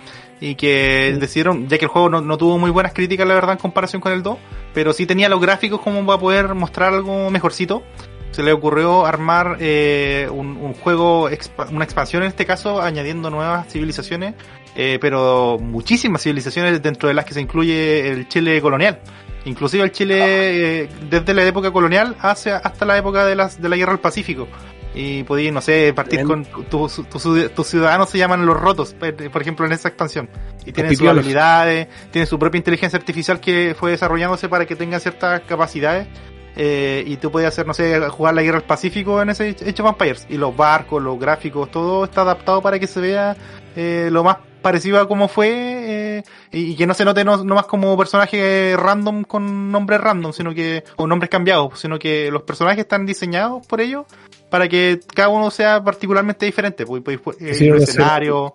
y 0.40 0.54
que 0.54 1.16
decidieron, 1.20 1.68
ya 1.68 1.78
que 1.78 1.84
el 1.84 1.90
juego 1.90 2.08
no, 2.08 2.20
no 2.20 2.38
tuvo 2.38 2.58
muy 2.58 2.70
buenas 2.70 2.94
críticas, 2.94 3.26
la 3.28 3.34
verdad, 3.34 3.52
en 3.52 3.58
comparación 3.58 4.00
con 4.00 4.12
el 4.12 4.22
2, 4.22 4.38
pero 4.72 4.92
sí 4.92 5.06
tenía 5.06 5.28
los 5.28 5.40
gráficos 5.40 5.80
como 5.80 6.04
para 6.06 6.18
poder 6.18 6.54
mostrar 6.54 6.94
algo 6.94 7.30
mejorcito. 7.30 7.82
Se 8.30 8.42
le 8.42 8.52
ocurrió 8.52 9.06
armar 9.06 9.56
eh, 9.58 10.28
un, 10.30 10.56
un 10.56 10.72
juego, 10.72 11.28
una 11.70 11.84
expansión 11.84 12.22
en 12.22 12.28
este 12.28 12.46
caso, 12.46 12.80
añadiendo 12.80 13.28
nuevas 13.28 13.66
civilizaciones, 13.68 14.34
eh, 14.76 14.98
pero 15.00 15.58
muchísimas 15.60 16.22
civilizaciones 16.22 16.80
dentro 16.80 17.08
de 17.08 17.14
las 17.14 17.24
que 17.24 17.34
se 17.34 17.40
incluye 17.40 18.08
el 18.08 18.28
Chile 18.28 18.60
colonial. 18.62 19.00
Inclusive 19.44 19.82
el 19.82 19.92
Chile 19.92 20.82
eh, 20.82 20.88
desde 21.08 21.34
la 21.34 21.44
época 21.44 21.72
colonial 21.72 22.14
hacia, 22.20 22.58
hasta 22.58 22.84
la 22.84 22.96
época 22.98 23.24
de, 23.24 23.34
las, 23.34 23.60
de 23.60 23.68
la 23.68 23.76
guerra 23.76 23.92
del 23.92 24.00
Pacífico. 24.00 24.46
Y 24.94 25.22
podías, 25.22 25.54
no 25.54 25.60
sé, 25.60 25.92
partir 25.94 26.20
con 26.24 26.44
tus 26.44 26.94
tu, 27.08 27.18
tu- 27.18 27.48
tus 27.50 27.66
ciudadanos 27.66 28.10
se 28.10 28.18
llaman 28.18 28.44
los 28.44 28.58
rotos, 28.58 28.92
por 28.94 29.14
por 29.30 29.40
ejemplo, 29.42 29.64
en 29.66 29.72
esa 29.72 29.88
expansión. 29.88 30.28
Y 30.66 30.72
tienen 30.72 30.90
sus 30.96 31.06
habilidades, 31.20 31.88
tienen 32.10 32.26
su 32.26 32.38
propia 32.38 32.58
inteligencia 32.58 32.98
artificial 32.98 33.38
que 33.40 33.76
fue 33.78 33.92
desarrollándose 33.92 34.48
para 34.48 34.66
que 34.66 34.74
tengan 34.76 35.00
ciertas 35.00 35.42
capacidades. 35.42 36.08
Eh, 36.56 37.04
y 37.06 37.16
tú 37.18 37.30
podías 37.30 37.52
hacer, 37.54 37.66
no 37.66 37.72
sé, 37.72 38.00
jugar 38.08 38.34
la 38.34 38.42
guerra 38.42 38.58
del 38.58 38.66
Pacífico 38.66 39.22
en 39.22 39.30
ese 39.30 39.50
Age 39.50 39.82
of 39.82 39.88
Empires. 39.90 40.26
Y 40.28 40.36
los 40.36 40.54
barcos, 40.56 41.00
los 41.00 41.18
gráficos, 41.18 41.70
todo 41.70 42.04
está 42.04 42.22
adaptado 42.22 42.60
para 42.60 42.78
que 42.80 42.88
se 42.88 43.00
vea 43.00 43.36
eh, 43.76 44.08
lo 44.10 44.24
más 44.24 44.38
parecido 44.62 45.00
a 45.00 45.08
como 45.08 45.28
fue 45.28 45.48
eh, 45.50 46.22
y, 46.52 46.72
y 46.72 46.76
que 46.76 46.86
no 46.86 46.94
se 46.94 47.04
note 47.04 47.24
no, 47.24 47.42
no 47.44 47.54
más 47.54 47.66
como 47.66 47.96
personaje 47.96 48.74
random 48.76 49.24
con 49.24 49.70
nombres 49.72 50.00
random, 50.00 50.32
sino 50.32 50.54
que, 50.54 50.84
o 50.96 51.06
nombres 51.06 51.30
cambiados, 51.30 51.78
sino 51.80 51.98
que 51.98 52.30
los 52.30 52.42
personajes 52.42 52.80
están 52.80 53.06
diseñados 53.06 53.66
por 53.66 53.80
ellos 53.80 54.06
para 54.50 54.68
que 54.68 54.98
cada 55.14 55.28
uno 55.28 55.50
sea 55.50 55.82
particularmente 55.82 56.44
diferente. 56.44 56.84
Pues, 56.84 57.02
pues, 57.04 57.20
pues, 57.20 57.36
eh, 57.40 57.50
Quisieron 57.50 57.76
el 57.76 57.82
escenario, 57.84 58.54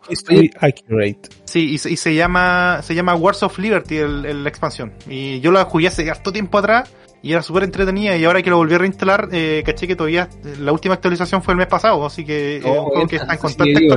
accurate. 0.59 1.29
Sí, 1.45 1.71
y 1.71 1.77
se, 1.77 1.89
y 1.91 1.97
se 1.97 2.13
llama 2.13 2.81
se 2.83 2.93
llama 2.95 3.15
Wars 3.15 3.43
of 3.43 3.57
Liberty 3.59 3.97
el, 3.97 4.25
el- 4.25 4.43
la 4.43 4.49
expansión. 4.49 4.91
Y 5.09 5.39
yo 5.39 5.51
la 5.53 5.63
jugué 5.65 5.87
hace 5.87 6.09
harto 6.09 6.31
tiempo 6.33 6.57
atrás 6.57 6.91
y 7.23 7.31
era 7.31 7.41
súper 7.41 7.63
entretenida 7.63 8.15
y 8.17 8.25
ahora 8.25 8.41
que 8.43 8.49
lo 8.49 8.57
volví 8.57 8.73
a 8.75 8.77
reinstalar, 8.77 9.29
eh, 9.31 9.63
caché 9.65 9.87
que 9.87 9.95
todavía 9.95 10.27
eh, 10.43 10.55
la 10.59 10.71
última 10.73 10.93
actualización 10.95 11.41
fue 11.41 11.53
el 11.53 11.57
mes 11.59 11.67
pasado, 11.67 12.05
así 12.05 12.25
que 12.25 12.57
es 12.57 12.65
Oh, 12.65 12.83
un 12.83 12.85
juego 12.89 13.07
que 13.07 13.15
está 13.15 13.31
en 13.31 13.37
sí, 13.37 13.41
constante 13.41 13.79
digo. 13.79 13.95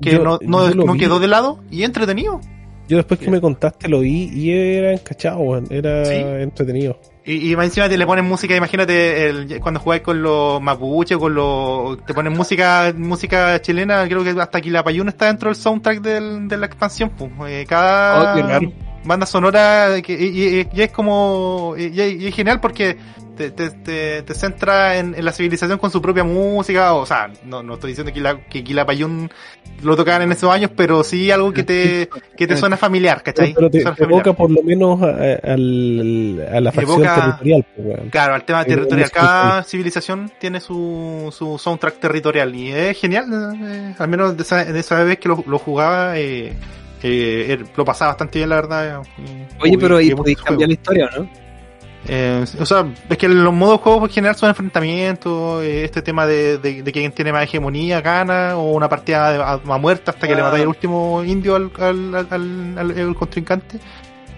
Que 0.00 0.12
Yo- 0.12 0.38
no, 0.42 0.94
quedó 0.96 1.18
de 1.20 1.28
lado 1.28 1.60
y 1.70 1.82
entretenido. 1.84 2.40
Yo 2.86 2.98
después 2.98 3.18
que 3.18 3.30
me 3.30 3.40
contaste 3.40 3.88
lo 3.88 4.00
vi 4.00 4.28
y 4.34 4.50
era 4.50 4.92
encachado, 4.92 5.38
weón. 5.38 5.66
Era 5.70 6.04
Sí. 6.04 6.14
entretenido. 6.16 6.98
Y, 7.24 7.50
y 7.50 7.56
más 7.56 7.64
encima 7.64 7.88
te 7.88 7.96
le 7.96 8.04
ponen 8.06 8.26
música, 8.26 8.54
imagínate 8.54 9.28
el, 9.30 9.58
cuando 9.60 9.80
jugáis 9.80 10.02
con 10.02 10.20
los 10.22 10.60
mapuches, 10.60 11.16
con 11.16 11.34
los, 11.34 12.04
te 12.04 12.12
ponen 12.12 12.34
música, 12.34 12.92
música 12.94 13.62
chilena, 13.62 14.06
creo 14.06 14.22
que 14.22 14.38
hasta 14.38 14.58
aquí 14.58 14.68
la 14.68 14.84
Payún 14.84 15.08
está 15.08 15.26
dentro 15.26 15.48
del 15.48 15.56
soundtrack 15.56 16.02
del, 16.02 16.46
de 16.48 16.56
la 16.58 16.66
expansión, 16.66 17.10
pues, 17.16 17.30
eh, 17.48 17.64
cada, 17.66 18.34
Oh. 18.34 18.60
Banda 19.04 19.26
sonora 19.26 20.00
que, 20.02 20.12
y, 20.14 20.58
y- 20.60 20.68
y 20.72 20.82
es 20.82 20.90
como, 20.92 21.74
y, 21.76 21.84
y 22.00 22.26
es 22.26 22.34
genial 22.34 22.60
porque 22.60 22.96
te, 23.36 23.50
te, 23.50 23.70
te, 23.70 24.22
te 24.22 24.34
centra 24.34 24.96
en, 24.96 25.12
en 25.16 25.24
la 25.24 25.32
civilización 25.32 25.76
con 25.78 25.90
su 25.90 26.00
propia 26.00 26.22
música, 26.22 26.94
o 26.94 27.04
sea, 27.04 27.30
no, 27.44 27.62
no 27.64 27.74
estoy 27.74 27.90
diciendo 27.90 28.12
que 28.12 28.20
la, 28.20 28.38
que 28.44 28.62
Kila 28.62 28.86
Payún 28.86 29.28
lo 29.82 29.96
tocaban 29.96 30.22
en 30.22 30.30
esos 30.32 30.48
años, 30.52 30.70
pero 30.76 31.02
sí 31.02 31.32
algo 31.32 31.52
que 31.52 31.64
te, 31.64 32.08
que 32.36 32.46
te 32.46 32.56
suena 32.56 32.76
familiar, 32.76 33.22
¿cachai? 33.24 33.52
Pero 33.52 33.68
te, 33.70 33.80
familiar. 33.80 34.08
evoca 34.10 34.32
por 34.34 34.50
lo 34.52 34.62
menos 34.62 35.02
a, 35.02 35.06
a- 35.06 35.52
al- 35.54 36.48
a 36.52 36.60
la 36.60 36.70
facción 36.72 37.00
Evoca- 37.02 37.14
territorial, 37.20 37.66
pues. 37.76 38.10
Claro, 38.12 38.34
al 38.34 38.44
tema 38.44 38.62
Eh, 38.62 38.66
territorial. 38.66 39.10
Cada 39.10 39.64
civilización 39.64 40.30
tiene 40.38 40.60
su, 40.60 41.34
su 41.36 41.58
soundtrack 41.58 41.98
territorial 41.98 42.54
y 42.54 42.70
es 42.70 42.96
genial. 43.00 43.26
eh, 43.60 43.94
al 43.98 44.08
menos 44.08 44.36
de 44.36 44.42
esa, 44.44 44.64
de 44.64 44.78
esa 44.78 45.02
vez 45.02 45.18
que 45.18 45.28
lo, 45.28 45.42
lo 45.46 45.58
jugaba, 45.58 46.16
eh, 46.18 46.52
eh, 47.06 47.64
lo 47.76 47.84
pasaba 47.84 48.12
bastante 48.12 48.38
bien, 48.40 48.48
la 48.48 48.56
verdad. 48.56 49.02
eh, 49.02 49.08
Oye, 49.60 49.70
jugué- 49.72 49.78
pero 49.78 49.96
ahí 49.98 50.14
podéis 50.14 50.38
cambiar 50.42 50.68
la 50.68 50.74
historia, 50.74 51.10
¿o 51.16 51.20
¿no? 51.22 51.28
Eh, 52.06 52.44
o 52.60 52.66
sea, 52.66 52.84
es 53.08 53.16
que 53.16 53.28
los 53.28 53.52
modos 53.54 53.78
de 53.78 53.82
juego 53.84 54.04
en 54.04 54.10
general 54.12 54.36
son 54.36 54.50
enfrentamientos, 54.50 55.62
eh, 55.64 55.84
este 55.84 56.02
tema 56.02 56.26
de, 56.26 56.58
de, 56.58 56.82
de 56.82 56.92
quien 56.92 57.10
tiene 57.12 57.32
más 57.32 57.44
hegemonía 57.44 58.00
gana, 58.02 58.56
o 58.58 58.72
una 58.72 58.88
partida 58.90 59.32
de- 59.32 59.38
a, 59.42 59.52
a 59.52 59.78
muerte 59.78 60.10
hasta 60.10 60.26
que 60.28 60.34
le 60.34 60.42
Ah. 60.42 60.44
matáis 60.44 60.62
el 60.62 60.68
último 60.68 61.24
indio 61.24 61.56
al, 61.56 61.70
al, 61.78 62.14
al, 62.14 62.26
al- 62.30 62.78
al- 62.78 62.98
al 62.98 63.14
contrincante. 63.14 63.78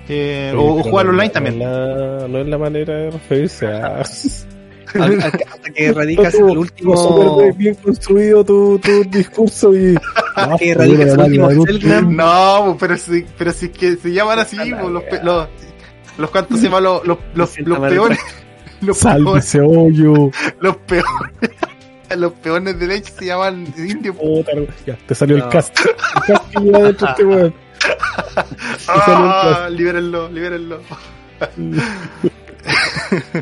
Eh, 0.09 0.53
o, 0.57 0.77
o 0.79 0.83
jugar 0.85 1.09
online 1.09 1.27
no 1.27 1.33
también. 1.33 1.59
la- 1.59 2.29
no 2.29 2.39
es 2.39 2.47
la 2.47 2.59
manera 2.59 2.95
de 2.95 3.11
referirse 3.11 3.67
a... 3.67 4.03
Al- 5.03 5.21
hasta 5.23 5.71
que 5.75 5.93
radicas 5.93 6.35
Estuvo- 6.35 6.53
el 6.53 6.59
último. 6.59 7.53
bien 7.57 7.75
construido 7.77 8.45
tu, 8.45 8.79
tu 8.79 9.05
discurso 9.05 9.75
y... 9.75 9.95
No, 10.37 10.57
que 10.59 10.75
pues, 10.75 10.77
radicas 10.77 11.15
el 11.15 11.59
último. 11.59 12.01
No, 12.03 12.77
pero 12.79 12.97
si, 12.97 13.25
pero 13.39 13.53
si 13.53 13.69
que 13.71 13.97
se 13.97 14.13
llaman 14.13 14.39
así, 14.39 14.57
los, 14.57 15.03
wea. 15.11 15.23
los, 15.23 15.49
los 16.19 16.31
cuantos 16.31 16.59
se 16.59 16.65
llaman 16.67 16.85
los, 16.85 17.07
los, 17.07 17.19
los, 17.35 17.59
los 17.61 17.79
peones, 17.79 18.19
los 18.81 18.99
Salve 18.99 19.25
peones, 19.25 19.45
ese 19.47 19.61
hoyo. 19.61 20.31
los 20.61 20.77
peones, 20.79 21.07
los 22.17 22.33
peones 22.35 22.79
de 22.79 22.87
leche 22.87 23.13
se 23.19 23.27
llaman 23.27 23.67
indios. 23.77 24.15
Puta, 24.17 24.53
ya, 24.87 24.97
te 25.07 25.15
salió 25.15 25.39
No. 25.39 25.45
el 25.45 25.51
cast. 25.51 25.79
El 25.81 26.23
cast 26.35 26.51
que 26.55 26.61
lleva 26.61 26.79
dentro 26.81 27.09
este 27.09 27.25
weón. 27.25 27.55
Ah, 28.89 29.69
libérenlo, 29.71 30.29
libérenlo. 30.31 30.81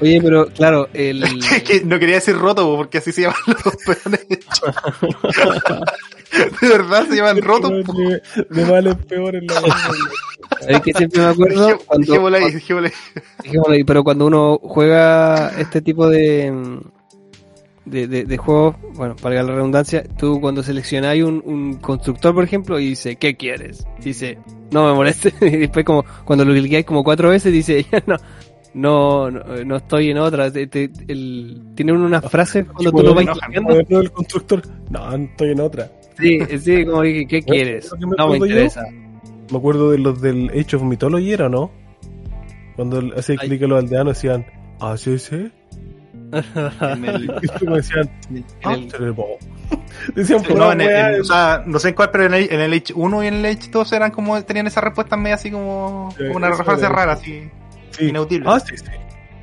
Oye, 0.00 0.20
pero 0.22 0.46
claro, 0.48 0.88
el. 0.92 1.22
Es 1.52 1.62
que 1.62 1.80
no 1.84 1.98
quería 1.98 2.16
decir 2.16 2.36
roto, 2.36 2.76
porque 2.76 2.98
así 2.98 3.12
se 3.12 3.22
llaman 3.22 3.36
los 3.46 3.76
peones. 3.76 4.26
De 6.60 6.68
verdad 6.68 7.06
se 7.08 7.16
llaman 7.16 7.40
rotos. 7.42 7.70
De, 7.70 8.20
de 8.50 8.64
mal 8.70 8.98
peor 9.06 9.36
en 9.36 9.46
la 9.46 9.60
vida. 9.60 9.76
Es 10.68 10.80
que 10.80 10.92
siempre 10.92 11.20
me 11.20 11.26
acuerdo 11.28 11.68
Dejé- 11.68 11.84
cuando, 11.86 12.06
Dejémoslo 12.12 12.36
ahí, 12.36 12.52
dejémoslo 12.52 12.88
ahí. 12.88 12.94
Dejémoslo 13.44 13.72
ahí, 13.74 13.84
pero 13.84 14.04
cuando 14.04 14.26
uno 14.26 14.58
juega 14.62 15.52
este 15.60 15.80
tipo 15.80 16.08
de, 16.08 16.80
de, 17.84 18.08
de, 18.08 18.24
de 18.24 18.36
juegos, 18.36 18.74
bueno, 18.94 19.14
para 19.14 19.42
la 19.44 19.52
redundancia, 19.52 20.02
tú 20.18 20.40
cuando 20.40 20.62
seleccionáis 20.64 21.22
un, 21.22 21.40
un 21.44 21.74
constructor, 21.74 22.34
por 22.34 22.42
ejemplo, 22.44 22.80
y 22.80 22.88
dice, 22.90 23.14
¿qué 23.16 23.36
quieres? 23.36 23.86
Dice, 24.00 24.38
no 24.72 24.88
me 24.88 24.94
moleste. 24.94 25.32
Y 25.40 25.56
después, 25.58 25.84
como 25.84 26.04
cuando 26.24 26.44
lo 26.44 26.52
cliqueáis 26.52 26.84
como 26.86 27.04
cuatro 27.04 27.30
veces, 27.30 27.52
dice, 27.52 27.86
ya 27.92 28.02
no. 28.06 28.16
No, 28.74 29.30
no, 29.30 29.42
no 29.64 29.76
estoy 29.76 30.10
en 30.10 30.18
otra. 30.18 30.50
Te- 30.50 30.66
te- 30.66 30.90
el- 31.08 31.62
tiene 31.74 31.92
uno 31.92 32.06
unas 32.06 32.28
frases 32.28 32.66
cuando 32.66 32.90
tú 32.90 33.02
lo 33.02 33.14
vas 33.14 33.24
no, 33.62 34.00
el 34.00 34.10
constructor. 34.10 34.62
No, 34.90 35.14
estoy 35.14 35.52
en 35.52 35.60
otra. 35.60 35.90
Sí, 36.18 36.40
sí, 36.58 36.84
como 36.84 37.02
dije, 37.02 37.26
¿qué 37.26 37.42
quieres? 37.42 37.90
que 37.90 38.06
me 38.06 38.16
No 38.16 38.28
me 38.28 38.36
acuerdo 38.36 38.46
yo? 38.46 38.52
interesa. 38.52 38.82
Me 39.50 39.58
acuerdo 39.58 39.90
de 39.90 39.98
los 39.98 40.20
del 40.20 40.50
Age 40.50 40.76
of 40.76 40.82
Mythology, 40.82 41.32
¿era 41.32 41.48
no? 41.48 41.70
Cuando 42.76 43.00
hacía 43.16 43.36
clic 43.36 43.62
a 43.62 43.66
los 43.66 43.78
aldeanos 43.84 44.14
decían, 44.16 44.44
¿ah, 44.80 44.96
sí, 44.96 45.18
sí? 45.18 45.50
En 46.34 47.04
el- 47.04 47.26
decían, 47.72 48.10
En 48.30 48.44
ah, 48.64 48.74
el- 48.74 48.88
tenemos. 48.88 49.26
Decían, 50.14 50.44
Sí, 50.44 50.54
no, 50.54 50.72
en 50.72 50.80
el- 50.80 51.14
en- 51.14 51.20
o 51.20 51.24
sea, 51.24 51.62
no 51.64 51.78
sé 51.78 51.90
en 51.90 51.94
cuál, 51.94 52.10
pero 52.10 52.24
en 52.26 52.34
el, 52.34 52.52
en 52.52 52.60
el 52.60 52.72
Age 52.72 52.92
1 52.94 53.22
y 53.22 53.26
en 53.28 53.34
el 53.34 53.44
Age 53.46 53.70
2 53.70 53.92
eran 53.92 54.10
como, 54.10 54.42
tenían 54.42 54.66
esas 54.66 54.82
respuestas 54.82 55.18
medio 55.18 55.36
así 55.36 55.50
como, 55.50 56.12
Sí, 56.16 56.24
como 56.24 56.36
una 56.36 56.52
frase 56.54 56.88
rara, 56.88 57.12
así, 57.12 57.48
sí. 57.96 58.06
inaudible. 58.08 58.48
Ah, 58.50 58.60
sí, 58.60 58.76
sí. 58.76 58.84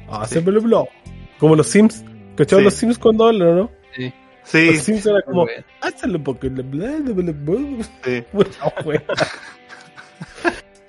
Ah, 0.09 0.25
Sí. 0.27 0.41
lo 0.41 0.59
habló. 0.59 0.87
Como 1.39 1.55
los 1.55 1.67
Sims. 1.67 2.03
¿Cacharon 2.35 2.61
Sí. 2.61 2.65
los 2.65 2.73
Sims 2.73 2.97
cuando 2.97 3.27
hablan, 3.27 3.47
o 3.47 3.55
no? 3.55 3.71
Sí. 3.95 4.13
Sí, 4.43 4.65
Los 4.71 4.77
Sims 4.83 5.05
era 5.05 5.21
como, 5.21 5.45
hazle 5.81 6.17
porque 6.19 6.49
le 6.49 6.63
bla, 6.63 6.97
bla, 6.99 7.13
bla, 7.13 7.33
bla". 7.33 7.85
sí. 8.03 8.23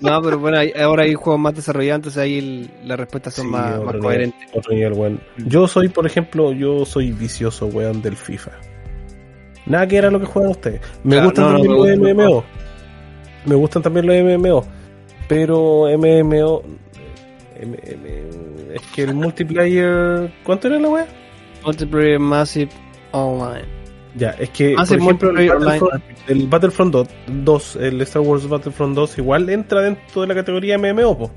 No, 0.00 0.20
pero 0.20 0.36
bueno, 0.38 0.58
hay- 0.58 0.72
ahora 0.72 1.04
hay 1.04 1.14
juegos 1.14 1.40
más 1.40 1.54
desarrollados, 1.54 1.98
entonces 1.98 2.20
ahí 2.22 2.38
el- 2.38 2.70
las 2.88 2.98
respuestas 2.98 3.34
son 3.34 3.46
Sí, 3.46 3.50
más, 3.52 3.74
otro 3.74 3.84
más 3.84 3.94
nivel, 3.94 4.02
coherentes. 4.02 4.48
Otro 4.52 4.74
nivel, 4.74 4.92
weón. 4.94 5.20
Yo 5.46 5.68
soy, 5.68 5.88
por 5.90 6.06
ejemplo, 6.06 6.52
yo 6.52 6.84
soy 6.84 7.12
vicioso, 7.12 7.66
weón, 7.66 8.02
del 8.02 8.16
FIFA. 8.16 8.50
Nada 9.66 9.86
que 9.86 9.96
era 9.98 10.10
lo 10.10 10.18
que 10.18 10.26
juegan 10.26 10.50
ustedes. 10.50 10.80
Me 11.04 11.12
Claro, 11.12 11.26
gustan 11.26 11.44
no, 11.44 11.50
no, 11.52 11.54
también 11.58 11.70
me 11.70 11.76
los 11.76 11.86
gustan 11.86 12.00
los 12.16 12.26
MMO. 12.26 12.44
Me 13.46 13.54
gustan 13.54 13.82
también 13.82 14.06
los 14.06 14.16
MMO. 14.16 14.66
Pero 15.28 15.84
MMO. 15.96 16.62
M- 17.62 17.78
M- 17.84 18.74
es 18.74 18.82
que 18.94 19.02
el 19.02 19.14
multiplayer. 19.14 20.32
¿Cuánto 20.44 20.68
era 20.68 20.78
la 20.78 20.88
wea? 20.88 21.06
Multiplayer 21.64 22.18
Massive 22.18 22.70
Online. 23.12 23.64
Ya, 24.16 24.30
es 24.30 24.50
que. 24.50 24.74
Massive 24.74 24.98
por 24.98 25.06
ejemplo, 25.08 25.30
el. 25.40 25.48
Battlefront, 25.48 26.02
el 26.28 26.46
Battlefront 26.48 26.92
2, 26.92 27.08
2, 27.28 27.76
el 27.76 28.00
Star 28.02 28.22
Wars 28.22 28.48
Battlefront 28.48 28.94
2, 28.96 29.18
igual 29.18 29.48
entra 29.48 29.80
dentro 29.80 30.20
de 30.22 30.26
la 30.26 30.34
categoría 30.34 30.76
MMO, 30.78 31.16
po. 31.18 31.30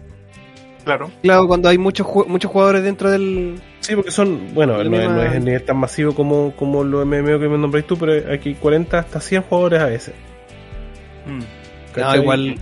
Claro. 0.83 1.09
Claro, 1.23 1.47
cuando 1.47 1.67
hay 1.69 1.77
muchos 1.79 2.05
muchos 2.27 2.51
jugadores 2.51 2.83
dentro 2.83 3.09
del. 3.09 3.55
Sí, 3.79 3.95
porque 3.95 4.11
son, 4.11 4.53
bueno, 4.53 4.73
no, 4.73 4.81
es- 4.81 4.89
no 4.89 4.97
misma- 4.97 5.25
es 5.27 5.33
el 5.35 5.45
nivel 5.45 5.63
tan 5.63 5.77
masivo 5.77 6.13
como, 6.13 6.55
como 6.55 6.83
los 6.83 7.05
MMO 7.05 7.39
que 7.39 7.47
me 7.47 7.57
nombráis 7.57 7.87
tú, 7.87 7.97
pero 7.97 8.31
aquí 8.33 8.53
40 8.55 8.99
hasta 8.99 9.19
100 9.19 9.43
jugadores 9.43 9.79
a 9.79 9.85
veces. 9.85 10.13
Mm. 11.25 11.41
Igual. 12.15 12.55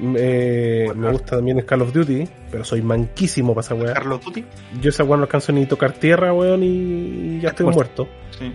Eh, 0.00 0.90
me 0.94 1.10
gusta 1.12 1.36
también 1.36 1.60
Call 1.62 1.82
of 1.82 1.92
Duty, 1.92 2.26
pero 2.50 2.64
soy 2.64 2.82
manquísimo 2.82 3.54
para 3.54 3.64
esa 3.64 3.74
weá. 3.74 3.94
Carlos 3.94 4.20
Tutti. 4.20 4.44
Yo 4.80 4.90
esa 4.90 5.04
weá 5.04 5.16
no 5.16 5.22
alcanzo 5.24 5.52
ni 5.52 5.66
tocar 5.66 5.92
tierra, 5.92 6.32
weón, 6.32 6.62
y 6.62 7.40
ya 7.40 7.50
estoy 7.50 7.66
muerto. 7.66 8.08
Sí. 8.38 8.52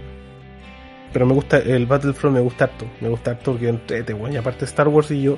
Pero 1.12 1.26
me 1.26 1.34
gusta, 1.34 1.58
el 1.58 1.86
Battlefront 1.86 2.36
me 2.36 2.42
gusta 2.42 2.66
harto, 2.66 2.86
me 3.02 3.10
gusta 3.10 3.32
harto 3.32 3.52
porque 3.52 3.70
entrete, 3.70 4.14
weón, 4.14 4.34
y 4.34 4.38
aparte 4.38 4.66
Star 4.66 4.88
Wars 4.88 5.10
y 5.12 5.22
yo, 5.22 5.38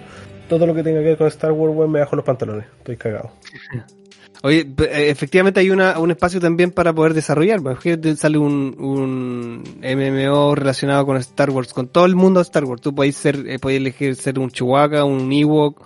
todo 0.49 0.65
lo 0.65 0.73
que 0.73 0.83
tenga 0.83 0.99
que 0.99 1.05
ver 1.05 1.17
con 1.17 1.27
Star 1.27 1.51
Wars, 1.51 1.73
weón, 1.75 1.91
me 1.91 1.99
bajo 1.99 2.15
los 2.15 2.25
pantalones, 2.25 2.65
estoy 2.79 2.97
cagado. 2.97 3.31
Oye, 4.43 4.61
eh, 4.61 5.09
efectivamente 5.09 5.59
hay 5.59 5.69
una, 5.69 5.99
un 5.99 6.09
espacio 6.09 6.39
también 6.39 6.71
para 6.71 6.93
poder 6.93 7.13
desarrollar. 7.13 7.61
pues, 7.61 7.73
Imagínate, 7.73 8.15
sale 8.15 8.37
un, 8.39 8.75
un 8.79 9.63
MMO 9.83 10.55
relacionado 10.55 11.05
con 11.05 11.17
Star 11.17 11.51
Wars, 11.51 11.73
con 11.73 11.87
todo 11.89 12.05
el 12.05 12.15
mundo 12.15 12.39
de 12.39 12.43
Star 12.43 12.63
Wars. 12.65 12.81
Tú 12.81 12.95
podés 12.95 13.15
ser, 13.15 13.35
eh, 13.47 13.59
podés 13.59 13.77
elegir 13.77 14.15
ser 14.15 14.39
un 14.39 14.49
Chewbacca, 14.49 15.05
un 15.05 15.31
Ewok, 15.31 15.85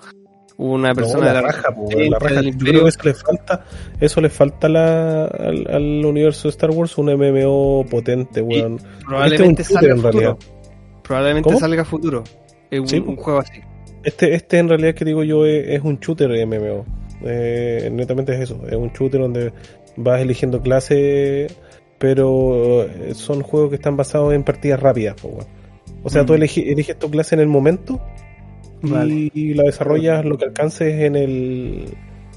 una 0.58 0.94
persona 0.96 1.20
No, 1.24 1.28
de 1.28 1.34
la 1.34 1.42
raja, 1.42 1.76
po, 1.76 1.90
la 1.92 2.18
raja. 2.18 2.42
Yo 2.44 2.52
creo 2.58 2.84
que 2.84 2.88
eso 2.90 3.00
le 3.04 3.14
falta, 3.14 3.66
eso 4.00 4.22
le 4.22 4.30
falta 4.30 4.70
la- 4.70 5.26
al, 5.26 5.68
al 5.70 6.06
universo 6.06 6.44
de 6.44 6.52
Star 6.52 6.70
Wars, 6.72 6.98
un 6.98 7.08
MMO 7.14 7.86
potente, 7.92 8.42
weón. 8.42 8.80
Probablemente 9.06 9.64
Este 9.64 9.74
es 9.74 9.80
salga 9.82 9.96
futuro. 9.98 10.12
realidad. 10.12 10.38
Probablemente 11.04 11.48
¿Cómo? 11.50 11.60
salga 11.60 11.84
futuro. 11.84 12.24
Un, 12.72 12.88
Sí. 12.88 13.00
un 13.06 13.18
juego 13.18 13.40
así. 13.40 13.60
Este, 14.04 14.34
este 14.34 14.60
en 14.60 14.70
realidad 14.70 14.96
que 14.96 15.04
digo 15.04 15.24
yo 15.26 15.46
es, 15.46 15.68
es 15.68 15.82
un 15.84 16.00
shooter 16.00 16.30
MMO. 16.48 16.86
Eh, 17.24 17.90
netamente 17.92 18.34
es 18.34 18.42
eso, 18.42 18.62
es 18.68 18.76
un 18.76 18.90
shooter 18.92 19.22
donde 19.22 19.54
vas 19.98 20.22
eligiendo 20.22 20.62
clases, 20.62 21.56
pero 21.98 22.84
eh, 22.84 23.14
son 23.14 23.42
juegos 23.42 23.70
que 23.70 23.76
están 23.76 23.96
basados 23.98 24.34
en 24.34 24.44
partidas 24.44 24.80
rápidas. 24.80 25.16
po. 25.22 25.40
O 26.04 26.10
sea, 26.10 26.24
Mm. 26.24 26.26
tú 26.26 26.34
elegi- 26.36 26.68
eliges 26.72 26.98
tu 27.00 27.10
clase 27.10 27.36
en 27.36 27.42
el 27.42 27.48
momento 27.48 28.00
y, 28.84 28.90
Vale. 28.92 29.32
y 29.34 29.54
la 29.54 29.64
desarrollas 29.64 30.26
lo 30.26 30.38
que 30.38 30.46
alcances 30.46 30.94
en 31.02 31.16
el, 31.16 31.86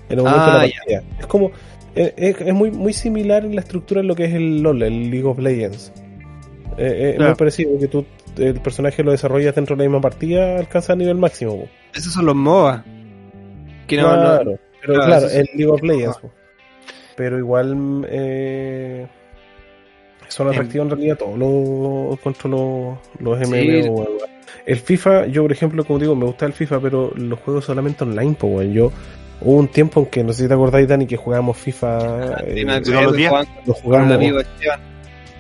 en 0.09 0.19
el 0.19 0.25
momento 0.25 0.41
Ah, 0.47 0.53
de 0.55 0.59
la 0.61 0.67
ya. 0.69 0.77
partida. 0.79 1.03
Es 1.21 1.27
como, 1.27 1.51
es, 1.95 2.13
es- 2.17 2.55
muy, 2.55 2.71
muy 2.71 2.93
similar 2.93 3.45
en 3.45 3.55
la 3.57 3.61
estructura 3.61 4.01
a 4.01 4.05
lo 4.05 4.15
que 4.15 4.25
es 4.27 4.35
el 4.35 4.63
LOL, 4.63 4.83
el 4.83 5.11
League 5.11 5.25
of 5.27 5.39
Legends. 5.39 5.93
Eh, 6.79 6.87
eh, 6.87 7.15
Es 7.19 7.21
muy 7.27 7.35
parecido, 7.35 7.79
que 7.79 7.89
tú 7.89 8.05
el 8.39 8.61
personaje 8.61 9.03
lo 9.03 9.11
desarrollas 9.11 9.55
dentro 9.57 9.75
de 9.75 9.83
la 9.83 9.89
misma 9.91 10.01
partida, 10.01 10.59
alcanza 10.59 10.93
el 10.93 11.01
nivel 11.01 11.17
máximo. 11.17 11.57
po. 11.63 11.69
Esos 11.95 12.13
son 12.13 12.25
los 12.27 12.37
MOBA. 12.37 12.85
Que 13.89 13.97
no, 13.97 14.03
claro, 14.05 14.45
no- 14.53 14.59
pero 14.89 15.05
claro, 15.05 15.07
claro, 15.07 15.27
eso 15.27 15.35
sí. 15.35 15.41
el 15.41 15.59
League 15.59 15.73
of 15.73 15.83
Legends. 15.83 16.19
Pero 17.17 17.39
igual 17.39 18.07
eh, 18.11 19.07
son 20.29 20.47
Em. 20.49 20.53
atractivos 20.53 20.85
en 20.87 20.91
realidad 20.91 21.19
todos 21.19 21.39
los 21.39 22.21
contra 22.21 22.49
los, 22.51 22.99
los 23.19 23.39
Sí. 23.39 23.45
MMO. 23.47 23.93
weón. 23.95 24.09
El 24.67 24.79
FIFA, 24.79 25.27
yo 25.27 25.43
por 25.43 25.53
ejemplo, 25.53 25.85
como 25.85 25.99
digo, 25.99 26.15
me 26.15 26.27
gusta 26.27 26.45
el 26.47 26.53
FIFA, 26.53 26.81
pero 26.81 27.13
los 27.17 27.39
juegos 27.41 27.65
solamente 27.65 28.05
online, 28.05 28.37
pues 28.39 28.53
weón. 28.53 28.73
Yo 28.73 28.93
hubo 29.41 29.57
un 29.59 29.69
tiempo 29.69 30.01
en 30.01 30.07
que, 30.07 30.23
no 30.25 30.33
sé 30.33 30.43
si 30.43 30.49
te 30.49 30.55
acordáis, 30.55 30.87
Dani, 30.89 31.07
que 31.07 31.17
jugábamos 31.17 31.57
FIFA, 31.57 32.43
eh, 32.45 32.55
Sí, 32.57 32.65
me 32.65 32.73
todos 32.81 32.89
los 32.89 32.89
acuerdo 32.99 33.13
días. 33.17 33.47
Lo 33.67 33.75
jugábamos, 33.75 34.13
amigo 34.15 34.41
Esteban. 34.41 34.81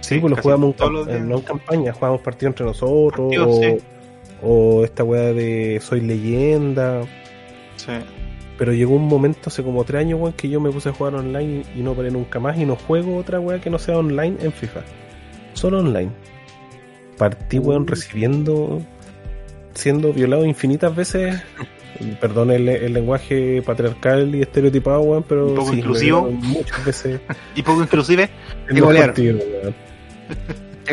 sí, 0.01 0.19
pues 0.19 0.31
lo 0.31 0.37
casi 0.37 0.43
jugábamos 0.49 0.75
en 1.09 1.29
no 1.29 1.37
en 1.37 1.43
campaña, 1.43 1.93
jugábamos 1.93 2.23
partidos 2.23 2.51
entre 2.53 2.67
nosotros, 2.67 3.29
Partidos, 3.37 3.49
o, 3.49 3.61
sí. 3.63 3.77
o 4.43 4.85
esta 4.85 5.05
weá 5.05 5.33
de 5.35 5.79
Soy 5.83 6.01
Leyenda. 6.01 7.03
Sí. 7.77 7.93
Pero 8.59 8.73
llegó 8.73 8.97
un 8.97 9.07
momento 9.07 9.43
hace 9.47 9.63
como 9.63 9.85
tres 9.85 10.01
años, 10.01 10.21
weón, 10.21 10.33
que 10.35 10.49
yo 10.49 10.61
me 10.61 10.71
puse 10.71 10.89
a 10.89 10.93
jugar 10.93 11.15
online 11.15 11.63
y, 11.75 11.81
no 11.81 11.95
paré 11.95 12.11
nunca 12.11 12.41
más 12.41 12.59
y 12.59 12.67
no 12.67 12.75
juego 12.75 13.17
otra 13.17 13.39
weá 13.39 13.61
que 13.61 13.71
no 13.71 13.79
sea 13.79 13.97
online 13.97 14.37
en 14.41 14.53
FIFA. 14.53 14.81
Solo 15.53 15.79
online. 15.79 16.11
Partí, 17.17 17.61
weón, 17.61 17.87
recibiendo, 17.87 18.83
siendo 19.75 20.13
violado 20.13 20.45
infinitas 20.45 20.95
veces. 20.95 21.41
Perdón 22.21 22.51
el, 22.51 22.69
el 22.69 22.93
lenguaje 22.93 23.63
patriarcal 23.63 24.35
y 24.35 24.43
estereotipado, 24.43 25.01
weón, 25.01 25.25
pero 25.27 25.49
Un 25.49 25.55
poco 25.55 25.73
sí, 25.73 25.79
inclusivo. 25.79 26.31
muchas 26.31 26.85
veces 26.85 27.21
Y 27.55 27.63
poco 27.63 27.83
inclusive. 27.83 28.29
en 28.69 28.77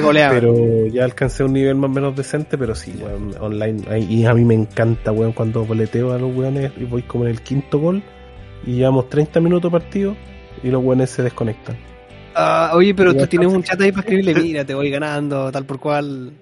Te. 0.01 0.29
Pero 0.29 0.87
ya 0.87 1.03
alcancé 1.03 1.43
un 1.43 1.53
nivel 1.53 1.75
más 1.75 1.89
o 1.89 1.93
menos 1.93 2.15
decente, 2.15 2.57
pero 2.57 2.75
sí, 2.75 2.93
weón, 3.01 3.35
online. 3.39 3.99
Y 3.99 4.25
a 4.25 4.33
mí 4.33 4.43
me 4.43 4.53
encanta, 4.53 5.11
weón, 5.11 5.31
cuando 5.33 5.65
boleteo 5.65 6.13
a 6.13 6.17
los 6.17 6.35
weones 6.35 6.71
y 6.77 6.83
voy 6.83 7.03
como 7.03 7.25
en 7.25 7.31
el 7.31 7.41
quinto 7.41 7.79
gol 7.79 8.03
y 8.65 8.75
llevamos 8.75 9.09
30 9.09 9.39
minutos 9.39 9.71
partido 9.71 10.15
y 10.63 10.69
los 10.69 10.83
weones 10.83 11.09
se 11.09 11.23
desconectan. 11.23 11.77
Ah, 12.33 12.71
oye, 12.73 12.93
pero 12.93 13.11
tú 13.11 13.17
Igual 13.17 13.29
tienes 13.29 13.53
un 13.53 13.63
chat 13.63 13.79
ahí 13.79 13.91
para 13.91 14.01
escribirle, 14.01 14.35
mira, 14.41 14.65
te 14.65 14.73
voy 14.73 14.89
ganando, 14.89 15.51
tal 15.51 15.65
por 15.65 15.79
cual. 15.79 16.33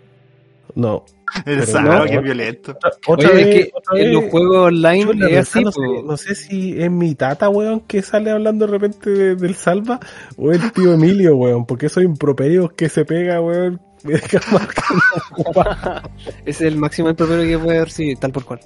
No. 0.76 1.06
Pero 1.46 1.66
Saro, 1.66 2.00
no. 2.00 2.06
qué 2.06 2.20
violento. 2.20 2.78
Otra 3.08 3.30
Oye, 3.30 3.36
vez- 3.44 3.48
es 3.58 3.66
que 3.66 3.72
otra 3.74 4.00
en 4.00 4.06
vez- 4.06 4.14
los 4.14 4.32
juegos 4.32 4.58
online 4.68 5.04
Chuta, 5.04 5.30
es 5.30 5.38
así, 5.50 5.64
no, 5.64 5.72
sé, 5.72 5.80
po. 5.82 6.04
no 6.06 6.18
sé 6.18 6.36
si 6.36 6.82
es 6.82 6.92
mi 6.92 7.16
tata, 7.16 7.50
weón, 7.50 7.80
que 7.82 8.02
sale 8.02 8.30
hablando 8.32 8.66
de 8.68 8.72
repente 8.72 9.10
de- 9.10 9.36
del 9.36 9.56
salva 9.56 10.00
o 10.38 10.52
el 10.52 10.72
tío 10.72 10.94
Emilio, 10.94 11.36
weón, 11.36 11.66
porque 11.66 11.90
soy 11.90 12.06
improperios 12.06 12.74
que 12.74 12.90
se 12.90 13.04
pega, 13.06 13.42
weón. 13.42 13.82
me 14.04 14.14
deja 14.14 14.40
marcando. 14.52 16.10
es 16.46 16.60
el 16.62 16.76
máximo 16.76 17.10
impropio 17.10 17.42
que 17.42 17.58
puede 17.58 17.78
haber, 17.78 17.90
sí, 17.90 18.16
tal 18.16 18.32
por 18.34 18.44
cual. 18.46 18.60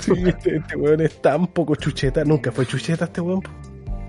Sí, 0.00 0.12
este, 0.26 0.56
este 0.56 0.76
weón 0.76 1.00
es 1.00 1.22
tan 1.22 1.46
poco 1.46 1.76
chucheta. 1.76 2.24
Nunca 2.24 2.50
fue 2.52 2.66
chucheta 2.66 3.04
este 3.04 3.20
weón. 3.20 3.40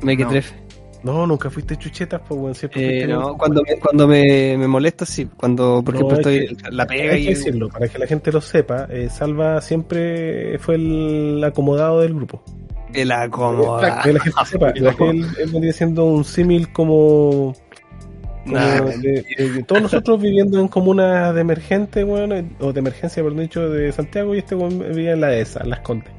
Me 0.01 0.17
que 0.17 0.23
No. 0.23 0.29
trefe. 0.31 0.55
No, 1.03 1.25
nunca 1.25 1.49
fuiste 1.49 1.75
chucheta, 1.77 2.19
pues 2.19 2.39
weón. 2.39 2.55
Siempre 2.55 3.03
Eh, 3.03 3.07
no, 3.07 3.35
cuando 3.37 3.63
me, 3.63 3.75
cuando 3.79 4.07
me, 4.07 4.55
me 4.57 4.67
molesta, 4.67 5.05
sí. 5.05 5.27
Cuando, 5.35 5.81
por 5.83 5.93
No, 5.95 5.99
ejemplo, 5.99 6.17
estoy 6.17 6.55
que- 6.55 6.71
la 6.71 6.85
pega 6.85 7.13
Hay 7.13 7.21
y. 7.21 7.23
que 7.25 7.29
decirlo, 7.31 7.69
para 7.69 7.87
que 7.87 7.97
la 7.97 8.05
gente 8.07 8.31
lo 8.31 8.39
sepa, 8.41 8.87
eh, 8.89 9.09
Salva 9.09 9.59
siempre 9.61 10.59
fue 10.59 10.75
el 10.75 11.43
acomodado 11.43 12.01
del 12.01 12.13
grupo. 12.13 12.43
El 12.93 13.11
acomoda. 13.11 13.79
Para 13.81 14.01
que 14.03 14.13
la 14.13 14.19
gente 14.19 14.39
sepa, 14.45 14.69
él, 14.75 15.25
él 15.39 15.49
vendría 15.51 15.73
siendo 15.73 16.05
un 16.05 16.23
símil 16.23 16.71
como, 16.71 17.55
Nah, 18.45 18.81
de- 18.81 19.23
de- 19.37 19.63
todos 19.67 19.83
nosotros 19.83 20.19
viviendo 20.19 20.59
en 20.59 20.67
comunas 20.67 21.33
de 21.35 21.41
emergente, 21.41 22.03
weón, 22.03 22.31
eh, 22.33 22.45
o 22.59 22.73
de 22.73 22.79
emergencia, 22.79 23.21
perdón 23.23 23.41
dicho, 23.41 23.69
de 23.69 23.91
Santiago, 23.91 24.33
y 24.35 24.39
este 24.39 24.55
vivía 24.55 25.13
en 25.13 25.21
la 25.21 25.35
ESA, 25.35 25.61
en 25.63 25.69
Las 25.69 25.79
Condes. 25.81 26.11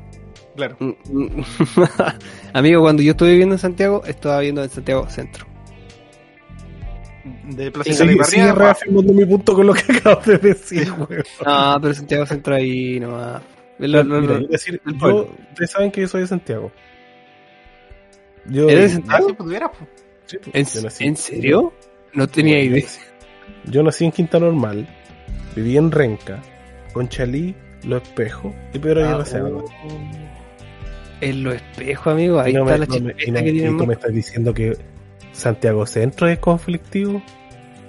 Claro. 0.57 0.77
Amigo, 2.53 2.83
cuando 2.83 3.03
yo 3.03 3.13
estuve 3.13 3.31
viviendo 3.31 3.55
en 3.55 3.59
Santiago, 3.59 4.03
estaba 4.05 4.39
viviendo 4.41 4.63
en 4.63 4.71
Santiago 4.71 5.09
Centro. 5.09 5.47
De 7.51 7.67
Y 7.67 7.71
Plaza 7.71 7.93
sigue, 7.93 8.15
de 8.17 8.25
sigue 8.25 8.53
reafirmando 8.53 9.13
mi 9.13 9.25
punto 9.25 9.55
con 9.55 9.67
lo 9.67 9.75
que 9.75 9.93
acabas 9.97 10.27
de 10.27 10.39
decir, 10.39 10.91
weón. 10.93 11.23
No, 11.47 11.79
pero 11.81 11.95
Santiago 11.95 12.27
Centro 12.27 12.55
ahí 12.55 12.99
nomás. 13.01 13.43
Lo- 13.79 14.03
lo- 14.05 14.21
Mira, 14.21 14.39
lo- 14.41 14.47
decir, 14.49 14.81
yo, 14.85 15.29
ustedes 15.51 15.71
saben 15.71 15.91
que 15.91 16.01
yo 16.03 16.09
soy 16.09 16.23
de 16.23 16.27
Santiago. 16.27 16.71
Yo, 18.47 18.69
¿Eres 18.69 18.83
de 18.83 18.89
Santiago? 19.01 19.29
sí, 19.29 19.35
pues. 19.35 19.61
Sí, 20.27 20.39
pues, 20.39 20.55
¿En, 20.55 20.83
yo 20.83 20.89
nací- 20.89 21.07
¿En 21.07 21.17
serio? 21.17 21.73
No 22.13 22.27
tenía 22.29 22.61
idea. 22.61 22.85
Yo 23.65 23.83
nací 23.83 24.05
en 24.05 24.13
Quinta 24.13 24.39
Normal, 24.39 24.89
viví 25.57 25.77
en 25.77 25.91
Renca, 25.91 26.41
Conchalí, 26.93 27.55
Los 27.85 28.03
Espejos 28.03 28.53
y 28.73 28.79
Pedro 28.79 29.05
Ah, 29.07 29.21
Aguirre 29.23 29.43
oh. 29.43 29.65
En 31.23 31.43
los 31.45 31.55
espejos, 31.55 32.07
amigo, 32.13 32.39
ahí 32.41 32.53
no 32.53 32.61
está 32.69 32.73
me- 32.73 32.79
la 32.79 32.87
no 32.87 32.93
me- 32.95 33.01
no- 33.01 33.17
que 33.45 33.53
tienen 33.53 33.79
tú 33.79 33.87
me 33.87 33.95
estás 33.95 34.13
diciendo 34.13 34.53
que 34.53 34.77
Santiago 35.33 35.87
Centro 35.87 36.29
es 36.29 36.39
conflictivo. 36.39 37.23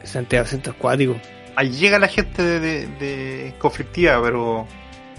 Santiago 0.03 0.45
Centro 0.47 0.71
Acuático. 0.73 1.15
Ahí 1.55 1.69
llega 1.71 1.99
la 1.99 2.07
gente 2.07 2.41
de, 2.43 2.59
de- 2.59 2.87
de 2.99 3.53
conflictiva, 3.59 4.21
pero. 4.23 4.65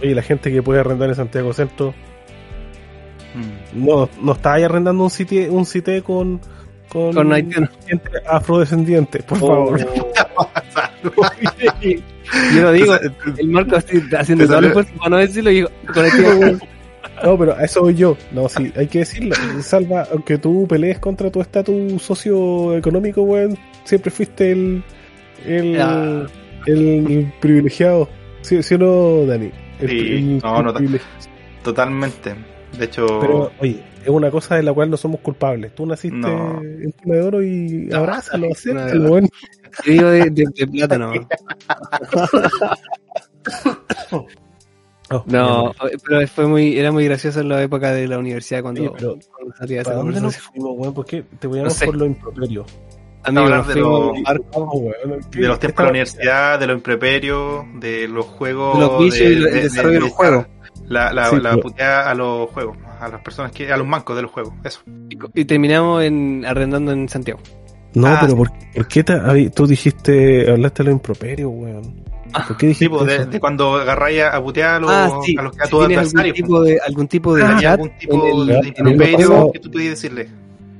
Oye, 0.02 0.14
la 0.14 0.22
gente 0.22 0.50
que 0.52 0.62
puede 0.62 0.80
arrendar 0.80 1.08
en 1.08 1.14
Santiago 1.14 1.52
Centro, 1.52 1.94
mm, 3.34 3.84
no, 3.84 4.08
no 4.22 4.32
está 4.32 4.54
ahí 4.54 4.62
arrendando 4.64 5.02
un 5.04 5.10
sitio 5.10 5.52
un 5.52 5.64
sitio 5.66 6.02
con, 6.04 6.40
con, 6.88 7.12
Con 7.14 7.32
gente 7.32 7.68
afrodescendiente, 8.28 9.22
por 9.22 9.38
Oh. 9.42 9.76
favor. 9.76 9.80
Yo 12.54 12.62
lo 12.62 12.72
digo, 12.72 12.94
el 13.38 13.48
Marco 13.48 13.76
así, 13.76 14.00
haciendo 14.16 14.46
todo 14.46 14.58
el 14.58 14.64
esfuerzo 14.66 14.92
para 14.98 15.10
no 15.10 15.16
decirlo, 15.18 15.50
y 15.50 15.54
digo, 15.56 15.68
con 15.92 16.04
haitiano. 16.04 16.58
No, 17.22 17.38
pero 17.38 17.54
a 17.56 17.64
eso 17.64 17.82
voy 17.82 17.94
yo. 17.94 18.16
No, 18.32 18.48
sí, 18.48 18.72
hay 18.76 18.86
que 18.86 19.00
decirlo. 19.00 19.34
Salva, 19.60 20.06
aunque 20.10 20.38
tú 20.38 20.66
pelees 20.68 20.98
contra 20.98 21.30
tu 21.30 21.40
estatus 21.40 22.02
socioeconómico, 22.02 23.22
weón, 23.22 23.56
siempre 23.84 24.10
fuiste 24.10 24.52
el, 24.52 24.82
el, 25.46 25.80
Ah. 25.80 26.26
el, 26.66 27.32
privilegiado. 27.40 28.08
¿Sí, 28.42 28.62
sí 28.62 28.74
o 28.74 28.78
no, 28.78 29.26
Dani? 29.26 29.50
El, 29.80 29.88
Sí, 29.88 30.38
no, 30.42 30.62
no. 30.62 30.74
Totalmente. 31.62 32.34
De 32.78 32.84
hecho, 32.86 33.06
Pero, 33.20 33.52
oye, 33.60 33.82
es 34.02 34.08
una 34.08 34.30
cosa 34.30 34.56
de 34.56 34.64
la 34.64 34.72
cual 34.72 34.90
no 34.90 34.96
somos 34.96 35.20
culpables. 35.20 35.74
Tú 35.74 35.86
naciste 35.86 36.16
No. 36.18 36.60
en 36.62 36.90
cuna 36.90 37.14
de 37.14 37.22
oro 37.22 37.42
y 37.42 37.86
No, 37.90 37.98
abrázalo, 37.98 38.48
acéptalo. 38.52 39.20
Yo 39.20 39.28
digo 39.92 40.10
de, 40.10 40.30
de, 40.30 40.44
de 40.54 40.66
plátano. 40.66 41.12
Oh, 45.10 45.22
No, 45.26 45.72
pero 46.08 46.26
fue 46.28 46.46
muy, 46.46 46.78
era 46.78 46.90
muy 46.90 47.04
gracioso 47.04 47.40
en 47.40 47.48
la 47.50 47.62
época 47.62 47.92
de 47.92 48.08
la 48.08 48.18
universidad 48.18 48.62
cuando, 48.62 48.80
Oye, 48.80 48.90
pero, 48.96 49.18
cuando 49.36 49.54
salía 49.56 49.82
esa 49.82 49.90
¿Para 49.90 50.02
dónde 50.02 50.20
nos 50.20 50.36
fuimos, 50.38 50.72
weón? 50.78 50.94
¿Por 50.94 51.04
qué 51.04 51.24
te 51.38 51.46
voy 51.46 51.60
a 51.60 51.64
No 51.64 51.70
sé. 51.70 51.84
por 51.86 51.96
lo 51.96 52.06
improperio? 52.06 52.64
Amigo, 53.22 53.42
hablar 53.44 53.66
de 53.66 53.72
fuimos 53.74 54.00
lo- 54.00 54.12
con 54.12 54.22
Marco, 54.22 54.44
Oh, 54.52 54.78
weón, 54.78 55.20
¿qué- 55.30 55.40
de 55.40 55.48
los 55.48 55.58
tiempos 55.58 55.78
de 55.78 55.84
la 55.84 55.90
universidad, 55.90 56.58
de 56.60 56.66
los 56.66 56.76
improperios, 56.76 57.64
de 57.80 58.08
los 58.08 58.24
juegos. 58.26 58.74
de 58.78 58.80
los 58.86 58.98
vicios 58.98 59.30
y 59.30 59.34
el 59.34 59.42
desarrollo 59.44 59.94
de 59.94 60.00
los 60.00 60.10
juegos. 60.12 60.46
La, 60.86 61.12
la, 61.12 61.30
Sí, 61.30 61.36
la 61.36 61.50
pero- 61.50 61.62
puteada 61.62 62.10
a 62.10 62.14
los 62.14 62.50
juegos, 62.50 62.76
a 63.00 63.08
las 63.08 63.20
personas 63.22 63.52
que, 63.52 63.70
a 63.72 63.76
los 63.76 63.86
mancos 63.86 64.16
de 64.16 64.22
los 64.22 64.30
juegos, 64.30 64.52
eso. 64.64 64.80
Y, 65.10 65.40
y 65.40 65.44
terminamos 65.44 66.02
en, 66.02 66.44
arrendando 66.46 66.92
en 66.92 67.08
Santiago. 67.08 67.40
No, 67.94 68.08
Ah, 68.08 68.18
pero 68.20 68.32
sí. 68.32 68.36
¿por, 68.38 68.50
por 68.74 68.88
qué 68.88 69.04
te, 69.04 69.50
tú 69.50 69.66
dijiste, 69.66 70.50
hablaste 70.50 70.82
de 70.82 70.88
lo 70.88 70.92
improperio, 70.94 71.48
weón? 71.50 72.02
¿Por 72.48 72.56
qué 72.56 72.66
dijiste 72.68 72.84
Tipo, 72.86 72.98
pues, 72.98 73.18
de, 73.18 73.26
de 73.26 73.40
cuando 73.40 73.74
agarráis 73.76 74.22
a, 74.22 74.36
a 74.36 74.42
putear 74.42 74.74
a 74.76 74.80
los, 74.80 74.90
ah, 74.90 75.18
sí. 75.24 75.36
a 75.38 75.42
los 75.42 75.58
a 75.60 75.64
si 75.64 75.70
tus 75.70 75.86
tienes 75.86 76.14
algún 76.14 76.32
tipo 76.34 76.62
de, 76.62 76.78
algún 76.86 77.08
tipo 77.08 77.34
de 77.34 77.44
pues. 77.44 77.60
chat 77.60 77.72
algún 77.80 77.98
tipo 77.98 78.26
en 78.26 78.50
el- 78.50 78.96
de 78.98 79.16
pasado. 79.16 79.52
que 79.52 79.58
tú 79.60 79.70
podías 79.70 79.90
decirle. 79.90 80.28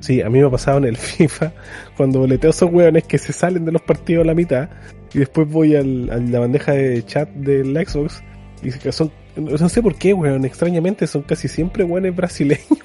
Sí, 0.00 0.20
a 0.20 0.28
mí 0.28 0.38
me 0.40 0.46
ha 0.46 0.50
pasado 0.50 0.78
en 0.78 0.84
el 0.84 0.96
FIFA, 0.98 1.52
cuando 1.96 2.18
boleteo 2.20 2.50
a 2.50 2.52
esos 2.52 2.70
weones 2.72 3.04
que 3.04 3.18
se 3.18 3.32
salen 3.32 3.64
de 3.64 3.72
los 3.72 3.82
partidos 3.82 4.24
a 4.24 4.26
la 4.26 4.34
mitad, 4.34 4.68
y 5.14 5.18
después 5.20 5.48
voy 5.48 5.76
al, 5.76 6.10
a 6.10 6.16
la 6.18 6.40
bandeja 6.40 6.72
de 6.72 7.04
chat 7.06 7.28
del 7.30 7.74
Xbox, 7.86 8.22
y 8.62 8.70
que 8.72 8.92
son, 8.92 9.10
no 9.36 9.68
sé 9.68 9.80
por 9.82 9.94
qué, 9.94 10.12
weón, 10.12 10.44
extrañamente 10.44 11.06
son 11.06 11.22
casi 11.22 11.48
siempre 11.48 11.84
weones 11.84 12.14
brasileños. 12.14 12.66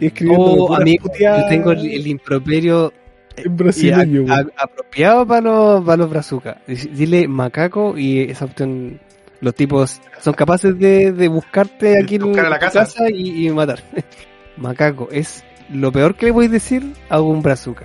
Y 0.00 0.06
escribiendo 0.06 0.44
Oh, 0.46 0.74
amigo, 0.74 1.10
yo 1.20 1.46
tengo 1.50 1.72
el, 1.72 1.84
el 1.84 2.06
improperio 2.06 2.94
en 3.36 3.56
brasileño, 3.56 4.32
a- 4.32 4.44
apropiado 4.62 5.26
para 5.26 5.40
los, 5.42 5.84
para 5.84 5.96
los 5.98 6.10
brazucas. 6.10 6.56
Dile 6.66 7.28
macaco 7.28 7.96
y 7.98 8.20
esa 8.22 8.44
opción, 8.46 9.00
los 9.40 9.54
tipos 9.54 10.00
son 10.20 10.34
capaces 10.34 10.78
de, 10.78 11.12
de 11.12 11.28
buscarte 11.28 11.98
aquí 12.02 12.16
en 12.16 12.32
la 12.34 12.58
casa. 12.58 12.86
y, 13.10 13.46
y 13.46 13.50
matar. 13.50 13.82
macaco 14.56 15.08
es 15.12 15.44
lo 15.70 15.92
peor 15.92 16.14
que 16.14 16.26
le 16.26 16.32
voy 16.32 16.46
a 16.46 16.48
decir 16.50 16.92
a 17.08 17.20
un 17.20 17.42
brazuca. 17.42 17.84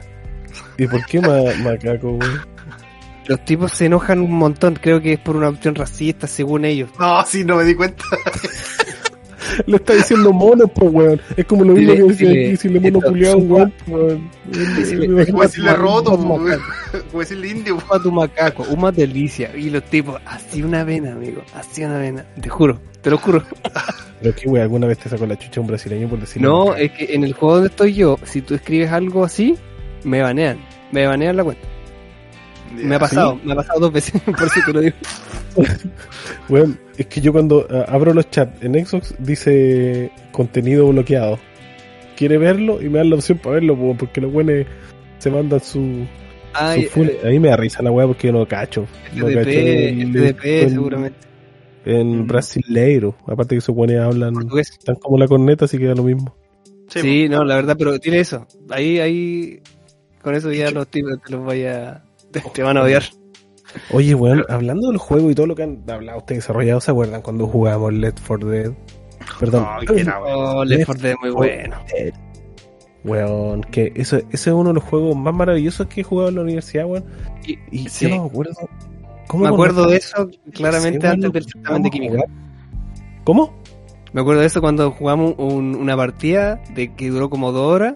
¿Y 0.78 0.88
por 0.88 1.06
qué 1.06 1.20
ma- 1.22 1.54
macaco, 1.64 2.12
weón? 2.12 2.42
Los 3.28 3.46
tipos 3.46 3.72
se 3.72 3.86
enojan 3.86 4.20
un 4.20 4.32
montón, 4.34 4.76
creo 4.82 5.00
que 5.00 5.14
es 5.14 5.20
por 5.20 5.36
una 5.36 5.48
opción 5.50 5.76
racista 5.76 6.28
según 6.28 6.66
ellos. 6.66 6.90
No, 7.00 7.24
sí, 7.26 7.44
no 7.46 7.56
me 7.58 7.64
di 7.64 7.76
cuenta. 7.76 8.04
Lo 9.68 9.78
está 9.78 9.94
diciendo 9.94 10.32
mono, 10.34 10.68
pues, 10.68 10.92
weón. 10.92 11.22
Es 11.36 11.46
como 11.46 11.64
lo 11.64 11.74
mismo 11.74 11.94
Dile- 11.94 11.98
que 11.98 12.04
decía 12.10 12.30
aquí, 12.30 12.58
si 12.58 12.70
le 12.70 12.80
mono 12.80 13.02
culiado 13.02 13.34
a 13.34 13.38
un 13.38 13.52
weón, 13.52 13.74
weón. 13.88 14.30
Como 15.32 15.42
decirle 15.44 15.74
roto, 15.74 16.18
po, 16.18 16.38
macaco. 16.38 16.62
como 17.10 17.20
decirle 17.20 17.48
indio. 17.50 17.78
po. 17.78 17.96
a 17.96 18.02
tu 18.02 18.12
macaco, 18.12 18.64
una 18.70 18.92
delicia. 18.92 19.52
Y 19.56 19.70
los 19.70 19.84
tipos, 19.86 20.20
así 20.26 20.64
una 20.64 20.84
vena, 20.84 21.14
amigo, 21.14 21.42
así 21.56 21.84
una 21.84 21.98
vena. 21.98 22.26
Te 22.42 22.50
juro, 22.50 22.80
te 23.02 23.10
lo 23.10 23.18
juro. 23.18 23.44
Pero 24.22 24.36
que, 24.36 24.48
weón, 24.48 24.62
alguna 24.64 24.88
vez 24.88 25.00
te 25.00 25.10
sacó 25.10 25.26
la 25.26 25.38
chucha 25.38 25.62
un 25.62 25.68
brasileño 25.68 26.08
por 26.08 26.20
decirle 26.20 26.48
No, 26.48 26.76
es 26.76 26.92
que 26.92 27.14
en 27.16 27.24
el 27.24 27.34
juego 27.34 27.56
donde 27.56 27.70
estoy 27.70 27.94
yo, 27.94 28.18
si 28.24 28.42
tú 28.42 28.54
escribes 28.54 28.92
algo 28.92 29.24
así, 29.24 29.56
me 30.04 30.22
banean. 30.22 30.60
Me 30.92 31.08
banean 31.08 31.38
la 31.38 31.44
cuenta. 31.44 31.68
Me 32.76 32.96
ha 32.96 33.00
pasado, 33.00 33.40
me 33.44 33.54
ha 33.54 33.56
pasado 33.56 33.80
dos 33.82 33.94
veces, 33.94 34.22
por 34.26 34.44
eso 34.44 34.60
te 34.66 34.74
lo 34.74 34.80
digo. 34.82 34.96
Weón, 36.50 36.80
es 36.98 37.06
que 37.08 37.22
yo 37.22 37.32
cuando 37.32 37.68
ah, 37.70 37.86
abro 37.88 38.14
los 38.14 38.30
chats 38.30 38.62
en 38.64 38.86
Xbox 38.86 39.16
dice 39.20 40.12
contenido 40.32 40.88
bloqueado. 40.88 41.40
Quiere 42.16 42.38
verlo 42.38 42.82
y 42.82 42.90
me 42.90 43.00
dan 43.00 43.10
la 43.10 43.16
opción 43.16 43.38
para 43.40 43.56
verlo, 43.56 43.96
porque 43.98 44.22
los 44.22 44.34
weones 44.34 44.68
se 45.18 45.32
mandan 45.32 45.60
su, 45.60 46.06
Ay, 46.54 46.84
su 46.84 46.90
full- 47.00 47.10
eh, 47.10 47.20
A 47.24 47.28
mí 47.30 47.40
me 47.40 47.50
da 47.50 47.58
risa 47.58 47.82
la 47.82 47.92
weá 47.92 48.06
porque 48.06 48.28
yo 48.28 48.34
no 48.34 48.48
cacho. 48.48 48.86
No 49.16 49.26
cacho 49.28 49.40
el- 49.40 50.16
FTP 50.16 50.64
el- 50.64 50.70
seguramente. 50.70 51.18
en 51.86 52.22
Mm. 52.24 52.28
brasileiro. 52.28 53.16
Aparte 53.26 53.56
que 53.56 53.62
se 53.62 53.74
pone 53.74 53.98
hablan 53.98 54.34
Portugués. 54.36 54.78
tan 54.86 54.96
como 54.98 55.18
la 55.18 55.28
corneta, 55.28 55.66
así 55.66 55.78
que 55.80 55.86
da 55.86 55.96
lo 55.96 56.04
mismo. 56.04 56.36
Sí, 56.90 57.28
no, 57.30 57.44
la 57.44 57.56
verdad, 57.56 57.76
pero 57.80 57.98
tiene 58.00 58.20
eso. 58.20 58.46
Ahí, 58.70 59.00
ahí, 59.00 59.62
con 60.22 60.36
eso 60.36 60.52
ya 60.52 60.70
los 60.72 60.88
tipos 60.90 61.14
te 61.26 61.32
los 61.32 61.44
vaya, 61.46 62.04
te, 62.32 62.40
te 62.42 62.64
van 62.64 62.78
a 62.78 62.84
odiar. 62.84 63.04
Oye, 63.94 64.14
weón, 64.16 64.44
hablando 64.50 64.90
del 64.90 64.98
juego 64.98 65.30
y 65.32 65.36
todo 65.36 65.48
lo 65.48 65.56
que 65.56 65.64
han 65.64 65.84
hablado 65.90 66.18
ustedes 66.20 66.44
desarrollados, 66.44 66.84
¿se 66.84 66.92
acuerdan 66.92 67.22
cuando 67.22 67.48
jugábamos 67.48 67.94
Left 67.94 68.20
4 68.28 68.50
Dead? 68.50 68.72
Perdón. 69.40 69.66
Que 69.88 70.02
era. 70.02 70.20
Oh, 70.22 70.66
Left 70.66 70.86
4 70.86 71.02
Dead 71.04 71.16
muy 71.22 71.30
bueno. 71.32 71.78
Weón, 73.04 73.62
que 73.64 73.92
eso, 73.96 74.18
ese 74.18 74.26
es 74.32 74.48
uno 74.48 74.70
de 74.70 74.76
los 74.76 74.84
juegos 74.84 75.16
más 75.16 75.34
maravillosos 75.34 75.88
que 75.88 76.02
he 76.02 76.04
jugado 76.04 76.30
en 76.30 76.36
la 76.36 76.42
universidad, 76.42 76.86
weón. 76.86 77.06
Y, 77.48 77.58
Y 77.72 77.90
sí, 77.90 78.08
yo 78.10 78.16
no 78.16 78.24
me 78.24 78.30
acuerdo. 78.30 78.54
¿Cómo 79.28 79.44
me 79.46 79.50
acuerdo 79.50 79.88
de 79.88 79.98
eso 79.98 80.28
Sí, 80.30 80.40
claramente 80.52 81.00
weón, 81.00 81.14
antes 81.14 81.32
del 81.32 81.46
certamen 81.46 81.84
de 81.84 81.90
química. 81.90 82.24
¿Cómo? 83.24 83.54
Me 84.14 84.22
acuerdo 84.22 84.42
de 84.42 84.48
eso 84.48 84.60
cuando 84.62 84.92
jugamos 84.92 85.36
un- 85.38 85.76
una 85.76 85.96
partida 85.96 86.62
de 86.76 86.94
que 86.94 87.10
duró 87.10 87.30
como 87.30 87.52
dos 87.54 87.74
horas, 87.74 87.96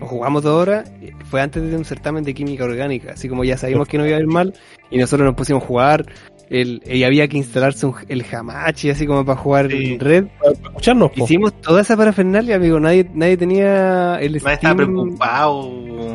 jugamos 0.00 0.42
dos 0.42 0.60
horas, 0.60 0.90
fue 1.30 1.40
antes 1.40 1.62
de 1.62 1.76
un 1.76 1.84
certamen 1.84 2.24
de 2.24 2.34
química 2.34 2.64
orgánica, 2.64 3.12
así 3.12 3.28
como 3.28 3.44
ya 3.44 3.56
sabíamos 3.56 3.88
que 3.88 3.98
no 3.98 4.06
iba 4.06 4.16
a 4.16 4.20
ir 4.20 4.26
mal, 4.26 4.54
y 4.90 4.98
nosotros 4.98 5.26
nos 5.26 5.34
pusimos 5.34 5.62
a 5.62 5.66
jugar, 5.66 6.06
el, 6.50 6.82
y 6.86 7.04
había 7.04 7.26
que 7.26 7.38
instalarse 7.38 7.86
un- 7.86 7.94
el 8.08 8.22
Hamachi, 8.30 8.90
así 8.90 9.06
como 9.06 9.24
para 9.24 9.38
jugar 9.40 9.70
Sí. 9.70 9.94
en 9.94 10.00
red. 10.00 10.24
Para 10.38 10.52
escucharnos, 10.52 11.10
po. 11.12 11.24
Hicimos 11.24 11.58
toda 11.62 11.80
esa 11.80 11.96
parafernalia, 11.96 12.56
amigo, 12.56 12.78
nadie, 12.78 13.08
nadie 13.14 13.36
tenía 13.38 14.18
el 14.20 14.34
Nadie 14.34 14.52
estaba 14.54 14.74
preocupado. 14.76 15.70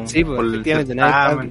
Sí, 0.06 0.24
pues, 0.24 0.40
efectivamente, 0.54 0.96
nadie 0.96 1.12
estaba- 1.12 1.44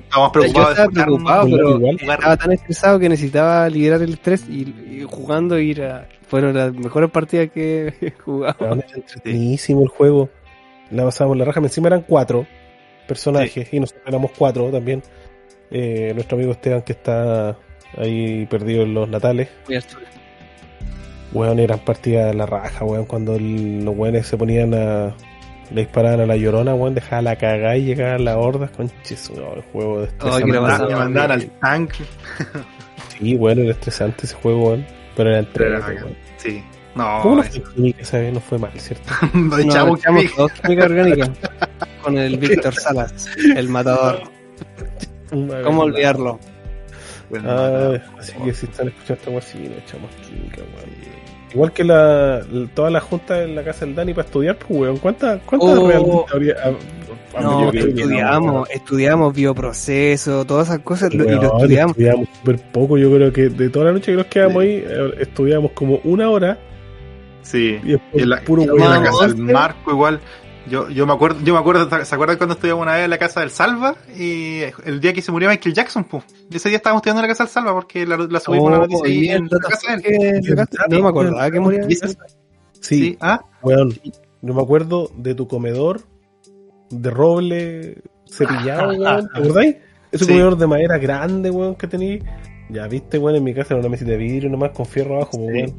estaba 0.47 0.87
preocupado, 0.93 1.45
un- 1.47 1.51
pero 1.53 1.71
igual. 1.77 1.97
estaba 2.01 2.37
tan 2.37 2.53
estresado 2.53 2.99
que 3.01 3.09
necesitaba 3.09 3.69
liberar 3.69 4.01
el 4.03 4.13
estrés 4.13 4.49
y, 4.49 4.63
y 4.63 5.07
jugando 5.09 5.59
ir 5.59 5.83
a... 5.83 6.07
Fueron 6.29 6.55
las 6.55 6.75
mejores 6.75 7.11
partidas 7.11 7.49
que 7.51 7.95
he 8.03 8.11
jugado. 8.23 8.55
Weón, 8.61 8.81
era 8.87 8.97
entretenidísimo 8.97 9.83
el 9.83 9.89
juego. 9.89 10.29
La 10.91 11.05
pasábamos 11.05 11.37
la 11.39 11.45
raja. 11.45 11.61
Encima 11.61 11.89
eran 11.89 12.03
cuatro 12.03 12.47
personajes 13.07 13.69
y 13.73 13.81
nosotros 13.81 14.05
éramos 14.07 14.31
cuatro 14.37 14.71
también. 14.71 15.03
Eh, 15.71 16.13
nuestro 16.15 16.37
amigo 16.37 16.53
Esteban 16.53 16.83
que 16.83 16.93
está 16.93 17.57
ahí 17.97 18.47
perdido 18.47 18.83
en 18.83 18.95
los 18.95 19.09
natales. 19.09 19.49
Weón, 21.33 21.59
eran 21.59 21.81
partidas 21.81 22.27
de 22.31 22.35
la 22.35 22.47
raja, 22.47 22.85
weón. 22.85 23.05
Cuando 23.05 23.37
el- 23.37 23.85
los 23.85 23.97
weones 23.97 24.27
se 24.27 24.37
ponían 24.37 24.73
a. 24.75 25.15
Le 25.71 25.83
disparaban 25.83 26.21
a 26.21 26.27
la 26.27 26.37
llorona, 26.37 26.75
weón, 26.75 26.95
dejaba 26.95 27.21
la 27.21 27.37
cagada 27.37 27.77
y 27.77 27.85
llegaban 27.85 28.25
las 28.25 28.37
hordas. 28.37 28.71
Conches, 28.71 29.29
weón, 29.31 29.59
el 29.59 29.63
juego 29.65 30.01
de 30.01 30.07
pasaba 30.63 30.89
mandaban 31.05 31.31
al 31.33 31.51
tanque. 31.61 32.05
Sí, 33.19 33.37
weón, 33.37 33.59
era 33.59 33.73
estresante 33.73 34.25
ese 34.25 34.35
juego, 34.37 34.69
weón. 34.69 34.87
Pero 35.17 35.29
era 35.31 35.39
entretenido. 35.41 36.09
Sí. 36.39 36.63
No, 36.99 37.21
¿Cómo 37.23 37.37
no 37.37 37.43
eso- 37.43 37.61
fue 37.63 37.75
química 37.75 38.03
esa 38.03 38.19
vez? 38.19 38.33
No 38.35 38.41
fue 38.41 38.59
mal, 38.59 38.73
¿cierto? 38.79 39.05
No, 39.35 39.59
echamos 39.59 40.01
echamos 40.01 40.21
química. 40.23 40.35
dos 40.37 40.53
química 40.53 40.85
orgánica 40.91 41.31
con 42.03 42.19
el 42.19 42.37
Víctor 42.43 42.75
Salas, 42.75 43.27
el 43.57 43.69
matador. 43.69 44.23
¿Cómo 45.65 45.83
olvidarlo? 45.83 46.39
Bueno, 47.31 47.49
Ah, 47.51 47.93
así 48.19 48.33
que 48.45 48.55
si 48.55 48.67
están 48.67 48.89
escuchando 48.89 49.15
esta 49.21 49.31
weá, 49.31 49.41
sí, 49.43 49.59
nos 49.59 49.79
echamos 49.85 50.11
química, 50.27 50.59
weón. 50.59 51.19
Igual 51.53 51.73
que 51.73 51.85
la, 51.85 52.41
la- 52.51 52.69
toda 52.75 52.91
la 52.91 53.01
junta 53.01 53.43
en 53.43 53.55
la 53.55 53.63
casa 53.63 53.85
del 53.87 53.95
Dani 53.95 54.13
para 54.15 54.27
estudiar, 54.27 54.57
pues, 54.57 54.71
weón. 54.81 54.97
¿Cuántas 54.99 55.41
cuántas 55.45 55.69
Oh. 55.79 55.87
realmente 55.89 56.25
habría? 56.33 56.55
ah, 56.65 56.71
ah, 57.37 57.41
No, 57.43 57.65
yo 57.65 57.71
creo 57.71 57.83
que 57.85 57.91
estudiamos, 58.01 58.71
estudiamos 58.71 59.35
bioproceso, 59.35 60.45
todas 60.47 60.69
esas 60.69 60.79
cosas, 60.81 61.13
y 61.13 61.19
lo 61.19 61.25
estudiamos. 61.25 61.91
estudiamos 61.93 62.29
súper 62.39 62.59
poco. 62.73 62.97
Yo 62.99 63.13
creo 63.15 63.33
que 63.33 63.49
de 63.51 63.69
toda 63.71 63.87
la 63.87 63.93
noche 63.93 64.13
que 64.13 64.17
nos 64.17 64.27
quedamos 64.27 64.63
Sí. 64.63 64.69
ahí, 64.71 64.85
eh, 64.87 65.11
estudiamos 65.21 65.73
como 65.73 66.01
una 66.05 66.31
hora 66.31 66.59
Sí. 67.51 67.79
y 67.83 67.93
después 67.93 68.23
en 68.23 68.29
la, 68.31 68.41
puro 68.43 68.63
en 68.63 68.77
la 68.79 69.03
casa 69.03 69.29
del. 69.29 69.37
Marco 69.39 69.91
igual. 69.91 70.21
Yo, 70.69 70.91
yo 70.91 71.07
me 71.07 71.15
acuerdo, 71.15 71.41
yo 71.43 71.55
me 71.55 71.61
acuerdo, 71.61 71.89
¿se 72.05 72.15
acuerdan 72.15 72.37
cuando 72.37 72.53
estudiamos 72.55 72.83
una 72.83 72.93
vez 72.97 73.05
en 73.05 73.11
la 73.11 73.17
casa 73.17 73.41
del 73.41 73.49
Salva? 73.51 73.95
Y 74.19 74.61
el 74.85 75.01
día 75.01 75.15
que 75.15 75.23
se 75.23 75.33
murió 75.33 75.49
Michael 75.49 75.75
Jackson, 75.75 76.05
pues. 76.05 76.25
Ese 76.53 76.69
día 76.69 76.77
estábamos 76.77 77.01
estudiando 77.01 77.21
en 77.21 77.23
la 77.23 77.29
casa 77.29 77.45
del 77.45 77.51
Salva 77.53 77.73
porque 77.73 78.07
la, 78.07 78.19
la 78.19 78.39
subimos 78.39 78.71
la 78.71 78.77
Oh, 78.79 78.81
noticia 78.83 79.07
ahí 79.07 79.29
en 79.31 79.49
la 79.51 79.59
casa 79.67 79.97
de 79.97 80.29
él. 80.29 80.43
que 80.45 80.55
No 80.91 81.03
me 81.03 81.09
acordaba 81.09 81.51
que 81.51 81.61
moría. 81.61 81.85
Sí, 81.89 81.97
Sí, 82.81 83.17
ah, 83.21 83.41
weón. 83.63 83.95
Yo 84.43 84.55
me 84.55 84.63
acuerdo 84.63 85.11
de 85.17 85.35
tu 85.35 85.49
comedor 85.49 86.03
de 86.91 87.11
roble 87.11 88.03
cepillado. 88.31 88.93
¿Te 89.33 89.39
acordáis? 89.41 89.77
Ese 90.13 90.25
Sí. 90.27 90.31
comedor 90.33 90.57
de 90.59 90.67
madera 90.67 90.99
grande, 90.99 91.51
weón, 91.51 91.75
que 91.77 91.87
tenías. 91.87 92.25
Ya 92.71 92.87
viste, 92.87 93.19
weón, 93.19 93.37
en 93.37 93.45
mi 93.45 93.55
casa 93.55 93.75
era 93.75 93.81
una 93.81 93.89
mesita 93.89 94.11
de 94.11 94.17
vidrio 94.19 94.51
nomás 94.51 94.71
con 94.73 94.85
fierro 94.87 95.17
abajo, 95.17 95.33
Sí. 95.33 95.39
weón. 95.41 95.75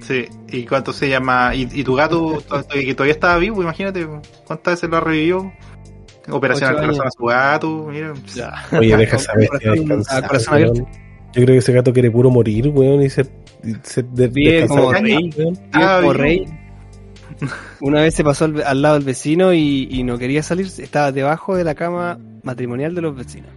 sí. 0.00 0.24
¿Y 0.48 0.64
cuánto 0.64 0.92
se 0.92 1.08
llama? 1.08 1.54
¿Y, 1.54 1.68
y 1.72 1.84
tu 1.84 1.94
gato 1.94 2.42
to- 2.48 2.66
que 2.68 2.94
todavía 2.94 3.12
estaba 3.14 3.36
vivo? 3.38 3.62
Imagínate, 3.62 4.06
¿cuántas 4.46 4.74
veces 4.74 4.88
lo 4.90 4.96
ha 4.96 5.00
revivido? 5.00 5.52
Operación 6.30 6.70
al 6.70 6.76
corazón 6.76 7.06
a 7.06 7.10
su 7.10 7.24
gato, 7.24 7.88
mira. 7.90 8.12
Ya. 8.34 8.52
Oye, 8.78 8.96
deja 8.96 9.18
saber 9.18 9.48
que 9.50 9.58
Corazón- 9.58 9.74
descansar, 9.88 10.26
corazón 10.28 10.54
abierto. 10.54 10.86
Yo 11.32 11.42
creo 11.42 11.46
que 11.46 11.56
ese 11.58 11.72
gato 11.72 11.92
quiere 11.92 12.10
puro 12.10 12.30
morir, 12.30 12.68
weón, 12.68 13.02
y 13.02 13.10
se, 13.10 13.22
y 13.62 13.74
se 13.82 14.02
de, 14.02 14.28
Vive 14.28 14.66
como 14.66 14.92
rey. 14.92 15.30
weón. 15.36 15.58
Ah, 15.72 15.98
como 16.00 16.12
rey. 16.14 16.46
Una 17.80 18.02
vez 18.02 18.14
se 18.14 18.24
pasó 18.24 18.44
al, 18.46 18.62
al 18.62 18.82
lado 18.82 18.94
del 18.96 19.04
vecino 19.04 19.52
y, 19.52 19.88
y 19.90 20.02
no 20.02 20.18
quería 20.18 20.42
salir, 20.42 20.66
estaba 20.66 21.12
debajo 21.12 21.56
de 21.56 21.64
la 21.64 21.74
cama 21.74 22.18
matrimonial 22.42 22.94
de 22.94 23.00
los 23.00 23.16
vecinos. 23.16 23.50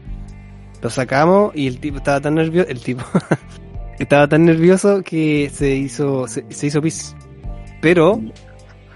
Lo 0.83 0.89
sacamos 0.89 1.55
y 1.55 1.65
el 1.67 1.79
tipo 1.79 1.97
estaba 1.97 2.19
tan 2.21 2.35
nervioso, 2.35 2.69
el 2.69 2.79
tipo 2.81 3.03
estaba 3.99 4.27
tan 4.27 4.45
nervioso 4.45 5.01
que 5.01 5.49
se 5.51 5.73
hizo 5.75 6.27
se, 6.27 6.45
se 6.49 6.67
hizo 6.67 6.81
pis. 6.81 7.15
Pero 7.81 8.21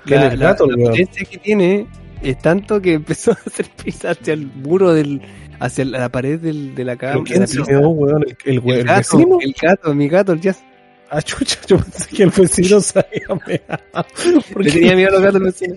¿Quién 0.05 0.19
la, 0.21 0.29
la- 0.35 0.35
gato, 0.49 0.67
la 0.67 0.89
potencia 0.89 1.25
que 1.25 1.37
tiene 1.37 1.87
es 2.21 2.37
tanto 2.39 2.81
que 2.81 2.93
empezó 3.01 3.31
a 3.31 3.37
hacer 3.45 3.67
pis 3.83 4.03
hacia 4.05 4.33
el 4.33 4.47
muro 4.47 4.93
del 4.93 5.21
hacia 5.59 5.85
la 5.85 6.09
pared 6.09 6.39
del, 6.39 6.75
de 6.75 6.83
la 6.83 6.95
cama. 6.97 7.23
¿Pero 7.23 7.23
de 7.23 7.45
quién 7.45 7.47
se 7.47 7.63
quedó, 7.63 7.89
weón? 7.89 8.23
¿El, 8.45 8.57
el, 8.57 8.69
El 8.69 8.77
el 8.79 8.83
gato, 8.85 9.17
vecino? 9.17 9.37
el 9.41 9.55
gato, 9.59 9.95
mi 9.95 10.07
gato, 10.09 10.33
el 10.33 10.41
jazz. 10.41 10.63
Ah, 11.09 11.21
chucha, 11.21 11.57
yo 11.67 11.77
pensé 11.77 12.15
que 12.15 12.23
el 12.23 12.29
vecino 12.31 12.81
se 12.81 12.99
había 12.99 13.41
meado. 13.47 14.41
Le 14.59 14.71
tenía 14.71 14.93
miedo 14.93 15.09
a 15.09 15.11
los 15.13 15.21
gatos 15.21 15.35
al 15.37 15.43
vecino. 15.45 15.75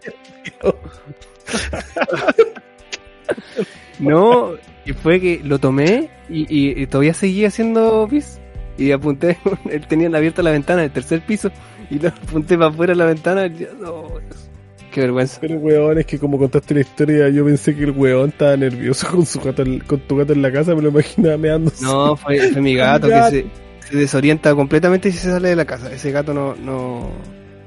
No, 3.99 4.55
y 4.87 4.93
fue 4.93 5.21
que 5.21 5.41
lo 5.45 5.59
tomé 5.59 6.09
y, 6.29 6.43
y- 6.49 6.83
y 6.83 6.87
todavía 6.87 7.15
seguía 7.15 7.49
haciendo 7.49 8.07
pis. 8.09 8.39
Y 8.79 8.93
apunté, 8.93 9.37
él 9.71 9.87
tenía 9.87 10.09
abierta 10.09 10.43
la 10.43 10.51
ventana 10.53 10.83
del 10.83 10.91
tercer 10.91 11.21
piso 11.21 11.51
y 11.91 11.99
lo 11.99 12.09
apunté 12.09 12.57
para 12.57 12.71
afuera 12.71 12.93
de 12.93 12.97
la 12.99 13.05
ventana. 13.07 13.47
y 13.47 13.59
yo, 13.59 13.67
no, 13.81 14.05
qué 14.91 15.03
vergüenza. 15.03 15.39
Pero 15.41 15.57
weón, 15.57 15.99
es 15.99 16.07
que 16.07 16.19
como 16.19 16.39
contaste 16.39 16.75
la 16.75 16.81
historia, 16.81 17.29
yo 17.29 17.45
pensé 17.45 17.75
que 17.77 17.85
el 17.85 17.91
weón 17.91 18.31
estaba 18.31 18.57
nervioso 18.57 19.09
con 19.11 19.27
su 19.27 19.39
gato, 19.41 19.65
con 19.87 20.01
tu 20.01 20.17
gato 20.17 20.33
en 20.33 20.41
la 20.43 20.51
casa, 20.51 20.75
me 20.75 20.83
lo 20.83 20.89
imaginaba 20.89 21.37
meándose. 21.37 21.85
No, 21.85 22.17
fue, 22.17 22.39
fue 22.53 22.63
mi 22.63 22.75
gato 22.77 23.09
que 23.09 23.23
se, 23.31 23.47
se 23.91 23.97
desorienta 23.97 24.55
completamente 24.55 25.11
y 25.11 25.13
se 25.13 25.29
sale 25.31 25.49
de 25.51 25.57
la 25.57 25.65
casa. 25.67 25.93
Ese 25.93 26.11
gato 26.11 26.33
no, 26.33 26.55
no, 26.57 27.11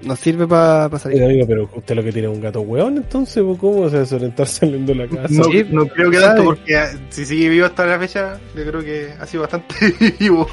no 0.05 0.15
sirve 0.15 0.47
para 0.47 0.85
Oiga, 0.87 0.99
salir. 0.99 1.23
amigo, 1.23 1.45
pero 1.47 1.69
usted 1.75 1.95
lo 1.95 2.03
que 2.03 2.11
tiene 2.11 2.27
es 2.27 2.33
un 2.33 2.41
gato 2.41 2.61
weón, 2.61 2.97
entonces, 2.97 3.43
¿pues 3.43 3.57
¿cómo 3.59 3.85
se 3.89 3.95
va 3.95 3.97
a 3.97 4.01
desorientar 4.01 4.47
saliendo 4.47 4.93
de 4.93 4.99
la 4.99 5.07
casa? 5.07 5.27
No, 5.33 5.43
Sí, 5.45 5.65
no 5.69 5.85
creo 5.87 6.11
que 6.11 6.19
tanto 6.19 6.43
porque 6.43 6.77
ah, 6.77 6.89
si 7.09 7.25
sigue 7.25 7.49
vivo 7.49 7.65
hasta 7.65 7.85
la 7.85 7.99
fecha, 7.99 8.39
yo 8.55 8.65
creo 8.65 8.81
que 8.83 9.09
ha 9.19 9.25
sido 9.25 9.41
bastante 9.43 9.75
vivo. 10.19 10.47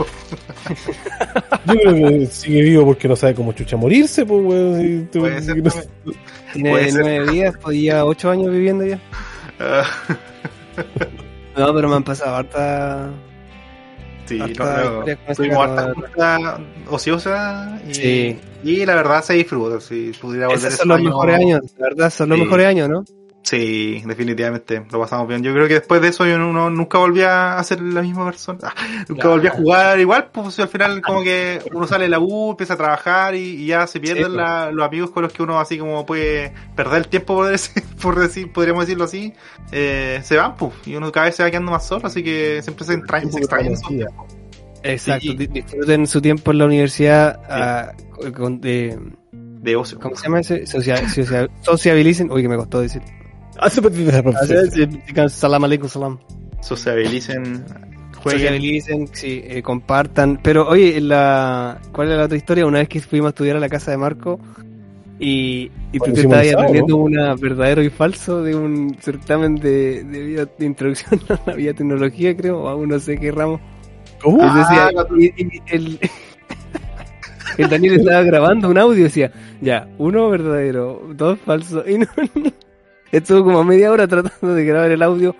Yo 1.67 1.75
creo 1.75 1.95
que 1.95 2.27
sigue 2.27 2.63
vivo 2.63 2.85
porque 2.87 3.09
no 3.09 3.17
sabe 3.17 3.35
cómo 3.35 3.53
chucha 3.53 3.77
morirse, 3.77 4.25
pues 4.27 4.45
weón. 4.45 4.81
si 4.81 5.07
tú- 5.13 5.21
Puede 5.21 5.43
ser 5.43 5.55
que 5.57 5.63
no- 5.63 5.71
también. 5.71 5.91
Tiene 6.53 6.71
puede 6.71 6.91
ser. 6.91 7.01
nueve 7.03 7.33
días, 7.33 7.57
podía 7.59 8.05
ocho 8.05 8.31
años 8.31 8.51
viviendo 8.51 8.85
ya. 8.85 8.99
Ah, 9.61 9.85
No, 11.57 11.75
pero 11.75 11.89
me 11.89 11.97
han 11.97 12.05
pasado 12.05 12.37
harta. 12.37 13.11
Sí, 14.39 14.55
no, 14.59 15.35
tuvimos 15.35 15.59
harta 15.69 15.95
junta 15.95 16.61
ociosa 16.89 17.81
y, 17.89 17.95
Sí. 17.95 18.41
y 18.65 18.87
la 18.87 18.95
verdad 18.95 19.23
se 19.23 19.35
disfruta. 19.35 19.81
Si 19.81 20.13
pudiera 20.21 20.47
volver 20.49 20.67
Esos 20.67 20.79
son 20.81 20.89
los 20.89 20.99
años- 20.99 21.09
mejores 21.11 21.37
años, 21.37 21.61
la 21.79 21.89
verdad, 21.89 22.11
son 22.11 22.29
los 22.29 22.39
Sí. 22.39 22.45
mejores 22.45 22.67
años, 22.67 22.89
¿no? 22.89 23.05
Sí, 23.43 24.03
definitivamente, 24.07 24.85
lo 24.93 25.01
pasamos 25.01 25.27
bien. 25.27 25.43
Yo 25.43 25.53
creo 25.55 25.67
que 25.67 25.75
después 25.75 26.03
de 26.03 26.09
eso 26.09 26.27
yo 26.27 26.39
no, 26.39 26.69
nunca 26.71 26.99
volví 26.99 27.23
a 27.23 27.61
ser 27.65 27.81
la 27.81 28.03
misma 28.03 28.27
persona. 28.27 28.59
Ah, 28.63 28.75
nunca 29.09 29.23
Claro. 29.23 29.31
volví 29.31 29.47
a 29.49 29.51
jugar 29.51 29.99
igual, 29.99 30.29
pues 30.31 30.59
al 30.61 30.69
final 30.69 31.01
como 31.01 31.23
que 31.23 31.59
uno 31.73 31.87
sale 31.87 32.05
de 32.05 32.11
la 32.11 32.19
U, 32.21 32.51
empieza 32.51 32.75
a 32.75 32.77
trabajar 32.77 33.35
y, 33.35 33.63
y 33.63 33.67
ya 33.67 33.87
se 33.87 33.99
pierden 33.99 34.27
Sí, 34.33 34.37
la- 34.37 34.71
los 34.71 34.87
amigos 34.87 35.11
con 35.11 35.23
los 35.23 35.33
que 35.33 35.43
uno 35.43 35.59
así 35.59 35.79
como 35.79 36.05
puede 36.05 36.53
perder 36.77 36.99
el 36.99 37.09
tiempo, 37.09 37.35
por 37.37 37.49
decir, 37.49 37.83
por 38.03 38.19
decir 38.21 38.53
podríamos 38.53 38.85
decirlo 38.87 39.05
así, 39.05 39.33
eh, 39.73 40.21
se 40.23 40.37
van, 40.37 40.55
pues, 40.57 40.73
y 40.85 40.95
uno 40.97 41.11
cada 41.11 41.27
vez 41.27 41.35
se 41.37 41.43
va 41.43 41.51
quedando 41.51 41.73
más 41.73 41.87
solo, 41.87 42.07
así 42.07 42.23
que 42.23 42.61
siempre 42.63 42.85
se, 42.85 42.93
entra- 42.93 43.21
se 43.23 43.41
tiempos. 43.41 43.81
Exacto, 44.83 45.21
Sí. 45.23 45.35
di- 45.37 45.47
disfruten 45.47 46.07
su 46.07 46.21
tiempo 46.21 46.53
en 46.53 46.59
la 46.59 46.67
universidad, 46.67 47.41
ah, 47.49 47.93
con- 48.37 48.61
de, 48.61 48.99
de 49.33 49.77
ocio. 49.77 49.99
¿cómo 49.99 50.15
se 50.15 50.25
llama 50.25 50.41
ese? 50.41 50.67
Socia- 50.67 51.09
socia- 51.09 51.49
sociabilicen, 51.63 52.31
uy, 52.31 52.43
que 52.43 52.49
me 52.49 52.57
costó 52.57 52.81
decir. 52.83 53.03
Ah, 53.61 55.29
Salam 55.29 55.65
aleikum, 55.65 55.89
salam. 55.89 56.19
Sociabilicen 56.63 57.65
Jueguen. 58.23 58.41
socialicen, 58.49 59.09
sí, 59.13 59.43
eh, 59.45 59.63
compartan. 59.63 60.39
Pero 60.43 60.69
oye, 60.69 61.01
la, 61.01 61.79
¿cuál 61.93 62.11
es 62.11 62.19
la 62.19 62.25
otra 62.25 62.37
historia? 62.37 62.67
Una 62.67 62.79
vez 62.81 62.89
que 62.89 63.01
fuimos 63.01 63.29
a 63.29 63.31
estudiar 63.31 63.57
a 63.57 63.61
la 63.61 63.69
casa 63.69 63.91
de 63.91 63.97
Marco 63.97 64.39
y, 65.19 65.71
y 65.93 65.99
tú 65.99 66.13
te 66.13 66.21
estabas 66.23 66.53
aprendiendo 66.55 66.97
una 66.97 67.35
verdadero 67.35 67.83
y 67.83 67.91
falso 67.91 68.43
de 68.43 68.55
un 68.55 68.97
certamen 69.01 69.55
de, 69.57 70.05
de, 70.05 70.21
bio- 70.23 70.49
de 70.59 70.67
introducción 70.67 71.21
a 71.29 71.51
la 71.51 71.55
biotecnología, 71.55 72.37
creo, 72.37 72.61
o 72.63 72.69
a 72.83 72.87
no 72.87 72.99
sé 72.99 73.19
qué 73.19 73.31
ramo. 73.33 73.61
¿Cómo? 74.23 74.39
Y 74.39 74.47
Ah, 74.49 74.55
decía, 74.59 74.91
cuando- 74.93 75.17
y- 75.19 75.35
y 75.37 75.75
el, 75.75 75.99
el 77.59 77.69
Daniel 77.71 77.95
estaba 78.01 78.23
grabando 78.23 78.69
un 78.69 78.79
audio 78.79 79.01
y 79.01 79.03
decía, 79.05 79.33
ya, 79.61 79.89
uno 79.99 80.29
verdadero, 80.31 81.03
dos 81.15 81.39
falso. 81.41 81.85
Y 81.89 81.99
no, 81.99 82.07
estuvo 83.13 83.45
como 83.45 83.65
media 83.65 83.91
hora 83.91 84.07
tratando 84.07 84.55
de 84.55 84.65
grabar 84.65 84.91
el 84.91 85.03
audio 85.03 85.35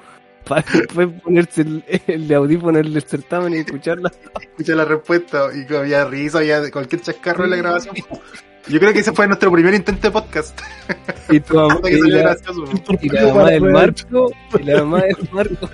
para 0.47 0.65
después 0.73 1.09
ponerse 1.23 1.63
el, 1.63 1.85
el 2.07 2.35
audífono 2.35 2.79
en 2.79 2.87
el 2.87 3.03
certamen 3.03 3.55
y 3.55 3.59
escucharla. 3.59 4.11
Escuché 4.41 4.75
la 4.75 4.85
respuesta 4.85 5.49
y 5.55 5.73
había 5.75 6.05
risa, 6.05 6.39
había 6.39 6.71
cualquier 6.71 7.03
chascarro 7.03 7.45
en 7.45 7.51
la 7.51 7.57
grabación. 7.57 7.95
Yo 8.69 8.79
creo 8.79 8.93
que 8.93 9.01
ese 9.01 9.13
fue 9.13 9.27
nuestro 9.27 9.51
primer 9.51 9.75
intento 9.75 10.09
de 10.09 10.11
podcast. 10.11 10.61
Y 11.29 11.41
tu 11.41 11.55
mamá, 11.55 11.81
y 11.91 12.11
la, 12.11 12.37
y 13.01 13.09
la 13.09 13.27
mamá 13.27 13.51
del 13.51 13.63
Marco, 13.63 14.33
y 14.59 14.63
la 14.63 14.85
mamá 14.85 15.03
del 15.03 15.29
Marco. 15.33 15.71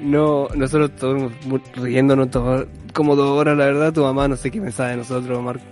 No, 0.00 0.48
nosotros 0.54 0.90
todos 0.96 1.32
riéndonos 1.76 2.30
todos, 2.30 2.66
como 2.92 3.16
dos 3.16 3.38
horas, 3.38 3.56
la 3.56 3.66
verdad, 3.66 3.92
tu 3.92 4.02
mamá 4.02 4.28
no 4.28 4.36
sé 4.36 4.50
qué 4.50 4.60
pensaba 4.60 4.90
de 4.90 4.98
nosotros, 4.98 5.42
Marco. 5.42 5.64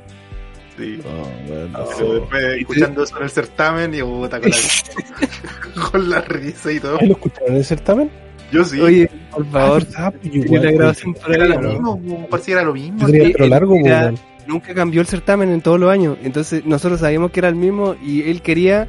Sí. 0.80 0.98
No, 1.04 1.52
weón, 1.54 1.72
no. 1.72 1.84
Pero 1.98 2.12
después 2.14 2.44
escuchando 2.58 3.02
eso 3.04 3.16
en 3.18 3.22
el 3.24 3.30
certamen 3.30 3.94
y 3.94 4.02
puta 4.02 4.40
con 4.40 4.50
la, 4.50 4.56
con 5.90 6.10
la 6.10 6.20
risa 6.22 6.72
y 6.72 6.80
todo. 6.80 6.98
¿Ahí 7.00 7.06
lo 7.08 7.12
escucharon 7.14 7.50
en 7.50 7.56
el 7.56 7.64
certamen? 7.64 8.10
Yo 8.52 8.64
sí. 8.64 8.80
Oye, 8.80 9.10
por 9.30 9.46
favor, 9.46 9.82
Ah, 9.96 10.10
pues, 10.10 10.22
tiene 10.22 10.46
igual, 10.46 10.62
la 10.62 10.68
pues, 10.70 10.78
grabación 10.78 11.16
era 11.28 11.44
ahí, 11.44 11.50
lo 11.50 11.60
¿no? 11.60 11.68
mismo, 11.70 12.00
po, 12.02 12.28
parecía 12.30 12.54
era 12.54 12.64
lo 12.64 12.72
mismo. 12.74 13.08
Yo 13.08 13.46
largo, 13.46 13.76
era- 13.84 14.12
nunca 14.46 14.74
cambió 14.74 15.00
el 15.02 15.06
certamen 15.06 15.50
en 15.50 15.60
todos 15.60 15.78
los 15.78 15.90
años. 15.90 16.16
Entonces 16.22 16.64
nosotros 16.64 16.98
sabíamos 17.00 17.30
que 17.30 17.40
era 17.40 17.48
el 17.48 17.54
mismo 17.54 17.94
y 18.02 18.28
él 18.28 18.42
quería 18.42 18.88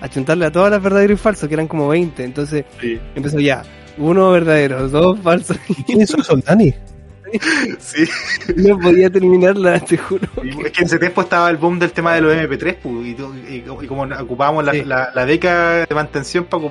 achuntarle 0.00 0.46
a 0.46 0.50
todas 0.52 0.70
las 0.72 0.82
verdaderos 0.82 1.20
y 1.20 1.22
falsos, 1.22 1.48
que 1.48 1.54
eran 1.54 1.68
como 1.68 1.88
20. 1.88 2.24
Entonces 2.24 2.64
Sí, 2.80 2.98
empezó 3.14 3.38
ya, 3.38 3.62
uno 3.98 4.30
verdadero, 4.32 4.88
dos 4.88 5.20
falsos. 5.20 5.56
¿Y 5.68 5.82
quién 5.84 6.00
hizo 6.00 6.16
eso, 6.20 6.36
Dani? 6.44 6.74
sí. 7.78 8.04
No 8.56 8.78
podía 8.78 9.10
terminarla, 9.10 9.80
te 9.80 9.96
juro. 9.98 10.26
Y 10.42 10.48
Es 10.66 10.72
que 10.72 10.80
en 10.82 10.86
ese 10.86 10.98
tiempo 10.98 11.22
estaba 11.22 11.50
el 11.50 11.56
boom 11.56 11.78
del 11.78 11.92
tema 11.92 12.14
de 12.14 12.20
los 12.20 12.32
MP3, 12.34 12.76
pues, 12.82 12.94
y, 13.06 13.16
y- 13.54 13.64
y 13.82 13.86
como 13.86 14.02
ocupábamos 14.02 14.64
la, 14.64 14.72
Sí. 14.72 14.84
la, 14.84 15.10
la 15.14 15.24
beca 15.24 15.86
de 15.86 15.94
mantención, 15.94 16.44
para, 16.44 16.62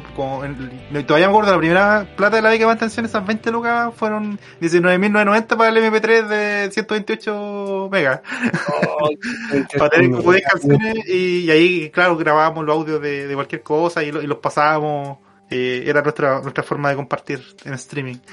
todavía 1.05 1.27
me 1.27 1.31
acuerdo, 1.33 1.51
la 1.51 1.57
primera 1.57 2.07
plata 2.15 2.35
de 2.37 2.41
la 2.41 2.49
beca 2.49 2.63
de 2.63 2.67
mantención, 2.67 3.05
esas 3.05 3.25
20 3.25 3.51
lucas 3.51 3.93
fueron 3.95 4.39
19.990 4.61 5.57
para 5.57 5.69
el 5.69 5.77
MP3 5.77 6.27
de 6.27 6.71
128 6.71 7.89
megas. 7.91 8.21
para 9.77 9.89
tener 9.89 10.11
como 10.11 10.31
10 10.31 10.43
canciones 10.51 10.95
y, 11.07 11.39
y 11.45 11.51
ahí, 11.51 11.89
claro, 11.89 12.17
grabábamos 12.17 12.65
los 12.65 12.75
audios 12.75 13.01
de, 13.01 13.27
de 13.27 13.35
cualquier 13.35 13.61
cosa 13.61 14.03
y, 14.03 14.11
lo- 14.11 14.21
y 14.21 14.27
los 14.27 14.37
pasábamos. 14.39 15.19
Eh, 15.49 15.83
era 15.85 16.01
nuestra 16.01 16.41
nuestra 16.41 16.63
forma 16.63 16.89
de 16.89 16.95
compartir 16.95 17.41
en 17.65 17.73
streaming. 17.73 18.17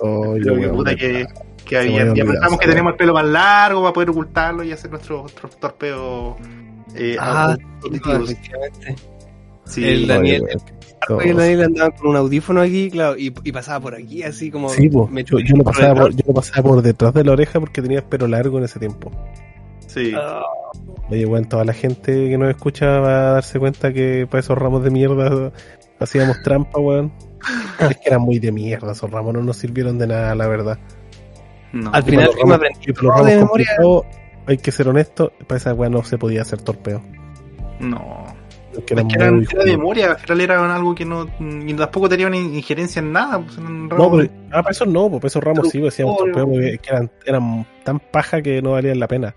Oh, 0.00 0.34
Creo 0.40 0.54
que 0.60 0.68
puta 0.68 0.94
que, 0.94 1.26
que 1.64 1.76
había, 1.78 1.90
había 2.02 2.04
y 2.06 2.10
olvidado 2.20 2.30
pensamos 2.32 2.58
que 2.60 2.66
teníamos 2.68 2.92
el 2.92 2.96
pelo 2.98 3.14
más 3.14 3.26
largo 3.26 3.82
para 3.82 3.92
poder 3.92 4.10
ocultarlo 4.10 4.62
y 4.62 4.70
hacer 4.72 4.90
nuestros 4.90 5.22
nuestros 5.22 5.58
torpeos 5.58 6.36
eh, 6.94 7.16
Ah, 7.18 7.56
efectivamente. 7.84 8.94
Sí, 9.64 9.84
el 9.84 10.04
Oye, 10.04 10.06
Daniel- 10.06 10.44
y 11.24 11.28
el 11.28 11.36
Daniel 11.36 11.62
andaban 11.64 11.92
con 11.92 12.08
un 12.10 12.16
audífono 12.16 12.60
aquí, 12.60 12.90
claro, 12.90 13.16
y, 13.18 13.34
y 13.44 13.52
pasaba 13.52 13.80
por 13.80 13.94
aquí, 13.94 14.22
así 14.22 14.50
como. 14.50 14.68
Sí, 14.70 14.88
me- 15.10 15.24
yo, 15.24 15.38
yo 15.40 15.56
lo 15.56 15.64
pasaba 15.64 15.94
por, 16.00 16.14
yo 16.14 16.22
lo 16.26 16.34
pasaba 16.34 16.68
por 16.68 16.82
detrás 16.82 17.12
de 17.14 17.24
la 17.24 17.32
oreja 17.32 17.58
porque 17.60 17.82
tenía 17.82 17.98
el 17.98 18.04
pelo 18.04 18.26
largo 18.28 18.58
en 18.58 18.64
ese 18.64 18.78
tiempo. 18.78 19.10
Sí. 19.88 20.12
Ah, 20.16 20.42
Oye, 21.10 21.24
weón, 21.26 21.46
toda 21.46 21.64
la 21.64 21.72
gente 21.72 22.12
que 22.28 22.36
nos 22.38 22.50
escucha 22.50 23.00
va 23.00 23.30
a 23.30 23.32
darse 23.32 23.58
cuenta 23.58 23.92
que 23.92 24.26
para 24.30 24.40
esos 24.40 24.56
ramos 24.58 24.84
de 24.84 24.90
mierda 24.90 25.50
hacíamos 25.98 26.40
trampa, 26.42 26.78
weón. 26.78 27.12
Es 27.80 27.96
que 27.98 28.08
eran 28.08 28.20
muy 28.22 28.38
de 28.38 28.52
mierda, 28.52 28.92
esos 28.92 29.10
ramos 29.10 29.32
no 29.34 29.42
nos 29.42 29.56
sirvieron 29.56 29.98
de 29.98 30.06
nada, 30.06 30.34
la 30.34 30.46
verdad. 30.48 30.78
No. 31.72 31.90
Al 31.92 32.02
final 32.02 32.26
los 32.26 32.36
ramos- 32.36 32.60
los 32.86 32.96
todo 32.96 33.24
de 33.24 33.34
ramos 33.36 33.50
memoria. 33.58 33.68
hay 34.46 34.58
que 34.58 34.70
ser 34.72 34.88
honesto, 34.88 35.32
para 35.46 35.56
esa 35.58 35.74
weón 35.74 35.92
no 35.92 36.02
se 36.04 36.18
podía 36.18 36.42
hacer 36.42 36.60
torpeo. 36.62 37.02
no. 37.80 38.24
Porque 38.74 38.94
Es 38.94 38.98
eran 39.00 39.08
que 39.08 39.14
eran 39.16 39.34
muy 39.36 39.46
era 39.50 39.64
de 39.64 39.70
memoria, 39.72 40.10
al 40.12 40.18
final 40.18 40.40
era 40.42 40.74
algo 40.76 40.94
que 40.94 41.04
no, 41.04 41.26
y 41.40 41.72
tampoco 41.74 42.08
tenía 42.08 42.26
una 42.28 42.36
injerencia 42.36 43.00
en 43.00 43.12
nada. 43.12 43.40
Pues, 43.40 43.56
eran 43.58 43.88
No, 43.88 43.96
ramos- 43.96 44.18
pero, 44.20 44.32
ah, 44.52 44.62
para 44.62 44.70
eso 44.70 44.84
no, 44.86 45.08
pues 45.08 45.20
para 45.20 45.26
esos 45.28 45.42
ramos 45.42 45.68
sí, 45.70 45.78
pues, 45.80 45.94
hacíamos 45.94 46.16
Pero- 46.20 46.32
torpeo 46.34 46.52
porque 46.52 46.78
que 46.78 46.90
eran, 46.90 47.10
eran 47.24 47.66
tan 47.82 47.98
paja 47.98 48.40
que 48.42 48.60
no 48.62 48.72
valían 48.72 49.00
la 49.00 49.08
pena. 49.08 49.34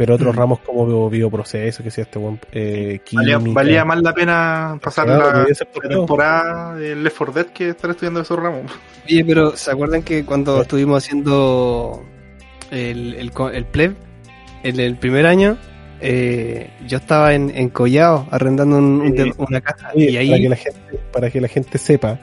Pero 0.00 0.14
otros 0.14 0.34
Mm. 0.34 0.38
ramos 0.38 0.60
como 0.60 0.86
bio- 0.86 1.10
bioproceso, 1.10 1.82
que 1.82 1.90
sea 1.90 2.04
este 2.04 2.18
buen 2.18 2.40
eh, 2.52 3.00
valía, 3.12 3.36
química, 3.36 3.54
valía 3.60 3.84
más 3.84 4.00
la 4.00 4.14
pena 4.14 4.78
pasar 4.82 5.04
Claro, 5.04 5.46
la, 5.46 5.88
temporada 5.90 6.74
de 6.74 6.96
Left 6.96 7.18
4 7.18 7.34
Dead 7.34 7.46
que 7.52 7.68
estar 7.68 7.90
estudiando 7.90 8.22
esos 8.22 8.38
ramos. 8.38 8.72
Oye, 9.06 9.22
pero 9.26 9.54
¿se 9.58 9.70
acuerdan 9.70 10.02
que 10.02 10.24
cuando 10.24 10.54
Sí. 10.56 10.62
estuvimos 10.62 11.04
haciendo 11.04 12.02
el, 12.70 13.14
el, 13.14 13.64
pleb, 13.66 13.94
en 14.62 14.80
el 14.80 14.96
primer 14.96 15.26
año, 15.26 15.58
eh, 16.00 16.70
yo 16.88 16.96
estaba 16.96 17.34
en, 17.34 17.50
en 17.54 17.68
Collao 17.68 18.26
arrendando 18.30 18.78
un- 18.78 19.02
un 19.02 19.34
una 19.36 19.60
casa 19.60 19.90
Oye, 19.94 20.22
y 20.24 20.28
para, 20.30 20.40
que 20.40 20.48
la 20.48 20.56
gente, 20.56 20.80
para 21.12 21.30
que 21.30 21.40
la 21.42 21.48
gente 21.48 21.76
sepa 21.76 22.18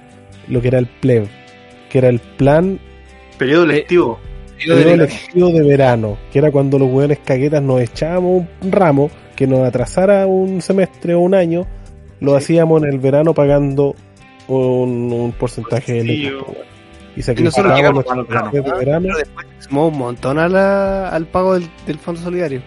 lo 0.48 0.64
que 0.64 0.70
era 0.70 0.80
el 0.80 0.88
pleb, 0.88 1.28
que 1.92 2.00
era 2.00 2.10
el 2.10 2.20
plan 2.20 2.80
Periodo 3.38 3.66
Eh, 3.66 3.68
lectivo. 3.68 4.20
Periodo 4.58 4.96
la- 4.98 5.04
lectivo 5.04 5.50
de 5.50 5.62
verano, 5.64 6.18
que 6.32 6.40
era 6.40 6.52
cuando 6.52 6.80
los 6.80 6.90
hueones 6.92 7.20
caguetas 7.24 7.62
nos 7.62 7.82
echábamos 7.82 8.46
un 8.62 8.72
ramo 8.72 9.10
que 9.36 9.48
nos 9.48 9.68
atrasara 9.68 10.26
un 10.28 10.62
semestre 10.62 11.14
o 11.14 11.20
un 11.20 11.34
año, 11.36 11.66
lo 12.20 12.32
Sí. 12.32 12.38
hacíamos 12.38 12.82
en 12.84 12.90
el 12.90 13.00
verano 13.00 13.34
pagando 13.34 13.96
un, 14.48 15.12
un 15.14 15.32
porcentaje 15.34 15.94
de 15.94 16.02
Sí, 16.02 16.08
letras, 16.08 16.42
o- 16.42 16.46
po, 16.46 16.52
weón. 16.54 16.66
y 17.16 17.22
sacrificábamos 17.22 18.06
al 18.10 18.24
verano. 18.26 18.52
de 18.52 18.62
verano. 18.62 19.02
pero 19.08 19.18
después 19.18 19.48
sumó 19.60 19.88
un 19.90 19.98
montón 19.98 20.40
a 20.40 20.48
la- 20.50 21.10
al 21.10 21.26
pago 21.26 21.54
del, 21.56 21.68
del 21.86 22.00
Fondo 22.00 22.22
Solidario. 22.22 22.62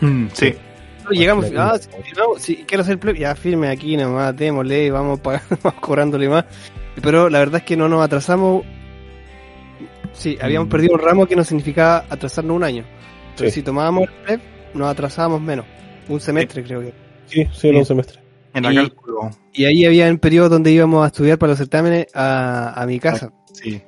Mm, 0.00 0.26
sí. 0.32 0.54
Nosotros 0.96 1.18
llegamos, 1.18 1.52
ah, 1.56 1.76
sí, 1.78 1.88
firmamos, 2.02 2.42
sí, 2.42 2.64
quiero 2.66 2.82
hacer 2.82 2.98
el 3.02 3.16
ya 3.18 3.34
firme 3.34 3.68
aquí 3.68 3.96
nomás, 3.96 4.34
démosle, 4.36 4.90
vamos, 4.90 5.20
pagando, 5.20 5.46
vamos 5.62 5.80
cobrándole 5.80 6.28
más. 6.28 6.44
Pero 7.02 7.28
la 7.28 7.38
verdad 7.40 7.56
es 7.60 7.64
que 7.66 7.76
no 7.76 7.88
nos 7.88 8.02
atrasamos. 8.04 8.64
Sí, 10.14 10.38
habíamos 10.40 10.68
Mm. 10.68 10.70
perdido 10.70 10.94
un 10.94 11.00
ramo 11.00 11.26
que 11.26 11.36
no 11.36 11.44
significaba 11.44 12.06
atrasarnos 12.08 12.56
un 12.56 12.64
año. 12.64 12.84
Pero 13.36 13.50
Sí. 13.50 13.56
si 13.56 13.62
tomábamos 13.62 14.04
el 14.08 14.14
pleb, 14.24 14.40
nos 14.74 14.88
atrasábamos 14.88 15.40
menos. 15.42 15.66
Un 16.08 16.20
semestre, 16.20 16.62
creo 16.64 16.80
que. 16.80 16.92
Sí, 17.26 17.46
sí, 17.52 17.68
era 17.68 17.78
un 17.78 17.84
semestre. 17.86 18.20
En 18.54 18.62
la 18.62 18.72
Y- 18.72 18.76
cálculo. 18.76 19.30
Y 19.52 19.64
ahí 19.64 19.84
había 19.84 20.08
un 20.08 20.18
periodo 20.18 20.48
donde 20.48 20.70
íbamos 20.72 21.04
a 21.04 21.08
estudiar 21.08 21.38
para 21.38 21.50
los 21.50 21.58
certámenes 21.58 22.06
a, 22.14 22.80
a 22.80 22.86
mi 22.86 22.98
casa. 23.00 23.32
Sí. 23.52 23.82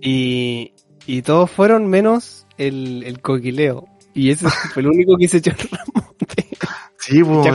Y, 0.00 0.72
y 1.06 1.22
todos 1.22 1.50
fueron 1.50 1.86
menos 1.86 2.46
el, 2.56 3.02
el 3.04 3.20
coquileo. 3.20 3.86
Y 4.14 4.30
ese 4.30 4.48
fue 4.48 4.82
el 4.82 4.88
único 4.88 5.16
que 5.16 5.28
se 5.28 5.38
echó 5.38 5.50
el 5.50 5.58
ramo. 5.70 6.09
Sí, 7.00 7.24
pues, 7.24 7.48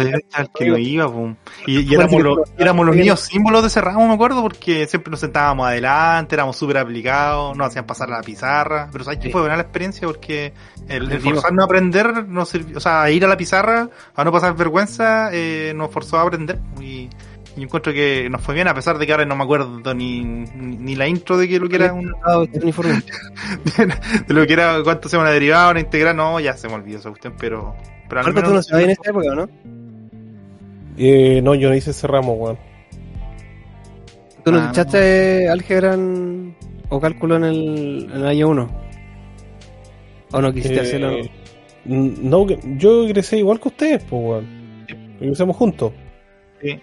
que 0.57 0.65
no 0.65 0.77
iba, 0.77 1.11
pues. 1.11 1.35
Y, 1.67 1.93
éramos, 1.93 2.23
los, 2.23 2.39
éramos 2.57 2.85
los 2.87 2.95
niños 2.95 3.19
símbolos 3.19 3.61
de 3.61 3.67
ese 3.67 3.79
ramo, 3.79 4.07
me 4.07 4.15
acuerdo, 4.15 4.41
porque 4.41 4.87
siempre 4.87 5.11
nos 5.11 5.19
sentábamos 5.19 5.67
adelante, 5.67 6.33
éramos 6.33 6.57
súper 6.57 6.79
aplicados, 6.79 7.55
nos 7.55 7.67
hacían 7.67 7.85
pasar 7.85 8.11
a 8.11 8.17
la 8.17 8.23
pizarra. 8.23 8.89
Pero 8.91 9.03
sabes 9.03 9.19
que 9.19 9.27
Sí. 9.27 9.31
fue 9.31 9.41
buena 9.41 9.55
la 9.55 9.61
experiencia 9.61 10.07
porque 10.07 10.51
el, 10.87 11.11
el 11.11 11.19
forzarnos 11.21 11.61
a 11.61 11.65
aprender 11.65 12.27
nos 12.27 12.49
sirvió, 12.49 12.77
o 12.77 12.79
sea, 12.79 13.03
a 13.03 13.11
ir 13.11 13.23
a 13.23 13.27
la 13.27 13.37
pizarra, 13.37 13.87
a 14.15 14.23
no 14.23 14.31
pasar 14.31 14.55
vergüenza, 14.55 15.29
eh, 15.31 15.73
nos 15.75 15.91
forzó 15.91 16.17
a 16.17 16.23
aprender. 16.23 16.59
Y, 16.81 17.09
yo 17.55 17.63
encuentro 17.63 17.93
que 17.93 18.27
nos 18.29 18.41
fue 18.41 18.53
bien, 18.53 18.67
a 18.67 18.73
pesar 18.73 18.97
de 18.97 19.05
que 19.05 19.13
ahora 19.13 19.25
no 19.25 19.35
me 19.37 19.43
acuerdo 19.45 19.93
ni, 19.93 20.21
ni, 20.25 20.75
ni 20.75 20.95
la 20.95 21.07
intro 21.07 21.37
de 21.37 21.47
que 21.47 21.57
lo 21.57 21.69
que 21.69 21.77
era 21.77 21.93
un, 21.93 22.13
Ah, 22.25 22.39
uniforme. 22.39 23.01
de 24.27 24.33
lo 24.33 24.45
que 24.45 24.53
era 24.53 24.81
cuánto 24.83 25.07
se 25.07 25.15
llama 25.15 25.29
una 25.29 25.33
derivada, 25.33 25.71
una 25.71 25.79
integral, 25.79 26.15
no, 26.17 26.39
ya 26.41 26.57
se 26.57 26.67
me 26.67 26.73
olvidó 26.73 26.99
esa 26.99 27.09
cuestión, 27.09 27.33
pero, 27.39 27.73
pero 28.09 28.21
al 28.21 28.25
Marco, 28.27 28.39
tú 28.41 28.45
no 28.45 28.49
menos- 28.51 28.65
sabías 28.67 28.85
en 28.85 28.91
esta 28.91 29.09
época, 29.09 29.35
¿no? 29.35 29.49
Eh, 30.97 31.41
no, 31.43 31.55
yo 31.55 31.69
no 31.69 31.75
hice 31.75 31.91
ese 31.91 32.07
ramo, 32.07 32.33
weón. 32.33 32.57
¿Tú 34.43 34.51
no 34.51 34.59
Ah, 34.59 34.69
echaste 34.71 35.49
álgebra 35.49 35.93
en- 35.95 36.55
o 36.89 36.99
cálculo 37.01 37.35
en 37.37 37.43
el, 37.45 38.09
en 38.11 38.17
el 38.21 38.25
año 38.27 38.49
1? 38.49 38.69
¿O 40.31 40.41
no 40.41 40.53
quisiste 40.53 40.77
Eh, 40.77 40.81
hacerlo? 40.81 41.11
No, 41.85 42.47
yo 42.77 43.03
egresé 43.05 43.37
igual 43.39 43.59
que 43.59 43.67
ustedes, 43.69 44.03
pues, 44.03 44.21
weón. 44.23 44.85
Egresamos 45.19 45.55
juntos. 45.55 45.93
Sí. 46.61 46.79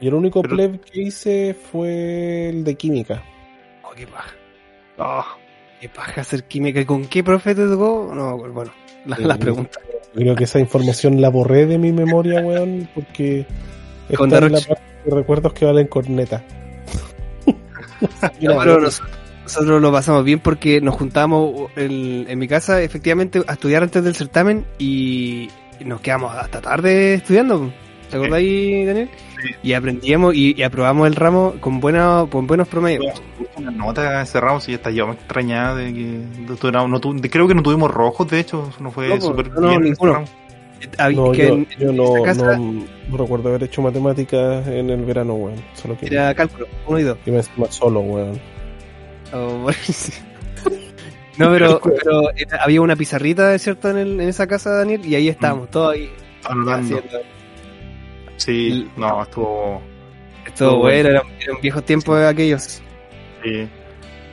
Y 0.00 0.08
el 0.08 0.14
único 0.14 0.42
Pero- 0.42 0.54
pleb 0.56 0.80
que 0.80 1.02
hice 1.02 1.54
fue 1.54 2.48
el 2.50 2.64
de 2.64 2.74
química. 2.74 3.22
Oh, 3.84 3.90
qué 3.94 4.06
paja. 4.06 4.30
Ah, 4.98 5.36
Qué 5.80 5.88
paja 5.88 6.20
hacer 6.20 6.44
química. 6.44 6.78
¿Y 6.80 6.84
¿Con 6.84 7.06
qué 7.06 7.24
profe 7.24 7.54
te 7.54 7.66
tocó? 7.66 8.12
No, 8.14 8.36
bueno, 8.36 8.70
la- 9.06 9.16
Eh, 9.16 9.24
las 9.26 9.38
preguntas. 9.38 9.82
Creo 10.14 10.34
que 10.34 10.44
esa 10.44 10.58
información 10.58 11.20
la 11.20 11.28
borré 11.28 11.66
de 11.66 11.78
mi 11.78 11.92
memoria, 11.92 12.40
weón, 12.40 12.88
porque 12.94 13.46
está 14.08 14.38
en 14.38 14.52
la 14.52 14.60
parte 14.60 14.82
de 15.04 15.14
recuerdos 15.14 15.52
que 15.52 15.64
valen 15.64 15.86
corneta. 15.86 16.42
No, 18.40 18.58
pero 18.58 18.80
nos- 18.80 19.02
nosotros 19.44 19.80
lo 19.82 19.92
pasamos 19.92 20.24
bien 20.24 20.38
porque 20.40 20.80
nos 20.80 20.94
juntábamos 20.94 21.70
en, 21.76 22.26
en 22.28 22.38
mi 22.38 22.48
casa, 22.48 22.80
efectivamente, 22.82 23.42
a 23.46 23.52
estudiar 23.52 23.82
antes 23.82 24.02
del 24.02 24.14
certamen 24.14 24.64
y 24.78 25.48
nos 25.84 26.00
quedamos 26.00 26.34
hasta 26.34 26.60
tarde 26.60 27.14
estudiando. 27.14 27.72
¿Te 28.10 28.16
acordáis, 28.16 28.86
Daniel? 28.86 29.10
Sí. 29.42 29.48
Y 29.62 29.72
aprendíamos 29.72 30.34
y, 30.34 30.54
y 30.56 30.62
aprobamos 30.62 31.06
el 31.06 31.14
ramo 31.16 31.54
con, 31.60 31.80
buena, 31.80 32.26
con 32.30 32.46
buenos 32.46 32.68
promedios. 32.68 33.22
Una 33.56 33.70
nota 33.70 34.24
cerramos 34.26 34.68
y 34.68 34.74
hasta 34.74 34.90
yo 34.90 35.06
me 35.06 35.14
extrañaba 35.14 35.74
de 35.76 35.92
que 35.94 36.24
no 36.72 36.88
no 36.88 37.00
tu- 37.00 37.16
creo 37.20 37.48
que 37.48 37.54
no 37.54 37.62
tuvimos 37.62 37.90
rojos, 37.90 38.28
de 38.28 38.40
hecho, 38.40 38.70
no 38.80 38.90
fue 38.90 39.08
No, 39.08 39.14
pues, 39.14 39.24
súper 39.24 39.50
no, 39.52 39.68
bien. 39.68 39.82
ninguno. 39.82 40.24
Había- 40.98 41.16
No, 41.20 41.32
que 41.32 41.46
yo, 41.48 41.54
en- 41.54 41.68
yo 41.78 41.90
en 41.90 41.96
no, 41.96 42.16
esa 42.16 42.24
casa 42.24 42.56
no, 42.56 42.84
no 43.08 43.16
recuerdo 43.16 43.48
haber 43.50 43.62
hecho 43.64 43.82
matemáticas 43.82 44.66
en 44.66 44.88
el 44.90 45.04
verano, 45.04 45.34
weón. 45.34 45.56
Solo 45.74 45.96
que 45.98 46.06
era 46.06 46.34
cálculo, 46.34 46.66
uno 46.86 46.98
y 46.98 47.02
dos. 47.02 47.18
y 47.26 47.30
me 47.30 47.42
solo, 47.70 48.00
weón. 48.00 48.40
Oh, 49.32 49.58
bueno, 49.62 49.78
sí. 49.82 50.12
No, 51.36 51.50
pero, 51.50 51.80
pero 51.80 52.30
era- 52.36 52.62
había 52.62 52.80
una 52.82 52.96
pizarrita, 52.96 53.58
¿cierto? 53.58 53.88
En, 53.90 53.96
el- 53.98 54.20
en 54.20 54.28
esa 54.28 54.46
casa, 54.46 54.70
Daniel, 54.70 55.04
y 55.04 55.14
ahí 55.14 55.28
estábamos, 55.28 55.70
todos 55.70 55.94
ahí 55.94 56.10
haciendo. 56.44 57.18
Sí, 58.40 58.90
no, 58.96 59.22
estuvo. 59.22 59.82
Estuvo 60.46 60.78
bueno, 60.78 61.10
eran, 61.10 61.22
eran 61.40 61.60
viejos 61.60 61.84
tiempos 61.84 62.22
aquellos. 62.22 62.82
sí. 63.44 63.68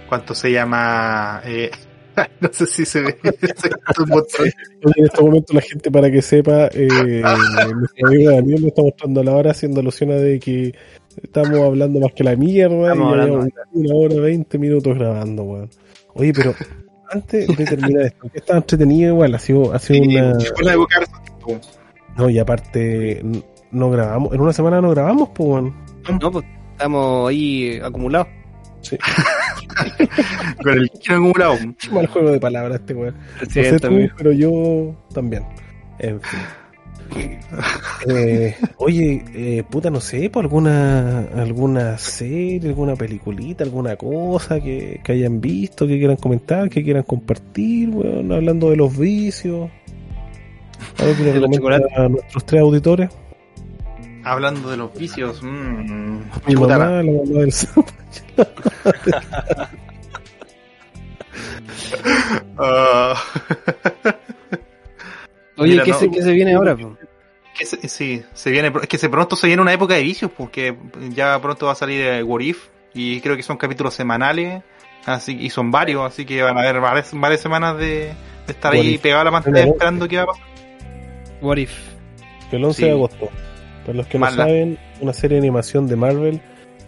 ¿Cuánto 0.07 0.33
se 0.33 0.51
llama? 0.53 1.41
Eh, 1.43 1.69
no 2.39 2.49
sé 2.51 2.65
si 2.65 2.85
se 2.85 3.01
ve. 3.01 3.17
un 3.23 4.93
en 4.95 5.05
este 5.05 5.21
momento 5.21 5.53
la 5.53 5.61
gente 5.61 5.91
para 5.91 6.09
que 6.09 6.21
sepa, 6.21 6.67
eh, 6.73 6.87
nuestro 7.75 8.07
amigo 8.07 8.31
Daniel 8.31 8.61
me 8.61 8.67
está 8.69 8.81
mostrando 8.81 9.23
la 9.23 9.35
hora 9.35 9.51
haciendo 9.51 9.81
alusión 9.81 10.11
a 10.11 10.15
de 10.15 10.39
que 10.39 10.73
estamos 11.21 11.59
hablando 11.59 11.99
más 11.99 12.13
que 12.13 12.23
la 12.23 12.37
mierda 12.37 12.93
Estamos 12.93 13.09
y 13.09 13.19
hablando 13.19 13.49
una 13.73 13.95
hora, 13.95 14.21
veinte 14.21 14.57
minutos 14.57 14.97
grabando, 14.97 15.43
weón. 15.43 15.69
Oye, 16.13 16.31
pero 16.33 16.55
antes 17.11 17.47
de 17.47 17.65
terminar 17.65 18.05
esto, 18.05 18.29
que 18.29 18.37
estaba 18.39 18.59
entretenido 18.59 19.13
igual, 19.13 19.35
ha 19.35 19.39
sido, 19.39 19.73
ha 19.73 19.79
sido 19.79 20.03
Sí, 20.03 20.17
una... 20.17 20.39
fue 20.55 20.63
la 20.63 20.73
época 20.73 20.99
de 20.99 21.05
esos 21.05 21.23
tiempos. 21.23 21.79
No, 22.17 22.29
y 22.29 22.39
aparte, 22.39 23.21
no 23.71 23.89
grabamos, 23.89 24.33
en 24.33 24.41
una 24.41 24.53
semana 24.53 24.81
no 24.81 24.91
grabamos, 24.91 25.29
pues, 25.29 25.49
weón. 25.49 25.73
No, 26.21 26.31
pues 26.31 26.45
estamos 26.71 27.29
ahí 27.29 27.79
acumulados. 27.83 28.27
Sí, 28.81 28.97
Con 30.63 30.73
el 30.73 30.91
acumulado. 31.09 31.55
mal 31.91 32.07
juego 32.07 32.31
de 32.31 32.39
palabras 32.39 32.79
este 32.79 32.93
weón. 32.93 33.15
Lo 33.39 33.45
No 33.45 33.51
sé 33.51 33.79
tú, 33.79 34.09
pero 34.17 34.31
yo 34.31 34.95
también. 35.13 35.43
En 35.99 36.21
fin. 36.21 36.39
Eh, 38.09 38.55
oye, 38.77 39.23
eh, 39.33 39.63
puta, 39.69 39.89
no 39.89 40.01
sé, 40.01 40.29
por 40.29 40.43
alguna 40.43 41.21
alguna 41.35 41.97
serie, 41.97 42.69
alguna 42.69 42.95
peliculita, 42.95 43.63
alguna 43.63 43.95
cosa 43.95 44.59
que, 44.59 44.99
que 45.03 45.11
hayan 45.13 45.39
visto, 45.39 45.87
que 45.87 45.97
quieran 45.97 46.17
comentar, 46.17 46.69
que 46.69 46.83
quieran 46.83 47.03
compartir, 47.03 47.89
weón, 47.89 48.31
hablando 48.31 48.69
de 48.69 48.75
los 48.75 48.97
vicios. 48.97 49.69
A 50.99 51.05
ver, 51.05 51.15
que 51.15 51.23
le 51.23 51.95
a 51.95 52.09
nuestros 52.09 52.45
tres 52.45 52.61
auditores. 52.61 53.09
Hablando 54.31 54.69
de 54.69 54.77
los 54.77 54.93
vicios. 54.93 55.41
mmm, 55.41 56.19
Mi 56.45 56.53
chuta, 56.53 56.77
mamá, 56.77 57.01
la 57.01 57.03
mamá 57.03 57.39
del 57.39 57.51
Oye, 65.57 65.71
Mira, 65.71 65.83
¿qué, 65.83 65.91
no. 65.91 65.97
se, 65.99 66.11
¿qué 66.11 66.21
se 66.21 66.31
viene 66.31 66.53
ahora? 66.53 66.75
po? 66.75 66.95
que 67.57 67.65
se- 67.65 67.87
sí, 67.89 68.23
se 68.33 68.51
viene, 68.51 68.71
es 68.83 68.87
que 68.87 68.99
se 68.99 69.09
pronto 69.09 69.35
se 69.35 69.47
viene 69.47 69.61
una 69.63 69.73
época 69.73 69.95
de 69.95 70.03
vicios 70.03 70.29
porque 70.37 70.77
ya 71.09 71.41
pronto 71.41 71.65
va 71.65 71.71
a 71.71 71.75
salir 71.75 72.01
eh, 72.01 72.21
What 72.21 72.41
If 72.41 72.67
y 72.93 73.19
creo 73.21 73.35
que 73.35 73.41
son 73.41 73.57
capítulos 73.57 73.95
semanales 73.95 74.61
así 75.07 75.35
y 75.39 75.49
son 75.49 75.71
varios, 75.71 76.05
así 76.05 76.23
que 76.25 76.43
van 76.43 76.55
a 76.57 76.61
haber 76.61 76.79
varias, 76.79 77.09
varias 77.13 77.41
semanas 77.41 77.75
de, 77.77 78.13
de 78.13 78.13
estar 78.47 78.73
What 78.73 78.81
ahí 78.81 78.93
If. 78.95 79.01
pegado 79.01 79.21
a 79.21 79.25
la 79.25 79.31
pantalla 79.31 79.65
esperando 79.65 80.07
qué 80.07 80.17
va 80.17 80.23
a 80.23 80.25
pasar. 80.27 80.45
What 81.41 81.57
if? 81.57 81.71
El 82.51 82.63
11 82.63 82.77
Sí. 82.79 82.85
de 82.85 82.91
agosto. 82.91 83.29
Para 83.87 83.97
los 83.97 84.05
que 84.07 84.19
Mala. 84.19 84.35
no 84.35 84.43
saben, 84.43 84.77
una 85.01 85.13
serie 85.13 85.37
de 85.37 85.47
animación 85.47 85.87
de 85.87 85.95
Marvel 85.95 86.41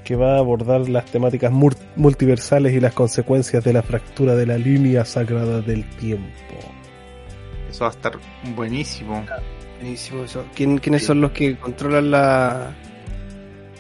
que 0.04 0.16
va 0.16 0.36
a 0.36 0.38
abordar 0.40 0.88
las 0.90 1.06
temáticas 1.06 1.52
multiversales 1.96 2.74
y 2.74 2.80
las 2.80 2.94
consecuencias 2.94 3.64
de 3.64 3.74
la 3.74 3.82
fractura 3.82 4.36
de 4.36 4.46
la 4.46 4.58
línea 4.60 5.04
sagrada 5.06 5.62
del 5.62 5.84
tiempo. 5.98 6.30
Eso 7.70 7.86
va 7.86 7.90
a 7.90 7.94
estar 7.94 8.14
buenísimo. 8.56 9.26
Buenísimo 9.80 10.24
eso. 10.24 10.46
¿Quién- 10.56 10.78
¿Quiénes 10.80 11.06
son 11.06 11.22
los 11.22 11.32
que 11.32 11.56
controlan 11.58 12.12
la...? 12.12 12.76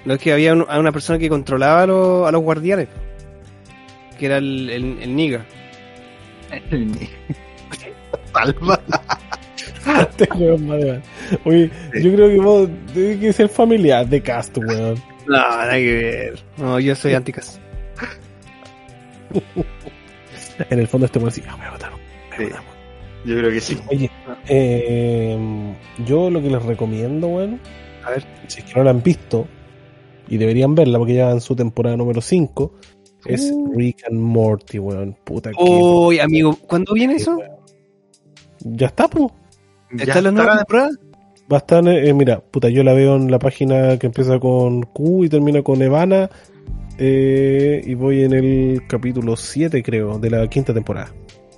No 0.05 0.13
es 0.13 0.19
que 0.21 0.31
había 0.33 0.53
un- 0.53 0.65
a 0.69 0.79
una 0.79 0.91
persona 0.93 1.19
que 1.19 1.27
controlaba 1.29 1.83
a 1.83 1.87
los, 1.87 2.27
a 2.27 2.31
los 2.31 2.41
guardianes. 2.41 2.87
Que 4.17 4.25
era 4.27 4.37
el, 4.37 4.69
el, 4.69 4.97
el 5.01 5.15
Niga. 5.15 5.45
Salva. 8.33 8.79
Este 9.97 10.27
weón, 10.37 10.67
madre. 10.67 11.01
Oye, 11.45 11.69
Sí. 11.93 12.03
yo 12.03 12.13
creo 12.13 12.29
que 12.29 12.39
vos 12.39 12.69
debes 12.93 13.17
que 13.19 13.33
ser 13.33 13.49
familiar 13.49 14.07
de 14.07 14.21
Cast, 14.21 14.57
weón. 14.57 14.95
No, 15.27 15.37
nada 15.37 15.73
que 15.75 15.93
ver. 15.93 16.39
No, 16.57 16.79
yo 16.79 16.95
soy 16.95 17.13
anticas. 17.13 17.59
En 20.69 20.79
el 20.79 20.87
fondo 20.87 21.05
este 21.05 21.19
weón 21.19 21.31
sí, 21.31 21.41
ah, 21.47 21.55
voy 21.55 21.65
a 21.67 21.71
votar. 21.71 21.91
Sí, 22.37 22.45
yo 23.25 23.37
creo 23.37 23.49
que 23.51 23.61
sí. 23.61 23.77
Oye, 23.89 24.09
eh, 24.47 25.37
yo 26.05 26.29
lo 26.29 26.41
que 26.41 26.49
les 26.49 26.61
recomiendo, 26.63 27.27
weón, 27.27 27.59
A 28.05 28.11
ver. 28.11 28.23
si 28.47 28.59
es 28.59 28.65
que 28.65 28.73
no 28.75 28.83
la 28.83 28.89
han 28.91 29.01
visto, 29.01 29.47
y 30.27 30.37
deberían 30.37 30.75
verla 30.75 30.97
porque 30.97 31.13
ya 31.15 31.31
en 31.31 31.39
su 31.41 31.55
temporada 31.55 31.95
número 31.95 32.19
5, 32.21 32.73
es 33.25 33.51
Uh. 33.53 33.73
Rick 33.75 34.03
and 34.09 34.19
Morty, 34.19 34.79
weón. 34.79 35.15
Puta 35.23 35.51
que. 35.51 35.57
Uy, 35.63 36.19
amigo, 36.19 36.55
¿cuándo 36.67 36.93
viene 36.93 37.15
eso? 37.15 37.37
Ya 38.59 38.87
está, 38.87 39.07
po. 39.07 39.31
Ya 39.91 40.03
¿Está 40.05 40.21
la 40.21 40.31
nueva 40.31 40.57
temporada? 40.57 40.89
Va 41.51 41.57
a 41.57 41.59
estar, 41.59 41.87
eh, 41.87 42.13
mira, 42.13 42.39
puta, 42.41 42.69
yo 42.69 42.83
la 42.83 42.93
veo 42.93 43.15
en 43.15 43.31
la 43.31 43.39
página 43.39 43.97
que 43.97 44.07
empieza 44.07 44.39
con 44.39 44.83
Q 44.83 45.25
y 45.25 45.29
termina 45.29 45.63
con 45.63 45.81
Evana. 45.81 46.29
eh, 46.99 47.81
y 47.85 47.93
voy 47.95 48.23
en 48.23 48.33
el 48.33 48.81
capítulo 48.87 49.35
7, 49.35 49.81
creo, 49.81 50.19
de 50.19 50.29
la 50.29 50.47
quinta 50.47 50.73
temporada. 50.73 51.11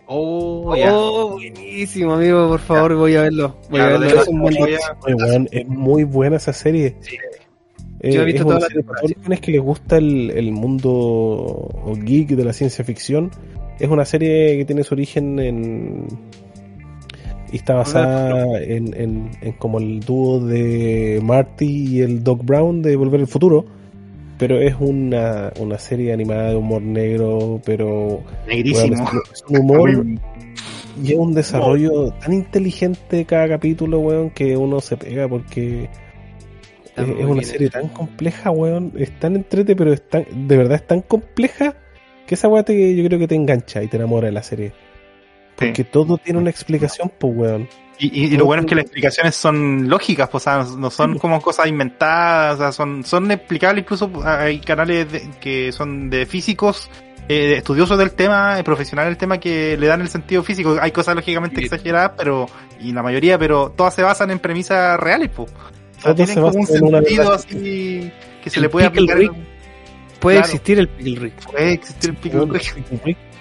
Oh, 0.05 0.75
ya. 0.75 0.95
Oh, 0.95 1.31
buenísimo, 1.31 2.13
amigo, 2.13 2.47
por 2.49 2.59
favor, 2.59 2.95
voy 2.95 3.15
a 3.15 3.23
verlo. 3.23 3.55
Voy 3.69 3.79
a 3.81 3.89
lo 3.91 3.99
verlo. 3.99 4.21
Es 4.21 4.27
un 4.27 4.39
buen 4.39 5.49
muy 5.67 6.03
buena 6.03 6.35
esa 6.37 6.53
serie. 6.53 6.95
Sí. 7.01 7.15
Eh, 8.01 8.13
Yo 8.13 8.21
he 8.21 8.25
visto 8.25 8.41
es 8.41 8.43
toda 8.45 8.55
una 8.57 8.59
la 8.59 8.67
serie 8.67 8.81
temporada, 8.81 9.01
para 9.01 9.01
todos 9.01 9.17
los 9.17 9.27
fans 9.27 9.41
que 9.41 9.51
les 9.51 9.61
gusta 9.61 9.97
el, 9.97 10.31
el 10.31 10.51
mundo 10.51 11.69
geek 12.03 12.29
de 12.29 12.43
la 12.43 12.53
ciencia 12.53 12.83
ficción. 12.85 13.31
Es 13.79 13.89
una 13.89 14.05
serie 14.05 14.57
que 14.57 14.65
tiene 14.65 14.83
su 14.83 14.93
origen 14.93 15.39
en. 15.39 16.07
Y 17.51 17.57
está 17.57 17.75
basada 17.75 18.61
en, 18.61 18.93
en, 18.95 19.31
en 19.41 19.51
como 19.53 19.79
el 19.79 19.99
dúo 19.99 20.39
de 20.39 21.19
Marty 21.21 21.97
y 21.97 22.01
el 22.01 22.23
Doc 22.23 22.45
Brown 22.45 22.81
de 22.81 22.95
Volver 22.95 23.19
al 23.19 23.27
Futuro. 23.27 23.65
Pero 24.37 24.59
es 24.59 24.75
una, 24.79 25.51
una 25.59 25.77
serie 25.77 26.13
animada 26.13 26.49
de 26.49 26.55
humor 26.55 26.81
negro, 26.81 27.61
pero 27.63 28.21
Negrísimo. 28.47 28.95
Es, 29.31 29.43
un 29.47 29.57
humor 29.57 30.05
y 31.03 31.11
es 31.11 31.17
un 31.17 31.33
desarrollo 31.33 32.11
tan 32.13 32.33
inteligente 32.33 33.25
cada 33.25 33.47
capítulo, 33.47 33.99
weón, 33.99 34.29
que 34.31 34.57
uno 34.57 34.81
se 34.81 34.97
pega 34.97 35.27
porque 35.27 35.89
es, 36.95 37.25
una 37.25 37.43
serie 37.43 37.67
hecho. 37.67 37.79
tan 37.79 37.89
compleja, 37.89 38.51
weón. 38.51 38.93
Es 38.97 39.11
tan 39.19 39.35
entrete, 39.35 39.75
pero 39.75 39.93
es 39.93 40.07
tan, 40.07 40.25
de 40.47 40.57
verdad 40.57 40.75
es 40.75 40.87
tan 40.87 41.01
compleja 41.01 41.75
que 42.25 42.35
esa 42.35 42.47
weá 42.47 42.63
yo 42.65 43.05
creo 43.05 43.19
que 43.19 43.27
te 43.27 43.35
engancha 43.35 43.83
y 43.83 43.87
te 43.87 43.97
enamora 43.97 44.27
de 44.27 44.31
la 44.31 44.43
serie. 44.43 44.73
Porque 45.55 45.83
todo 45.83 46.17
tiene 46.17 46.39
una 46.39 46.49
explicación, 46.49 47.11
pues, 47.19 47.33
weón. 47.35 47.67
Y, 47.99 48.07
y- 48.23 48.33
y 48.33 48.37
lo 48.37 48.45
bueno 48.45 48.61
es 48.63 48.67
que 48.67 48.73
las 48.75 48.85
explicaciones 48.85 49.35
son 49.35 49.87
lógicas, 49.87 50.27
pues, 50.29 50.47
o 50.47 50.63
sea, 50.65 50.65
no 50.77 50.89
son 50.89 51.19
como 51.19 51.39
cosas 51.39 51.67
inventadas, 51.67 52.55
o 52.55 52.57
sea, 52.57 52.71
son, 52.71 53.03
son 53.03 53.29
explicables, 53.31 53.83
incluso 53.83 54.09
hay 54.25 54.59
canales 54.59 55.11
de- 55.11 55.29
que 55.39 55.71
son 55.71 56.09
de 56.09 56.25
físicos, 56.25 56.89
eh, 57.29 57.53
estudiosos 57.57 57.99
del 57.99 58.11
tema, 58.13 58.59
eh, 58.59 58.63
profesionales 58.63 59.11
del 59.11 59.17
tema, 59.17 59.37
que 59.39 59.77
le 59.77 59.85
dan 59.85 60.01
el 60.01 60.09
sentido 60.09 60.41
físico. 60.41 60.77
Hay 60.81 60.91
cosas 60.91 61.15
lógicamente 61.15 61.57
Sí. 61.57 61.65
exageradas, 61.65 62.13
pero, 62.17 62.47
y 62.79 62.91
la 62.91 63.03
mayoría, 63.03 63.37
pero 63.37 63.69
todas 63.69 63.93
se 63.93 64.01
basan 64.01 64.31
en 64.31 64.39
premisas 64.39 64.99
reales, 64.99 65.29
pues. 65.35 65.51
O 65.51 65.53
sea, 66.01 66.01
Todas 66.01 66.15
tienen 66.15 66.33
se 66.33 66.41
como 66.41 66.47
un 66.53 66.61
basan 66.61 66.75
en 66.77 66.83
una 66.83 66.97
sentido 67.01 67.33
así 67.33 68.11
que 68.43 68.49
se 68.49 68.55
El 68.57 68.63
le 68.63 68.69
puede 68.69 68.89
Pickle 68.89 69.13
aplicar. 69.13 69.35
Rick. 69.35 69.47
Puede 70.19 70.37
Claro. 70.37 70.45
existir 70.47 70.79
el 70.79 70.87
Pickle 70.89 71.15
Rick. 71.19 71.33
Puede 71.51 71.73
existir 71.73 72.15
el 72.23 72.35
Weón, 72.35 72.59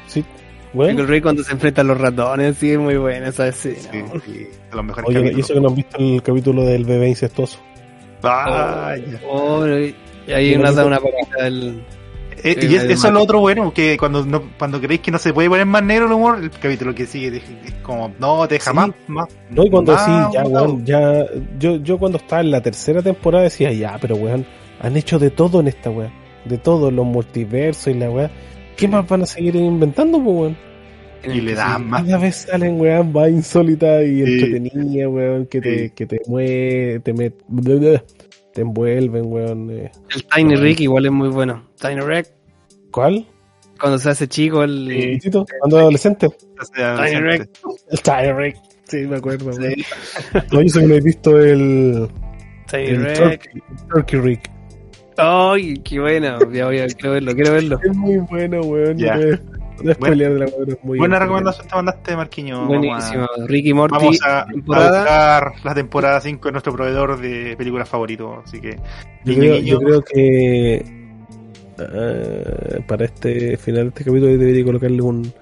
Sí, 0.07 0.25
weón. 0.75 0.91
Pickle 0.97 1.07
Rick 1.07 1.23
cuando 1.23 1.43
se 1.43 1.53
enfrenta 1.53 1.81
a 1.81 1.85
los 1.85 1.99
ratones, 1.99 2.57
sí, 2.59 2.71
es 2.73 2.79
muy 2.79 2.97
buena 2.97 3.29
esa 3.29 3.49
escena. 3.49 3.77
Sí, 3.93 4.03
sí, 4.25 4.33
de 4.33 4.77
los 4.77 4.85
mejores 4.85 5.09
Oye, 5.09 5.33
y 5.37 5.41
eso 5.41 5.55
que 5.55 5.61
no 5.61 5.69
han 5.69 5.75
visto 5.75 5.99
el 5.99 6.23
capítulo 6.23 6.65
del 6.65 6.85
bebé 6.85 7.09
incestuoso. 7.09 7.59
Ah, 8.23 8.95
ya. 8.97 9.21
Oh, 9.29 9.67
y 9.67 9.95
ahí 10.33 10.57
nos 10.57 10.75
da 10.75 10.85
una 10.87 10.99
papita 10.99 11.45
del... 11.45 11.83
Eh, 12.43 12.57
Sí, 12.59 12.69
y 12.71 12.75
es- 12.75 12.85
eso 12.85 13.09
es 13.09 13.13
lo 13.13 13.23
otro 13.23 13.41
bueno, 13.41 13.71
que 13.75 13.99
cuando 13.99 14.25
no, 14.25 14.43
cuando 14.59 14.81
creéis 14.81 15.03
que 15.03 15.11
no 15.11 15.19
se 15.19 15.35
puede 15.35 15.51
poner 15.51 15.67
más 15.67 15.83
negro 15.83 16.07
el 16.07 16.13
humor, 16.13 16.39
el 16.43 16.51
capítulo 16.51 16.95
que 16.95 17.05
sigue 17.05 17.37
es 17.37 17.75
como, 17.83 18.15
no, 18.19 18.49
te 18.49 18.55
deja 18.55 18.71
Sí. 18.71 18.77
más, 18.77 18.91
más. 19.09 19.29
No, 19.51 19.65
y 19.65 19.71
cuando 19.71 19.93
decís, 19.93 20.07
ya, 20.33 20.43
weón, 20.45 20.87
ya, 20.87 21.27
yo, 21.59 21.77
yo 21.77 21.99
cuando 21.99 22.17
estaba 22.17 22.41
en 22.41 22.51
la 22.51 22.63
tercera 22.63 23.03
temporada 23.03 23.45
decía, 23.45 23.71
ya, 23.73 23.99
pero 24.01 24.17
weón, 24.17 24.47
han 24.81 24.97
hecho 24.97 25.19
de 25.19 25.31
todo 25.31 25.61
en 25.61 25.69
esta 25.69 25.91
weá, 25.91 26.11
de 26.47 26.57
todo, 26.57 26.91
los 26.91 27.05
multiversos 27.05 27.89
y 27.89 27.99
la 27.99 28.09
weá, 28.11 28.31
¿Qué 28.81 28.89
más 28.89 29.07
van 29.09 29.23
a 29.23 29.27
seguir 29.27 29.55
inventando, 29.57 30.23
pues, 30.23 30.37
weón? 30.37 30.57
En 31.23 31.35
Y 31.35 31.39
el 31.41 31.45
le 31.45 31.55
dan 31.55 31.79
sí. 31.83 31.85
más. 31.85 32.03
Cada 32.05 32.19
vez 32.19 32.37
salen, 32.37 32.81
weón, 32.81 33.13
más 33.13 33.29
insólitas 33.31 34.03
y 34.05 34.25
Sí. 34.25 34.33
entretenidas, 34.33 35.09
weón, 35.13 35.47
que 35.47 35.61
te, 35.61 35.79
Sí. 35.79 35.91
que 35.91 36.07
te 36.07 36.21
mueve, 36.27 37.01
te, 37.01 37.15
met- 37.15 38.03
te 38.55 38.61
envuelven, 38.63 39.27
weón. 39.27 39.71
eh. 39.71 39.91
El 40.15 40.25
Tiny 40.25 40.57
Rick 40.57 40.81
igual 40.81 41.07
es 41.07 41.13
muy 41.13 41.29
bueno. 41.29 41.63
Tiny 41.81 42.01
Rick, 42.01 42.29
¿Cuál? 42.91 43.27
cuando 43.79 43.99
se 43.99 44.11
hace 44.11 44.29
chico, 44.29 44.63
el. 44.65 44.89
Sí. 44.91 45.01
¿Chiquitito? 45.03 45.47
¿Cuando 45.61 45.79
adolescente? 45.79 46.29
Tiny 46.75 47.21
Rick. 47.21 47.49
El 47.91 48.01
Tiny 48.01 48.33
Rick. 48.33 48.57
Sí, 48.85 48.97
me 49.07 49.17
acuerdo, 49.17 49.51
weón. 49.51 49.75
No, 50.53 50.63
yo 50.63 50.69
sé 50.69 50.81
que 50.81 50.87
no 50.87 50.95
he 50.95 51.01
visto 51.01 51.39
el, 51.39 52.09
Tiny 52.71 52.83
el 52.87 53.05
Rick. 53.05 53.17
Turkey, 53.19 53.63
Turkey 53.91 54.21
Rick. 54.21 54.51
¡Ay, 55.23 55.75
qué 55.85 56.01
bueno! 56.01 56.39
Ya 56.53 56.67
voy 56.67 56.79
a, 56.81 56.87
quiero 56.89 57.13
verlo, 57.13 57.35
quiero 57.35 57.53
verlo. 57.53 57.79
Es 57.83 57.97
muy 57.97 58.17
bueno, 58.19 58.61
weón. 58.63 58.97
No 58.97 59.95
Bueno. 59.99 59.99
pelear 60.01 60.33
de 60.35 60.39
la 60.41 60.47
weón, 60.47 60.71
es 60.71 60.85
muy 60.85 60.99
Buena 60.99 61.19
recomendación 61.19 61.67
te 61.67 61.75
mandaste, 61.75 62.17
Marquiño. 62.17 62.67
Buenísimo. 62.67 63.27
Vamos 63.27 63.39
a, 63.39 63.47
Ricky 63.47 63.73
Morty, 63.73 63.97
vamos 63.97 64.23
a, 64.23 64.41
a 64.41 64.47
temporada. 64.47 64.99
buscar 65.01 65.53
la 65.65 65.75
temporada 65.75 66.21
5 66.21 66.49
de 66.49 66.53
nuestro 66.53 66.73
proveedor 66.75 67.19
de 67.21 67.55
películas 67.57 67.89
favorito. 67.89 68.43
Así 68.45 68.61
que, 68.61 68.77
Yo 68.77 68.81
niño, 69.25 69.39
creo, 69.41 69.55
niño, 69.55 69.67
yo 69.73 69.79
creo 69.81 70.03
que 70.03 70.85
eh, 71.79 72.81
para 72.87 73.05
este 73.07 73.57
final 73.57 73.85
de 73.85 73.89
este 73.89 74.05
capítulo 74.05 74.27
debería 74.27 74.65
colocarle 74.65 75.01
un, 75.03 75.33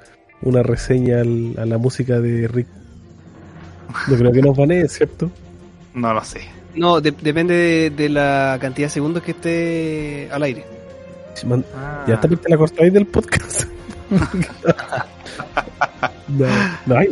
una 0.42 0.62
reseña 0.62 1.20
al- 1.20 1.54
a 1.58 1.64
la 1.66 1.78
música 1.78 2.20
de 2.20 2.46
Rick. 2.48 2.68
Yo 4.08 4.16
creo 4.18 4.32
que 4.32 4.42
nos 4.42 4.56
banee, 4.56 4.86
¿cierto? 4.88 5.30
no 5.94 6.14
lo 6.14 6.22
sé. 6.22 6.42
No, 6.78 7.00
de- 7.00 7.10
depende 7.12 7.54
de, 7.54 7.90
de 7.90 8.08
la 8.08 8.58
cantidad 8.60 8.86
de 8.86 8.90
segundos 8.90 9.22
que 9.22 9.32
esté 9.32 10.28
al 10.32 10.42
aire. 10.42 10.64
Si 11.34 11.46
man- 11.46 11.64
Ah. 11.76 12.04
Ya 12.06 12.14
está 12.14 12.28
la 12.48 12.56
cortáis 12.56 12.92
del 12.92 13.06
podcast. 13.06 13.64
no, 16.28 16.46
no 16.86 16.96
hay. 16.96 17.06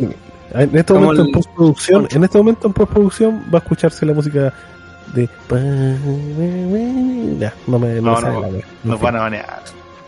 En 0.55 0.77
este 0.77 0.85
Como 0.95 1.01
momento 1.07 1.23
en 1.23 1.27
el- 1.29 1.33
postproducción, 1.35 2.09
en 2.11 2.25
este 2.25 2.39
momento 2.39 2.67
en 2.69 2.73
postproducción 2.73 3.45
va 3.53 3.59
a 3.59 3.63
escucharse 3.63 4.07
la 4.07 4.15
música 4.15 4.53
de 5.15 5.29
ya, 7.39 7.55
no 7.67 7.79
me, 7.79 7.95
no 8.01 8.21
No, 8.21 8.21
no, 8.21 8.41
la. 8.41 8.49
En 8.49 8.63
Nos 8.85 9.01
van 9.01 9.17
a 9.17 9.21
banear. 9.21 9.63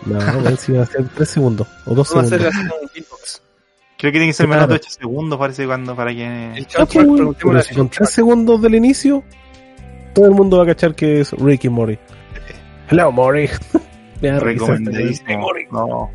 No, 0.06 0.18
weón, 0.18 0.56
si 0.56 0.72
van 0.72 0.82
a 0.82 0.86
ser 0.86 1.06
3 1.14 1.28
segundos 1.28 1.66
o 1.86 1.94
2 1.94 2.08
Vamos 2.14 2.32
a 2.32 2.36
hacer 2.36 2.52
segundos. 2.52 2.76
un 2.82 2.88
beatbox. 2.94 3.42
Creo 3.98 4.12
que 4.12 4.18
tiene 4.18 4.26
que 4.28 4.32
ser 4.32 4.46
menos 4.48 4.68
de 4.68 4.74
8 4.76 4.90
segundos, 4.90 5.38
parece, 5.38 5.66
cuando 5.66 5.94
para 5.96 6.12
que. 6.12 6.52
El 6.56 6.66
preguntémosle 6.66 7.34
pero 7.42 7.62
si 7.62 7.74
con 7.74 7.88
3 7.88 8.10
segundos 8.10 8.62
del 8.62 8.74
inicio, 8.76 9.24
todo 10.18 10.28
el 10.30 10.34
mundo 10.34 10.56
va 10.58 10.64
a 10.64 10.66
cachar 10.66 10.94
que 10.94 11.20
es 11.20 11.32
Ricky 11.32 11.68
Mori. 11.68 11.98
Hello, 12.90 13.12
Mori. 13.12 13.48
Recomendadísimo. 14.20 15.38
Mori. 15.38 15.66
No. 15.70 16.10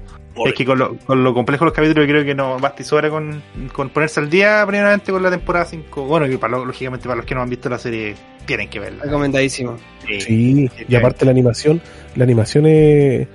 Es 0.45 0.53
que 0.55 0.65
con 0.65 0.80
lo, 0.80 0.97
con 0.97 1.23
lo 1.23 1.34
complejo 1.34 1.63
de 1.63 1.69
los 1.69 1.75
capítulos, 1.75 2.07
yo 2.07 2.11
creo 2.11 2.25
que 2.25 2.34
no 2.34 2.59
basta 2.59 2.81
y 2.81 2.85
sobra 2.85 3.09
con, 3.09 3.41
con 3.71 3.89
ponerse 3.89 4.19
al 4.19 4.30
día, 4.31 4.63
primeramente 4.67 5.11
con 5.11 5.21
la 5.21 5.30
temporada 5.30 5.65
5. 5.65 6.05
Bueno, 6.05 6.27
que 6.27 6.38
para, 6.39 6.57
lo- 6.57 6.65
lógicamente 6.65 7.03
para 7.07 7.17
los 7.17 7.25
que 7.25 7.35
no 7.35 7.41
han 7.43 7.49
visto 7.49 7.69
la 7.69 7.77
serie, 7.77 8.15
tienen 8.45 8.67
que 8.67 8.80
verla. 8.80 9.03
Recomendadísimo. 9.03 9.77
Sí. 10.07 10.21
Sí, 10.21 10.69
y 10.88 10.95
aparte 10.95 11.23
la 11.25 11.31
animación, 11.31 11.80
la 12.15 12.23
animación 12.23 12.65
es, 12.65 13.27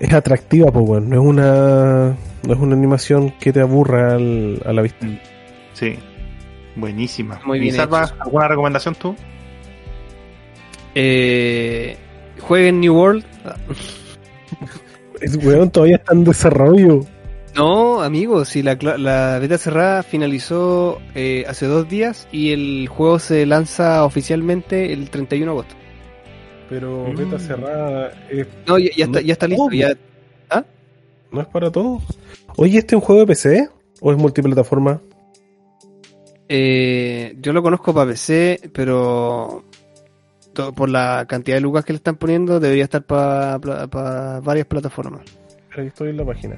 es 0.00 0.12
atractiva, 0.12 0.72
pues 0.72 0.84
bueno, 0.84 1.06
no 1.08 1.14
es 1.22 1.26
una 1.28 2.16
no 2.46 2.52
es 2.52 2.58
una 2.60 2.74
animación 2.74 3.30
que 3.38 3.52
te 3.52 3.60
aburra 3.60 4.14
al- 4.16 4.60
a 4.66 4.72
la 4.72 4.82
vista. 4.82 5.06
Sí. 5.72 5.94
Buenísima. 6.74 7.40
Muy 7.44 7.58
¿Y 7.58 7.60
bien 7.62 7.76
Salva, 7.76 8.12
alguna 8.18 8.48
recomendación 8.48 8.96
tú? 8.96 9.14
Eh, 10.94 11.96
jueguen 12.40 12.80
New 12.80 12.94
World. 12.94 13.24
Es 15.20 15.36
weón, 15.36 15.70
todavía 15.70 15.96
está 15.96 16.14
en 16.14 16.24
desarrollo. 16.24 17.00
No, 17.56 18.02
amigos, 18.02 18.48
si 18.48 18.62
la, 18.62 18.74
beta 19.40 19.58
cerrada 19.58 20.02
finalizó 20.02 21.00
eh, 21.14 21.44
hace 21.48 21.66
dos 21.66 21.88
días 21.88 22.26
y 22.32 22.50
el 22.50 22.88
juego 22.88 23.18
se 23.20 23.46
lanza 23.46 24.04
oficialmente 24.04 24.92
el 24.92 25.08
31 25.10 25.52
de 25.52 25.58
agosto. 25.58 25.74
Pero 26.68 27.06
Mm. 27.08 27.16
beta 27.16 27.38
cerrada 27.38 28.12
es- 28.30 28.48
No, 28.66 28.78
ya, 28.78 28.90
ya 28.96 29.04
está, 29.04 29.20
ya 29.20 29.32
está 29.32 29.46
listo. 29.46 29.64
No, 29.66 29.72
Ya, 29.72 29.94
no 31.30 31.40
es 31.40 31.46
para 31.48 31.70
todos. 31.70 32.02
Oye, 32.56 32.78
¿este 32.78 32.94
es 32.94 33.00
un 33.00 33.06
juego 33.06 33.20
de 33.22 33.26
PC 33.28 33.68
o 34.00 34.12
es 34.12 34.18
multiplataforma? 34.18 35.00
eh, 36.48 37.34
yo 37.40 37.52
lo 37.52 37.62
conozco 37.62 37.94
para 37.94 38.10
PC, 38.10 38.70
pero 38.72 39.64
por 40.54 40.88
la 40.88 41.26
cantidad 41.28 41.56
de 41.56 41.60
lucas 41.60 41.84
que 41.84 41.92
le 41.92 41.98
están 41.98 42.16
poniendo 42.16 42.60
debería 42.60 42.84
estar 42.84 43.02
para 43.04 43.58
varias 44.40 44.66
plataformas. 44.66 45.22
Aquí 45.72 45.88
estoy 45.88 46.10
en 46.10 46.16
la 46.16 46.24
página. 46.24 46.56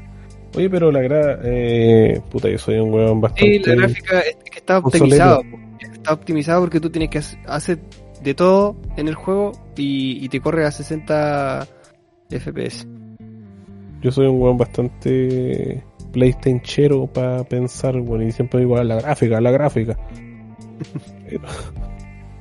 Oye, 0.54 0.70
pero 0.70 0.90
la 0.90 1.00
gra... 1.02 1.38
Eh, 1.42 2.20
puta, 2.30 2.48
yo 2.48 2.58
soy 2.58 2.78
un 2.78 2.92
weón 2.92 3.20
bastante... 3.20 3.62
Sí, 3.62 3.62
la 3.64 3.74
gráfica 3.74 4.20
es 4.20 4.36
que 4.50 4.58
está 4.58 4.78
optimizado. 4.78 5.42
Está 5.80 6.12
optimizado 6.12 6.60
porque 6.62 6.80
tú 6.80 6.90
tienes 6.90 7.10
que 7.10 7.20
hacer, 7.46 7.78
de 8.22 8.34
todo 8.34 8.76
en 8.96 9.08
el 9.08 9.14
juego 9.14 9.52
y, 9.76 10.24
y 10.24 10.28
te 10.28 10.40
corre 10.40 10.64
a 10.64 10.70
60 10.70 11.66
FPS. 12.30 12.86
Yo 14.00 14.10
soy 14.12 14.26
un 14.26 14.40
weón 14.40 14.56
bastante 14.56 15.82
PlayStationero 16.12 17.06
para 17.06 17.44
pensar, 17.44 18.00
bueno, 18.00 18.24
y 18.24 18.32
siempre 18.32 18.62
igual 18.62 18.88
la 18.88 18.96
gráfica, 18.96 19.40
la 19.40 19.50
gráfica. 19.50 19.98
Pero, 21.28 21.42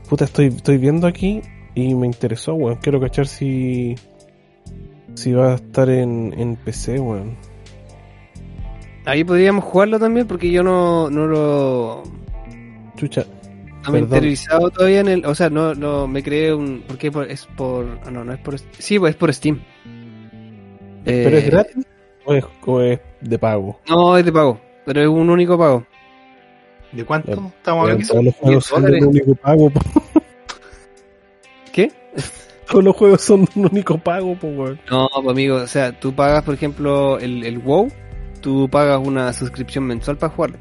puta, 0.09 0.25
estoy, 0.25 0.47
estoy 0.47 0.77
viendo 0.77 1.07
aquí 1.07 1.41
y 1.73 1.93
me 1.95 2.07
interesó, 2.07 2.53
weón. 2.55 2.77
Quiero 2.77 2.99
cachar 2.99 3.27
si 3.27 3.95
si 5.13 5.31
va 5.31 5.53
a 5.53 5.55
estar 5.55 5.89
en, 5.89 6.33
en 6.37 6.55
PC, 6.57 6.99
weón. 6.99 7.37
Ahí 9.05 9.23
podríamos 9.23 9.63
jugarlo 9.63 9.99
también 9.99 10.27
porque 10.27 10.51
yo 10.51 10.63
no, 10.63 11.09
no 11.11 11.27
lo 11.27 12.03
Chucha, 12.97 13.23
no 13.85 13.91
me 13.91 13.99
he 13.99 14.01
interiorizado 14.01 14.69
todavía 14.71 15.01
en 15.01 15.07
el, 15.09 15.25
o 15.25 15.35
sea, 15.35 15.49
no, 15.49 15.75
no 15.75 16.07
me 16.07 16.23
creé 16.23 16.53
un, 16.53 16.83
porque 16.87 17.11
por- 17.11 17.29
es 17.29 17.45
por, 17.45 17.99
ah, 18.03 18.09
no, 18.09 18.23
no 18.23 18.33
es 18.33 18.39
por, 18.39 18.57
sí, 18.59 18.97
pues 18.97 19.11
es 19.11 19.15
por 19.15 19.31
Steam. 19.33 19.61
¿pero 21.03 21.37
Eh, 21.37 21.39
es 21.39 21.45
gratis 21.51 21.85
o 22.25 22.33
es, 22.33 22.43
o 22.65 22.81
es 22.81 22.99
de 23.21 23.37
pago? 23.37 23.79
No, 23.87 24.17
es 24.17 24.25
de 24.25 24.31
pago, 24.31 24.59
pero 24.85 25.01
es 25.01 25.07
un 25.07 25.29
único 25.29 25.55
pago. 25.57 25.85
¿De 26.95 27.03
cuánto 27.05 27.27
Bueno, 27.31 27.51
estamos 27.57 27.81
hablando? 27.83 28.07
todos 28.07 28.23
los 28.23 28.33
son 28.35 28.41
juegos 28.41 28.63
10 28.63 28.65
son 28.65 28.81
de 28.81 28.87
dólares. 28.87 29.03
un 29.07 29.09
único 29.09 29.35
pago, 29.35 29.69
po. 29.69 29.79
¿Qué? 31.73 31.91
Todos 32.69 32.83
los 32.83 32.95
juegos 32.95 33.21
son 33.21 33.45
de 33.45 33.51
un 33.55 33.65
único 33.71 33.97
pago, 33.99 34.35
po, 34.35 34.47
weón. 34.47 34.79
No, 34.89 35.07
pues 35.13 35.27
amigo, 35.27 35.57
o 35.57 35.67
sea, 35.67 35.91
tú 35.99 36.13
pagas, 36.15 36.43
por 36.43 36.55
ejemplo, 36.55 37.19
el, 37.19 37.43
el 37.43 37.59
WoW, 37.59 37.89
tú 38.41 38.67
pagas 38.69 38.99
una 39.05 39.31
suscripción 39.33 39.83
mensual 39.85 40.17
para 40.17 40.33
jugarlo. 40.33 40.57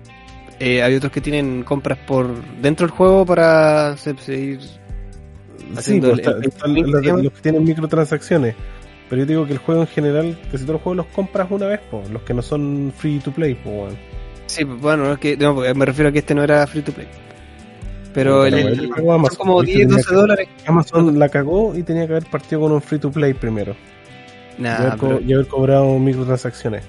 Eh, 0.60 0.82
hay 0.82 0.94
otros 0.94 1.10
que 1.12 1.20
tienen 1.20 1.62
compras 1.64 1.98
por 2.06 2.28
dentro 2.60 2.86
del 2.86 2.94
juego 2.94 3.24
para 3.24 3.96
se- 3.96 4.16
seguir 4.18 4.60
Sí, 4.60 4.78
haciendo 5.76 6.10
pues, 6.10 6.20
el- 6.20 6.26
está- 6.26 6.38
el- 6.38 6.44
están 6.48 6.76
el- 6.76 7.22
los, 7.24 7.32
que 7.32 7.40
tienen 7.40 7.64
microtransacciones. 7.64 8.54
Pero 9.08 9.22
yo 9.22 9.26
digo 9.26 9.46
que 9.46 9.52
el 9.54 9.58
juego 9.58 9.80
en 9.82 9.86
general, 9.88 10.38
casi 10.52 10.64
todos 10.64 10.74
los 10.74 10.82
juegos 10.82 10.96
los 10.98 11.06
compras 11.06 11.46
una 11.50 11.66
vez, 11.66 11.80
po, 11.90 12.02
los 12.12 12.22
que 12.22 12.34
no 12.34 12.42
son 12.42 12.92
free 12.96 13.18
to 13.18 13.32
play, 13.32 13.54
po, 13.54 13.70
weón. 13.70 13.96
Sí, 14.54 14.64
bueno, 14.64 15.12
es 15.12 15.18
que, 15.18 15.36
no, 15.36 15.54
me 15.54 15.84
refiero 15.84 16.08
a 16.08 16.12
que 16.12 16.18
este 16.20 16.34
no 16.34 16.42
era 16.42 16.66
free 16.66 16.82
to 16.82 16.92
play. 16.92 17.06
Pero 18.12 18.46
el, 18.46 18.54
el- 18.54 18.90
Amazon, 19.10 19.36
como 19.38 19.60
¿viste? 19.62 19.78
10, 19.78 19.88
Tenía 19.88 19.96
12 19.96 20.08
que- 20.08 20.14
dólares. 20.14 20.48
Amazon 20.66 21.18
la 21.18 21.28
cagó 21.28 21.74
y 21.76 21.82
tenía 21.82 22.06
que 22.06 22.12
haber 22.12 22.26
partido 22.30 22.60
con 22.60 22.72
un 22.72 22.80
free 22.80 22.98
to 23.00 23.10
play 23.10 23.34
primero. 23.34 23.74
y, 24.58 24.62
Nah, 24.62 24.76
haber 24.76 24.96
co- 24.98 25.08
pero, 25.08 25.20
y 25.20 25.32
haber 25.32 25.48
cobrado 25.48 25.98
microtransacciones. 25.98 26.84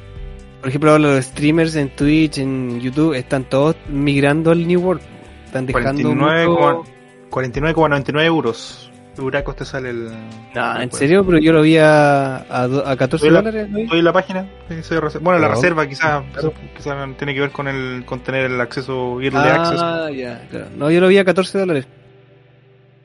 por 0.60 0.70
ejemplo, 0.70 0.92
ahora 0.92 1.04
los 1.16 1.26
streamers 1.26 1.76
en 1.76 1.90
Twitch, 1.90 2.38
en 2.38 2.80
YouTube, 2.80 3.14
están 3.16 3.44
todos 3.46 3.76
migrando 3.90 4.52
al 4.52 4.68
New 4.68 4.80
World. 4.82 5.02
Están 5.46 5.66
dejando 5.66 6.02
49,99 6.10 6.48
mucho- 6.48 6.84
49,99 7.32 8.26
euros. 8.26 8.92
Euracos 9.18 9.56
te 9.56 9.66
sale 9.66 9.90
el. 9.92 10.10
Nah, 10.54 10.82
¿en 10.82 10.92
serio? 10.92 11.26
Pero 11.26 11.38
yo 11.40 11.54
lo 11.54 11.62
vi 11.62 11.78
a, 11.78 12.38
a, 12.38 12.64
a 12.64 12.96
14 12.98 13.18
Soy 13.26 13.30
la- 13.32 13.42
dólares. 13.42 13.70
¿no? 13.70 13.80
Estoy 13.80 14.00
en 14.00 14.06
la 14.06 14.14
página. 14.14 14.50
soy 14.82 15.00
Bueno, 15.22 15.40
la 15.40 15.48
No. 15.48 15.54
reserva 15.56 15.88
quizás 15.88 16.24
Claro. 16.34 16.54
quizá 16.76 17.08
tiene 17.18 17.34
que 17.34 17.40
ver 17.42 17.52
con 17.52 17.68
el 17.68 18.04
con 18.06 18.20
tener 18.22 18.52
el 18.52 18.60
acceso 18.60 19.22
early 19.22 19.38
access. 19.38 19.80
Ah, 19.82 20.10
ya, 20.12 20.48
claro. 20.50 20.68
No, 20.76 20.92
yo 20.92 21.00
lo 21.02 21.08
vi 21.08 21.18
a 21.18 21.26
14 21.26 21.58
dólares. 21.60 21.88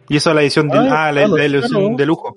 Y 0.08 0.16
eso 0.16 0.30
es 0.30 0.36
la 0.36 0.42
edición 0.42 0.68
de, 0.68 0.78
Ah, 0.78 1.06
ah, 1.06 1.12
la, 1.12 1.28
la 1.28 1.44
edición 1.44 1.70
claro. 1.70 1.96
de 1.96 2.06
lujo. 2.06 2.34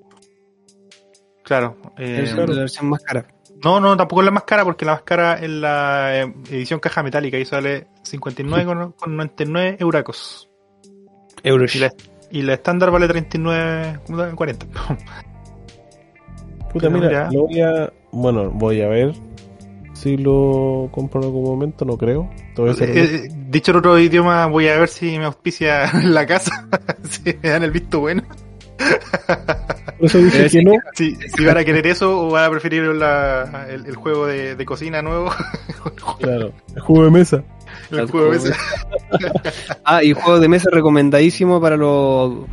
Claro. 1.44 1.78
eh, 1.98 2.22
Es 2.24 2.34
claro. 2.34 2.54
la 2.54 2.60
versión 2.62 2.90
más 2.90 3.02
cara. 3.04 3.26
No, 3.64 3.80
no, 3.80 3.96
tampoco 3.98 4.22
es 4.22 4.26
la 4.26 4.32
más 4.32 4.44
cara 4.44 4.64
porque 4.64 4.86
la 4.86 4.92
más 4.94 5.02
cara 5.04 5.36
es 5.36 5.50
la 5.50 6.20
eh, 6.22 6.34
edición 6.50 6.80
caja 6.80 7.02
metálica 7.02 7.38
y 7.38 7.46
sale 7.46 7.88
59,99 8.04 9.78
euracos. 9.80 10.50
Euros. 11.44 11.76
Y 11.76 11.80
la, 11.80 11.92
y 12.34 12.42
la 12.42 12.54
estándar 12.56 12.92
vale 12.92 13.08
39,40. 13.08 14.66
Puta, 16.72 16.90
mira, 16.90 17.08
mira. 17.08 17.30
lo 17.32 17.48
voy 17.48 17.62
a. 17.62 17.94
Bueno, 18.12 18.50
voy 18.50 18.82
a 18.82 18.88
ver 18.88 19.14
si 19.94 20.18
lo 20.18 20.90
compro 20.92 21.22
en 21.22 21.28
algún 21.28 21.44
momento, 21.46 21.86
no 21.86 21.98
creo. 21.98 22.30
Honesto. 22.58 22.84
Eh, 22.84 23.30
dicho 23.50 23.72
en 23.72 23.78
otro 23.78 23.98
idioma, 24.00 24.48
voy 24.48 24.68
a 24.68 24.78
ver 24.80 24.90
si 24.90 25.18
me 25.18 25.26
auspicia 25.26 25.86
en 25.86 26.14
la 26.14 26.26
casa. 26.26 26.68
si 27.10 27.22
me 27.42 27.50
dan 27.50 27.64
el 27.64 27.72
visto 27.72 28.00
bueno. 28.00 28.24
Por 29.98 30.06
eso 30.08 30.18
dije 30.18 30.38
Debe 30.40 30.50
que 30.50 30.64
no. 30.64 30.72
Si, 30.96 31.16
si 31.16 31.46
van 31.46 31.58
a 31.58 31.64
querer 31.64 31.86
eso 31.88 32.20
o 32.28 32.32
van 32.32 32.46
a 32.46 32.50
preferir 32.50 32.84
la- 32.84 33.68
el, 33.70 33.86
el 33.86 33.96
juego 33.96 34.26
de, 34.26 34.56
de 34.56 34.66
cocina 34.66 35.02
nuevo, 35.02 35.32
Claro. 36.20 36.52
El 36.76 36.82
juego 36.82 37.06
de 37.06 37.12
mesa. 37.12 37.44
El 37.92 38.00
El 38.00 38.08
juego 38.10 38.32
de 38.32 38.40
juego 38.40 38.56
mesa. 38.56 39.80
Ah, 39.84 40.04
y 40.04 40.14
juego 40.14 40.40
de 40.40 40.48
mesa 40.48 40.70
recomendadísimo 40.72 41.60
para 41.62 41.78
los 41.78 42.46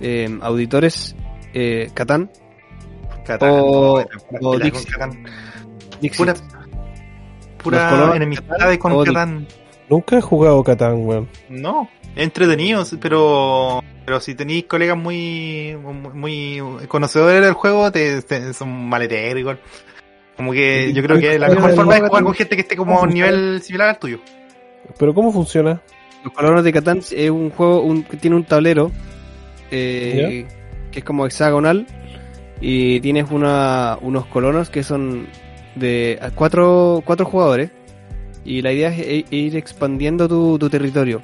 eh, 0.00 0.38
auditores. 0.42 1.14
Eh, 1.54 1.90
Catán. 1.94 2.30
Catán, 3.26 3.50
O- 3.52 4.02
pura 4.30 4.40
o 4.40 4.58
Dixit. 4.58 4.90
Catán. 4.90 5.24
Dixit. 6.00 6.36
Pura, 7.62 8.12
enemistades 8.16 8.78
con 8.78 8.92
o 8.92 9.04
Catán. 9.04 9.46
Nunca 9.88 10.16
he 10.18 10.20
jugado 10.20 10.62
Catán, 10.64 11.06
weón. 11.06 11.28
No, 11.48 11.88
entretenidos, 12.16 12.96
pero 13.00 13.82
pero 14.04 14.18
si 14.20 14.34
tenéis 14.34 14.64
colegas 14.64 14.96
muy 14.96 15.76
muy 16.14 16.60
conocedores 16.88 17.42
del 17.42 17.52
juego, 17.52 17.92
te, 17.92 18.22
te- 18.22 18.52
son 18.54 18.88
maleteros 18.88 19.38
igual. 19.40 19.60
Como 20.36 20.52
que 20.52 20.92
yo 20.92 21.02
creo 21.02 21.18
que 21.20 21.38
la 21.38 21.48
mejor 21.48 21.74
forma 21.74 21.96
es 21.98 22.02
jugar 22.08 22.24
con 22.24 22.34
gente 22.34 22.56
que 22.56 22.62
esté 22.62 22.74
como 22.74 22.98
a 22.98 23.02
un 23.02 23.10
nivel 23.10 23.60
similar 23.62 23.90
al 23.90 23.98
tuyo. 23.98 24.18
Pero 24.98 25.14
¿cómo 25.14 25.32
funciona? 25.32 25.80
Los 26.24 26.32
colonos 26.32 26.62
de 26.64 26.72
Catán 26.72 26.98
es 26.98 27.30
un 27.30 27.50
juego 27.50 27.82
un- 27.82 28.04
que 28.04 28.16
tiene 28.16 28.36
un 28.36 28.44
tablero 28.44 28.90
eh, 29.70 30.46
que 30.90 30.98
es 31.00 31.04
como 31.04 31.26
hexagonal 31.26 31.86
y 32.60 33.00
tienes 33.00 33.30
una, 33.30 33.98
unos 34.00 34.26
colonos 34.26 34.70
que 34.70 34.82
son 34.84 35.26
de 35.74 36.20
cuatro, 36.34 37.02
cuatro 37.04 37.26
jugadores 37.26 37.70
y 38.44 38.60
la 38.62 38.72
idea 38.72 38.88
es 38.90 38.98
e- 39.00 39.24
ir 39.36 39.56
expandiendo 39.56 40.28
tu, 40.28 40.58
tu 40.58 40.68
territorio 40.68 41.22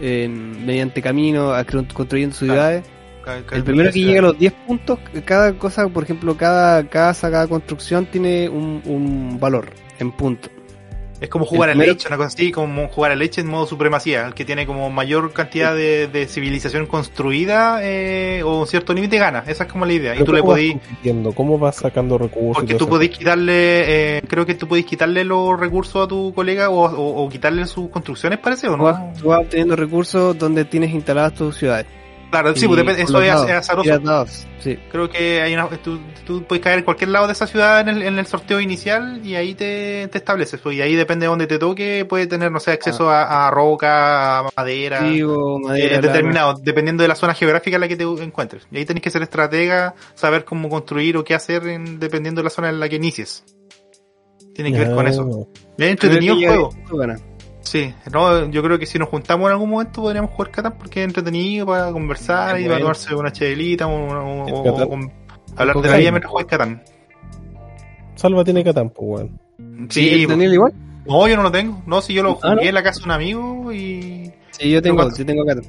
mediante 0.00 1.00
caminos, 1.02 1.54
construyendo 1.92 2.34
ciudades. 2.36 2.84
El 3.56 3.64
primero 3.64 3.90
que 3.92 3.98
llega 4.00 4.18
a 4.20 4.22
los 4.22 4.38
10 4.38 4.52
puntos, 4.66 4.98
cada 5.24 5.52
cosa, 5.54 5.88
por 5.88 6.04
ejemplo, 6.04 6.36
cada 6.36 6.84
casa, 6.88 7.30
cada 7.30 7.46
construcción 7.48 8.06
tiene 8.06 8.48
un, 8.48 8.82
un 8.84 9.38
valor 9.40 9.70
en 9.98 10.12
puntos. 10.12 10.50
Es 11.20 11.28
como 11.30 11.46
jugar 11.46 11.70
al 11.70 11.78
leche, 11.78 12.08
una 12.08 12.16
cosa 12.18 12.28
así, 12.28 12.52
como 12.52 12.88
jugar 12.88 13.12
al 13.12 13.18
leche 13.18 13.40
en 13.40 13.46
modo 13.46 13.66
supremacía, 13.66 14.26
el 14.26 14.34
que 14.34 14.44
tiene 14.44 14.66
como 14.66 14.90
mayor 14.90 15.32
cantidad 15.32 15.74
de, 15.74 16.08
de 16.08 16.26
civilización 16.26 16.84
construida 16.86 17.78
eh, 17.82 18.42
o 18.44 18.60
un 18.60 18.66
cierto 18.66 18.92
límite 18.92 19.16
gana, 19.18 19.42
esa 19.46 19.64
es 19.64 19.72
como 19.72 19.86
la 19.86 19.94
idea. 19.94 20.14
Y 20.14 20.22
tú 20.24 20.32
le 20.32 20.40
¿cómo 20.40 20.52
vas 20.52 20.60
podís? 20.60 21.34
¿Cómo 21.34 21.58
vas 21.58 21.76
sacando 21.76 22.18
recursos? 22.18 22.56
porque 22.56 22.74
tú 22.74 22.86
podés 22.88 23.08
quitarle, 23.10 24.18
eh, 24.18 24.22
creo 24.28 24.44
que 24.44 24.54
tú 24.54 24.68
podés 24.68 24.84
quitarle 24.84 25.24
los 25.24 25.58
recursos 25.58 26.04
a 26.04 26.08
tu 26.08 26.34
colega 26.34 26.68
o, 26.68 26.84
o- 26.84 27.24
o 27.24 27.28
quitarle 27.30 27.66
sus 27.66 27.88
construcciones, 27.88 28.38
parece, 28.38 28.68
o 28.68 28.72
Tú 28.72 28.76
no? 28.76 28.84
vas, 28.84 29.14
tú 29.18 29.28
vas 29.28 29.40
obteniendo 29.40 29.74
recursos 29.74 30.38
donde 30.38 30.64
tienes 30.66 30.90
instaladas 30.92 31.32
tus 31.34 31.56
ciudades. 31.56 31.86
Claro, 32.42 32.56
sí, 32.56 32.66
pues 32.66 32.78
depende, 32.78 33.02
eso 33.02 33.12
es, 33.22 33.28
es 33.50 33.56
azaroso. 33.56 33.88
sí. 34.60 34.78
Creo 34.90 35.08
que 35.08 35.40
hay 35.42 35.54
una, 35.54 35.68
tú, 35.68 35.98
tú 36.26 36.42
puedes 36.44 36.62
caer 36.62 36.78
en 36.80 36.84
cualquier 36.84 37.10
lado 37.10 37.26
de 37.26 37.32
esa 37.34 37.46
ciudad 37.46 37.80
en 37.80 37.88
el, 37.88 38.02
en 38.02 38.18
el 38.18 38.26
sorteo 38.26 38.60
inicial 38.60 39.20
y 39.24 39.34
ahí 39.36 39.54
te, 39.54 40.08
te 40.08 40.18
estableces. 40.18 40.60
pues, 40.60 40.76
y 40.76 40.82
ahí 40.82 40.94
depende 40.94 41.24
de 41.24 41.28
donde 41.30 41.46
te 41.46 41.58
toque, 41.58 42.04
puede 42.08 42.26
tener, 42.26 42.50
no 42.50 42.60
sé, 42.60 42.72
acceso 42.72 43.10
a, 43.10 43.46
a 43.46 43.50
roca, 43.50 44.40
a 44.40 44.50
madera. 44.56 44.98
Trigo, 45.00 45.58
eh, 45.58 45.62
madera, 45.68 46.00
determinado, 46.00 46.60
dependiendo 46.62 47.02
de 47.02 47.08
la 47.08 47.14
zona 47.14 47.34
geográfica 47.34 47.76
en 47.76 47.80
la 47.80 47.88
que 47.88 47.96
te 47.96 48.04
encuentres. 48.04 48.66
Y 48.70 48.78
ahí 48.78 48.84
tenés 48.84 49.02
que 49.02 49.10
ser 49.10 49.22
estratega, 49.22 49.94
saber 50.14 50.44
cómo 50.44 50.68
construir 50.68 51.16
o 51.16 51.24
qué 51.24 51.34
hacer 51.34 51.66
en- 51.68 51.98
dependiendo 52.00 52.40
de 52.40 52.44
la 52.44 52.50
zona 52.50 52.68
en 52.70 52.80
la 52.80 52.88
que 52.88 52.96
inicies. 52.96 53.44
Tiene 54.54 54.72
que 54.72 54.78
ver 54.78 54.94
con 54.94 55.06
Ah, 55.06 55.10
eso. 55.10 55.48
Es 55.78 55.86
entretenido 55.90 56.34
el 56.34 56.46
juego. 56.46 56.70
Sí, 57.66 57.92
no, 58.12 58.48
yo 58.48 58.62
creo 58.62 58.78
que 58.78 58.86
si 58.86 58.96
nos 58.96 59.08
juntamos 59.08 59.46
en 59.48 59.52
algún 59.54 59.70
momento 59.70 60.02
podríamos 60.02 60.30
jugar 60.30 60.52
Catán 60.52 60.74
porque 60.78 61.00
es 61.00 61.06
entretenido 61.06 61.66
para 61.66 61.90
conversar 61.90 62.60
y 62.60 62.66
para 62.66 62.78
tomarse 62.78 63.12
una 63.12 63.32
chelita 63.32 63.88
o, 63.88 63.92
o- 63.92 64.46
El 64.46 64.54
o- 64.54 64.62
Catán. 64.62 64.82
o 64.84 64.88
con- 64.88 65.12
hablar 65.56 65.76
de 65.80 65.88
la 65.90 65.96
vida 65.96 66.10
mientras 66.12 66.30
juegas 66.30 66.48
Catán. 66.48 66.80
Salva 68.14 68.44
tiene 68.44 68.62
Catán, 68.62 68.90
pues, 68.90 69.20
weón. 69.20 69.40
¿Sí, 69.90 70.10
Sí, 70.10 70.26
Daniel 70.26 70.52
igual? 70.54 70.72
no, 71.06 71.26
yo 71.26 71.36
no 71.36 71.42
lo 71.42 71.50
tengo. 71.50 71.82
No, 71.86 72.00
si 72.00 72.14
yo 72.14 72.22
lo 72.22 72.38
Ah, 72.40 72.50
jugué 72.50 72.54
¿no? 72.54 72.62
en 72.68 72.74
la 72.74 72.82
casa 72.84 73.00
de 73.00 73.04
un 73.06 73.10
amigo 73.10 73.72
y. 73.72 74.30
Sí, 74.52 74.70
yo 74.70 74.80
tengo, 74.80 75.10
yo 75.12 75.26
tengo 75.26 75.42
acá. 75.42 75.60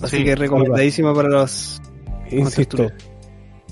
Así 0.00 0.18
Sí, 0.18 0.24
que 0.24 0.36
recomendadísimo 0.36 1.12
para 1.12 1.28
los. 1.28 1.82
Insisto, 2.30 2.86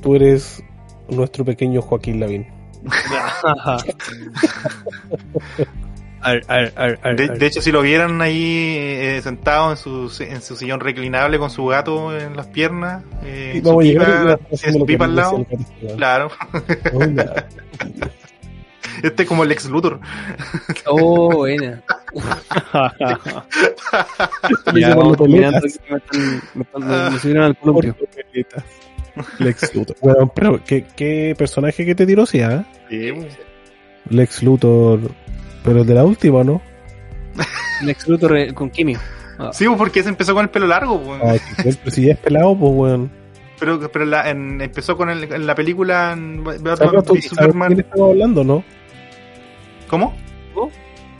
tú 0.02 0.16
eres 0.16 0.60
nuestro 1.08 1.44
pequeño 1.44 1.82
Joaquín 1.82 2.18
Lavín. 2.18 2.48
Ar, 6.20 6.40
ar, 6.48 6.72
ar, 6.76 6.98
ar, 7.02 7.16
De, 7.16 7.24
ar. 7.24 7.38
de 7.38 7.46
hecho, 7.46 7.62
si 7.62 7.70
lo 7.70 7.80
vieran 7.82 8.20
ahí 8.22 8.74
eh, 8.76 9.20
sentado 9.22 9.70
en 9.70 9.76
su, 9.76 10.10
en 10.20 10.42
su 10.42 10.56
sillón 10.56 10.80
reclinable 10.80 11.38
con 11.38 11.50
su 11.50 11.64
gato 11.66 12.16
en 12.18 12.36
las 12.36 12.46
piernas, 12.48 13.04
eh, 13.24 13.52
Y 13.56 13.60
su 13.62 13.78
pipa, 13.78 14.38
su 14.72 14.86
pipa 14.86 15.04
al 15.04 15.14
lado. 15.16 15.46
Claro, 15.96 16.30
este 19.02 19.22
es 19.22 19.28
como 19.28 19.44
el 19.44 19.52
ex 19.52 19.66
Luthor. 19.66 20.00
Oh, 20.86 21.32
buena. 21.36 21.82
Ya, 24.74 24.94
vamos 24.94 25.16
terminando. 25.16 25.60
Me, 25.60 25.66
están, 25.68 26.02
me, 26.54 26.62
están- 26.62 27.12
me- 27.12 27.18
subieron 27.18 27.44
al 27.44 27.56
columpio. 27.58 27.96
Lex 29.38 29.74
Luthor. 29.74 29.96
Bueno, 30.00 30.32
pero 30.34 30.62
¿qué, 30.64 30.84
qué 30.96 31.34
personaje 31.36 31.84
que 31.84 31.94
te 31.94 32.06
tiró, 32.06 32.24
sí, 32.26 32.40
ah? 32.40 32.64
Sí, 32.88 33.12
pues. 33.12 33.36
Lex 34.10 34.42
Luthor. 34.42 35.00
Pero 35.64 35.80
el 35.80 35.86
de 35.86 35.94
la 35.94 36.04
última, 36.04 36.44
¿no? 36.44 36.60
Lex 37.84 38.08
Luthor 38.08 38.54
con 38.54 38.70
quimio. 38.70 38.98
Ah. 39.38 39.50
Sí, 39.52 39.66
pues, 39.66 39.78
porque 39.78 40.02
se 40.02 40.08
empezó 40.08 40.34
con 40.34 40.42
el 40.44 40.50
pelo 40.50 40.66
largo, 40.66 41.00
pues. 41.00 41.20
Ay, 41.22 41.40
pero 41.56 41.90
si 41.90 42.06
ya 42.06 42.12
es 42.14 42.18
pelado, 42.18 42.56
pues, 42.58 42.72
weón. 42.74 43.10
pero 43.60 43.80
pero 43.92 44.04
la- 44.04 44.28
en- 44.30 44.60
empezó 44.60 44.96
con 44.96 45.10
el, 45.10 45.32
en 45.32 45.46
la 45.46 45.54
película 45.54 46.12
en 46.12 46.42
Batman 46.42 46.64
tú 46.64 46.76
sabes 46.76 47.04
de 47.04 47.12
quién 47.12 47.22
Superman. 47.22 47.72
estamos 47.80 48.10
hablando, 48.10 48.44
¿no? 48.44 48.64
¿Cómo? 49.88 50.14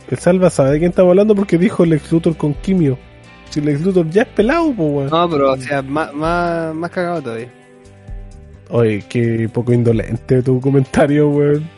El 0.09 0.17
Salva 0.17 0.49
sabe 0.49 0.71
de 0.71 0.79
quién 0.79 0.89
estamos 0.89 1.11
hablando 1.11 1.35
porque 1.35 1.57
dijo 1.59 1.85
Lex 1.85 2.11
Luthor 2.11 2.35
con 2.35 2.55
quimio. 2.55 2.97
Si 3.51 3.61
Lex 3.61 3.81
Luthor 3.81 4.09
ya 4.09 4.23
es 4.23 4.27
pelado, 4.29 4.73
pues, 4.75 4.89
weón. 4.91 5.09
No, 5.11 5.29
pero 5.29 5.51
o 5.53 5.57
sea, 5.57 5.81
más, 5.83 6.11
más, 6.13 6.73
más 6.75 6.89
cagado 6.91 7.21
todavía. 7.21 7.49
Oye, 8.71 9.03
qué 9.07 9.47
poco 9.53 9.71
indolente 9.71 10.41
tu 10.43 10.59
comentario, 10.59 11.29
weón. 11.29 11.69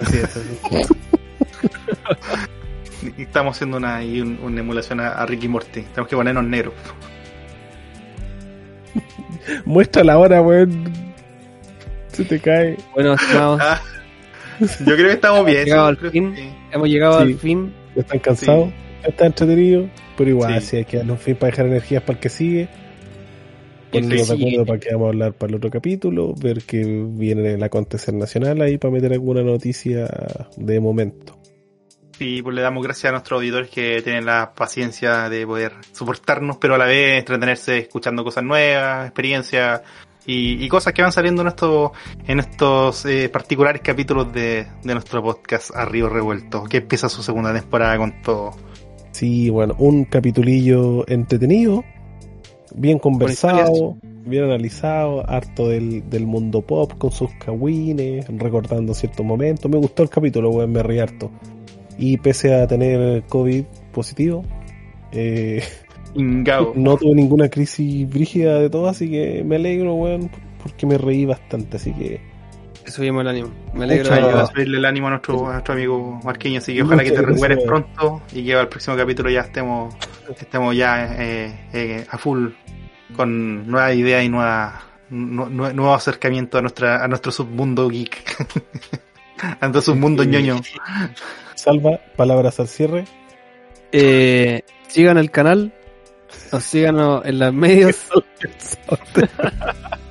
Así 0.00 0.16
es, 0.18 0.24
así. 0.36 0.94
Y 3.18 3.22
Estamos 3.22 3.56
haciendo 3.56 3.76
una, 3.76 3.96
ahí 3.96 4.20
un- 4.20 4.38
una 4.42 4.60
emulación 4.60 5.00
a, 5.00 5.08
a 5.10 5.26
Ricky 5.26 5.48
Morty. 5.48 5.82
Tenemos 5.82 6.08
que 6.08 6.16
ponernos 6.16 6.44
negros. 6.44 6.74
Muéstrala 9.64 10.14
ahora, 10.14 10.40
weón. 10.40 10.84
Se 12.08 12.24
te 12.24 12.38
cae. 12.40 12.76
Bueno, 12.94 13.14
estimados, 13.14 13.60
Ah, 13.62 13.80
yo 14.60 14.94
creo 14.94 15.08
que 15.08 15.12
estamos 15.12 15.44
bien. 15.44 15.64
Llegado 15.64 15.84
sí, 15.84 15.88
al 15.90 15.98
creo 15.98 16.10
fin. 16.10 16.34
que 16.34 16.40
sí. 16.40 16.48
hemos 16.72 16.88
llegado 16.88 17.18
Sí. 17.18 17.22
al 17.32 17.38
fin. 17.38 17.74
Ya 17.94 18.00
están 18.02 18.18
cansados. 18.20 18.68
Ya 19.02 19.08
están 19.08 19.26
entretenidos. 19.28 19.90
Pero 20.16 20.30
igual, 20.30 20.60
Sí. 20.62 20.66
si 20.68 20.76
hay 20.78 20.84
que 20.86 20.96
darle 20.96 21.12
un 21.12 21.18
fin 21.18 21.36
para 21.36 21.50
dejar 21.50 21.66
energías 21.66 22.02
para 22.02 22.14
el 22.14 22.20
que 22.20 22.28
sigue. 22.30 22.68
Ponernos 23.92 24.28
de 24.28 24.34
acuerdo 24.34 24.66
para 24.66 24.78
que 24.80 24.88
vamos 24.92 25.06
a 25.06 25.08
hablar 25.10 25.32
para 25.34 25.50
el 25.50 25.56
otro 25.56 25.70
capítulo. 25.70 26.34
Ver 26.34 26.62
que 26.62 26.82
viene 26.84 27.52
el 27.54 27.62
acontecer 27.62 28.14
nacional 28.14 28.60
ahí 28.62 28.78
para 28.78 28.92
meter 28.92 29.12
alguna 29.12 29.42
noticia 29.42 30.08
de 30.56 30.80
momento. 30.80 31.35
Sí, 32.18 32.40
pues 32.42 32.56
le 32.56 32.62
damos 32.62 32.82
gracias 32.82 33.10
a 33.10 33.12
nuestros 33.12 33.38
auditores 33.38 33.68
que 33.68 34.00
tienen 34.00 34.24
la 34.24 34.54
paciencia 34.54 35.28
de 35.28 35.46
poder 35.46 35.72
soportarnos, 35.92 36.56
pero 36.56 36.74
a 36.74 36.78
la 36.78 36.86
vez 36.86 37.18
entretenerse 37.18 37.76
escuchando 37.76 38.24
cosas 38.24 38.42
nuevas, 38.42 39.04
experiencias 39.04 39.82
y, 40.24 40.64
y 40.64 40.68
cosas 40.68 40.94
que 40.94 41.02
van 41.02 41.12
saliendo 41.12 41.42
en 41.42 41.48
estos, 41.48 41.90
en 42.26 42.40
estos 42.40 43.04
eh, 43.04 43.28
particulares 43.28 43.82
capítulos 43.84 44.32
de, 44.32 44.66
de 44.82 44.94
nuestro 44.94 45.22
podcast 45.22 45.76
A 45.76 45.84
Río 45.84 46.08
Revuelto, 46.08 46.64
que 46.64 46.78
empieza 46.78 47.10
su 47.10 47.22
segunda 47.22 47.52
temporada 47.52 47.98
con 47.98 48.22
todo. 48.22 48.52
Sí, 49.10 49.50
bueno, 49.50 49.74
un 49.78 50.06
capitulillo 50.06 51.06
entretenido, 51.08 51.84
bien 52.74 52.98
conversado, 52.98 53.98
bien 54.24 54.44
analizado, 54.44 55.22
harto 55.28 55.68
del, 55.68 56.08
del 56.08 56.26
mundo 56.26 56.62
pop 56.62 56.94
con 56.96 57.12
sus 57.12 57.30
cagüines, 57.34 58.26
recordando 58.38 58.94
ciertos 58.94 59.24
momentos. 59.24 59.70
Me 59.70 59.76
gustó 59.76 60.02
el 60.02 60.08
capítulo, 60.08 60.48
weón, 60.48 60.72
me 60.72 60.82
reí 60.82 60.98
harto. 60.98 61.30
Y 61.98 62.18
pese 62.18 62.54
a 62.54 62.66
tener 62.66 63.22
COVID 63.28 63.64
positivo, 63.92 64.44
eh, 65.12 65.62
no 66.74 66.96
tuve 66.96 67.14
ninguna 67.14 67.48
crisis 67.48 68.08
brígida 68.08 68.58
de 68.58 68.70
todo, 68.70 68.88
así 68.88 69.10
que 69.10 69.42
me 69.44 69.56
alegro, 69.56 69.94
weón, 69.94 70.30
porque 70.62 70.86
me 70.86 70.98
reí 70.98 71.24
bastante, 71.24 71.76
así 71.76 71.92
que 71.92 72.20
Subimos 72.86 73.22
el 73.22 73.28
ánimo. 73.28 73.48
Me 73.74 73.82
alegro 73.84 74.04
de 74.14 74.46
subirle 74.46 74.78
el 74.78 74.84
ánimo 74.84 75.08
a 75.08 75.10
nuestro, 75.10 75.48
a 75.48 75.52
nuestro 75.54 75.74
amigo 75.74 76.20
Marquinhos, 76.22 76.62
así 76.62 76.72
que 76.74 76.82
ojalá 76.84 77.02
que 77.02 77.10
te 77.10 77.20
recuperes 77.26 77.58
pronto 77.64 78.22
y 78.32 78.44
que 78.44 78.54
al 78.54 78.68
próximo 78.68 78.96
capítulo 78.96 79.28
ya 79.28 79.40
estemos, 79.40 79.92
estemos 80.38 80.76
ya 80.76 81.16
eh, 81.18 81.66
eh, 81.72 82.06
a 82.08 82.16
full 82.16 82.50
con 83.16 83.66
nuevas 83.68 83.92
ideas 83.96 84.24
y 84.24 84.28
nueva, 84.28 84.82
nu- 85.10 85.48
nu- 85.50 85.72
nuevo 85.72 85.94
acercamiento 85.94 86.58
a 86.58 86.60
nuestra, 86.60 87.02
a 87.04 87.08
nuestro 87.08 87.32
submundo 87.32 87.88
geek. 87.88 88.22
a 89.60 89.66
nuestro 89.68 89.82
submundo 89.82 90.22
ñoño. 90.22 90.60
Salva, 91.56 92.00
palabras 92.16 92.60
al 92.60 92.68
cierre. 92.68 93.04
Eh, 93.92 94.62
sigan 94.88 95.18
el 95.18 95.30
canal, 95.30 95.74
o 96.52 96.60
síganos 96.60 97.24
en 97.24 97.38
los 97.38 97.52
medios. 97.52 97.96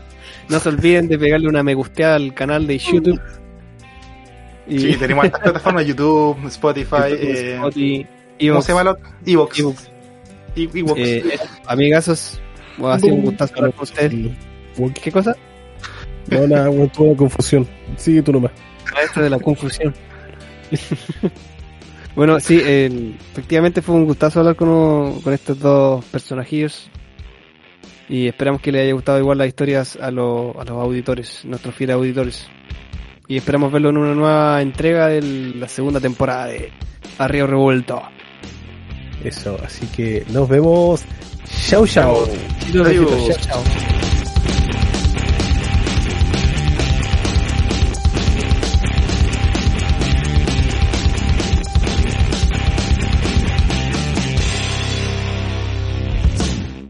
No 0.48 0.60
se 0.60 0.70
olviden 0.70 1.08
de 1.08 1.18
pegarle 1.18 1.48
una 1.48 1.64
me 1.64 1.74
gusteada 1.74 2.16
al 2.16 2.34
canal 2.34 2.68
de 2.68 2.78
YouTube. 2.78 3.20
Y... 4.68 4.80
Sí, 4.80 4.96
tenemos 4.96 5.26
estas 5.26 5.42
plataformas, 5.42 5.86
YouTube, 5.88 6.46
Spotify, 6.48 7.14
eh, 7.14 7.56
Spotify 7.56 8.08
¿cómo 8.50 8.62
se 8.62 8.74
llama? 8.74 8.96
Evox. 9.26 9.60
Evox. 10.56 11.00
Eh, 11.00 11.40
amigazos, 11.66 12.42
ha 12.84 13.00
sido 13.00 13.16
un 13.16 13.24
gustazo 13.24 13.56
hablar 13.56 13.74
con 13.74 13.84
ustedes. 13.84 14.32
¿Qué 15.02 15.12
cosa? 15.12 15.36
No, 16.30 16.48
nada, 16.48 16.70
toda 16.90 17.12
la 17.12 17.18
confusión. 17.18 17.68
Sigue 17.98 18.22
tú 18.22 18.34
nomás. 18.34 18.52
Maestro 18.94 19.24
de 19.24 19.30
la 19.30 19.40
confusión. 19.40 19.94
bueno, 22.16 22.40
sí, 22.40 22.62
efectivamente 22.64 23.82
fue 23.82 23.96
un 23.96 24.06
gustazo 24.06 24.40
hablar 24.40 24.56
con, 24.56 25.22
con 25.22 25.34
estos 25.34 25.60
dos 25.60 26.04
personajillos. 26.06 26.90
Y 28.08 28.28
esperamos 28.28 28.62
que 28.62 28.72
les 28.72 28.84
haya 28.84 28.94
gustado 28.94 29.20
igual 29.20 29.40
las 29.40 29.48
historias 29.48 29.98
a, 30.00 30.08
a 30.08 30.12
los 30.12 30.56
auditores, 30.70 31.44
nuestros 31.46 31.74
fieles 31.74 31.96
auditores. 31.96 32.48
Y 33.28 33.38
esperamos 33.38 33.72
verlo 33.72 33.90
en 33.90 33.98
una 33.98 34.14
nueva 34.14 34.62
entrega 34.62 35.08
de 35.08 35.22
la 35.56 35.68
segunda 35.68 36.00
temporada 36.00 36.46
de 36.48 36.72
Arrio 37.18 37.48
Revuelto. 37.48 38.02
Eso, 39.24 39.58
así 39.66 39.88
que 39.88 40.24
nos 40.30 40.48
vemos. 40.48 41.04
Chau, 41.68 41.88
chau. 41.88 42.28
Chau, 42.72 43.32
chau. 43.40 44.05